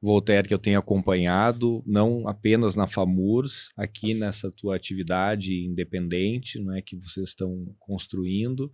Voltaire, 0.00 0.46
que 0.46 0.54
eu 0.54 0.58
tenho 0.58 0.78
acompanhado, 0.78 1.82
não 1.84 2.28
apenas 2.28 2.76
na 2.76 2.86
FAMURS, 2.86 3.72
aqui 3.76 4.14
nessa 4.14 4.50
tua 4.50 4.76
atividade 4.76 5.64
independente 5.66 6.60
né, 6.60 6.80
que 6.80 6.96
vocês 6.96 7.30
estão 7.30 7.66
construindo. 7.78 8.72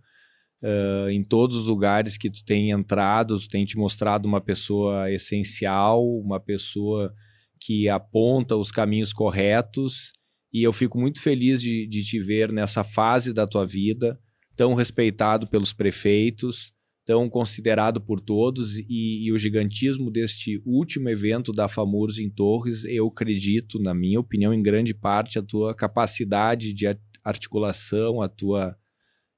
ah, 0.63 1.07
em 1.11 1.23
todos 1.23 1.57
os 1.57 1.67
lugares 1.67 2.17
que 2.17 2.29
tu 2.29 2.43
tem 2.45 2.71
entrado, 2.71 3.39
tu 3.39 3.49
tem 3.49 3.65
te 3.65 3.77
mostrado 3.77 4.27
uma 4.27 4.41
pessoa 4.41 5.11
essencial, 5.11 6.03
uma 6.19 6.39
pessoa 6.39 7.13
que 7.59 7.89
aponta 7.89 8.55
os 8.55 8.71
caminhos 8.71 9.11
corretos, 9.11 10.11
e 10.53 10.63
eu 10.63 10.71
fico 10.71 10.99
muito 10.99 11.21
feliz 11.21 11.61
de, 11.61 11.87
de 11.87 12.03
te 12.03 12.19
ver 12.19 12.51
nessa 12.51 12.83
fase 12.83 13.33
da 13.33 13.47
tua 13.47 13.65
vida, 13.65 14.19
tão 14.55 14.73
respeitado 14.73 15.47
pelos 15.47 15.73
prefeitos, 15.73 16.71
tão 17.05 17.29
considerado 17.29 18.01
por 18.01 18.19
todos 18.19 18.79
e, 18.79 19.25
e 19.25 19.31
o 19.31 19.37
gigantismo 19.37 20.09
deste 20.09 20.61
último 20.65 21.07
evento 21.07 21.51
da 21.51 21.67
FAMURS 21.67 22.17
em 22.17 22.29
Torres, 22.29 22.83
eu 22.83 23.07
acredito, 23.07 23.79
na 23.79 23.93
minha 23.93 24.19
opinião, 24.19 24.51
em 24.51 24.61
grande 24.61 24.93
parte 24.93 25.37
a 25.37 25.43
tua 25.43 25.75
capacidade 25.75 26.73
de 26.73 26.87
articulação, 27.23 28.21
a 28.21 28.27
tua 28.27 28.75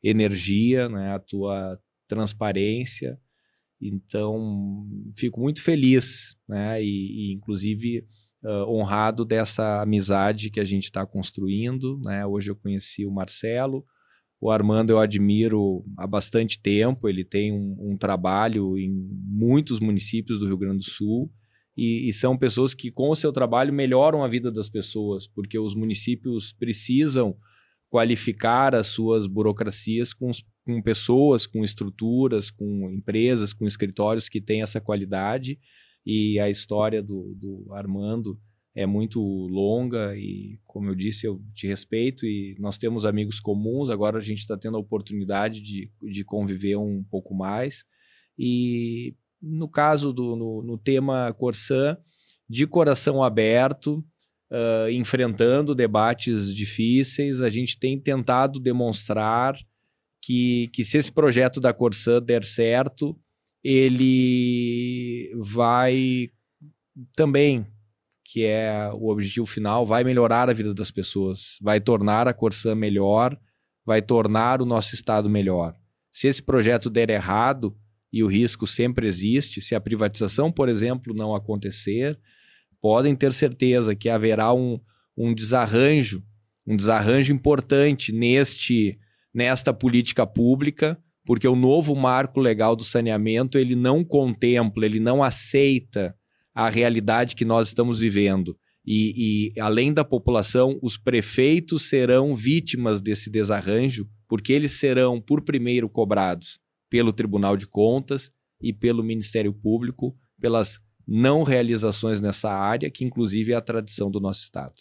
energia, 0.01 0.87
né, 0.87 1.13
a 1.13 1.19
tua 1.19 1.77
transparência. 2.07 3.19
Então, 3.81 4.87
fico 5.17 5.41
muito 5.41 5.61
feliz, 5.61 6.37
né, 6.47 6.81
e, 6.81 7.31
e 7.31 7.33
inclusive 7.33 8.07
ah, 8.43 8.65
honrado 8.65 9.25
dessa 9.25 9.81
amizade 9.81 10.49
que 10.49 10.59
a 10.59 10.63
gente 10.63 10.85
está 10.85 11.05
construindo, 11.05 11.99
né. 12.03 12.25
Hoje 12.25 12.49
eu 12.49 12.55
conheci 12.55 13.05
o 13.05 13.11
Marcelo, 13.11 13.85
o 14.39 14.51
Armando 14.51 14.91
eu 14.91 14.99
admiro 14.99 15.83
há 15.97 16.05
bastante 16.05 16.61
tempo, 16.61 17.09
ele 17.09 17.23
tem 17.23 17.51
um, 17.51 17.91
um 17.91 17.97
trabalho 17.97 18.77
em 18.77 18.89
muitos 18.89 19.79
municípios 19.79 20.39
do 20.39 20.45
Rio 20.45 20.57
Grande 20.57 20.79
do 20.79 20.89
Sul 20.89 21.31
e, 21.75 22.09
e 22.09 22.13
são 22.13 22.37
pessoas 22.37 22.73
que, 22.73 22.91
com 22.91 23.09
o 23.09 23.15
seu 23.15 23.31
trabalho, 23.31 23.71
melhoram 23.71 24.23
a 24.23 24.27
vida 24.27 24.51
das 24.51 24.67
pessoas, 24.67 25.27
porque 25.27 25.59
os 25.59 25.75
municípios 25.75 26.51
precisam 26.51 27.37
qualificar 27.89 28.75
as 28.75 28.87
suas 28.87 29.27
burocracias 29.27 30.13
com, 30.13 30.31
com 30.65 30.81
pessoas, 30.81 31.45
com 31.45 31.63
estruturas, 31.63 32.49
com 32.49 32.89
empresas, 32.91 33.53
com 33.53 33.65
escritórios 33.65 34.27
que 34.27 34.41
têm 34.41 34.61
essa 34.61 34.81
qualidade. 34.81 35.59
E 36.05 36.39
a 36.39 36.49
história 36.49 37.01
do, 37.01 37.35
do 37.35 37.73
Armando 37.73 38.39
é 38.77 38.85
muito 38.85 39.19
longa 39.19 40.15
e, 40.15 40.59
como 40.67 40.87
eu 40.87 40.93
disse, 40.93 41.25
eu 41.25 41.41
te 41.55 41.65
respeito 41.65 42.27
e 42.27 42.55
nós 42.59 42.77
temos 42.77 43.05
amigos 43.05 43.39
comuns. 43.39 43.89
Agora 43.89 44.19
a 44.19 44.21
gente 44.21 44.37
está 44.37 44.55
tendo 44.55 44.77
a 44.77 44.79
oportunidade 44.79 45.61
de, 45.61 45.91
de 45.99 46.23
conviver 46.23 46.77
um 46.77 47.03
pouco 47.09 47.33
mais. 47.33 47.83
E 48.37 49.15
no 49.41 49.67
caso 49.67 50.13
do 50.13 50.35
no, 50.35 50.61
no 50.61 50.77
tema 50.77 51.33
Corsã, 51.33 51.97
de 52.47 52.67
coração 52.67 53.23
aberto, 53.23 54.05
ah, 54.51 54.91
enfrentando 54.91 55.73
debates 55.73 56.53
difíceis, 56.53 57.41
a 57.41 57.49
gente 57.49 57.79
tem 57.79 57.99
tentado 57.99 58.59
demonstrar 58.59 59.57
que, 60.21 60.69
que 60.71 60.85
se 60.85 60.99
esse 60.99 61.11
projeto 61.11 61.59
da 61.59 61.73
Corsã 61.73 62.21
der 62.21 62.45
certo, 62.45 63.19
ele 63.63 65.31
vai 65.35 66.29
também 67.15 67.65
que 68.29 68.43
é 68.43 68.89
o 68.93 69.07
objetivo 69.07 69.45
final, 69.45 69.85
vai 69.85 70.03
melhorar 70.03 70.49
a 70.49 70.53
vida 70.53 70.73
das 70.73 70.91
pessoas, 70.91 71.57
vai 71.61 71.79
tornar 71.79 72.27
a 72.27 72.33
Corsã 72.33 72.75
melhor, 72.75 73.39
vai 73.85 74.01
tornar 74.01 74.61
o 74.61 74.65
nosso 74.65 74.93
estado 74.93 75.29
melhor. 75.29 75.73
Se 76.11 76.27
esse 76.27 76.43
projeto 76.43 76.89
der 76.89 77.09
errado, 77.09 77.73
e 78.11 78.23
o 78.23 78.27
risco 78.27 78.67
sempre 78.67 79.07
existe, 79.07 79.61
se 79.61 79.75
a 79.75 79.79
privatização, 79.79 80.51
por 80.51 80.67
exemplo, 80.67 81.13
não 81.13 81.33
acontecer, 81.33 82.19
podem 82.81 83.15
ter 83.15 83.31
certeza 83.31 83.95
que 83.95 84.09
haverá 84.09 84.53
um, 84.53 84.79
um 85.17 85.33
desarranjo, 85.33 86.21
um 86.65 86.75
desarranjo 86.75 87.33
importante 87.33 88.11
neste 88.11 88.99
nesta 89.33 89.71
política 89.71 90.25
pública, 90.25 90.97
porque 91.23 91.47
o 91.47 91.55
novo 91.55 91.95
marco 91.95 92.39
legal 92.39 92.75
do 92.75 92.83
saneamento, 92.83 93.59
ele 93.59 93.75
não 93.75 94.03
contempla, 94.03 94.85
ele 94.85 94.99
não 94.99 95.23
aceita 95.23 96.16
a 96.57 96.71
realidade 96.71 97.35
que 97.35 97.45
nós 97.45 97.67
estamos 97.67 97.99
vivendo. 97.99 98.57
E, 98.83 99.51
e, 99.55 99.59
além 99.59 99.93
da 99.93 100.03
população, 100.03 100.79
os 100.81 100.97
prefeitos 100.97 101.83
serão 101.83 102.35
vítimas 102.35 102.99
desse 102.99 103.29
desarranjo, 103.29 104.07
porque 104.27 104.53
eles 104.53 104.71
serão, 104.71 105.21
por 105.21 105.43
primeiro, 105.43 105.87
cobrados 105.87 106.57
pelo 106.89 107.13
Tribunal 107.13 107.55
de 107.55 107.67
Contas 107.67 108.31
e 108.59 108.73
pelo 108.73 109.03
Ministério 109.03 109.53
Público 109.53 110.17
pelas 110.41 110.79
não 111.07 111.43
realizações 111.43 112.19
nessa 112.19 112.49
área, 112.49 112.89
que 112.89 113.05
inclusive 113.05 113.51
é 113.51 113.55
a 113.55 113.61
tradição 113.61 114.09
do 114.09 114.19
nosso 114.19 114.41
Estado. 114.41 114.73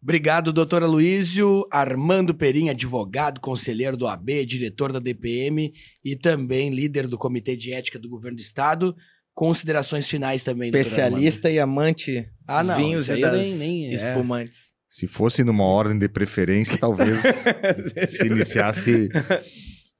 Obrigado, 0.00 0.52
doutor 0.52 0.84
Aloysio. 0.84 1.66
Armando 1.72 2.32
Perim, 2.32 2.68
advogado, 2.68 3.40
conselheiro 3.40 3.96
do 3.96 4.06
AB, 4.06 4.46
diretor 4.46 4.92
da 4.92 5.00
DPM 5.00 5.72
e 6.04 6.14
também 6.14 6.70
líder 6.70 7.08
do 7.08 7.18
Comitê 7.18 7.56
de 7.56 7.72
Ética 7.72 7.98
do 7.98 8.08
Governo 8.08 8.36
do 8.36 8.40
Estado. 8.40 8.94
Considerações 9.40 10.06
finais 10.06 10.42
também, 10.42 10.70
doutor 10.70 10.82
Especialista 10.86 11.50
e 11.50 11.58
amante 11.58 12.28
Ah, 12.46 12.62
não, 12.62 12.76
vinhos 12.76 13.08
e 13.08 13.18
das 13.22 13.32
nem- 13.34 13.54
nem 13.56 13.86
é. 13.86 13.94
espumantes. 13.94 14.72
Se 14.86 15.06
fosse 15.06 15.42
numa 15.42 15.64
ordem 15.64 15.98
de 15.98 16.10
preferência, 16.10 16.76
talvez 16.76 17.20
se 18.06 18.26
iniciasse 18.26 19.08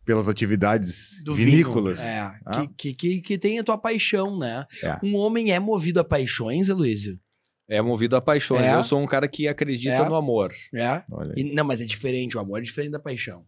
pelas 0.05 0.29
atividades 0.29 1.23
Do 1.25 1.35
vinícolas. 1.35 2.01
vinho. 2.01 2.11
É, 2.13 2.39
Ah. 2.45 2.67
que, 2.77 2.93
que, 2.93 3.21
que, 3.23 3.39
tem 3.39 3.59
a 3.59 3.65
tua 3.65 3.79
paixão, 3.79 4.39
né? 4.39 4.67
É. 4.85 4.99
Um 5.03 5.17
homem 5.17 5.53
é 5.53 5.59
movido 5.59 6.01
a 6.01 6.05
paixões, 6.05 6.69
Aloysio? 6.69 7.19
É 7.67 7.81
movido 7.81 8.17
a 8.17 8.21
paixões. 8.21 8.67
É? 8.67 8.75
Eu 8.75 8.85
sou 8.85 9.01
um 9.01 9.07
cara 9.07 9.27
que 9.27 9.49
acredita 9.49 9.95
É? 9.95 10.05
no 10.07 10.17
amor. 10.17 10.53
É. 10.75 11.03
E- 11.35 11.45
não, 11.55 11.65
mas 11.65 11.81
é 11.81 11.87
diferente. 11.87 12.37
O 12.37 12.41
amor 12.41 12.59
é 12.59 12.63
diferente 12.63 12.91
da 12.93 12.99
paixão. 13.01 13.47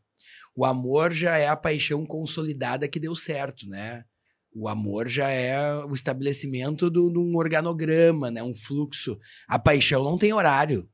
O 0.57 0.65
amor 0.65 1.13
já 1.13 1.37
é 1.37 1.49
a 1.49 1.57
paixão 1.57 2.07
consolidada 2.07 2.89
que 2.89 2.99
deu 2.99 3.15
certo, 3.15 3.69
né? 3.69 4.05
O 4.55 4.69
amor 4.69 5.09
já 5.09 5.29
é 5.29 5.75
o 5.85 5.95
estabelecimento 5.95 6.91
do- 6.91 7.11
de 7.11 7.19
um 7.19 7.37
organograma, 7.37 8.31
né? 8.31 8.43
Um 8.43 8.55
fluxo. 8.55 9.19
A 9.49 9.59
paixão 9.59 10.05
não 10.05 10.19
tem 10.19 10.33
horário, 10.33 10.89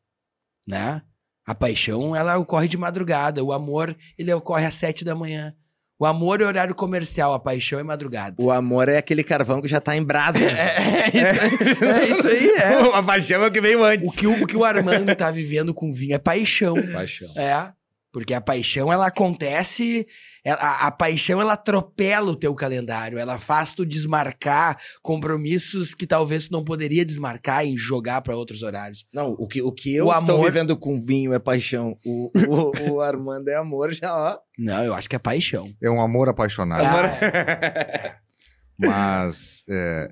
né? 0.67 1.03
A 1.47 1.55
paixão, 1.55 2.15
ela 2.15 2.37
ocorre 2.37 2.69
de 2.69 2.77
madrugada. 2.77 3.43
O 3.43 3.53
amor, 3.53 3.97
ele 4.19 4.33
ocorre 4.33 4.67
às 4.67 4.75
sete 4.75 5.05
da 5.05 5.15
manhã. 5.15 5.55
O 6.01 6.07
amor 6.07 6.41
é 6.41 6.45
horário 6.45 6.75
comercial, 6.77 7.35
a 7.35 7.41
paixão 7.41 7.81
é 7.81 7.83
madrugada. 7.83 8.37
O 8.39 8.53
amor 8.53 8.89
é 8.89 8.99
aquele 8.99 9.25
carvão 9.25 9.61
que 9.61 9.67
já 9.67 9.81
tá 9.81 9.97
em 9.97 10.03
brasa. 10.05 10.39
É, 10.49 11.09
é 11.09 11.09
isso, 11.09 11.85
é 11.85 12.07
isso 12.11 12.29
aí, 12.29 12.49
é. 12.51 12.97
A 12.97 13.03
paixão 13.03 13.43
é 13.43 13.49
o 13.49 13.51
que 13.51 13.61
veio 13.61 13.83
antes. 13.83 14.09
O 14.09 14.17
que 14.17 14.27
o, 14.27 14.45
o 14.45 14.47
que 14.47 14.57
o 14.57 14.65
Armando 14.65 15.13
tá 15.17 15.31
vivendo 15.31 15.75
com 15.75 15.93
vinho 15.93 16.15
é 16.15 16.19
paixão. 16.19 16.75
Paixão. 16.93 17.29
É. 17.37 17.73
Porque 18.11 18.33
a 18.33 18.41
paixão, 18.41 18.91
ela 18.93 19.07
acontece. 19.09 20.07
ela- 20.43 20.59
A, 20.59 20.87
a 20.87 20.91
paixão, 20.91 21.41
ela 21.41 21.53
atropela 21.53 22.31
o 22.31 22.37
teu 22.37 22.55
calendário. 22.55 23.19
Ela 23.19 23.39
faz 23.39 23.73
tu 23.75 23.85
desmarcar 23.85 24.79
compromissos 25.03 25.95
que 25.95 26.07
talvez 26.07 26.49
tu 26.49 26.53
não 26.53 26.65
poderia 26.65 27.05
desmarcar 27.05 27.67
e 27.67 27.77
jogar 27.77 28.23
pra 28.23 28.35
outros 28.35 28.63
horários. 28.63 29.05
Não, 29.13 29.33
o 29.39 29.47
que, 29.47 29.61
o 29.61 29.71
que 29.71 29.95
eu 29.95 30.07
O 30.07 30.19
estou 30.19 30.37
amor- 30.37 30.47
vivendo 30.47 30.75
com 30.77 30.99
vinho 31.01 31.35
é 31.35 31.39
paixão. 31.39 31.97
O, 32.05 32.31
o, 32.35 32.93
o 32.93 33.01
Armando 33.03 33.49
é 33.49 33.57
amor 33.57 33.93
já, 33.93 34.17
ó. 34.17 34.39
Não, 34.59 34.83
eu 34.83 34.95
acho 34.95 35.09
que 35.09 35.15
é 35.17 35.19
paixão. 35.19 35.71
É 35.83 35.91
um 35.91 36.01
amor 36.01 36.29
apaixonado. 36.31 36.83
Ah, 36.85 38.19
Mas 38.79 39.65
é, 39.69 40.09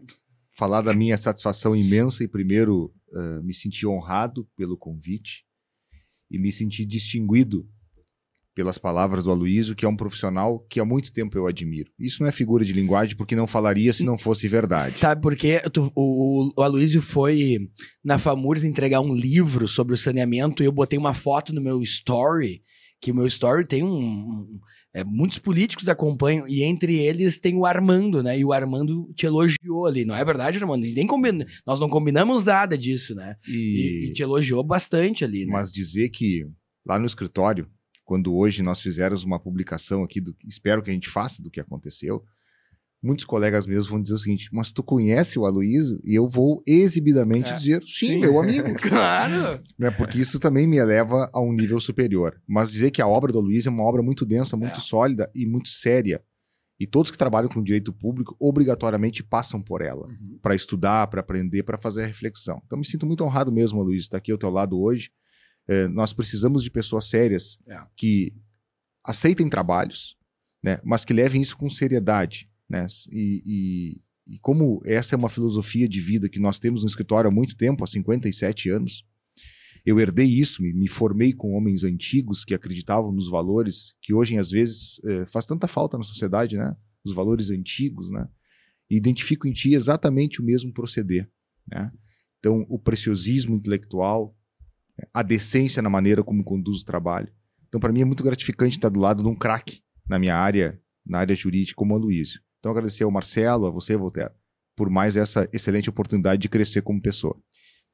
falar 0.53 0.83
da 0.83 0.93
minha 0.93 1.17
satisfação 1.17 1.75
imensa 1.75 2.25
e 2.25 2.29
primeiro 2.29 2.93
eh, 3.15 3.41
me 3.43 3.55
sentir 3.55 3.87
honrado 3.87 4.47
pelo 4.57 4.77
convite 4.77 5.45
e 6.31 6.39
me 6.39 6.51
sentir 6.51 6.85
distinguido 6.85 7.69
pelas 8.57 8.79
palavras 8.79 9.23
do 9.25 9.31
Aloysio, 9.31 9.77
que 9.77 9.85
é 9.85 9.89
um 9.89 9.95
profissional 9.95 10.59
que 10.71 10.81
há 10.81 10.85
muito 10.85 11.13
tempo 11.13 11.37
eu 11.37 11.47
admiro. 11.47 11.91
Isso 12.01 12.23
não 12.23 12.29
é 12.29 12.33
figura 12.33 12.65
de 12.65 12.73
linguagem 12.73 13.15
porque 13.15 13.37
não 13.37 13.47
falaria 13.47 13.93
se 13.93 14.03
não 14.03 14.17
fosse 14.17 14.49
verdade. 14.49 14.93
Sabe 14.93 15.21
por 15.21 15.37
quê? 15.37 15.61
O, 15.95 16.51
o 16.59 16.63
Aloysio 16.63 17.03
foi 17.03 17.69
na 18.03 18.19
FAMURS 18.19 18.65
entregar 18.65 19.03
um 19.03 19.15
livro 19.15 19.69
sobre 19.69 19.93
o 19.93 19.97
saneamento 19.99 20.63
e 20.63 20.67
eu 20.67 20.73
botei 20.73 20.99
uma 20.99 21.13
foto 21.13 21.53
no 21.53 21.61
meu 21.61 21.83
story, 21.83 22.63
que 22.99 23.13
o 23.13 23.15
meu 23.15 23.27
story 23.27 23.67
tem 23.67 23.83
um... 23.85 23.99
um- 24.01 24.59
é, 24.95 25.05
muitos 25.05 25.39
políticos 25.39 25.91
acompanham, 25.91 26.49
e 26.49 26.63
entre 26.63 26.95
eles 26.97 27.39
tem 27.39 27.55
o 27.55 27.67
Armando, 27.67 28.23
né? 28.23 28.39
E 28.39 28.43
o 28.47 28.51
Armando 28.55 29.13
te 29.15 29.27
elogiou 29.27 29.85
ali, 29.85 30.07
não 30.07 30.15
é 30.15 30.25
verdade, 30.25 30.57
Armando? 30.57 30.87
Nem 30.87 31.07
combina, 31.07 31.45
nós 31.67 31.79
não 31.79 31.87
combinamos 31.91 32.47
nada 32.47 32.79
disso, 32.79 33.15
né? 33.15 33.37
E, 33.47 34.07
E, 34.07 34.09
e 34.09 34.13
te 34.15 34.23
elogiou 34.23 34.65
bastante 34.65 35.23
ali, 35.23 35.45
né? 35.45 35.53
mas 35.53 35.71
dizer 35.71 36.09
que 36.09 36.47
lá 36.87 36.99
no 36.99 37.05
escritório, 37.05 37.69
quando 38.07 38.35
hoje 38.35 38.63
nós 38.63 38.81
fizermos 38.81 39.23
uma 39.25 39.39
publicação 39.39 40.03
aqui, 40.03 40.21
do, 40.23 40.35
espero 40.47 40.83
que 40.83 40.89
a 40.89 40.95
gente 40.95 41.11
faça 41.11 41.43
do 41.43 41.51
que 41.51 41.61
aconteceu, 41.61 42.23
muitos 43.03 43.25
colegas 43.27 43.67
meus 43.67 43.87
vão 43.87 44.01
dizer 44.01 44.15
o 44.15 44.19
seguinte, 44.19 44.49
mas 44.53 44.73
tu 44.73 44.83
conhece 44.83 45.39
o 45.39 45.45
Aloysio? 45.45 46.01
E 46.05 46.15
eu 46.15 46.27
vou 46.29 46.63
exibidamente 46.67 47.51
É. 47.51 47.57
dizer, 47.57 47.83
sim, 47.83 48.07
Sim. 48.15 48.19
meu 48.21 48.41
amigo. 48.41 48.69
Claro! 48.81 49.61
né? 49.79 49.91
Porque 49.91 50.19
isso 50.19 50.39
também 50.41 50.67
me 50.67 50.79
eleva 50.79 51.29
a 51.33 51.41
um 51.41 51.53
nível 51.53 51.79
superior. 51.81 52.41
Mas 52.47 52.71
dizer 52.73 52.91
que 52.91 53.03
a 53.03 53.07
obra 53.07 53.33
do 53.33 53.39
Aloysio 53.39 53.69
é 53.69 53.73
uma 53.73 53.85
obra 53.85 54.03
muito 54.03 54.25
densa, 54.25 54.57
muito 54.57 54.79
É. 54.79 54.81
sólida 54.81 55.31
e 55.35 55.45
muito 55.45 55.69
séria. 55.69 56.23
E 56.79 56.87
todos 56.87 57.11
que 57.11 57.17
trabalham 57.19 57.49
com 57.49 57.63
direito 57.63 57.93
público 57.93 58.37
obrigatoriamente 58.39 59.23
passam 59.23 59.61
por 59.63 59.81
ela 59.83 60.09
para 60.43 60.55
estudar, 60.55 61.07
para 61.09 61.21
aprender, 61.21 61.63
para 61.63 61.79
fazer 61.79 62.03
a 62.05 62.07
reflexão. 62.07 62.61
Então 62.67 62.79
me 62.79 62.85
sinto 62.87 63.07
muito 63.07 63.25
honrado 63.25 63.51
mesmo, 63.51 63.83
Luiz, 63.83 64.03
estar 64.03 64.19
aqui 64.19 64.31
ao 64.31 64.39
teu 64.39 64.51
lado 64.51 64.79
hoje. 64.81 65.11
É, 65.69 65.89
nós 65.89 66.13
precisamos 66.13 66.63
de 66.63 66.71
pessoas 66.71 67.07
sérias 67.07 67.59
É. 67.67 67.81
que 67.97 68.33
aceitem 69.05 69.49
trabalhos, 69.49 70.17
né, 70.63 70.81
mas 70.85 71.05
que 71.05 71.13
levem 71.13 71.41
isso 71.41 71.57
com 71.57 71.69
seriedade. 71.71 72.49
Né? 72.69 72.87
E, 73.11 73.43
e- 73.47 74.35
e 74.35 74.39
como 74.41 74.83
essa 74.85 75.15
é 75.15 75.19
uma 75.19 75.29
filosofia 75.29 75.89
de 75.89 76.01
vida 76.01 76.29
que 76.29 76.41
nós 76.41 76.59
temos 76.59 76.83
no 76.83 76.89
escritório 76.89 77.29
há 77.29 77.33
muito 77.33 77.57
tempo, 77.57 77.85
há 77.85 77.87
57 77.87 78.69
anos, 78.71 79.05
eu 79.85 80.01
herdei 80.01 80.27
isso, 80.27 80.61
me, 80.63 80.73
me 80.73 80.89
formei 80.89 81.33
com 81.33 81.53
homens 81.53 81.85
antigos 81.85 82.45
que 82.45 82.53
acreditavam 82.53 83.13
nos 83.13 83.31
valores 83.31 83.95
que 84.03 84.13
hoje, 84.13 84.37
às 84.37 84.51
vezes, 84.51 85.01
eh, 85.05 85.25
faz 85.27 85.47
tanta 85.47 85.69
falta 85.69 85.97
na 85.97 86.03
sociedade, 86.03 86.57
né? 86.57 86.75
Os 87.05 87.15
valores 87.15 87.51
antigos, 87.51 88.11
né? 88.11 88.27
E 88.91 88.97
identifico 88.97 89.47
em 89.47 89.53
ti 89.53 89.75
exatamente 89.75 90.41
o 90.41 90.45
mesmo 90.45 90.73
proceder, 90.73 91.31
né? 91.71 91.93
Então, 92.41 92.67
o 92.69 92.81
preciosismo 92.81 93.55
intelectual, 93.55 94.37
a 95.13 95.23
decência 95.23 95.83
na 95.83 95.91
maneira 95.91 96.23
como 96.23 96.45
conduz 96.45 96.81
o 96.81 96.85
trabalho. 96.85 97.33
Então, 97.69 97.81
para 97.81 97.93
mim 97.93 98.01
é 98.01 98.05
muito 98.05 98.23
gratificante 98.23 98.77
estar 98.77 98.89
do 98.89 99.01
lado 99.01 99.23
de 99.23 99.29
um 99.29 99.35
craque 99.35 99.81
na 100.09 100.19
minha 100.19 100.37
área, 100.37 100.81
na 101.05 101.19
área 101.19 101.35
jurídica, 101.35 101.77
como 101.77 101.95
o 101.95 101.97
Aloysio. 101.97 102.41
Então, 102.59 102.73
agradecer 102.73 103.05
ao 103.05 103.11
Marcelo, 103.11 103.67
a 103.67 103.71
você, 103.71 103.97
Voltaire, 103.97 104.33
por 104.77 104.91
mais 104.91 105.17
essa 105.17 105.49
excelente 105.53 105.91
oportunidade 105.91 106.41
de 106.41 106.49
crescer 106.49 106.83
como 106.83 107.01
pessoa. 107.01 107.37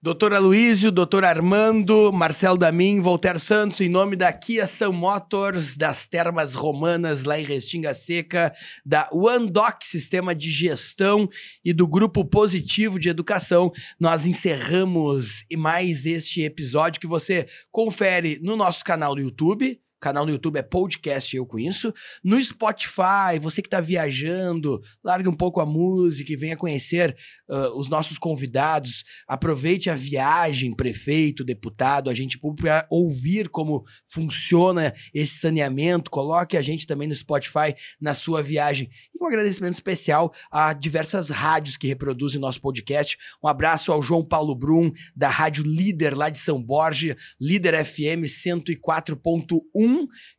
Doutor 0.05 0.35
Aloysio, 0.35 0.91
doutor 0.91 1.25
Armando, 1.25 2.13
Marcelo 2.13 2.59
Damin, 2.59 3.01
Voltaire 3.01 3.39
Santos, 3.39 3.81
em 3.81 3.89
nome 3.89 4.17
da 4.17 4.33
Kia 4.33 4.67
Sun 4.67 4.91
Motors, 4.91 5.77
das 5.77 6.09
Termas 6.09 6.55
Romanas, 6.55 7.23
lá 7.23 7.39
em 7.39 7.45
Restinga 7.45 7.95
Seca, 7.95 8.53
da 8.85 9.09
OneDoc, 9.13 9.87
Sistema 9.87 10.35
de 10.35 10.51
Gestão, 10.51 11.29
e 11.65 11.73
do 11.73 11.87
Grupo 11.87 12.25
Positivo 12.25 12.99
de 12.99 13.09
Educação, 13.09 13.71
nós 14.01 14.27
encerramos 14.27 15.45
mais 15.57 16.05
este 16.05 16.43
episódio 16.43 17.01
que 17.01 17.07
você 17.07 17.47
confere 17.71 18.41
no 18.43 18.57
nosso 18.57 18.85
canal 18.85 19.15
do 19.15 19.21
YouTube. 19.21 19.81
Canal 20.03 20.27
no 20.27 20.33
YouTube 20.33 20.57
é 20.57 20.63
podcast 20.63 21.37
Eu 21.37 21.47
Com 21.47 21.61
Isso. 21.61 21.95
No 22.25 22.43
Spotify, 22.43 23.39
você 23.41 23.63
que 23.63 23.69
está 23.69 23.81
viajando, 23.81 24.83
largue 25.03 25.29
um 25.29 25.37
pouco 25.37 25.61
a 25.61 25.65
música 25.65 26.33
e 26.33 26.37
venha 26.37 26.57
conhecer 26.57 27.17
ah, 27.49 27.71
os 27.77 27.89
nossos 27.89 28.19
convidados. 28.19 29.05
Aproveite 29.29 29.89
a 29.89 29.95
viagem, 29.95 30.75
prefeito, 30.75 31.45
deputado, 31.45 32.11
agente 32.11 32.37
público, 32.37 32.63
para 32.63 32.85
ouvir 32.91 33.49
como 33.49 33.85
funciona 34.05 34.93
esse 35.15 35.37
saneamento. 35.39 36.11
Coloque 36.11 36.57
a 36.57 36.63
gente 36.63 36.85
também 36.85 37.07
no 37.07 37.15
Spotify 37.15 37.73
na 38.01 38.13
sua 38.13 38.43
viagem. 38.43 38.91
E 39.15 39.23
um 39.23 39.29
agradecimento 39.29 39.75
especial 39.75 40.33
a 40.51 40.73
diversas 40.73 41.29
rádios 41.29 41.77
que 41.77 41.87
reproduzem 41.87 42.41
nosso 42.41 42.61
podcast. 42.61 43.17
Um 43.41 43.47
abraço 43.47 43.93
ao 43.93 44.03
João 44.03 44.25
Paulo 44.25 44.57
Brum, 44.57 44.91
da 45.15 45.29
Rádio 45.29 45.63
Líder, 45.63 46.19
lá 46.19 46.29
de 46.29 46.39
São 46.39 46.61
Borja, 46.61 47.17
Líder 47.41 47.85
FM 47.85 48.27
104.1, 48.27 49.92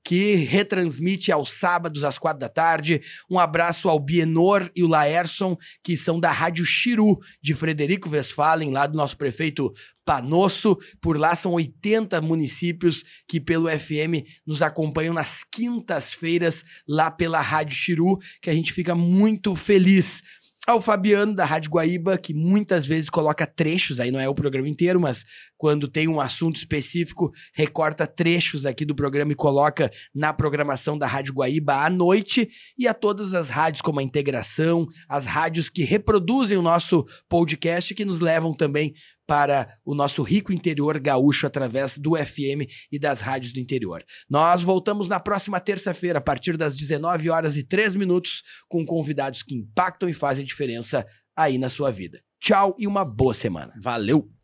que 0.03 0.35
retransmite 0.35 1.31
aos 1.31 1.51
sábados 1.51 2.03
às 2.03 2.19
quatro 2.19 2.39
da 2.39 2.49
tarde. 2.49 3.01
Um 3.29 3.39
abraço 3.39 3.89
ao 3.89 3.99
Bienor 3.99 4.69
e 4.75 4.83
o 4.83 4.87
Laerson, 4.87 5.57
que 5.83 5.95
são 5.97 6.19
da 6.19 6.31
Rádio 6.31 6.65
Chiru, 6.65 7.19
de 7.41 7.53
Frederico 7.53 8.09
Westphalen, 8.09 8.71
lá 8.71 8.85
do 8.87 8.97
nosso 8.97 9.17
prefeito 9.17 9.71
Panosso. 10.05 10.77
Por 11.01 11.19
lá 11.19 11.35
são 11.35 11.53
80 11.53 12.21
municípios 12.21 13.03
que 13.27 13.39
pelo 13.39 13.69
FM 13.69 14.25
nos 14.45 14.61
acompanham 14.61 15.13
nas 15.13 15.43
quintas-feiras, 15.43 16.63
lá 16.87 17.09
pela 17.09 17.41
Rádio 17.41 17.75
Chiru, 17.75 18.19
que 18.41 18.49
a 18.49 18.53
gente 18.53 18.73
fica 18.73 18.93
muito 18.95 19.55
feliz. 19.55 20.21
Ao 20.65 20.79
Fabiano, 20.79 21.35
da 21.35 21.43
Rádio 21.43 21.71
Guaíba, 21.71 22.17
que 22.17 22.33
muitas 22.33 22.85
vezes 22.85 23.09
coloca 23.09 23.45
trechos, 23.45 23.99
aí 23.99 24.11
não 24.11 24.19
é 24.19 24.29
o 24.29 24.35
programa 24.35 24.69
inteiro, 24.69 24.97
mas 24.97 25.25
quando 25.63 25.87
tem 25.87 26.09
um 26.09 26.19
assunto 26.19 26.57
específico, 26.57 27.31
recorta 27.53 28.05
trechos 28.05 28.65
aqui 28.65 28.83
do 28.83 28.93
programa 28.93 29.31
e 29.31 29.35
coloca 29.35 29.89
na 30.13 30.33
programação 30.33 30.97
da 30.97 31.07
Rádio 31.07 31.33
Guaíba 31.33 31.85
à 31.85 31.89
noite. 31.89 32.49
E 32.77 32.85
a 32.85 32.93
todas 32.93 33.33
as 33.33 33.47
rádios, 33.47 33.81
como 33.81 34.01
a 34.01 34.03
Integração, 34.03 34.85
as 35.07 35.25
rádios 35.25 35.69
que 35.69 35.85
reproduzem 35.85 36.57
o 36.57 36.61
nosso 36.61 37.05
podcast, 37.29 37.95
que 37.95 38.03
nos 38.03 38.19
levam 38.19 38.53
também 38.53 38.93
para 39.25 39.79
o 39.85 39.95
nosso 39.95 40.21
rico 40.21 40.51
interior 40.51 40.99
gaúcho 40.99 41.47
através 41.47 41.97
do 41.97 42.17
FM 42.17 42.67
e 42.91 42.99
das 42.99 43.21
rádios 43.21 43.53
do 43.53 43.59
interior. 43.61 44.03
Nós 44.29 44.61
voltamos 44.61 45.07
na 45.07 45.17
próxima 45.17 45.61
terça-feira, 45.61 46.19
a 46.19 46.21
partir 46.21 46.57
das 46.57 46.75
19 46.75 47.29
horas 47.29 47.55
e 47.55 47.63
3 47.63 47.95
minutos, 47.95 48.43
com 48.67 48.85
convidados 48.85 49.41
que 49.41 49.55
impactam 49.55 50.09
e 50.09 50.13
fazem 50.13 50.43
diferença 50.43 51.05
aí 51.33 51.57
na 51.57 51.69
sua 51.69 51.89
vida. 51.89 52.21
Tchau 52.41 52.75
e 52.77 52.85
uma 52.85 53.05
boa 53.05 53.33
semana. 53.33 53.71
Valeu! 53.81 54.42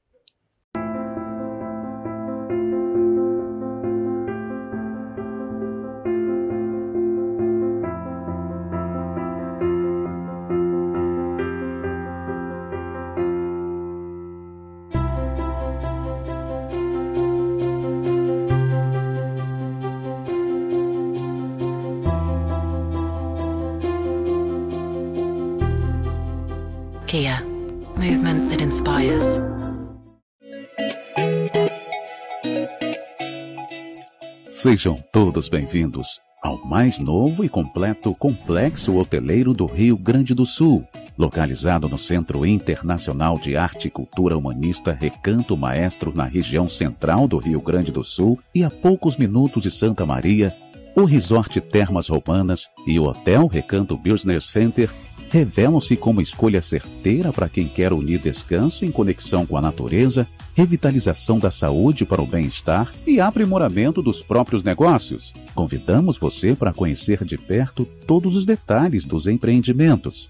Sejam 34.69 35.03
todos 35.11 35.49
bem-vindos 35.49 36.21
ao 36.43 36.63
mais 36.63 36.99
novo 36.99 37.43
e 37.43 37.49
completo 37.49 38.13
complexo 38.13 38.95
hoteleiro 38.97 39.51
do 39.51 39.65
Rio 39.65 39.97
Grande 39.97 40.35
do 40.35 40.45
Sul, 40.45 40.87
localizado 41.17 41.89
no 41.89 41.97
Centro 41.97 42.45
Internacional 42.45 43.39
de 43.39 43.57
Arte 43.57 43.87
e 43.87 43.91
Cultura 43.91 44.37
Humanista 44.37 44.91
Recanto 44.91 45.57
Maestro, 45.57 46.13
na 46.15 46.25
região 46.25 46.69
central 46.69 47.27
do 47.27 47.39
Rio 47.39 47.59
Grande 47.59 47.91
do 47.91 48.03
Sul 48.03 48.37
e 48.53 48.63
a 48.63 48.69
poucos 48.69 49.17
minutos 49.17 49.63
de 49.63 49.71
Santa 49.71 50.05
Maria, 50.05 50.55
o 50.95 51.03
Resort 51.03 51.59
Termas 51.61 52.07
Romanas 52.07 52.69
e 52.85 52.99
o 52.99 53.05
Hotel 53.05 53.47
Recanto 53.47 53.97
Business 53.97 54.43
Center 54.43 54.93
revelam-se 55.29 55.95
como 55.95 56.21
escolha 56.21 56.61
certeira 56.61 57.31
para 57.31 57.47
quem 57.47 57.67
quer 57.67 57.93
unir 57.93 58.19
descanso 58.19 58.83
em 58.83 58.91
conexão 58.91 59.45
com 59.45 59.55
a 59.55 59.61
natureza, 59.61 60.27
revitalização 60.55 61.37
da 61.37 61.51
saúde 61.51 62.05
para 62.05 62.21
o 62.21 62.27
bem-estar 62.27 62.93
e 63.05 63.19
aprimoramento 63.19 64.01
dos 64.01 64.23
próprios 64.23 64.63
negócios. 64.63 65.33
Convidamos 65.53 66.17
você 66.17 66.55
para 66.55 66.73
conhecer 66.73 67.23
de 67.23 67.37
perto 67.37 67.85
todos 68.05 68.35
os 68.35 68.45
detalhes 68.45 69.05
dos 69.05 69.27
empreendimentos. 69.27 70.29